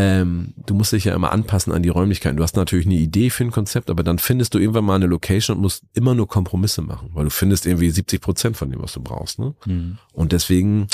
Ähm, 0.00 0.54
du 0.64 0.74
musst 0.74 0.92
dich 0.92 1.06
ja 1.06 1.14
immer 1.16 1.32
anpassen 1.32 1.72
an 1.72 1.82
die 1.82 1.88
Räumlichkeiten. 1.88 2.36
Du 2.36 2.44
hast 2.44 2.54
natürlich 2.54 2.86
eine 2.86 2.94
Idee 2.94 3.30
für 3.30 3.42
ein 3.42 3.50
Konzept, 3.50 3.90
aber 3.90 4.04
dann 4.04 4.20
findest 4.20 4.54
du 4.54 4.60
irgendwann 4.60 4.84
mal 4.84 4.94
eine 4.94 5.06
Location 5.06 5.56
und 5.56 5.62
musst 5.62 5.82
immer 5.92 6.14
nur 6.14 6.28
Kompromisse 6.28 6.82
machen, 6.82 7.10
weil 7.14 7.24
du 7.24 7.30
findest 7.30 7.66
irgendwie 7.66 7.90
70 7.90 8.20
Prozent 8.20 8.56
von 8.56 8.70
dem, 8.70 8.80
was 8.80 8.92
du 8.92 9.02
brauchst. 9.02 9.40
Ne? 9.40 9.56
Mhm. 9.66 9.98
Und 10.12 10.30
deswegen 10.30 10.86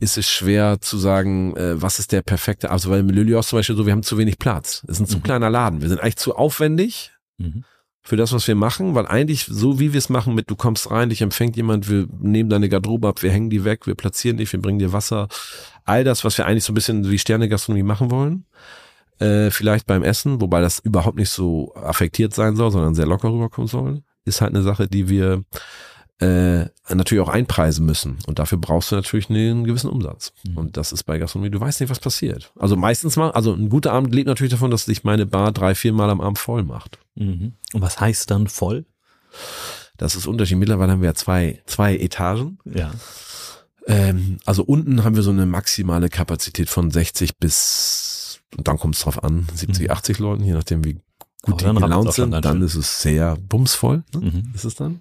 ist 0.00 0.18
es 0.18 0.28
schwer 0.28 0.80
zu 0.80 0.98
sagen, 0.98 1.56
äh, 1.56 1.80
was 1.80 2.00
ist 2.00 2.10
der 2.10 2.22
perfekte, 2.22 2.72
also 2.72 2.90
weil 2.90 3.02
Lilios 3.02 3.46
zum 3.46 3.60
Beispiel 3.60 3.76
so, 3.76 3.86
wir 3.86 3.92
haben 3.92 4.02
zu 4.02 4.18
wenig 4.18 4.40
Platz. 4.40 4.82
Es 4.88 4.94
ist 4.94 5.00
ein 5.00 5.06
zu 5.06 5.18
mhm. 5.18 5.22
kleiner 5.22 5.50
Laden. 5.50 5.80
Wir 5.80 5.88
sind 5.88 6.00
eigentlich 6.00 6.16
zu 6.16 6.34
aufwendig. 6.34 7.12
Mhm 7.38 7.62
für 8.08 8.16
das, 8.16 8.32
was 8.32 8.48
wir 8.48 8.54
machen, 8.54 8.94
weil 8.94 9.06
eigentlich 9.06 9.44
so 9.44 9.78
wie 9.78 9.92
wir 9.92 9.98
es 9.98 10.08
machen 10.08 10.34
mit, 10.34 10.48
du 10.48 10.56
kommst 10.56 10.90
rein, 10.90 11.10
dich 11.10 11.20
empfängt 11.20 11.56
jemand, 11.56 11.90
wir 11.90 12.08
nehmen 12.20 12.48
deine 12.48 12.70
Garderobe 12.70 13.06
ab, 13.06 13.22
wir 13.22 13.30
hängen 13.30 13.50
die 13.50 13.64
weg, 13.64 13.86
wir 13.86 13.94
platzieren 13.94 14.38
dich, 14.38 14.50
wir 14.50 14.62
bringen 14.62 14.78
dir 14.78 14.94
Wasser, 14.94 15.28
all 15.88 16.04
das, 16.04 16.24
was 16.24 16.38
wir 16.38 16.46
eigentlich 16.46 16.64
so 16.64 16.72
ein 16.72 16.74
bisschen 16.74 17.10
wie 17.10 17.18
Sterne-Gastronomie 17.18 17.82
machen 17.82 18.10
wollen, 18.10 18.44
äh, 19.18 19.50
vielleicht 19.50 19.86
beim 19.86 20.02
Essen, 20.02 20.40
wobei 20.40 20.60
das 20.60 20.78
überhaupt 20.78 21.16
nicht 21.16 21.30
so 21.30 21.74
affektiert 21.74 22.34
sein 22.34 22.56
soll, 22.56 22.70
sondern 22.70 22.94
sehr 22.94 23.06
locker 23.06 23.32
rüberkommen 23.32 23.68
soll, 23.68 24.02
ist 24.24 24.40
halt 24.40 24.54
eine 24.54 24.62
Sache, 24.62 24.88
die 24.88 25.08
wir 25.08 25.44
äh, 26.20 26.66
natürlich 26.88 27.22
auch 27.22 27.28
einpreisen 27.28 27.86
müssen. 27.86 28.18
Und 28.26 28.38
dafür 28.38 28.58
brauchst 28.58 28.90
du 28.90 28.96
natürlich 28.96 29.30
einen 29.30 29.64
gewissen 29.64 29.90
Umsatz. 29.90 30.32
Mhm. 30.46 30.56
Und 30.56 30.76
das 30.76 30.92
ist 30.92 31.04
bei 31.04 31.18
Gastronomie, 31.18 31.50
du 31.50 31.60
weißt 31.60 31.80
nicht, 31.80 31.90
was 31.90 32.00
passiert. 32.00 32.52
Also 32.58 32.76
meistens 32.76 33.16
mal, 33.16 33.30
also 33.30 33.52
ein 33.52 33.68
guter 33.68 33.92
Abend 33.92 34.14
lebt 34.14 34.26
natürlich 34.26 34.52
davon, 34.52 34.70
dass 34.70 34.84
sich 34.84 35.04
meine 35.04 35.26
Bar 35.26 35.52
drei, 35.52 35.74
vier 35.74 35.92
Mal 35.92 36.10
am 36.10 36.20
Abend 36.20 36.38
voll 36.38 36.64
macht. 36.64 36.98
Mhm. 37.14 37.54
Und 37.72 37.82
was 37.82 38.00
heißt 38.00 38.30
dann 38.30 38.48
voll? 38.48 38.84
Das 39.96 40.16
ist 40.16 40.26
Unterschied. 40.26 40.58
Mittlerweile 40.58 40.92
haben 40.92 41.02
wir 41.02 41.14
zwei, 41.14 41.60
zwei 41.66 41.96
Etagen. 41.96 42.58
Ja. 42.64 42.92
Ähm, 43.88 44.38
also 44.44 44.62
unten 44.62 45.02
haben 45.02 45.16
wir 45.16 45.22
so 45.22 45.30
eine 45.30 45.46
maximale 45.46 46.10
Kapazität 46.10 46.68
von 46.68 46.90
60 46.90 47.38
bis, 47.38 48.40
und 48.56 48.68
dann 48.68 48.78
kommt 48.78 48.94
es 48.94 49.00
drauf 49.00 49.24
an, 49.24 49.48
70, 49.54 49.90
80 49.90 50.18
mhm. 50.18 50.24
Leuten, 50.24 50.44
je 50.44 50.52
nachdem 50.52 50.84
wie 50.84 51.00
gut 51.42 51.60
die 51.62 51.64
gelaunt 51.64 52.12
sind, 52.12 52.32
dann 52.44 52.62
ist 52.62 52.74
es 52.74 53.00
sehr 53.00 53.36
bumsvoll, 53.36 54.04
ne? 54.14 54.20
mhm. 54.20 54.52
ist 54.54 54.64
es 54.64 54.74
dann. 54.74 55.00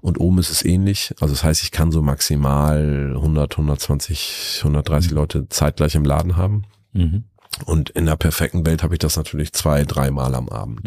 Und 0.00 0.20
oben 0.20 0.38
ist 0.38 0.50
es 0.50 0.64
ähnlich. 0.64 1.14
Also 1.20 1.34
das 1.34 1.42
heißt, 1.42 1.62
ich 1.62 1.70
kann 1.70 1.90
so 1.90 2.02
maximal 2.02 3.12
100, 3.16 3.52
120, 3.52 4.58
130 4.58 5.10
mhm. 5.10 5.16
Leute 5.16 5.48
zeitgleich 5.48 5.94
im 5.94 6.04
Laden 6.04 6.36
haben. 6.36 6.64
Mhm. 6.92 7.24
Und 7.64 7.90
in 7.90 8.06
der 8.06 8.16
perfekten 8.16 8.66
Welt 8.66 8.82
habe 8.82 8.94
ich 8.94 8.98
das 8.98 9.16
natürlich 9.16 9.52
zwei, 9.52 9.84
dreimal 9.84 10.34
am 10.34 10.48
Abend. 10.48 10.86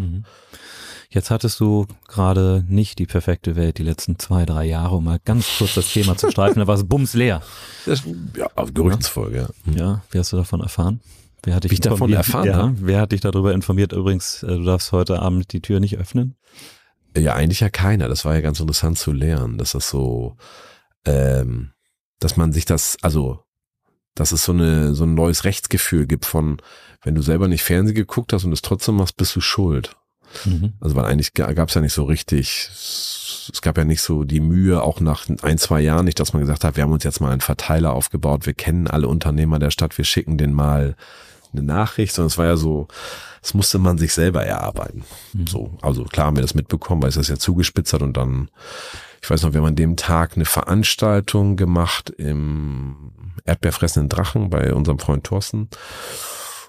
Jetzt 1.14 1.30
hattest 1.30 1.60
du 1.60 1.88
gerade 2.08 2.64
nicht 2.70 2.98
die 2.98 3.06
perfekte 3.06 3.58
Welt 3.58 3.78
die 3.78 3.84
letzten 3.84 4.18
zwei, 4.18 4.46
drei 4.46 4.64
Jahre, 4.64 4.96
um 4.96 5.04
mal 5.04 5.20
ganz 5.24 5.46
kurz 5.58 5.76
das 5.76 5.92
Thema 5.92 6.16
zu 6.16 6.32
streifen. 6.32 6.60
Da 6.60 6.68
war 6.68 6.76
es 6.76 6.88
bumsleer. 6.88 7.42
Das, 7.86 8.04
ja, 8.38 8.50
auf 8.56 8.74
Gerüchtsfolge. 8.74 9.38
Ja. 9.38 9.50
Mhm. 9.66 9.78
ja, 9.78 10.02
wie 10.12 10.20
hast 10.20 10.32
du 10.32 10.38
davon 10.38 10.62
erfahren? 10.62 11.02
Wer 11.44 11.56
hat 11.56 11.66
dich 11.66 11.72
Wie 11.72 11.76
ich 11.76 11.82
davon 11.82 12.14
erfahren 12.14 12.48
ja, 12.48 12.56
habe? 12.56 12.76
Wer 12.80 13.02
hat 13.02 13.12
dich 13.12 13.20
darüber 13.20 13.54
informiert? 13.54 13.92
Übrigens, 13.92 14.42
äh, 14.44 14.48
du 14.48 14.64
darfst 14.64 14.94
heute 14.94 15.20
Abend 15.22 15.52
die 15.52 15.62
Tür 15.62 15.82
nicht 15.82 15.98
öffnen. 15.98 16.38
Ja, 17.18 17.34
eigentlich 17.34 17.60
ja 17.60 17.70
keiner. 17.70 18.08
Das 18.08 18.24
war 18.24 18.36
ja 18.36 18.42
ganz 18.42 18.62
interessant 18.62 18.98
zu 18.98 19.12
lernen, 19.12 19.58
dass 19.58 19.74
das 19.74 19.90
so, 19.90 20.38
ähm, 21.04 21.72
dass 22.20 22.38
man 22.38 22.54
sich 22.54 22.64
das, 22.64 22.98
also, 23.02 23.44
dass 24.16 24.32
es 24.32 24.46
so 24.46 24.54
eine 24.54 24.96
so 24.96 25.04
ein 25.04 25.14
neues 25.14 25.44
Rechtsgefühl 25.44 26.08
gibt 26.08 26.26
von, 26.26 26.62
wenn 27.04 27.16
du 27.16 27.22
selber 27.22 27.50
nicht 27.50 27.64
Fernsehen 27.64 27.96
geguckt 27.96 28.32
hast 28.32 28.46
und 28.46 28.54
es 28.54 28.62
trotzdem 28.62 28.96
machst, 28.96 29.18
bist 29.18 29.36
du 29.36 29.42
schuld. 29.42 29.98
Mhm. 30.46 30.74
Also 30.80 30.96
weil 30.96 31.06
eigentlich 31.06 31.34
gab 31.34 31.70
es 31.70 31.76
ja 31.76 31.82
nicht 31.82 31.94
so 31.94 32.04
richtig, 32.04 32.70
es 32.72 33.62
gab 33.62 33.78
ja 33.78 33.86
nicht 33.86 34.02
so 34.02 34.24
die 34.24 34.40
Mühe, 34.40 34.82
auch 34.82 35.00
nach 35.00 35.26
ein, 35.42 35.58
zwei 35.58 35.82
Jahren 35.82 36.06
nicht, 36.06 36.20
dass 36.20 36.34
man 36.34 36.42
gesagt 36.42 36.64
hat, 36.64 36.76
wir 36.76 36.84
haben 36.84 36.92
uns 36.92 37.04
jetzt 37.04 37.22
mal 37.22 37.32
einen 37.32 37.42
Verteiler 37.42 37.94
aufgebaut, 37.94 38.46
wir 38.46 38.54
kennen 38.54 38.88
alle 38.88 39.08
Unternehmer 39.08 39.60
der 39.60 39.72
Stadt, 39.72 39.98
wir 39.98 40.06
schicken 40.06 40.38
den 40.38 40.54
mal 40.54 40.96
eine 41.54 41.64
Nachricht, 41.64 42.14
sondern 42.14 42.28
es 42.28 42.38
war 42.38 42.46
ja 42.46 42.58
so, 42.58 42.88
das 43.42 43.54
musste 43.54 43.80
man 43.80 43.98
sich 43.98 44.14
selber 44.14 44.46
erarbeiten. 44.46 45.04
Mhm. 45.34 45.48
So, 45.48 45.78
also 45.82 46.04
klar 46.04 46.28
haben 46.28 46.38
wir 46.38 46.42
das 46.42 46.54
mitbekommen, 46.54 47.02
weil 47.02 47.10
es 47.10 47.16
das 47.16 47.28
ja 47.28 47.38
zugespitzt 47.38 47.94
hat 47.94 48.02
und 48.02 48.16
dann, 48.16 48.50
ich 49.22 49.30
weiß 49.30 49.44
noch, 49.44 49.54
wir 49.54 49.60
haben 49.60 49.68
an 49.68 49.76
dem 49.76 49.98
Tag 49.98 50.36
eine 50.36 50.46
Veranstaltung 50.46 51.58
gemacht 51.58 52.10
im 52.10 53.12
Erdbeerfressenden 53.46 54.10
Drachen 54.10 54.50
bei 54.50 54.74
unserem 54.74 55.00
Freund 55.00 55.24
Thorsten. 55.24 55.70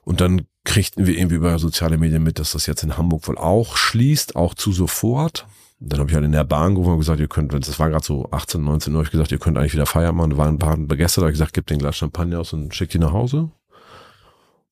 Und 0.05 0.21
dann 0.21 0.43
kriegten 0.65 1.07
wir 1.07 1.17
irgendwie 1.17 1.37
über 1.37 1.59
soziale 1.59 1.99
Medien 1.99 2.23
mit, 2.23 2.39
dass 2.39 2.53
das 2.53 2.67
jetzt 2.67 2.83
in 2.83 2.97
Hamburg 2.97 3.27
wohl 3.27 3.39
auch 3.39 3.77
schließt, 3.77 4.37
auch 4.37 4.55
zu 4.55 4.73
sofort. 4.73 5.47
Dann 5.81 5.99
habe 5.99 6.11
ich 6.11 6.15
halt 6.15 6.25
in 6.25 6.33
der 6.33 6.45
Bahn 6.45 6.75
gerufen 6.75 6.93
und 6.93 6.99
gesagt, 7.01 7.19
ihr 7.19 7.29
könnt, 7.29 7.53
das 7.53 7.79
war 7.81 7.91
gerade 7.91 8.05
so 8.05 8.31
18, 8.31 8.63
19 8.63 8.95
Uhr, 8.95 9.03
ich 9.03 9.11
gesagt, 9.11 9.33
ihr 9.33 9.39
könnt 9.39 9.59
eigentlich 9.59 9.73
wieder 9.73 9.87
Feiern 9.87 10.15
machen. 10.15 10.31
Da 10.31 10.37
waren 10.37 10.55
ein 10.55 10.59
paar 10.59 10.77
begeistert, 10.77 11.23
habe 11.23 11.33
ich 11.33 11.35
gesagt, 11.35 11.55
gebt 11.55 11.71
den 11.71 11.79
Glas 11.79 11.97
Champagner 11.97 12.41
aus 12.41 12.53
und 12.53 12.75
schickt 12.75 12.95
die 12.95 13.01
nach 13.01 13.13
Hause. 13.13 13.51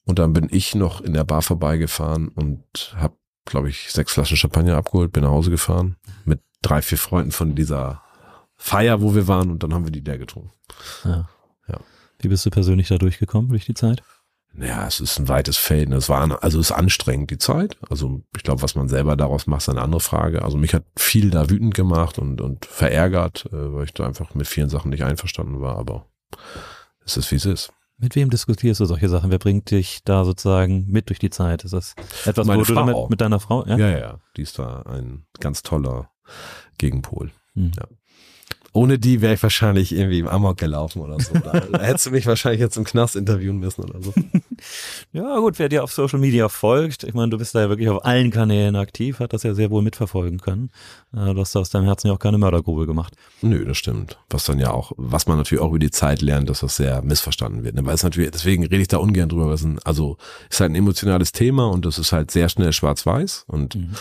Und 0.05 0.18
dann 0.20 0.32
bin 0.32 0.49
ich 0.51 0.74
noch 0.74 1.01
in 1.01 1.12
der 1.12 1.24
Bar 1.24 1.43
vorbeigefahren 1.43 2.28
und 2.28 2.95
habe, 2.97 3.16
glaube 3.45 3.68
ich, 3.68 3.91
sechs 3.91 4.12
Flaschen 4.12 4.36
Champagner 4.36 4.76
abgeholt, 4.76 5.12
bin 5.12 5.24
nach 5.24 5.30
Hause 5.30 5.51
gefahren 5.51 5.97
mit 6.24 6.41
drei, 6.62 6.82
vier 6.82 6.99
Freunden 6.99 7.32
von 7.32 7.57
dieser 7.57 8.03
Feier, 8.57 9.01
wo 9.01 9.14
wir 9.14 9.26
waren 9.26 9.51
und 9.51 9.62
dann 9.62 9.74
haben 9.74 9.84
wir 9.84 9.93
die 9.93 10.05
der 10.05 10.18
getrunken. 10.18 10.53
Ja. 11.05 11.28
ja. 11.68 11.80
Wie 12.20 12.28
bist 12.28 12.47
du 12.47 12.51
persönlich 12.51 12.88
da 12.88 12.99
durchgekommen 12.99 13.51
durch 13.51 13.66
die 13.66 13.74
Zeit? 13.74 14.03
Ja, 14.59 14.86
es 14.86 15.01
ist 15.01 15.18
ein 15.18 15.28
weites 15.28 15.57
Feld. 15.57 15.92
Es 15.92 16.09
war, 16.09 16.42
also 16.42 16.59
es 16.59 16.70
ist 16.70 16.72
anstrengend, 16.72 17.30
die 17.30 17.38
Zeit. 17.38 17.76
Also 17.88 18.22
ich 18.36 18.42
glaube, 18.42 18.62
was 18.62 18.74
man 18.74 18.88
selber 18.88 19.16
daraus 19.16 19.46
macht, 19.46 19.62
ist 19.62 19.68
eine 19.68 19.82
andere 19.82 20.01
Frage. 20.01 20.42
Also 20.42 20.59
mich 20.59 20.74
hat 20.74 20.84
viel 20.96 21.30
da 21.30 21.48
wütend 21.48 21.74
gemacht 21.74 22.18
und, 22.18 22.40
und 22.40 22.66
verärgert, 22.66 23.46
äh, 23.53 23.74
weil 23.74 23.84
ich 23.84 23.94
da 23.94 24.07
einfach 24.07 24.34
mit 24.34 24.48
vielen 24.48 24.68
Sachen 24.68 24.90
nicht 24.90 25.05
einverstanden 25.05 25.61
war. 25.61 25.76
Aber 25.76 26.07
es 27.05 27.16
ist, 27.16 27.30
wie 27.30 27.36
es 27.36 27.46
ist. 27.46 27.72
Mit 27.96 28.16
wem 28.16 28.30
diskutierst 28.30 28.80
du 28.80 28.86
solche 28.86 29.09
Sachen? 29.09 29.30
Wer 29.30 29.38
bringt 29.38 29.70
dich 29.70 30.03
da 30.05 30.24
sozusagen 30.24 30.86
mit 30.88 31.11
durch 31.11 31.18
die 31.18 31.30
Zeit? 31.30 31.64
Ist 31.64 31.74
das 31.74 31.94
etwas, 32.24 32.46
Meine 32.46 32.61
wo 32.61 32.64
Frau. 32.64 32.72
du 32.72 32.80
damit 32.80 33.11
mit 33.11 33.20
deiner 33.20 33.40
Frau? 33.40 33.66
Ja? 33.66 33.76
ja, 33.76 33.98
ja, 33.98 34.18
die 34.36 34.42
ist 34.42 34.59
da 34.59 34.82
ein 34.82 35.26
ganz 35.38 35.62
toller 35.62 36.11
Gegenpol. 36.78 37.30
Mhm. 37.55 37.72
Ja. 37.76 37.84
Ohne 38.73 38.99
die 38.99 39.21
wäre 39.21 39.35
ich 39.35 39.43
wahrscheinlich 39.43 39.93
irgendwie 39.93 40.21
im 40.21 40.29
Amok 40.29 40.57
gelaufen 40.57 41.03
oder 41.03 41.18
so. 41.18 41.35
Da, 41.35 41.61
da 41.61 41.79
hättest 41.83 42.07
du 42.07 42.11
mich 42.12 42.27
wahrscheinlich 42.27 42.61
jetzt 42.61 42.77
im 42.77 42.85
Knast 42.85 43.16
interviewen 43.16 43.59
müssen 43.59 43.83
oder 43.83 44.01
so. 44.01 44.14
ja, 45.12 45.39
gut, 45.39 45.59
wer 45.59 45.68
dir 45.68 45.83
auf 45.83 45.93
Social 45.93 46.21
Media 46.21 46.49
folgt, 46.49 47.03
ich 47.03 47.14
meine, 47.14 47.31
du 47.31 47.39
bist 47.39 47.55
da 47.55 47.62
ja 47.62 47.68
wirklich 47.68 47.89
auf 47.89 48.05
allen 48.05 48.31
Kanälen 48.31 48.77
aktiv, 48.77 49.18
hat 49.18 49.33
das 49.33 49.43
ja 49.43 49.55
sehr 49.55 49.71
wohl 49.71 49.83
mitverfolgen 49.83 50.39
können. 50.39 50.71
Äh, 51.12 51.35
du 51.35 51.41
hast 51.41 51.55
da 51.55 51.61
aus 51.61 51.71
deinem 51.71 51.87
Herzen 51.87 52.07
ja 52.07 52.12
auch 52.12 52.18
keine 52.21 52.39
Mördergrube 52.39 52.87
gemacht. 52.87 53.14
Nö, 53.43 53.64
das 53.64 53.77
stimmt. 53.77 54.18
Was 54.31 54.45
dann 54.45 54.61
ja 54.61 54.71
auch, 54.71 54.93
was 54.97 55.27
man 55.27 55.37
natürlich 55.37 55.62
auch 55.62 55.71
über 55.71 55.81
die 55.81 55.91
Zeit 55.91 56.23
lernt, 56.23 56.49
dass 56.49 56.61
das 56.61 56.77
sehr 56.77 57.03
missverstanden 57.03 57.64
wird. 57.64 57.75
Ne? 57.75 57.85
Weil 57.85 57.95
es 57.95 58.05
natürlich, 58.05 58.31
deswegen 58.31 58.62
rede 58.62 58.83
ich 58.83 58.89
da 58.89 58.99
ungern 58.99 59.29
drüber, 59.29 59.49
weil 59.49 59.55
es 59.55 59.64
ein, 59.64 59.81
also 59.85 60.16
ist 60.49 60.61
halt 60.61 60.71
ein 60.71 60.77
emotionales 60.77 61.33
Thema 61.33 61.68
und 61.68 61.85
das 61.85 61.99
ist 61.99 62.12
halt 62.12 62.31
sehr 62.31 62.49
schnell 62.49 62.73
schwarz-weiß 62.73 63.47
und 63.49 63.75
mhm 63.75 63.97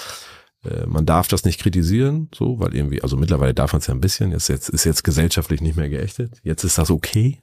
äh, 0.65 0.85
man 0.85 1.05
darf 1.05 1.27
das 1.27 1.45
nicht 1.45 1.61
kritisieren, 1.61 2.29
so, 2.35 2.59
weil 2.59 2.75
irgendwie, 2.75 3.01
also 3.01 3.15
mittlerweile 3.15 3.53
darf 3.53 3.73
man 3.73 3.79
es 3.79 3.87
ja 3.87 3.93
ein 3.93 4.01
bisschen, 4.01 4.31
jetzt, 4.31 4.49
jetzt 4.49 4.69
ist 4.69 4.83
jetzt 4.83 5.03
gesellschaftlich 5.03 5.61
nicht 5.61 5.77
mehr 5.77 5.89
geächtet, 5.89 6.39
jetzt 6.43 6.63
ist 6.63 6.77
das 6.77 6.91
okay. 6.91 7.41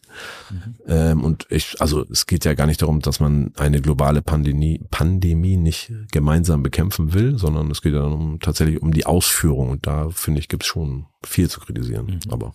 Mhm. 0.51 0.75
Ähm, 0.87 1.25
und 1.25 1.47
ich, 1.49 1.81
also 1.81 2.05
es 2.11 2.27
geht 2.27 2.45
ja 2.45 2.55
gar 2.55 2.67
nicht 2.67 2.83
darum, 2.83 3.01
dass 3.01 3.19
man 3.19 3.53
eine 3.57 3.81
globale 3.81 4.21
Pandemie, 4.21 4.83
Pandemie 4.91 5.57
nicht 5.57 5.93
gemeinsam 6.13 6.63
bekämpfen 6.63 7.15
will, 7.15 7.39
sondern 7.39 7.71
es 7.71 7.81
geht 7.81 7.95
ja 7.95 8.03
um, 8.03 8.39
tatsächlich 8.41 8.83
um 8.83 8.93
die 8.93 9.07
Ausführung 9.07 9.71
und 9.71 9.87
da 9.87 10.11
finde 10.11 10.41
ich, 10.41 10.49
gibt 10.49 10.65
es 10.65 10.69
schon 10.69 11.07
viel 11.25 11.49
zu 11.49 11.61
kritisieren. 11.61 12.07
Mhm. 12.07 12.33
Aber 12.33 12.55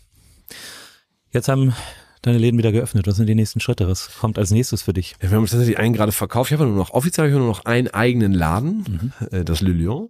jetzt 1.31 1.47
haben 1.47 1.73
deine 2.21 2.37
Läden 2.37 2.57
wieder 2.57 2.71
geöffnet? 2.71 3.07
Was 3.07 3.15
sind 3.15 3.27
die 3.27 3.35
nächsten 3.35 3.59
Schritte? 3.59 3.87
Was 3.87 4.19
kommt 4.19 4.37
als 4.37 4.51
nächstes 4.51 4.83
für 4.83 4.93
dich? 4.93 5.15
Ja, 5.21 5.31
wir 5.31 5.37
haben 5.37 5.45
tatsächlich 5.45 5.79
einen 5.79 5.93
gerade 5.93 6.11
verkauft. 6.11 6.51
Ich 6.51 6.57
habe 6.57 6.67
nur 6.67 6.77
noch 6.77 6.91
offiziell 6.91 7.27
ich 7.27 7.33
habe 7.33 7.43
nur 7.43 7.51
noch 7.51 7.65
einen 7.65 7.87
eigenen 7.87 8.33
Laden, 8.33 9.11
mhm. 9.19 9.27
äh, 9.31 9.43
das 9.43 9.61
Le 9.61 9.71
Lion. 9.71 10.09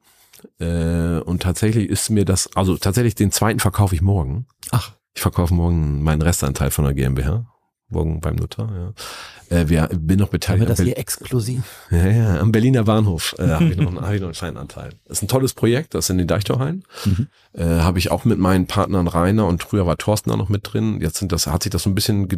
Äh, 0.60 1.20
und 1.20 1.42
tatsächlich 1.42 1.90
ist 1.90 2.10
mir 2.10 2.26
das, 2.26 2.50
also 2.56 2.78
tatsächlich 2.78 3.16
den 3.16 3.32
zweiten 3.32 3.60
verkaufe 3.60 3.96
ich 3.96 4.02
morgen. 4.02 4.48
Ach. 4.72 4.94
Ich 5.14 5.22
verkaufe 5.22 5.54
morgen 5.54 6.04
meinen 6.04 6.22
Restanteil 6.22 6.72
von 6.72 6.86
der 6.86 6.94
GmbH. 6.94 7.51
Morgen 7.92 8.22
beim 8.22 8.36
Notar, 8.36 8.70
ja. 8.74 9.56
Äh, 9.56 9.68
wir, 9.68 9.90
bin 9.92 10.18
noch 10.18 10.30
beteiligt. 10.30 10.62
Haben 10.62 10.68
wir 10.70 10.76
das 10.76 10.82
hier 10.82 10.98
exklusiv? 10.98 11.64
Ja, 11.92 12.08
ja, 12.08 12.40
am 12.40 12.54
Berliner 12.54 12.86
Bahnhof 12.86 13.36
äh, 13.38 13.50
habe 13.50 13.66
ich, 13.66 13.76
noch, 13.76 13.94
hab 14.02 14.14
ich 14.14 14.22
noch 14.22 14.28
einen 14.28 14.34
kleinen 14.34 14.58
Anteil. 14.58 14.92
Das 15.06 15.18
ist 15.18 15.24
ein 15.24 15.28
tolles 15.28 15.54
Projekt, 15.54 15.94
das 15.94 16.06
ist 16.06 16.10
in 16.10 16.18
den 16.18 16.28
Deichtorhallen. 16.28 16.86
Mhm. 17.04 17.28
Äh, 17.54 17.66
habe 17.66 18.00
ich 18.00 18.12
auch 18.12 18.24
mit 18.24 18.40
meinen 18.40 18.66
Partnern 18.66 19.08
Rainer 19.08 19.46
und 19.48 19.62
früher 19.62 19.86
war 19.86 19.98
Thorsten 19.98 20.30
da 20.30 20.38
noch 20.38 20.48
mit 20.48 20.72
drin. 20.72 21.02
Jetzt 21.02 21.18
sind 21.18 21.34
das, 21.34 21.48
hat 21.48 21.64
sich 21.64 21.70
das 21.70 21.84
so 21.84 21.90
ein 21.90 21.96
bisschen 21.96 22.30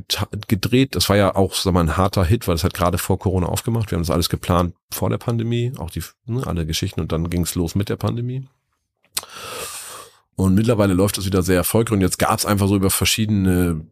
gedreht. 0.47 0.95
Das 0.95 1.07
war 1.07 1.15
ja 1.15 1.35
auch 1.35 1.53
sag 1.53 1.73
mal, 1.73 1.81
ein 1.81 1.97
harter 1.97 2.25
Hit, 2.25 2.47
weil 2.47 2.55
das 2.55 2.63
hat 2.63 2.73
gerade 2.73 2.97
vor 2.97 3.19
Corona 3.19 3.45
aufgemacht. 3.45 3.91
Wir 3.91 3.97
haben 3.97 4.03
das 4.03 4.09
alles 4.09 4.29
geplant 4.29 4.73
vor 4.91 5.11
der 5.11 5.19
Pandemie, 5.19 5.71
auch 5.77 5.91
die 5.91 6.01
ne, 6.25 6.45
alle 6.47 6.65
Geschichten 6.65 6.99
und 6.99 7.11
dann 7.11 7.29
ging 7.29 7.43
es 7.43 7.53
los 7.53 7.75
mit 7.75 7.89
der 7.89 7.97
Pandemie. 7.97 8.47
Und 10.35 10.55
mittlerweile 10.55 10.95
läuft 10.95 11.17
das 11.17 11.27
wieder 11.27 11.43
sehr 11.43 11.57
erfolgreich 11.57 11.93
und 11.93 12.01
jetzt 12.01 12.17
gab 12.17 12.39
es 12.39 12.45
einfach 12.45 12.67
so 12.67 12.75
über 12.75 12.89
verschiedene 12.89 13.85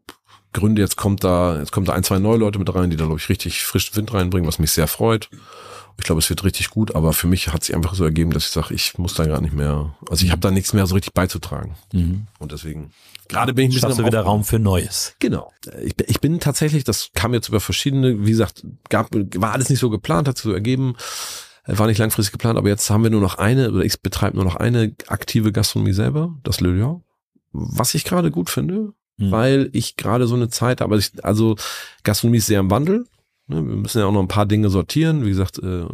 Gründe, 0.53 0.81
jetzt 0.81 0.97
kommt 0.97 1.23
da, 1.23 1.59
jetzt 1.59 1.71
kommt 1.71 1.87
da 1.87 1.93
ein, 1.93 2.03
zwei 2.03 2.19
neue 2.19 2.37
Leute 2.37 2.59
mit 2.59 2.73
rein, 2.73 2.89
die 2.89 2.97
da, 2.97 3.05
glaube 3.05 3.19
ich, 3.19 3.29
richtig 3.29 3.63
frischen 3.63 3.95
Wind 3.95 4.13
reinbringen, 4.13 4.47
was 4.47 4.59
mich 4.59 4.71
sehr 4.71 4.87
freut. 4.87 5.29
Ich 5.97 6.05
glaube, 6.05 6.19
es 6.19 6.29
wird 6.29 6.43
richtig 6.43 6.69
gut, 6.69 6.95
aber 6.95 7.13
für 7.13 7.27
mich 7.27 7.49
hat 7.49 7.63
sich 7.63 7.75
einfach 7.75 7.93
so 7.93 8.03
ergeben, 8.03 8.31
dass 8.31 8.45
ich 8.45 8.51
sage, 8.51 8.73
ich 8.73 8.97
muss 8.97 9.13
da 9.13 9.25
gar 9.25 9.41
nicht 9.41 9.53
mehr, 9.53 9.93
also 10.09 10.25
ich 10.25 10.31
habe 10.31 10.41
da 10.41 10.49
nichts 10.49 10.73
mehr 10.73 10.87
so 10.87 10.95
richtig 10.95 11.13
beizutragen. 11.13 11.75
Mhm. 11.93 12.27
Und 12.39 12.51
deswegen, 12.51 12.91
gerade 13.27 13.53
bin 13.53 13.65
ich 13.65 13.69
ein 13.69 13.73
bisschen 13.75 13.89
Schaffst 13.89 13.99
du 13.99 14.05
wieder. 14.05 14.21
Raum 14.21 14.43
für 14.43 14.57
Neues. 14.57 15.15
Genau. 15.19 15.51
Ich, 15.83 15.95
bin- 15.95 16.07
ich 16.09 16.19
bin 16.21 16.39
tatsächlich, 16.39 16.83
das 16.85 17.09
kam 17.13 17.33
jetzt 17.33 17.49
über 17.49 17.59
verschiedene, 17.59 18.25
wie 18.25 18.31
gesagt, 18.31 18.65
gab, 18.89 19.09
war 19.13 19.51
alles 19.51 19.69
nicht 19.69 19.79
so 19.79 19.89
geplant, 19.89 20.27
hat 20.27 20.37
sich 20.37 20.43
so 20.43 20.53
ergeben, 20.53 20.95
äh, 21.65 21.77
war 21.77 21.87
nicht 21.87 21.99
langfristig 21.99 22.31
geplant, 22.31 22.57
aber 22.57 22.69
jetzt 22.69 22.89
haben 22.89 23.03
wir 23.03 23.09
nur 23.11 23.21
noch 23.21 23.35
eine, 23.35 23.69
oder 23.71 23.83
ich 23.83 24.01
betreibe 24.01 24.37
nur 24.37 24.45
noch 24.45 24.55
eine 24.55 24.95
aktive 25.07 25.51
Gastronomie 25.51 25.93
selber, 25.93 26.33
das 26.43 26.61
Le 26.61 26.69
Lion. 26.73 27.03
Was 27.51 27.93
ich 27.95 28.05
gerade 28.05 28.31
gut 28.31 28.49
finde, 28.49 28.93
Mhm. 29.21 29.31
weil 29.31 29.69
ich 29.73 29.95
gerade 29.97 30.27
so 30.27 30.35
eine 30.35 30.49
Zeit 30.49 30.81
habe, 30.81 30.95
also, 30.95 31.09
ich, 31.13 31.23
also 31.23 31.55
Gastronomie 32.03 32.39
ist 32.39 32.47
sehr 32.47 32.59
im 32.59 32.71
Wandel. 32.71 33.05
Ne? 33.47 33.57
Wir 33.57 33.75
müssen 33.75 33.99
ja 33.99 34.05
auch 34.05 34.11
noch 34.11 34.21
ein 34.21 34.27
paar 34.27 34.45
Dinge 34.45 34.69
sortieren, 34.69 35.25
wie 35.25 35.29
gesagt, 35.29 35.59
äh, 35.59 35.85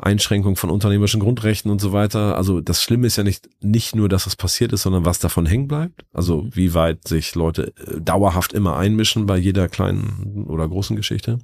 Einschränkung 0.00 0.56
von 0.56 0.70
unternehmerischen 0.70 1.20
Grundrechten 1.20 1.70
und 1.70 1.80
so 1.80 1.92
weiter. 1.92 2.36
Also 2.36 2.60
das 2.60 2.82
Schlimme 2.82 3.06
ist 3.06 3.16
ja 3.16 3.22
nicht, 3.22 3.48
nicht 3.60 3.94
nur, 3.94 4.08
dass 4.08 4.26
es 4.26 4.34
passiert 4.34 4.72
ist, 4.72 4.82
sondern 4.82 5.04
was 5.04 5.20
davon 5.20 5.46
hängen 5.46 5.68
bleibt. 5.68 6.04
Also 6.12 6.48
wie 6.50 6.74
weit 6.74 7.06
sich 7.06 7.34
Leute 7.34 7.72
äh, 7.76 8.00
dauerhaft 8.00 8.52
immer 8.52 8.76
einmischen 8.76 9.26
bei 9.26 9.36
jeder 9.36 9.68
kleinen 9.68 10.46
oder 10.48 10.68
großen 10.68 10.96
Geschichte. 10.96 11.38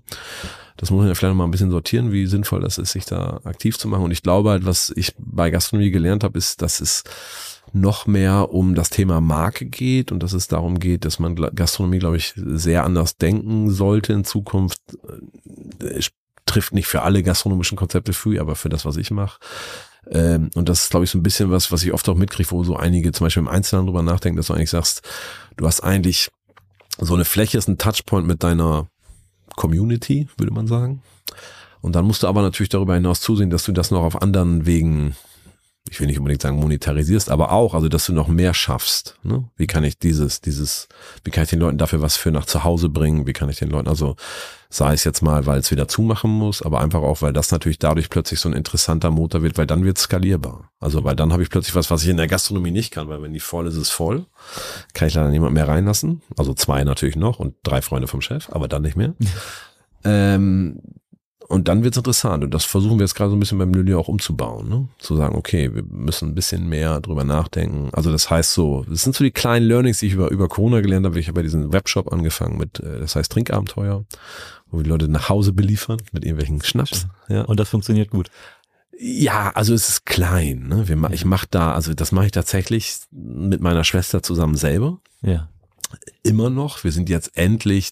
Das 0.76 0.90
muss 0.90 0.98
man 0.98 1.08
ja 1.08 1.14
vielleicht 1.14 1.32
noch 1.32 1.38
mal 1.38 1.44
ein 1.44 1.50
bisschen 1.50 1.70
sortieren, 1.70 2.10
wie 2.10 2.26
sinnvoll 2.26 2.60
das 2.60 2.78
ist, 2.78 2.92
sich 2.92 3.04
da 3.04 3.40
aktiv 3.44 3.78
zu 3.78 3.86
machen. 3.86 4.04
Und 4.04 4.10
ich 4.10 4.22
glaube 4.22 4.50
halt, 4.50 4.66
was 4.66 4.92
ich 4.96 5.14
bei 5.18 5.50
Gastronomie 5.50 5.90
gelernt 5.90 6.24
habe, 6.24 6.38
ist, 6.38 6.62
dass 6.62 6.80
es 6.80 7.04
noch 7.72 8.06
mehr 8.06 8.52
um 8.52 8.74
das 8.74 8.90
Thema 8.90 9.20
Marke 9.20 9.66
geht 9.66 10.12
und 10.12 10.22
dass 10.22 10.32
es 10.32 10.48
darum 10.48 10.78
geht, 10.78 11.04
dass 11.04 11.18
man 11.18 11.36
Gastronomie, 11.36 11.98
glaube 11.98 12.16
ich, 12.16 12.34
sehr 12.36 12.84
anders 12.84 13.16
denken 13.16 13.70
sollte 13.70 14.12
in 14.12 14.24
Zukunft. 14.24 14.80
Äh, 15.80 15.98
Es 15.98 16.10
trifft 16.46 16.74
nicht 16.74 16.88
für 16.88 17.02
alle 17.02 17.22
gastronomischen 17.22 17.78
Konzepte 17.78 18.12
früh, 18.12 18.40
aber 18.40 18.56
für 18.56 18.68
das, 18.68 18.84
was 18.84 18.96
ich 18.96 19.10
mache. 19.10 19.38
Ähm, 20.10 20.50
und 20.54 20.68
das 20.68 20.84
ist, 20.84 20.90
glaube 20.90 21.04
ich, 21.04 21.10
so 21.10 21.18
ein 21.18 21.22
bisschen 21.22 21.50
was, 21.50 21.70
was 21.70 21.82
ich 21.84 21.92
oft 21.92 22.08
auch 22.08 22.16
mitkriege, 22.16 22.50
wo 22.50 22.64
so 22.64 22.76
einige 22.76 23.12
zum 23.12 23.26
Beispiel 23.26 23.42
im 23.42 23.48
Einzelnen 23.48 23.86
drüber 23.86 24.02
nachdenken, 24.02 24.36
dass 24.36 24.48
du 24.48 24.54
eigentlich 24.54 24.70
sagst, 24.70 25.02
du 25.56 25.66
hast 25.66 25.80
eigentlich 25.80 26.30
so 26.98 27.14
eine 27.14 27.24
Fläche, 27.24 27.58
ist 27.58 27.68
ein 27.68 27.78
Touchpoint 27.78 28.26
mit 28.26 28.42
deiner 28.42 28.88
Community, 29.56 30.28
würde 30.38 30.52
man 30.52 30.66
sagen. 30.66 31.02
Und 31.82 31.94
dann 31.94 32.04
musst 32.04 32.22
du 32.22 32.26
aber 32.26 32.42
natürlich 32.42 32.68
darüber 32.68 32.94
hinaus 32.94 33.20
zusehen, 33.20 33.50
dass 33.50 33.64
du 33.64 33.72
das 33.72 33.90
noch 33.90 34.02
auf 34.02 34.20
anderen 34.20 34.66
Wegen, 34.66 35.16
ich 35.88 35.98
will 35.98 36.06
nicht 36.06 36.18
unbedingt 36.18 36.42
sagen 36.42 36.58
monetarisierst, 36.58 37.30
aber 37.30 37.52
auch, 37.52 37.74
also 37.74 37.88
dass 37.88 38.06
du 38.06 38.12
noch 38.12 38.28
mehr 38.28 38.54
schaffst. 38.54 39.18
Ne? 39.22 39.48
Wie 39.56 39.66
kann 39.66 39.82
ich 39.82 39.98
dieses, 39.98 40.40
dieses, 40.40 40.88
wie 41.24 41.30
kann 41.30 41.44
ich 41.44 41.50
den 41.50 41.58
Leuten 41.58 41.78
dafür 41.78 42.02
was 42.02 42.16
für 42.16 42.30
nach 42.30 42.44
zu 42.44 42.64
Hause 42.64 42.88
bringen? 42.88 43.26
Wie 43.26 43.32
kann 43.32 43.48
ich 43.48 43.58
den 43.58 43.70
Leuten, 43.70 43.88
also 43.88 44.14
sei 44.68 44.92
es 44.92 45.02
jetzt 45.02 45.20
mal, 45.20 45.46
weil 45.46 45.58
es 45.58 45.70
wieder 45.72 45.88
zumachen 45.88 46.30
muss, 46.30 46.62
aber 46.62 46.80
einfach 46.80 47.00
auch, 47.00 47.22
weil 47.22 47.32
das 47.32 47.50
natürlich 47.50 47.80
dadurch 47.80 48.08
plötzlich 48.08 48.38
so 48.38 48.48
ein 48.48 48.54
interessanter 48.54 49.10
Motor 49.10 49.42
wird, 49.42 49.58
weil 49.58 49.66
dann 49.66 49.84
wird 49.84 49.98
es 49.98 50.04
skalierbar. 50.04 50.70
Also 50.78 51.02
weil 51.02 51.16
dann 51.16 51.32
habe 51.32 51.42
ich 51.42 51.50
plötzlich 51.50 51.74
was, 51.74 51.90
was 51.90 52.04
ich 52.04 52.08
in 52.08 52.18
der 52.18 52.28
Gastronomie 52.28 52.70
nicht 52.70 52.92
kann, 52.92 53.08
weil 53.08 53.22
wenn 53.22 53.32
die 53.32 53.40
voll 53.40 53.66
ist, 53.66 53.74
ist 53.74 53.80
es 53.80 53.90
voll. 53.90 54.26
Kann 54.94 55.08
ich 55.08 55.14
leider 55.14 55.30
niemand 55.30 55.54
mehr 55.54 55.66
reinlassen. 55.66 56.22
Also 56.36 56.54
zwei 56.54 56.84
natürlich 56.84 57.16
noch 57.16 57.40
und 57.40 57.56
drei 57.64 57.82
Freunde 57.82 58.06
vom 58.06 58.20
Chef, 58.20 58.48
aber 58.50 58.68
dann 58.68 58.82
nicht 58.82 58.96
mehr. 58.96 59.14
ähm, 60.04 60.80
und 61.50 61.66
dann 61.66 61.82
wird's 61.82 61.96
interessant. 61.96 62.44
Und 62.44 62.54
das 62.54 62.64
versuchen 62.64 62.98
wir 62.98 63.04
jetzt 63.04 63.16
gerade 63.16 63.30
so 63.30 63.36
ein 63.36 63.40
bisschen 63.40 63.58
beim 63.58 63.74
Lilly 63.74 63.94
auch 63.94 64.06
umzubauen. 64.06 64.68
Ne? 64.68 64.88
Zu 64.98 65.16
sagen, 65.16 65.34
okay, 65.34 65.74
wir 65.74 65.82
müssen 65.82 66.28
ein 66.28 66.34
bisschen 66.36 66.68
mehr 66.68 67.00
drüber 67.00 67.24
nachdenken. 67.24 67.90
Also 67.92 68.12
das 68.12 68.30
heißt 68.30 68.54
so, 68.54 68.84
das 68.88 69.02
sind 69.02 69.16
so 69.16 69.24
die 69.24 69.32
kleinen 69.32 69.66
Learnings, 69.66 69.98
die 69.98 70.06
ich 70.06 70.12
über, 70.12 70.30
über 70.30 70.48
Corona 70.48 70.80
gelernt 70.80 71.06
habe. 71.06 71.18
Ich 71.18 71.26
habe 71.26 71.34
bei 71.34 71.42
diesem 71.42 71.72
Webshop 71.72 72.12
angefangen 72.12 72.56
mit, 72.56 72.78
äh, 72.78 73.00
das 73.00 73.16
heißt 73.16 73.32
Trinkabenteuer, 73.32 74.04
wo 74.70 74.78
wir 74.78 74.84
die 74.84 74.90
Leute 74.90 75.08
nach 75.08 75.28
Hause 75.28 75.52
beliefern 75.52 76.00
mit 76.12 76.24
irgendwelchen 76.24 76.62
Schnaps. 76.62 77.08
Ja. 77.28 77.42
Und 77.42 77.58
das 77.58 77.68
funktioniert 77.68 78.10
gut. 78.10 78.30
Ja, 78.96 79.50
also 79.52 79.74
es 79.74 79.88
ist 79.88 80.06
klein. 80.06 80.68
Ne? 80.68 80.86
Wir, 80.86 81.10
ich 81.10 81.24
mache 81.24 81.48
da, 81.50 81.74
also 81.74 81.94
das 81.94 82.12
mache 82.12 82.26
ich 82.26 82.32
tatsächlich 82.32 83.00
mit 83.10 83.60
meiner 83.60 83.82
Schwester 83.82 84.22
zusammen 84.22 84.54
selber. 84.54 85.00
Ja. 85.22 85.48
Immer 86.22 86.48
noch. 86.48 86.84
Wir 86.84 86.92
sind 86.92 87.08
jetzt 87.08 87.36
endlich. 87.36 87.90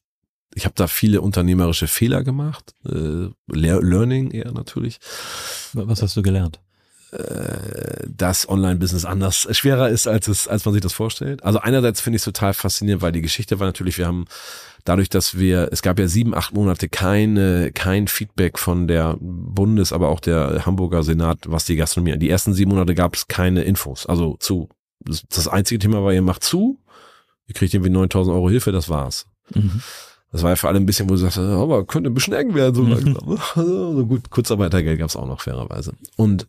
Ich 0.59 0.65
habe 0.65 0.75
da 0.77 0.89
viele 0.89 1.21
unternehmerische 1.21 1.87
Fehler 1.87 2.25
gemacht. 2.25 2.75
Äh, 2.85 3.29
Lear- 3.47 3.81
Learning 3.83 4.31
eher 4.33 4.51
natürlich. 4.53 4.99
Was 5.73 6.03
hast 6.03 6.17
du 6.17 6.23
gelernt? 6.23 6.61
Äh, 7.13 8.07
dass 8.09 8.49
Online-Business 8.49 9.05
anders 9.07 9.47
äh, 9.47 9.55
schwerer 9.55 9.89
ist, 9.89 10.07
als 10.07 10.29
es, 10.29 10.47
als 10.47 10.65
man 10.65 10.75
sich 10.75 10.83
das 10.83 10.93
vorstellt. 10.93 11.43
Also 11.43 11.61
einerseits 11.61 12.01
finde 12.01 12.17
ich 12.17 12.21
es 12.21 12.25
total 12.25 12.53
faszinierend, 12.55 13.01
weil 13.03 13.13
die 13.13 13.23
Geschichte 13.23 13.59
war 13.61 13.67
natürlich, 13.67 13.97
wir 13.99 14.07
haben 14.07 14.27
dadurch, 14.85 15.09
dass 15.09 15.39
wir, 15.39 15.69
es 15.73 15.81
gab 15.81 15.99
ja 15.99 16.07
sieben, 16.09 16.35
acht 16.35 16.53
Monate 16.53 16.89
keine, 16.89 17.73
kein 17.73 18.09
Feedback 18.09 18.59
von 18.59 18.89
der 18.89 19.17
Bundes, 19.21 19.93
aber 19.93 20.09
auch 20.09 20.21
der 20.21 20.67
Hamburger 20.67 21.03
Senat, 21.03 21.39
was 21.47 21.65
die 21.65 21.77
Gastronomie, 21.77 22.19
die 22.19 22.29
ersten 22.29 22.53
sieben 22.53 22.73
Monate 22.73 22.95
gab 22.95 23.15
es 23.15 23.27
keine 23.29 23.63
Infos. 23.63 24.05
Also 24.05 24.37
zu, 24.41 24.69
das, 25.01 25.23
das 25.31 25.49
einzige 25.49 25.79
Thema 25.79 26.03
war, 26.05 26.13
ihr 26.13 26.21
macht 26.21 26.45
zu, 26.45 26.79
ihr 27.47 27.55
kriegt 27.55 27.73
irgendwie 27.73 27.91
9000 27.93 28.35
Euro 28.35 28.51
Hilfe, 28.51 28.71
das 28.73 28.91
war's. 28.91 29.27
Mhm. 29.55 29.81
Das 30.31 30.43
war 30.43 30.51
ja 30.51 30.57
für 30.57 30.69
alle 30.69 30.79
ein 30.79 30.87
bisschen, 30.87 31.09
wo 31.09 31.15
du 31.15 31.19
sagst, 31.19 31.39
aber 31.39 31.87
könnte 31.87 32.11
ein 32.11 32.15
bisschen 32.15 32.35
eng 32.35 32.55
werden, 32.55 32.75
so 32.75 32.83
langsam. 32.87 33.39
Also 33.55 34.07
gut, 34.07 34.31
Kurzarbeitergeld 34.31 34.99
gab 34.99 35.09
es 35.09 35.17
auch 35.17 35.27
noch 35.27 35.41
fairerweise. 35.41 35.95
Und 36.17 36.47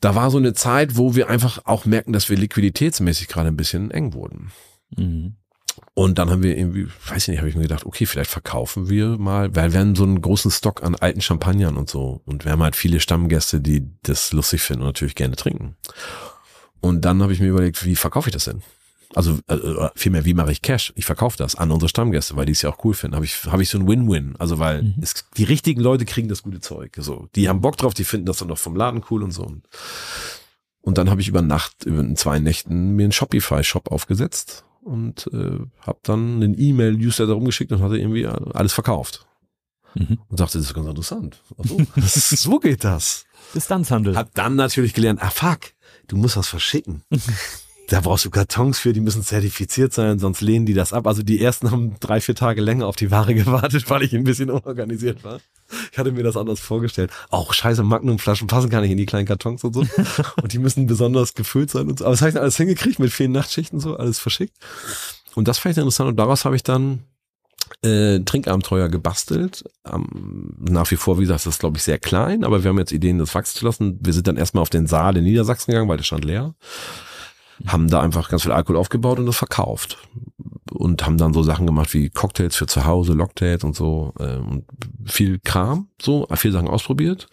da 0.00 0.14
war 0.14 0.30
so 0.30 0.38
eine 0.38 0.54
Zeit, 0.54 0.96
wo 0.96 1.14
wir 1.14 1.28
einfach 1.28 1.62
auch 1.64 1.84
merken, 1.84 2.12
dass 2.12 2.28
wir 2.28 2.36
liquiditätsmäßig 2.36 3.28
gerade 3.28 3.48
ein 3.48 3.56
bisschen 3.56 3.90
eng 3.90 4.12
wurden. 4.14 4.50
Mhm. 4.96 5.36
Und 5.94 6.18
dann 6.18 6.30
haben 6.30 6.42
wir 6.42 6.56
irgendwie, 6.56 6.88
weiß 7.08 7.24
ich 7.24 7.28
nicht, 7.28 7.38
habe 7.38 7.48
ich 7.48 7.56
mir 7.56 7.62
gedacht, 7.62 7.84
okay, 7.84 8.06
vielleicht 8.06 8.30
verkaufen 8.30 8.88
wir 8.88 9.18
mal, 9.18 9.54
weil 9.54 9.72
wir 9.72 9.80
haben 9.80 9.94
so 9.94 10.04
einen 10.04 10.20
großen 10.20 10.50
Stock 10.50 10.82
an 10.82 10.94
alten 10.94 11.20
Champagnern 11.20 11.76
und 11.76 11.90
so. 11.90 12.22
Und 12.24 12.44
wir 12.44 12.52
haben 12.52 12.62
halt 12.62 12.76
viele 12.76 13.00
Stammgäste, 13.00 13.60
die 13.60 13.86
das 14.02 14.32
lustig 14.32 14.62
finden 14.62 14.82
und 14.82 14.88
natürlich 14.88 15.14
gerne 15.14 15.36
trinken. 15.36 15.76
Und 16.80 17.04
dann 17.04 17.22
habe 17.22 17.32
ich 17.32 17.40
mir 17.40 17.48
überlegt, 17.48 17.84
wie 17.84 17.96
verkaufe 17.96 18.28
ich 18.28 18.32
das 18.32 18.44
denn? 18.44 18.62
Also 19.14 19.38
äh, 19.48 19.88
vielmehr, 19.96 20.24
wie 20.24 20.34
mache 20.34 20.52
ich 20.52 20.62
Cash? 20.62 20.92
Ich 20.94 21.04
verkaufe 21.04 21.36
das 21.36 21.56
an 21.56 21.70
unsere 21.72 21.88
Stammgäste, 21.88 22.36
weil 22.36 22.46
die 22.46 22.52
es 22.52 22.62
ja 22.62 22.70
auch 22.70 22.84
cool 22.84 22.94
finden. 22.94 23.16
Habe 23.16 23.24
ich, 23.24 23.44
habe 23.46 23.62
ich 23.62 23.68
so 23.68 23.78
ein 23.78 23.88
Win-Win. 23.88 24.36
Also 24.38 24.58
weil 24.60 24.82
Mhm. 24.82 24.94
es, 25.02 25.26
die 25.36 25.44
richtigen 25.44 25.80
Leute 25.80 26.04
kriegen 26.04 26.28
das 26.28 26.42
gute 26.44 26.60
Zeug. 26.60 26.96
So, 26.98 27.28
die 27.34 27.48
haben 27.48 27.60
Bock 27.60 27.76
drauf, 27.76 27.92
die 27.94 28.04
finden 28.04 28.26
das 28.26 28.38
dann 28.38 28.48
noch 28.48 28.58
vom 28.58 28.76
Laden 28.76 29.02
cool 29.10 29.22
und 29.24 29.32
so. 29.32 29.52
Und 30.82 30.96
dann 30.98 31.10
habe 31.10 31.20
ich 31.20 31.28
über 31.28 31.42
Nacht, 31.42 31.84
über 31.84 32.00
in 32.00 32.16
zwei 32.16 32.38
Nächten 32.38 32.94
mir 32.96 33.02
einen 33.04 33.12
Shopify-Shop 33.12 33.90
aufgesetzt 33.90 34.64
und 34.82 35.28
äh, 35.32 35.58
habe 35.80 35.98
dann 36.04 36.36
einen 36.36 36.58
E-Mail-Newsletter 36.58 37.32
rumgeschickt 37.32 37.72
und 37.72 37.82
hatte 37.82 37.98
irgendwie 37.98 38.26
alles 38.26 38.72
verkauft. 38.72 39.26
Mhm. 39.96 40.20
Und 40.28 40.38
dachte, 40.40 40.56
das 40.58 40.68
ist 40.68 40.74
ganz 40.74 40.86
interessant. 40.86 41.42
So, 41.58 41.78
das 41.96 42.16
ist, 42.16 42.30
so 42.30 42.60
geht 42.60 42.84
das. 42.84 43.26
Distanzhandel. 43.54 44.16
Hab 44.16 44.32
dann 44.34 44.54
natürlich 44.54 44.94
gelernt, 44.94 45.20
ah 45.20 45.30
fuck, 45.30 45.72
du 46.06 46.16
musst 46.16 46.36
das 46.36 46.46
verschicken. 46.46 47.02
Da 47.90 48.00
brauchst 48.00 48.24
du 48.24 48.30
Kartons 48.30 48.78
für, 48.78 48.92
die 48.92 49.00
müssen 49.00 49.24
zertifiziert 49.24 49.92
sein, 49.92 50.20
sonst 50.20 50.40
lehnen 50.40 50.64
die 50.64 50.74
das 50.74 50.92
ab. 50.92 51.08
Also 51.08 51.24
die 51.24 51.42
ersten 51.42 51.72
haben 51.72 51.96
drei, 51.98 52.20
vier 52.20 52.36
Tage 52.36 52.60
länger 52.60 52.86
auf 52.86 52.94
die 52.94 53.10
Ware 53.10 53.34
gewartet, 53.34 53.90
weil 53.90 54.04
ich 54.04 54.14
ein 54.14 54.22
bisschen 54.22 54.48
unorganisiert 54.48 55.24
war. 55.24 55.40
Ich 55.90 55.98
hatte 55.98 56.12
mir 56.12 56.22
das 56.22 56.36
anders 56.36 56.60
vorgestellt. 56.60 57.10
Auch 57.30 57.52
scheiße, 57.52 57.82
Magnumflaschen 57.82 58.46
passen 58.46 58.70
gar 58.70 58.80
nicht 58.80 58.92
in 58.92 58.96
die 58.96 59.06
kleinen 59.06 59.26
Kartons 59.26 59.64
und 59.64 59.74
so. 59.74 59.80
Und 60.42 60.52
die 60.52 60.60
müssen 60.60 60.86
besonders 60.86 61.34
gefüllt 61.34 61.70
sein 61.70 61.88
und 61.88 61.98
so. 61.98 62.04
Aber 62.04 62.12
das 62.12 62.20
habe 62.20 62.28
ich 62.28 62.34
dann 62.34 62.44
alles 62.44 62.56
hingekriegt 62.56 63.00
mit 63.00 63.12
vielen 63.12 63.32
Nachtschichten 63.32 63.80
so, 63.80 63.96
alles 63.96 64.20
verschickt. 64.20 64.56
Und 65.34 65.48
das 65.48 65.58
fand 65.58 65.72
ich 65.72 65.78
interessant. 65.78 66.10
Und 66.10 66.16
daraus 66.16 66.44
habe 66.44 66.54
ich 66.54 66.62
dann 66.62 67.00
äh, 67.82 68.20
Trinkabenteuer 68.20 68.88
gebastelt. 68.88 69.64
Ähm, 69.84 70.54
nach 70.60 70.88
wie 70.92 70.96
vor, 70.96 71.18
wie 71.18 71.22
gesagt, 71.22 71.40
das 71.44 71.54
ist, 71.54 71.60
glaube 71.60 71.76
ich, 71.76 71.82
sehr 71.82 71.98
klein, 71.98 72.44
aber 72.44 72.62
wir 72.62 72.68
haben 72.68 72.78
jetzt 72.78 72.92
Ideen, 72.92 73.18
das 73.18 73.34
wachsen 73.34 73.58
zu 73.58 73.64
lassen. 73.64 73.98
Wir 74.00 74.12
sind 74.12 74.28
dann 74.28 74.36
erstmal 74.36 74.62
auf 74.62 74.70
den 74.70 74.86
Saal 74.86 75.16
in 75.16 75.24
Niedersachsen 75.24 75.72
gegangen, 75.72 75.88
weil 75.88 75.96
der 75.96 76.04
stand 76.04 76.24
leer. 76.24 76.54
Haben 77.66 77.88
da 77.88 78.00
einfach 78.00 78.28
ganz 78.28 78.42
viel 78.42 78.52
Alkohol 78.52 78.76
aufgebaut 78.76 79.18
und 79.18 79.26
das 79.26 79.36
verkauft. 79.36 79.98
Und 80.72 81.04
haben 81.04 81.18
dann 81.18 81.34
so 81.34 81.42
Sachen 81.42 81.66
gemacht 81.66 81.92
wie 81.94 82.10
Cocktails 82.10 82.56
für 82.56 82.66
zu 82.66 82.84
Hause, 82.84 83.12
Locktails 83.12 83.64
und 83.64 83.76
so. 83.76 84.14
Äh, 84.18 84.36
und 84.36 84.64
viel 85.04 85.38
Kram, 85.40 85.88
so, 86.00 86.26
viel 86.34 86.52
Sachen 86.52 86.68
ausprobiert, 86.68 87.28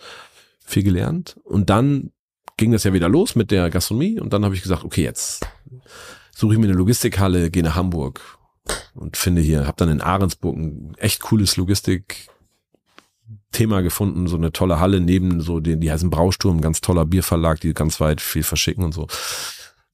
viel 0.59 0.83
gelernt. 0.83 1.39
Und 1.43 1.69
dann 1.69 2.11
ging 2.57 2.71
das 2.71 2.83
ja 2.83 2.93
wieder 2.93 3.07
los 3.07 3.35
mit 3.35 3.51
der 3.51 3.69
Gastronomie 3.69 4.19
und 4.19 4.33
dann 4.33 4.43
habe 4.43 4.55
ich 4.55 4.63
gesagt, 4.63 4.83
okay, 4.83 5.03
jetzt 5.03 5.45
suche 6.35 6.53
ich 6.53 6.59
mir 6.59 6.65
eine 6.65 6.75
Logistikhalle, 6.75 7.51
gehe 7.51 7.63
nach 7.63 7.75
Hamburg 7.75 8.37
und 8.95 9.15
finde 9.15 9.41
hier, 9.41 9.67
habe 9.67 9.77
dann 9.77 9.89
in 9.89 10.01
Ahrensburg 10.01 10.57
ein 10.57 10.95
echt 10.97 11.21
cooles 11.21 11.55
Logistik 11.55 12.27
Thema 13.51 13.81
gefunden, 13.81 14.27
so 14.27 14.37
eine 14.37 14.51
tolle 14.51 14.79
Halle 14.79 14.99
neben 14.99 15.41
so 15.41 15.59
den, 15.59 15.79
die 15.79 15.91
heißen 15.91 16.09
Brausturm, 16.09 16.61
ganz 16.61 16.81
toller 16.81 17.05
Bierverlag, 17.05 17.59
die 17.59 17.73
ganz 17.73 17.99
weit 17.99 18.21
viel 18.21 18.43
verschicken 18.43 18.83
und 18.83 18.93
so. 18.93 19.07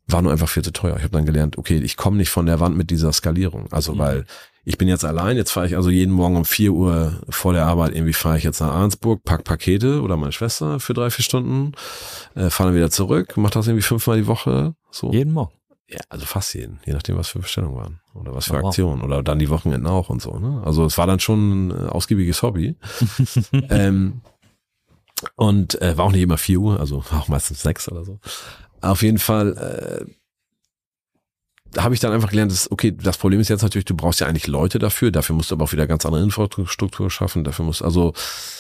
War 0.08 0.22
nur 0.22 0.32
einfach 0.32 0.50
viel 0.50 0.64
zu 0.64 0.74
teuer. 0.74 0.98
Ich 0.98 1.04
habe 1.04 1.14
dann 1.14 1.26
gelernt, 1.26 1.58
okay, 1.58 1.78
ich 1.78 1.96
komme 1.96 2.18
nicht 2.18 2.30
von 2.30 2.46
der 2.46 2.60
Wand 2.60 2.76
mit 2.76 2.90
dieser 2.90 3.14
Skalierung. 3.14 3.72
Also 3.72 3.98
weil 3.98 4.26
ich 4.66 4.78
bin 4.78 4.88
jetzt 4.88 5.04
allein, 5.04 5.36
jetzt 5.36 5.52
fahre 5.52 5.68
ich 5.68 5.76
also 5.76 5.90
jeden 5.90 6.14
Morgen 6.14 6.38
um 6.38 6.46
vier 6.46 6.72
Uhr 6.72 7.22
vor 7.30 7.54
der 7.54 7.66
Arbeit, 7.66 7.94
irgendwie 7.94 8.14
fahre 8.14 8.38
ich 8.38 8.44
jetzt 8.44 8.62
nach 8.62 8.72
Arnsburg, 8.72 9.24
pack 9.24 9.44
Pakete 9.44 10.02
oder 10.02 10.16
meine 10.16 10.32
Schwester 10.32 10.80
für 10.80 10.94
drei, 10.94 11.10
vier 11.10 11.24
Stunden, 11.24 11.74
äh, 12.36 12.50
fahre 12.50 12.70
dann 12.70 12.78
wieder 12.78 12.90
zurück, 12.90 13.34
mach 13.36 13.50
das 13.50 13.68
irgendwie 13.68 13.84
fünfmal 13.84 14.18
die 14.18 14.28
Woche. 14.28 14.76
So. 14.90 15.12
Jeden 15.12 15.34
Morgen. 15.34 15.54
Ja, 15.90 16.00
also 16.10 16.26
fast 16.26 16.54
jeden, 16.54 16.80
je 16.86 16.94
nachdem, 16.94 17.18
was 17.18 17.28
für 17.28 17.40
Bestellungen 17.40 17.76
waren 17.76 18.00
oder 18.14 18.34
was 18.34 18.46
für 18.46 18.54
wow. 18.54 18.66
Aktionen 18.66 19.02
oder 19.02 19.22
dann 19.22 19.38
die 19.38 19.50
Wochenenden 19.50 19.86
auch 19.86 20.10
und 20.10 20.22
so. 20.22 20.40
Ne? 20.40 20.62
Also 20.66 20.86
es 20.86 20.98
war 20.98 21.08
dann 21.08 21.20
schon 21.20 21.68
ein 21.68 21.72
äh, 21.72 21.90
ausgiebiges 21.90 22.42
Hobby. 22.42 22.78
ähm, 23.70 24.22
und 25.36 25.82
äh, 25.82 25.98
war 25.98 26.06
auch 26.06 26.12
nicht 26.12 26.22
immer 26.22 26.38
4 26.38 26.60
Uhr, 26.60 26.80
also 26.80 27.04
war 27.12 27.22
auch 27.22 27.28
meistens 27.28 27.62
6 27.62 27.90
oder 27.90 28.06
so. 28.06 28.20
Auf 28.84 29.02
jeden 29.02 29.18
Fall 29.18 30.06
äh, 31.76 31.80
habe 31.82 31.96
ich 31.96 32.00
dann 32.00 32.12
einfach 32.12 32.30
gelernt, 32.30 32.52
dass, 32.52 32.70
okay, 32.72 32.92
das 32.92 33.18
Problem 33.18 33.40
ist 33.40 33.50
jetzt 33.50 33.64
natürlich, 33.64 33.86
du 33.86 33.96
brauchst 33.96 34.20
ja 34.20 34.28
eigentlich 34.28 34.48
Leute 34.48 34.78
dafür, 34.78 35.10
dafür 35.10 35.36
musst 35.36 35.50
du 35.50 35.56
aber 35.56 35.64
auch 35.66 35.72
wieder 35.72 35.88
ganz 35.88 36.06
andere 36.06 36.22
Infrastruktur 36.22 37.10
schaffen, 37.10 37.44
dafür 37.44 37.66
muss, 37.66 37.82
also 37.82 38.14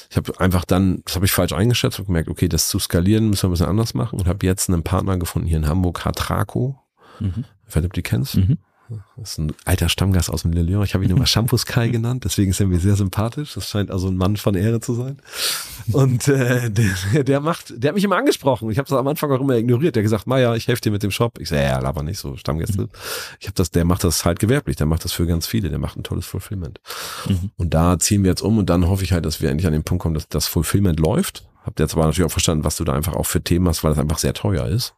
ich 0.10 0.18
habe 0.18 0.40
einfach 0.40 0.66
dann, 0.66 1.04
das 1.06 1.16
habe 1.16 1.26
ich 1.26 1.32
falsch 1.32 1.54
eingeschätzt 1.54 2.00
und 2.00 2.06
gemerkt, 2.06 2.30
okay, 2.30 2.48
das 2.48 2.70
zu 2.70 2.80
skalieren 2.80 3.30
müssen 3.30 3.44
wir 3.44 3.50
ein 3.50 3.52
bisschen 3.52 3.68
anders 3.68 3.94
machen 3.94 4.20
und 4.20 4.28
habe 4.28 4.45
jetzt 4.45 4.70
einen 4.70 4.84
Partner 4.84 5.18
gefunden 5.18 5.48
hier 5.48 5.58
in 5.58 5.68
Hamburg, 5.68 6.06
Hatraco, 6.06 6.80
Mhm. 7.20 7.45
ich 7.68 7.68
weiß 7.68 7.76
nicht, 7.76 7.86
ob 7.86 7.94
du 7.94 8.00
die 8.00 8.04
kennst. 8.04 8.38
Mhm. 8.38 8.58
Das 9.18 9.32
ist 9.32 9.38
ein 9.40 9.53
alter 9.65 9.90
Stammgast 9.90 10.30
aus 10.30 10.44
dem 10.44 10.53
Le 10.53 10.61
Lion. 10.61 10.84
Ich 10.84 10.94
habe 10.94 11.03
ihn 11.03 11.11
immer 11.11 11.26
Shampoos 11.26 11.65
Kai 11.65 11.90
genannt, 11.90 12.24
deswegen 12.26 12.52
ist 12.52 12.60
er 12.60 12.68
mir 12.68 12.80
sehr 12.80 12.95
sympathisch. 12.95 13.53
Das 13.53 13.70
scheint 13.70 13.91
also 13.91 14.07
ein 14.07 14.18
Mann 14.18 14.38
von 14.38 14.56
Ehre 14.56 14.80
zu 14.80 14.94
sein. 14.94 15.18
Und 15.91 16.28
äh, 16.28 16.70
der, 16.70 17.24
der 17.24 17.40
macht, 17.41 17.74
der 17.76 17.90
hat 17.90 17.95
mich 17.95 18.03
immer 18.03 18.18
angesprochen. 18.18 18.70
Ich 18.72 18.78
habe 18.78 18.90
das 18.90 18.98
am 18.98 19.07
Anfang 19.07 19.32
auch 19.32 19.41
immer 19.41 19.56
ignoriert. 19.56 19.95
Der 19.95 20.02
hat 20.02 20.06
gesagt, 20.06 20.28
Maja, 20.28 20.56
ich 20.56 20.68
helfe 20.68 20.82
dir 20.82 20.91
mit 20.91 21.03
dem 21.03 21.11
Shop. 21.11 21.40
Ich 21.40 21.49
sage, 21.49 21.64
ja, 21.64 21.82
aber 21.82 22.03
nicht 22.03 22.20
so 22.20 22.38
Stammgäste. 22.38 22.90
Ich 23.40 23.48
habe 23.48 23.56
das, 23.56 23.72
der 23.72 23.86
macht 23.86 24.03
das 24.03 24.26
halt 24.26 24.40
gewerblich. 24.40 24.76
Der 24.76 24.86
macht 24.86 25.03
das 25.06 25.14
für 25.14 25.26
ganz 25.26 25.48
viele. 25.48 25.70
Der 25.70 25.80
macht 25.80 25.98
ein 25.98 26.03
tolles 26.03 26.26
Fulfillment. 26.26 26.80
Mhm. 27.28 27.52
Und 27.57 27.74
da 27.74 27.99
ziehen 27.99 28.24
wir 28.24 28.30
jetzt 28.30 28.41
um 28.41 28.57
und 28.57 28.70
dann 28.70 28.88
hoffe 28.88 29.03
ich 29.03 29.11
halt, 29.11 29.26
dass 29.26 29.41
wir 29.41 29.49
endlich 29.49 29.68
an 29.68 29.74
den 29.74 29.84
Punkt 29.84 30.02
kommen, 30.02 30.15
dass 30.15 30.28
das 30.28 30.48
Fulfillment 30.48 30.99
läuft. 30.99 31.48
Habt 31.64 31.80
jetzt 31.80 31.94
aber 31.94 32.06
natürlich 32.06 32.28
auch 32.28 32.32
verstanden, 32.32 32.64
was 32.64 32.76
du 32.76 32.84
da 32.84 32.94
einfach 32.94 33.14
auch 33.14 33.26
für 33.26 33.41
Themen 33.41 33.68
hast, 33.68 33.84
weil 33.84 33.91
das 33.91 33.99
einfach 33.99 34.18
sehr 34.18 34.34
teuer 34.34 34.68
ist. 34.68 34.95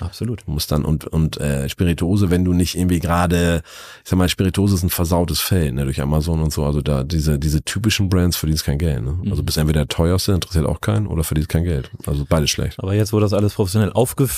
Absolut. 0.00 0.42
Du 0.46 0.50
musst 0.52 0.72
dann 0.72 0.84
und 0.84 1.06
und 1.06 1.38
äh, 1.40 1.68
Spirituose, 1.68 2.30
wenn 2.30 2.44
du 2.44 2.52
nicht 2.52 2.76
irgendwie 2.76 2.98
gerade, 3.00 3.62
ich 4.02 4.10
sag 4.10 4.16
mal, 4.18 4.28
Spirituose 4.28 4.74
ist 4.74 4.82
ein 4.82 4.90
versautes 4.90 5.40
Feld, 5.40 5.74
ne, 5.74 5.84
durch 5.84 6.00
Amazon 6.00 6.42
und 6.42 6.52
so. 6.52 6.64
Also 6.64 6.80
da 6.80 7.04
diese 7.04 7.38
diese 7.38 7.62
typischen 7.62 8.08
Brands 8.08 8.36
verdienst 8.36 8.64
kein 8.64 8.78
Geld. 8.78 9.02
Ne? 9.04 9.18
Also 9.30 9.42
Mhm. 9.42 9.46
bist 9.46 9.58
entweder 9.58 9.80
der 9.80 9.88
teuerste, 9.88 10.32
interessiert 10.32 10.66
auch 10.66 10.80
keinen, 10.80 11.06
oder 11.06 11.24
verdienst 11.24 11.48
kein 11.50 11.64
Geld. 11.64 11.90
Also 12.06 12.24
beides 12.28 12.50
schlecht. 12.50 12.78
Aber 12.78 12.94
jetzt, 12.94 13.12
wo 13.12 13.20
das 13.20 13.32
alles 13.32 13.54
professionell 13.54 13.92
aufge 13.92 14.28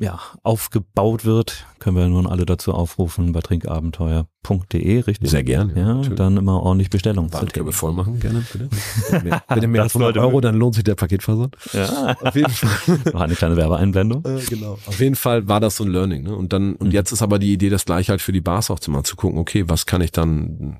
ja, 0.00 0.20
aufgebaut 0.42 1.24
wird, 1.24 1.66
können 1.78 1.96
wir 1.96 2.06
nun 2.08 2.26
alle 2.26 2.46
dazu 2.46 2.72
aufrufen 2.72 3.32
bei 3.32 3.40
trinkabenteuer.de, 3.40 5.00
richtig? 5.00 5.30
Sehr 5.30 5.42
gerne. 5.42 5.72
Ja, 5.76 5.94
natürlich. 5.94 6.18
dann 6.18 6.36
immer 6.36 6.62
ordentlich 6.62 6.90
Bandkörbe 6.90 7.50
tätigen. 7.50 7.72
voll 7.72 7.92
machen, 7.92 8.20
gerne, 8.20 8.44
bitte. 8.52 8.68
Bitte 9.10 9.24
mehr, 9.24 9.42
bitte 9.48 9.66
mehr 9.66 9.82
als 9.82 9.92
Das 9.92 10.00
sollte 10.00 10.18
100 10.20 10.32
Euro, 10.32 10.40
dann 10.40 10.56
lohnt 10.56 10.74
sich 10.74 10.84
der 10.84 10.94
Paketversand. 10.94 11.56
Ja. 11.72 12.16
Auf 12.20 12.34
jeden 12.34 12.50
Fall. 12.50 12.98
Noch 13.12 13.20
eine 13.20 13.34
kleine 13.34 13.56
Werbeeinblendung. 13.56 14.24
Äh, 14.24 14.40
genau. 14.48 14.78
Auf 14.86 15.00
jeden 15.00 15.16
Fall 15.16 15.48
war 15.48 15.60
das 15.60 15.76
so 15.76 15.84
ein 15.84 15.90
Learning. 15.90 16.22
Ne? 16.24 16.36
Und 16.36 16.52
dann 16.52 16.74
und 16.76 16.88
Mhm. 16.88 16.92
jetzt 16.92 17.12
ist 17.12 17.22
aber 17.22 17.38
die 17.38 17.52
Idee, 17.52 17.68
das 17.70 17.84
gleich 17.84 18.08
halt 18.10 18.20
für 18.22 18.32
die 18.32 18.40
Bars 18.40 18.70
auch 18.70 18.78
zu 18.78 18.90
machen, 18.90 19.04
zu 19.04 19.16
gucken, 19.16 19.38
okay, 19.38 19.64
was 19.68 19.86
kann 19.86 20.00
ich 20.02 20.12
dann, 20.12 20.78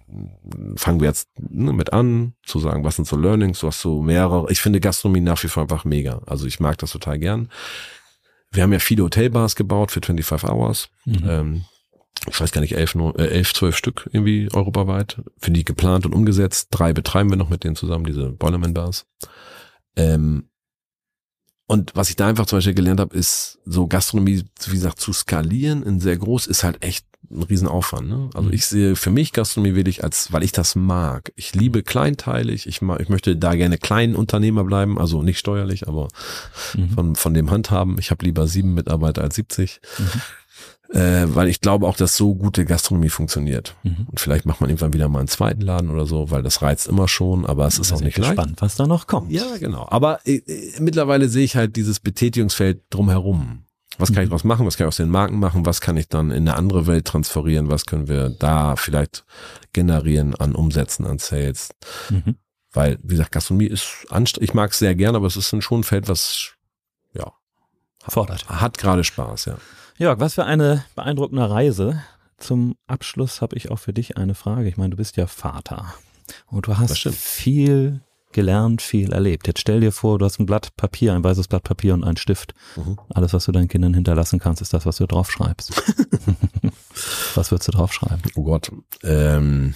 fangen 0.77 1.01
wir 1.01 1.09
jetzt 1.09 1.29
ne, 1.39 1.73
mit 1.73 1.93
an, 1.93 2.35
zu 2.45 2.59
sagen, 2.59 2.85
was 2.85 2.97
sind 2.97 3.09
so 3.09 3.17
Learnings, 3.17 3.63
was 3.63 3.81
so 3.81 4.03
mehrere. 4.03 4.51
Ich 4.51 4.61
finde 4.61 4.81
Gastronomie 4.81 5.21
nach 5.21 5.43
wie 5.43 5.49
vor 5.49 5.63
einfach 5.65 5.85
mega. 5.85 6.21
Also 6.27 6.47
ich 6.47 6.61
mag 6.61 6.79
das 6.79 6.93
total 6.93 7.19
gern. 7.19 7.49
Wir 8.53 8.63
haben 8.63 8.73
ja 8.73 8.79
viele 8.79 9.05
Hotelbars 9.05 9.57
gebaut 9.57 9.91
für 9.91 10.01
25 10.01 10.49
Hours. 10.49 10.91
Mhm. 11.05 11.29
Ähm, 11.29 11.65
ich 12.29 12.41
weiß 12.41 12.53
gar 12.53 12.61
nicht, 12.61 12.77
elf, 12.77 12.95
äh, 12.95 13.27
elf, 13.27 13.53
zwölf 13.53 13.77
Stück 13.77 14.09
irgendwie 14.13 14.49
europaweit. 14.53 15.21
Für 15.39 15.51
die 15.51 15.65
geplant 15.65 16.07
und 16.07 16.15
umgesetzt. 16.15 16.69
Drei 16.71 16.93
betreiben 16.93 17.31
wir 17.31 17.37
noch 17.37 17.49
mit 17.49 17.65
denen 17.65 17.77
zusammen, 17.77 18.05
diese 18.05 18.31
Boilerman-Bars. 18.31 19.07
Ähm, 19.97 20.49
und 21.67 21.93
was 21.95 22.11
ich 22.11 22.17
da 22.17 22.29
einfach 22.29 22.47
zum 22.47 22.59
Beispiel 22.59 22.75
gelernt 22.75 23.01
habe, 23.01 23.17
ist 23.17 23.59
so 23.65 23.87
Gastronomie, 23.87 24.45
wie 24.67 24.73
gesagt, 24.73 25.01
zu 25.01 25.13
skalieren 25.13 25.83
in 25.83 26.01
sehr 26.01 26.17
groß 26.17 26.47
ist 26.47 26.65
halt 26.65 26.85
echt 26.85 27.07
ein 27.31 27.43
Riesenaufwand. 27.43 28.09
Ne? 28.09 28.31
Also 28.35 28.49
Mhm. 28.49 28.55
ich 28.55 28.67
sehe 28.67 28.97
für 28.97 29.11
mich 29.11 29.33
Gastronomie 29.33 29.75
wirklich 29.75 30.05
als, 30.05 30.33
weil 30.33 30.43
ich 30.43 30.53
das 30.53 30.75
mag. 30.75 31.33
Ich 31.37 31.55
liebe 31.55 31.83
kleinteilig. 31.83 32.67
Ich, 32.67 32.83
mag, 32.83 33.01
ich 33.01 33.09
möchte 33.09 33.37
da 33.37 33.55
gerne 33.55 33.79
kleinen 33.79 34.17
Unternehmer 34.17 34.65
bleiben, 34.65 34.99
also 34.99 35.23
nicht 35.23 35.39
steuerlich, 35.39 35.89
aber 35.89 36.09
Mhm. 36.75 36.89
von, 36.91 37.17
von 37.17 37.35
dem 37.35 37.51
Handhaben. 37.51 37.97
Ich 37.99 38.11
habe 38.11 38.25
lieber 38.25 38.47
sieben 38.47 38.75
Mitarbeiter 38.75 39.23
als 39.23 39.35
70. 39.37 39.81
Mhm. 39.99 40.05
Äh, 40.95 41.25
weil 41.35 41.49
ich 41.49 41.63
glaube 41.63 41.87
auch, 41.87 41.97
dass 41.97 42.19
so 42.19 42.35
gute 42.35 42.67
Gastronomie 42.67 43.09
funktioniert. 43.09 43.77
Mhm. 43.83 44.09
Und 44.11 44.21
vielleicht 44.21 44.45
macht 44.45 44.61
man 44.61 44.69
irgendwann 44.69 44.93
wieder 44.93 45.09
mal 45.09 45.21
einen 45.21 45.29
zweiten 45.29 45.63
Laden 45.63 45.89
oder 45.89 46.05
so, 46.05 46.31
weil 46.31 46.43
das 46.43 46.61
reizt 46.61 46.87
immer 46.87 47.09
schon, 47.09 47.47
aber 47.47 47.67
es 47.67 47.79
ist 47.79 47.93
auch 47.95 48.03
nicht 48.03 48.19
leicht. 48.19 48.33
gespannt, 48.33 48.61
was 48.61 48.77
da 48.77 48.87
noch 48.87 49.07
kommt. 49.07 49.33
Ja, 49.33 49.57
genau. 49.59 49.87
Aber 49.91 50.19
äh, 50.27 50.35
äh, 50.47 50.81
mittlerweile 50.81 51.31
sehe 51.31 51.45
ich 51.45 51.57
halt 51.57 51.77
dieses 51.77 51.99
Betätigungsfeld 51.99 52.83
drumherum. 52.91 53.65
Was 53.99 54.13
kann 54.13 54.23
ich 54.23 54.29
Mhm. 54.29 54.33
draus 54.33 54.45
machen? 54.45 54.67
Was 54.67 54.77
kann 54.77 54.87
ich 54.87 54.89
aus 54.89 54.97
den 54.97 55.09
Marken 55.11 55.39
machen? 55.39 55.67
Was 55.67 55.81
kann 55.81 55.97
ich 55.97 56.09
dann 56.09 56.31
in 56.31 56.49
eine 56.49 56.57
andere 56.57 56.87
Welt 56.87 57.07
transferieren? 57.07 57.71
Was 57.71 57.85
können 57.87 58.09
wir 58.09 58.31
da 58.31 58.77
vielleicht 58.77 59.25
generieren 59.73 60.35
an 60.35 60.55
Umsätzen, 60.55 61.07
an 61.07 61.19
Sales? 61.19 61.71
Mhm. 62.11 62.37
Weil, 62.73 62.99
wie 63.03 63.15
gesagt, 63.15 63.33
Gastronomie 63.33 63.67
ist 63.67 64.07
anstrengend. 64.11 64.49
Ich 64.49 64.55
mag 64.55 64.71
es 64.71 64.79
sehr 64.79 64.95
gern, 64.95 65.15
aber 65.15 65.27
es 65.27 65.37
ist 65.37 65.49
schon 65.63 65.81
ein 65.81 65.85
Feld, 65.85 66.09
was, 66.09 66.53
ja, 67.13 67.33
Fordert. 68.09 68.49
hat 68.49 68.79
gerade 68.79 69.05
Spaß, 69.05 69.45
ja. 69.47 69.57
Jörg, 69.99 70.19
was 70.21 70.35
für 70.35 70.45
eine 70.45 70.85
beeindruckende 70.95 71.49
Reise. 71.51 72.03
Zum 72.39 72.77
Abschluss 72.87 73.41
habe 73.43 73.57
ich 73.57 73.71
auch 73.71 73.77
für 73.79 73.93
dich 73.93 74.17
eine 74.17 74.35
Frage. 74.35 74.67
Ich 74.69 74.77
meine, 74.77 74.91
du 74.91 74.97
bist 74.97 75.17
ja 75.17 75.27
Vater 75.27 75.95
und 76.47 76.67
du 76.67 76.79
hast 76.79 76.99
viel 77.09 78.01
gelernt, 78.33 78.83
viel 78.83 79.13
erlebt. 79.13 79.47
Jetzt 79.47 79.61
stell 79.61 79.81
dir 79.81 79.93
vor, 79.93 80.19
du 80.19 80.25
hast 80.25 80.39
ein 80.39 80.47
Blatt 80.47 80.77
Papier, 80.77 81.15
ein 81.15 81.25
weißes 81.25 81.49
Blatt 81.49 81.63
Papier 81.63 81.95
und 81.95 82.05
einen 82.05 82.17
Stift. 82.17 82.55
Mhm. 82.77 82.99
Alles, 83.11 83.33
was 83.33 83.45
du 83.45 83.53
deinen 83.53 83.69
Kindern 83.69 83.95
hinterlassen 83.95 84.39
kannst, 84.39 84.63
ist 84.63 84.73
das, 84.73 84.87
was 84.87 84.97
du 84.97 85.07
draufschreibst. 85.07 85.73
was 87.35 87.51
würdest 87.51 87.69
du 87.69 87.73
draufschreiben? 87.73 88.23
Oh 88.35 88.43
Gott. 88.43 88.73
Ähm, 89.03 89.75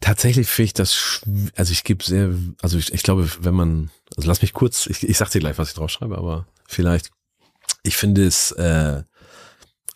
tatsächlich 0.00 0.48
finde 0.48 0.66
ich 0.66 0.74
das, 0.74 1.22
also 1.56 1.72
ich 1.72 1.84
gebe 1.84 2.04
sehr, 2.04 2.34
also 2.62 2.78
ich, 2.78 2.92
ich 2.92 3.02
glaube, 3.02 3.28
wenn 3.40 3.54
man, 3.54 3.90
also 4.16 4.28
lass 4.28 4.42
mich 4.42 4.52
kurz, 4.52 4.86
ich, 4.86 5.02
ich 5.08 5.16
sag 5.16 5.30
dir 5.30 5.40
gleich, 5.40 5.58
was 5.58 5.68
ich 5.68 5.74
draufschreibe, 5.74 6.16
aber 6.18 6.46
vielleicht, 6.66 7.10
ich 7.82 7.96
finde 7.96 8.26
es, 8.26 8.52
äh, 8.52 9.02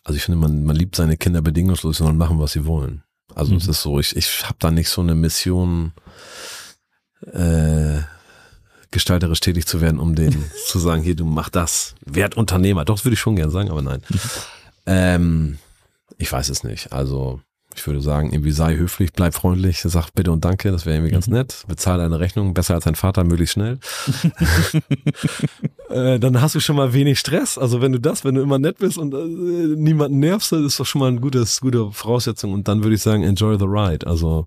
also 0.04 0.16
ich 0.16 0.22
finde, 0.22 0.38
man, 0.38 0.64
man 0.64 0.76
liebt 0.76 0.96
seine 0.96 1.18
Kinder 1.18 1.42
bedingungslos 1.42 2.00
und 2.00 2.16
machen, 2.16 2.38
was 2.38 2.52
sie 2.52 2.64
wollen. 2.64 3.02
Also 3.38 3.52
Mhm. 3.52 3.58
es 3.58 3.68
ist 3.68 3.82
so, 3.82 3.98
ich, 4.00 4.16
ich 4.16 4.44
habe 4.44 4.56
da 4.58 4.70
nicht 4.70 4.88
so 4.88 5.00
eine 5.00 5.14
Mission, 5.14 5.92
äh, 7.32 8.00
gestalterisch 8.90 9.40
tätig 9.40 9.66
zu 9.66 9.80
werden, 9.80 10.00
um 10.00 10.14
denen 10.14 10.44
zu 10.66 10.78
sagen, 10.78 11.02
hier, 11.02 11.14
du 11.16 11.24
mach 11.24 11.48
das. 11.48 11.94
Werd 12.04 12.36
Unternehmer. 12.36 12.84
Doch, 12.84 12.96
das 12.96 13.04
würde 13.04 13.14
ich 13.14 13.20
schon 13.20 13.36
gern 13.36 13.50
sagen, 13.50 13.70
aber 13.70 13.82
nein. 13.82 14.02
Ähm, 14.86 15.58
ich 16.16 16.30
weiß 16.32 16.48
es 16.48 16.64
nicht. 16.64 16.92
Also 16.92 17.40
ich 17.74 17.86
würde 17.86 18.00
sagen, 18.00 18.32
irgendwie 18.32 18.50
sei 18.50 18.76
höflich, 18.76 19.12
bleib 19.12 19.34
freundlich, 19.34 19.82
sag 19.84 20.10
bitte 20.12 20.32
und 20.32 20.44
danke, 20.44 20.72
das 20.72 20.84
wäre 20.86 20.96
irgendwie 20.96 21.12
ganz 21.12 21.28
Mhm. 21.28 21.34
nett. 21.34 21.64
Bezahl 21.68 21.98
deine 21.98 22.18
Rechnung, 22.18 22.54
besser 22.54 22.74
als 22.74 22.84
dein 22.84 22.94
Vater, 22.96 23.22
möglichst 23.24 23.52
schnell. 23.54 23.78
äh, 25.90 26.18
dann 26.18 26.40
hast 26.40 26.54
du 26.54 26.60
schon 26.60 26.76
mal 26.76 26.92
wenig 26.92 27.18
Stress. 27.18 27.58
Also 27.58 27.80
wenn 27.80 27.92
du 27.92 28.00
das, 28.00 28.24
wenn 28.24 28.34
du 28.34 28.42
immer 28.42 28.58
nett 28.58 28.78
bist 28.78 28.98
und 28.98 29.14
äh, 29.14 29.16
niemanden 29.80 30.18
nervst, 30.18 30.52
das 30.52 30.60
ist 30.60 30.80
doch 30.80 30.86
schon 30.86 31.00
mal 31.00 31.08
eine 31.08 31.20
gutes, 31.20 31.60
gute 31.60 31.90
Voraussetzung. 31.92 32.52
Und 32.52 32.68
dann 32.68 32.82
würde 32.82 32.94
ich 32.94 33.02
sagen, 33.02 33.22
enjoy 33.22 33.58
the 33.58 33.64
ride. 33.64 34.06
Also 34.06 34.46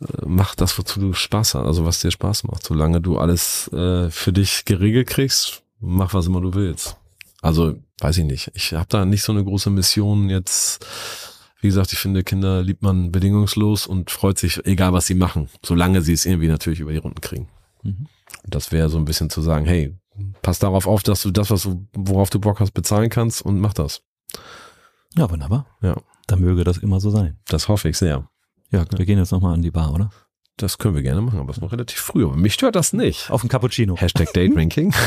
äh, 0.00 0.06
mach 0.26 0.54
das, 0.54 0.78
wozu 0.78 1.00
du 1.00 1.12
Spaß 1.12 1.54
hast, 1.54 1.66
also 1.66 1.84
was 1.84 2.00
dir 2.00 2.10
Spaß 2.10 2.44
macht. 2.44 2.64
Solange 2.64 3.00
du 3.00 3.18
alles 3.18 3.68
äh, 3.72 4.10
für 4.10 4.32
dich 4.32 4.64
geregelt 4.64 5.08
kriegst, 5.08 5.62
mach 5.80 6.14
was 6.14 6.26
immer 6.26 6.40
du 6.40 6.54
willst. 6.54 6.96
Also, 7.42 7.74
weiß 8.00 8.18
ich 8.18 8.24
nicht. 8.24 8.50
Ich 8.54 8.72
habe 8.72 8.86
da 8.88 9.04
nicht 9.04 9.22
so 9.22 9.32
eine 9.32 9.44
große 9.44 9.68
Mission 9.68 10.30
jetzt. 10.30 10.86
Wie 11.60 11.68
gesagt, 11.68 11.92
ich 11.92 11.98
finde, 11.98 12.24
Kinder 12.24 12.62
liebt 12.62 12.82
man 12.82 13.12
bedingungslos 13.12 13.86
und 13.86 14.10
freut 14.10 14.38
sich, 14.38 14.64
egal 14.66 14.92
was 14.94 15.06
sie 15.06 15.14
machen, 15.14 15.48
solange 15.62 16.00
sie 16.02 16.14
es 16.14 16.24
irgendwie 16.24 16.48
natürlich 16.48 16.80
über 16.80 16.92
die 16.92 16.98
Runden 16.98 17.20
kriegen. 17.20 17.48
Mhm. 17.82 18.06
Das 18.46 18.72
wäre 18.72 18.88
so 18.88 18.98
ein 18.98 19.04
bisschen 19.04 19.30
zu 19.30 19.42
sagen, 19.42 19.66
hey, 19.66 19.94
pass 20.42 20.58
darauf 20.58 20.86
auf, 20.86 21.02
dass 21.02 21.22
du 21.22 21.30
das, 21.30 21.50
was 21.50 21.62
du, 21.62 21.86
worauf 21.94 22.30
du 22.30 22.38
Bock 22.40 22.60
hast, 22.60 22.72
bezahlen 22.72 23.10
kannst 23.10 23.42
und 23.42 23.60
mach 23.60 23.74
das. 23.74 24.02
Ja, 25.16 25.30
wunderbar. 25.30 25.66
Ja. 25.80 25.96
Dann 26.26 26.40
möge 26.40 26.64
das 26.64 26.78
immer 26.78 27.00
so 27.00 27.10
sein. 27.10 27.38
Das 27.46 27.68
hoffe 27.68 27.88
ich 27.88 27.98
sehr. 27.98 28.28
Jörg, 28.70 28.88
wir 28.96 29.04
gehen 29.04 29.18
jetzt 29.18 29.30
nochmal 29.32 29.54
an 29.54 29.62
die 29.62 29.70
Bar, 29.70 29.92
oder? 29.92 30.10
Das 30.56 30.78
können 30.78 30.94
wir 30.94 31.02
gerne 31.02 31.20
machen, 31.20 31.40
aber 31.40 31.50
es 31.50 31.56
ist 31.56 31.62
noch 31.62 31.72
relativ 31.72 31.98
früh. 31.98 32.24
Aber 32.24 32.36
mich 32.36 32.54
stört 32.54 32.76
das 32.76 32.92
nicht. 32.92 33.30
Auf 33.30 33.42
ein 33.42 33.48
Cappuccino. 33.48 33.96
Hashtag 33.96 34.32
Daydrinking. 34.32 34.92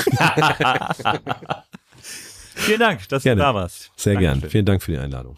Vielen 2.56 2.80
Dank, 2.80 3.08
dass 3.10 3.24
Gerne. 3.24 3.42
du 3.42 3.46
da 3.46 3.54
warst. 3.54 3.92
Sehr 3.96 4.16
gern. 4.16 4.34
Dankeschön. 4.34 4.50
Vielen 4.50 4.66
Dank 4.66 4.84
für 4.84 4.92
die 4.92 4.98
Einladung. 4.98 5.38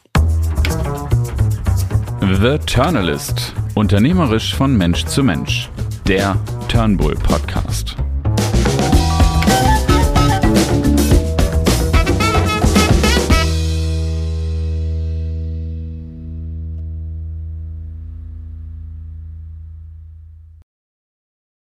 The 2.21 2.57
Turnalist. 2.65 3.53
Unternehmerisch 3.75 4.55
von 4.55 4.75
Mensch 4.77 5.05
zu 5.05 5.23
Mensch. 5.23 5.69
Der 6.07 6.37
Turnbull 6.69 7.15
Podcast. 7.15 7.95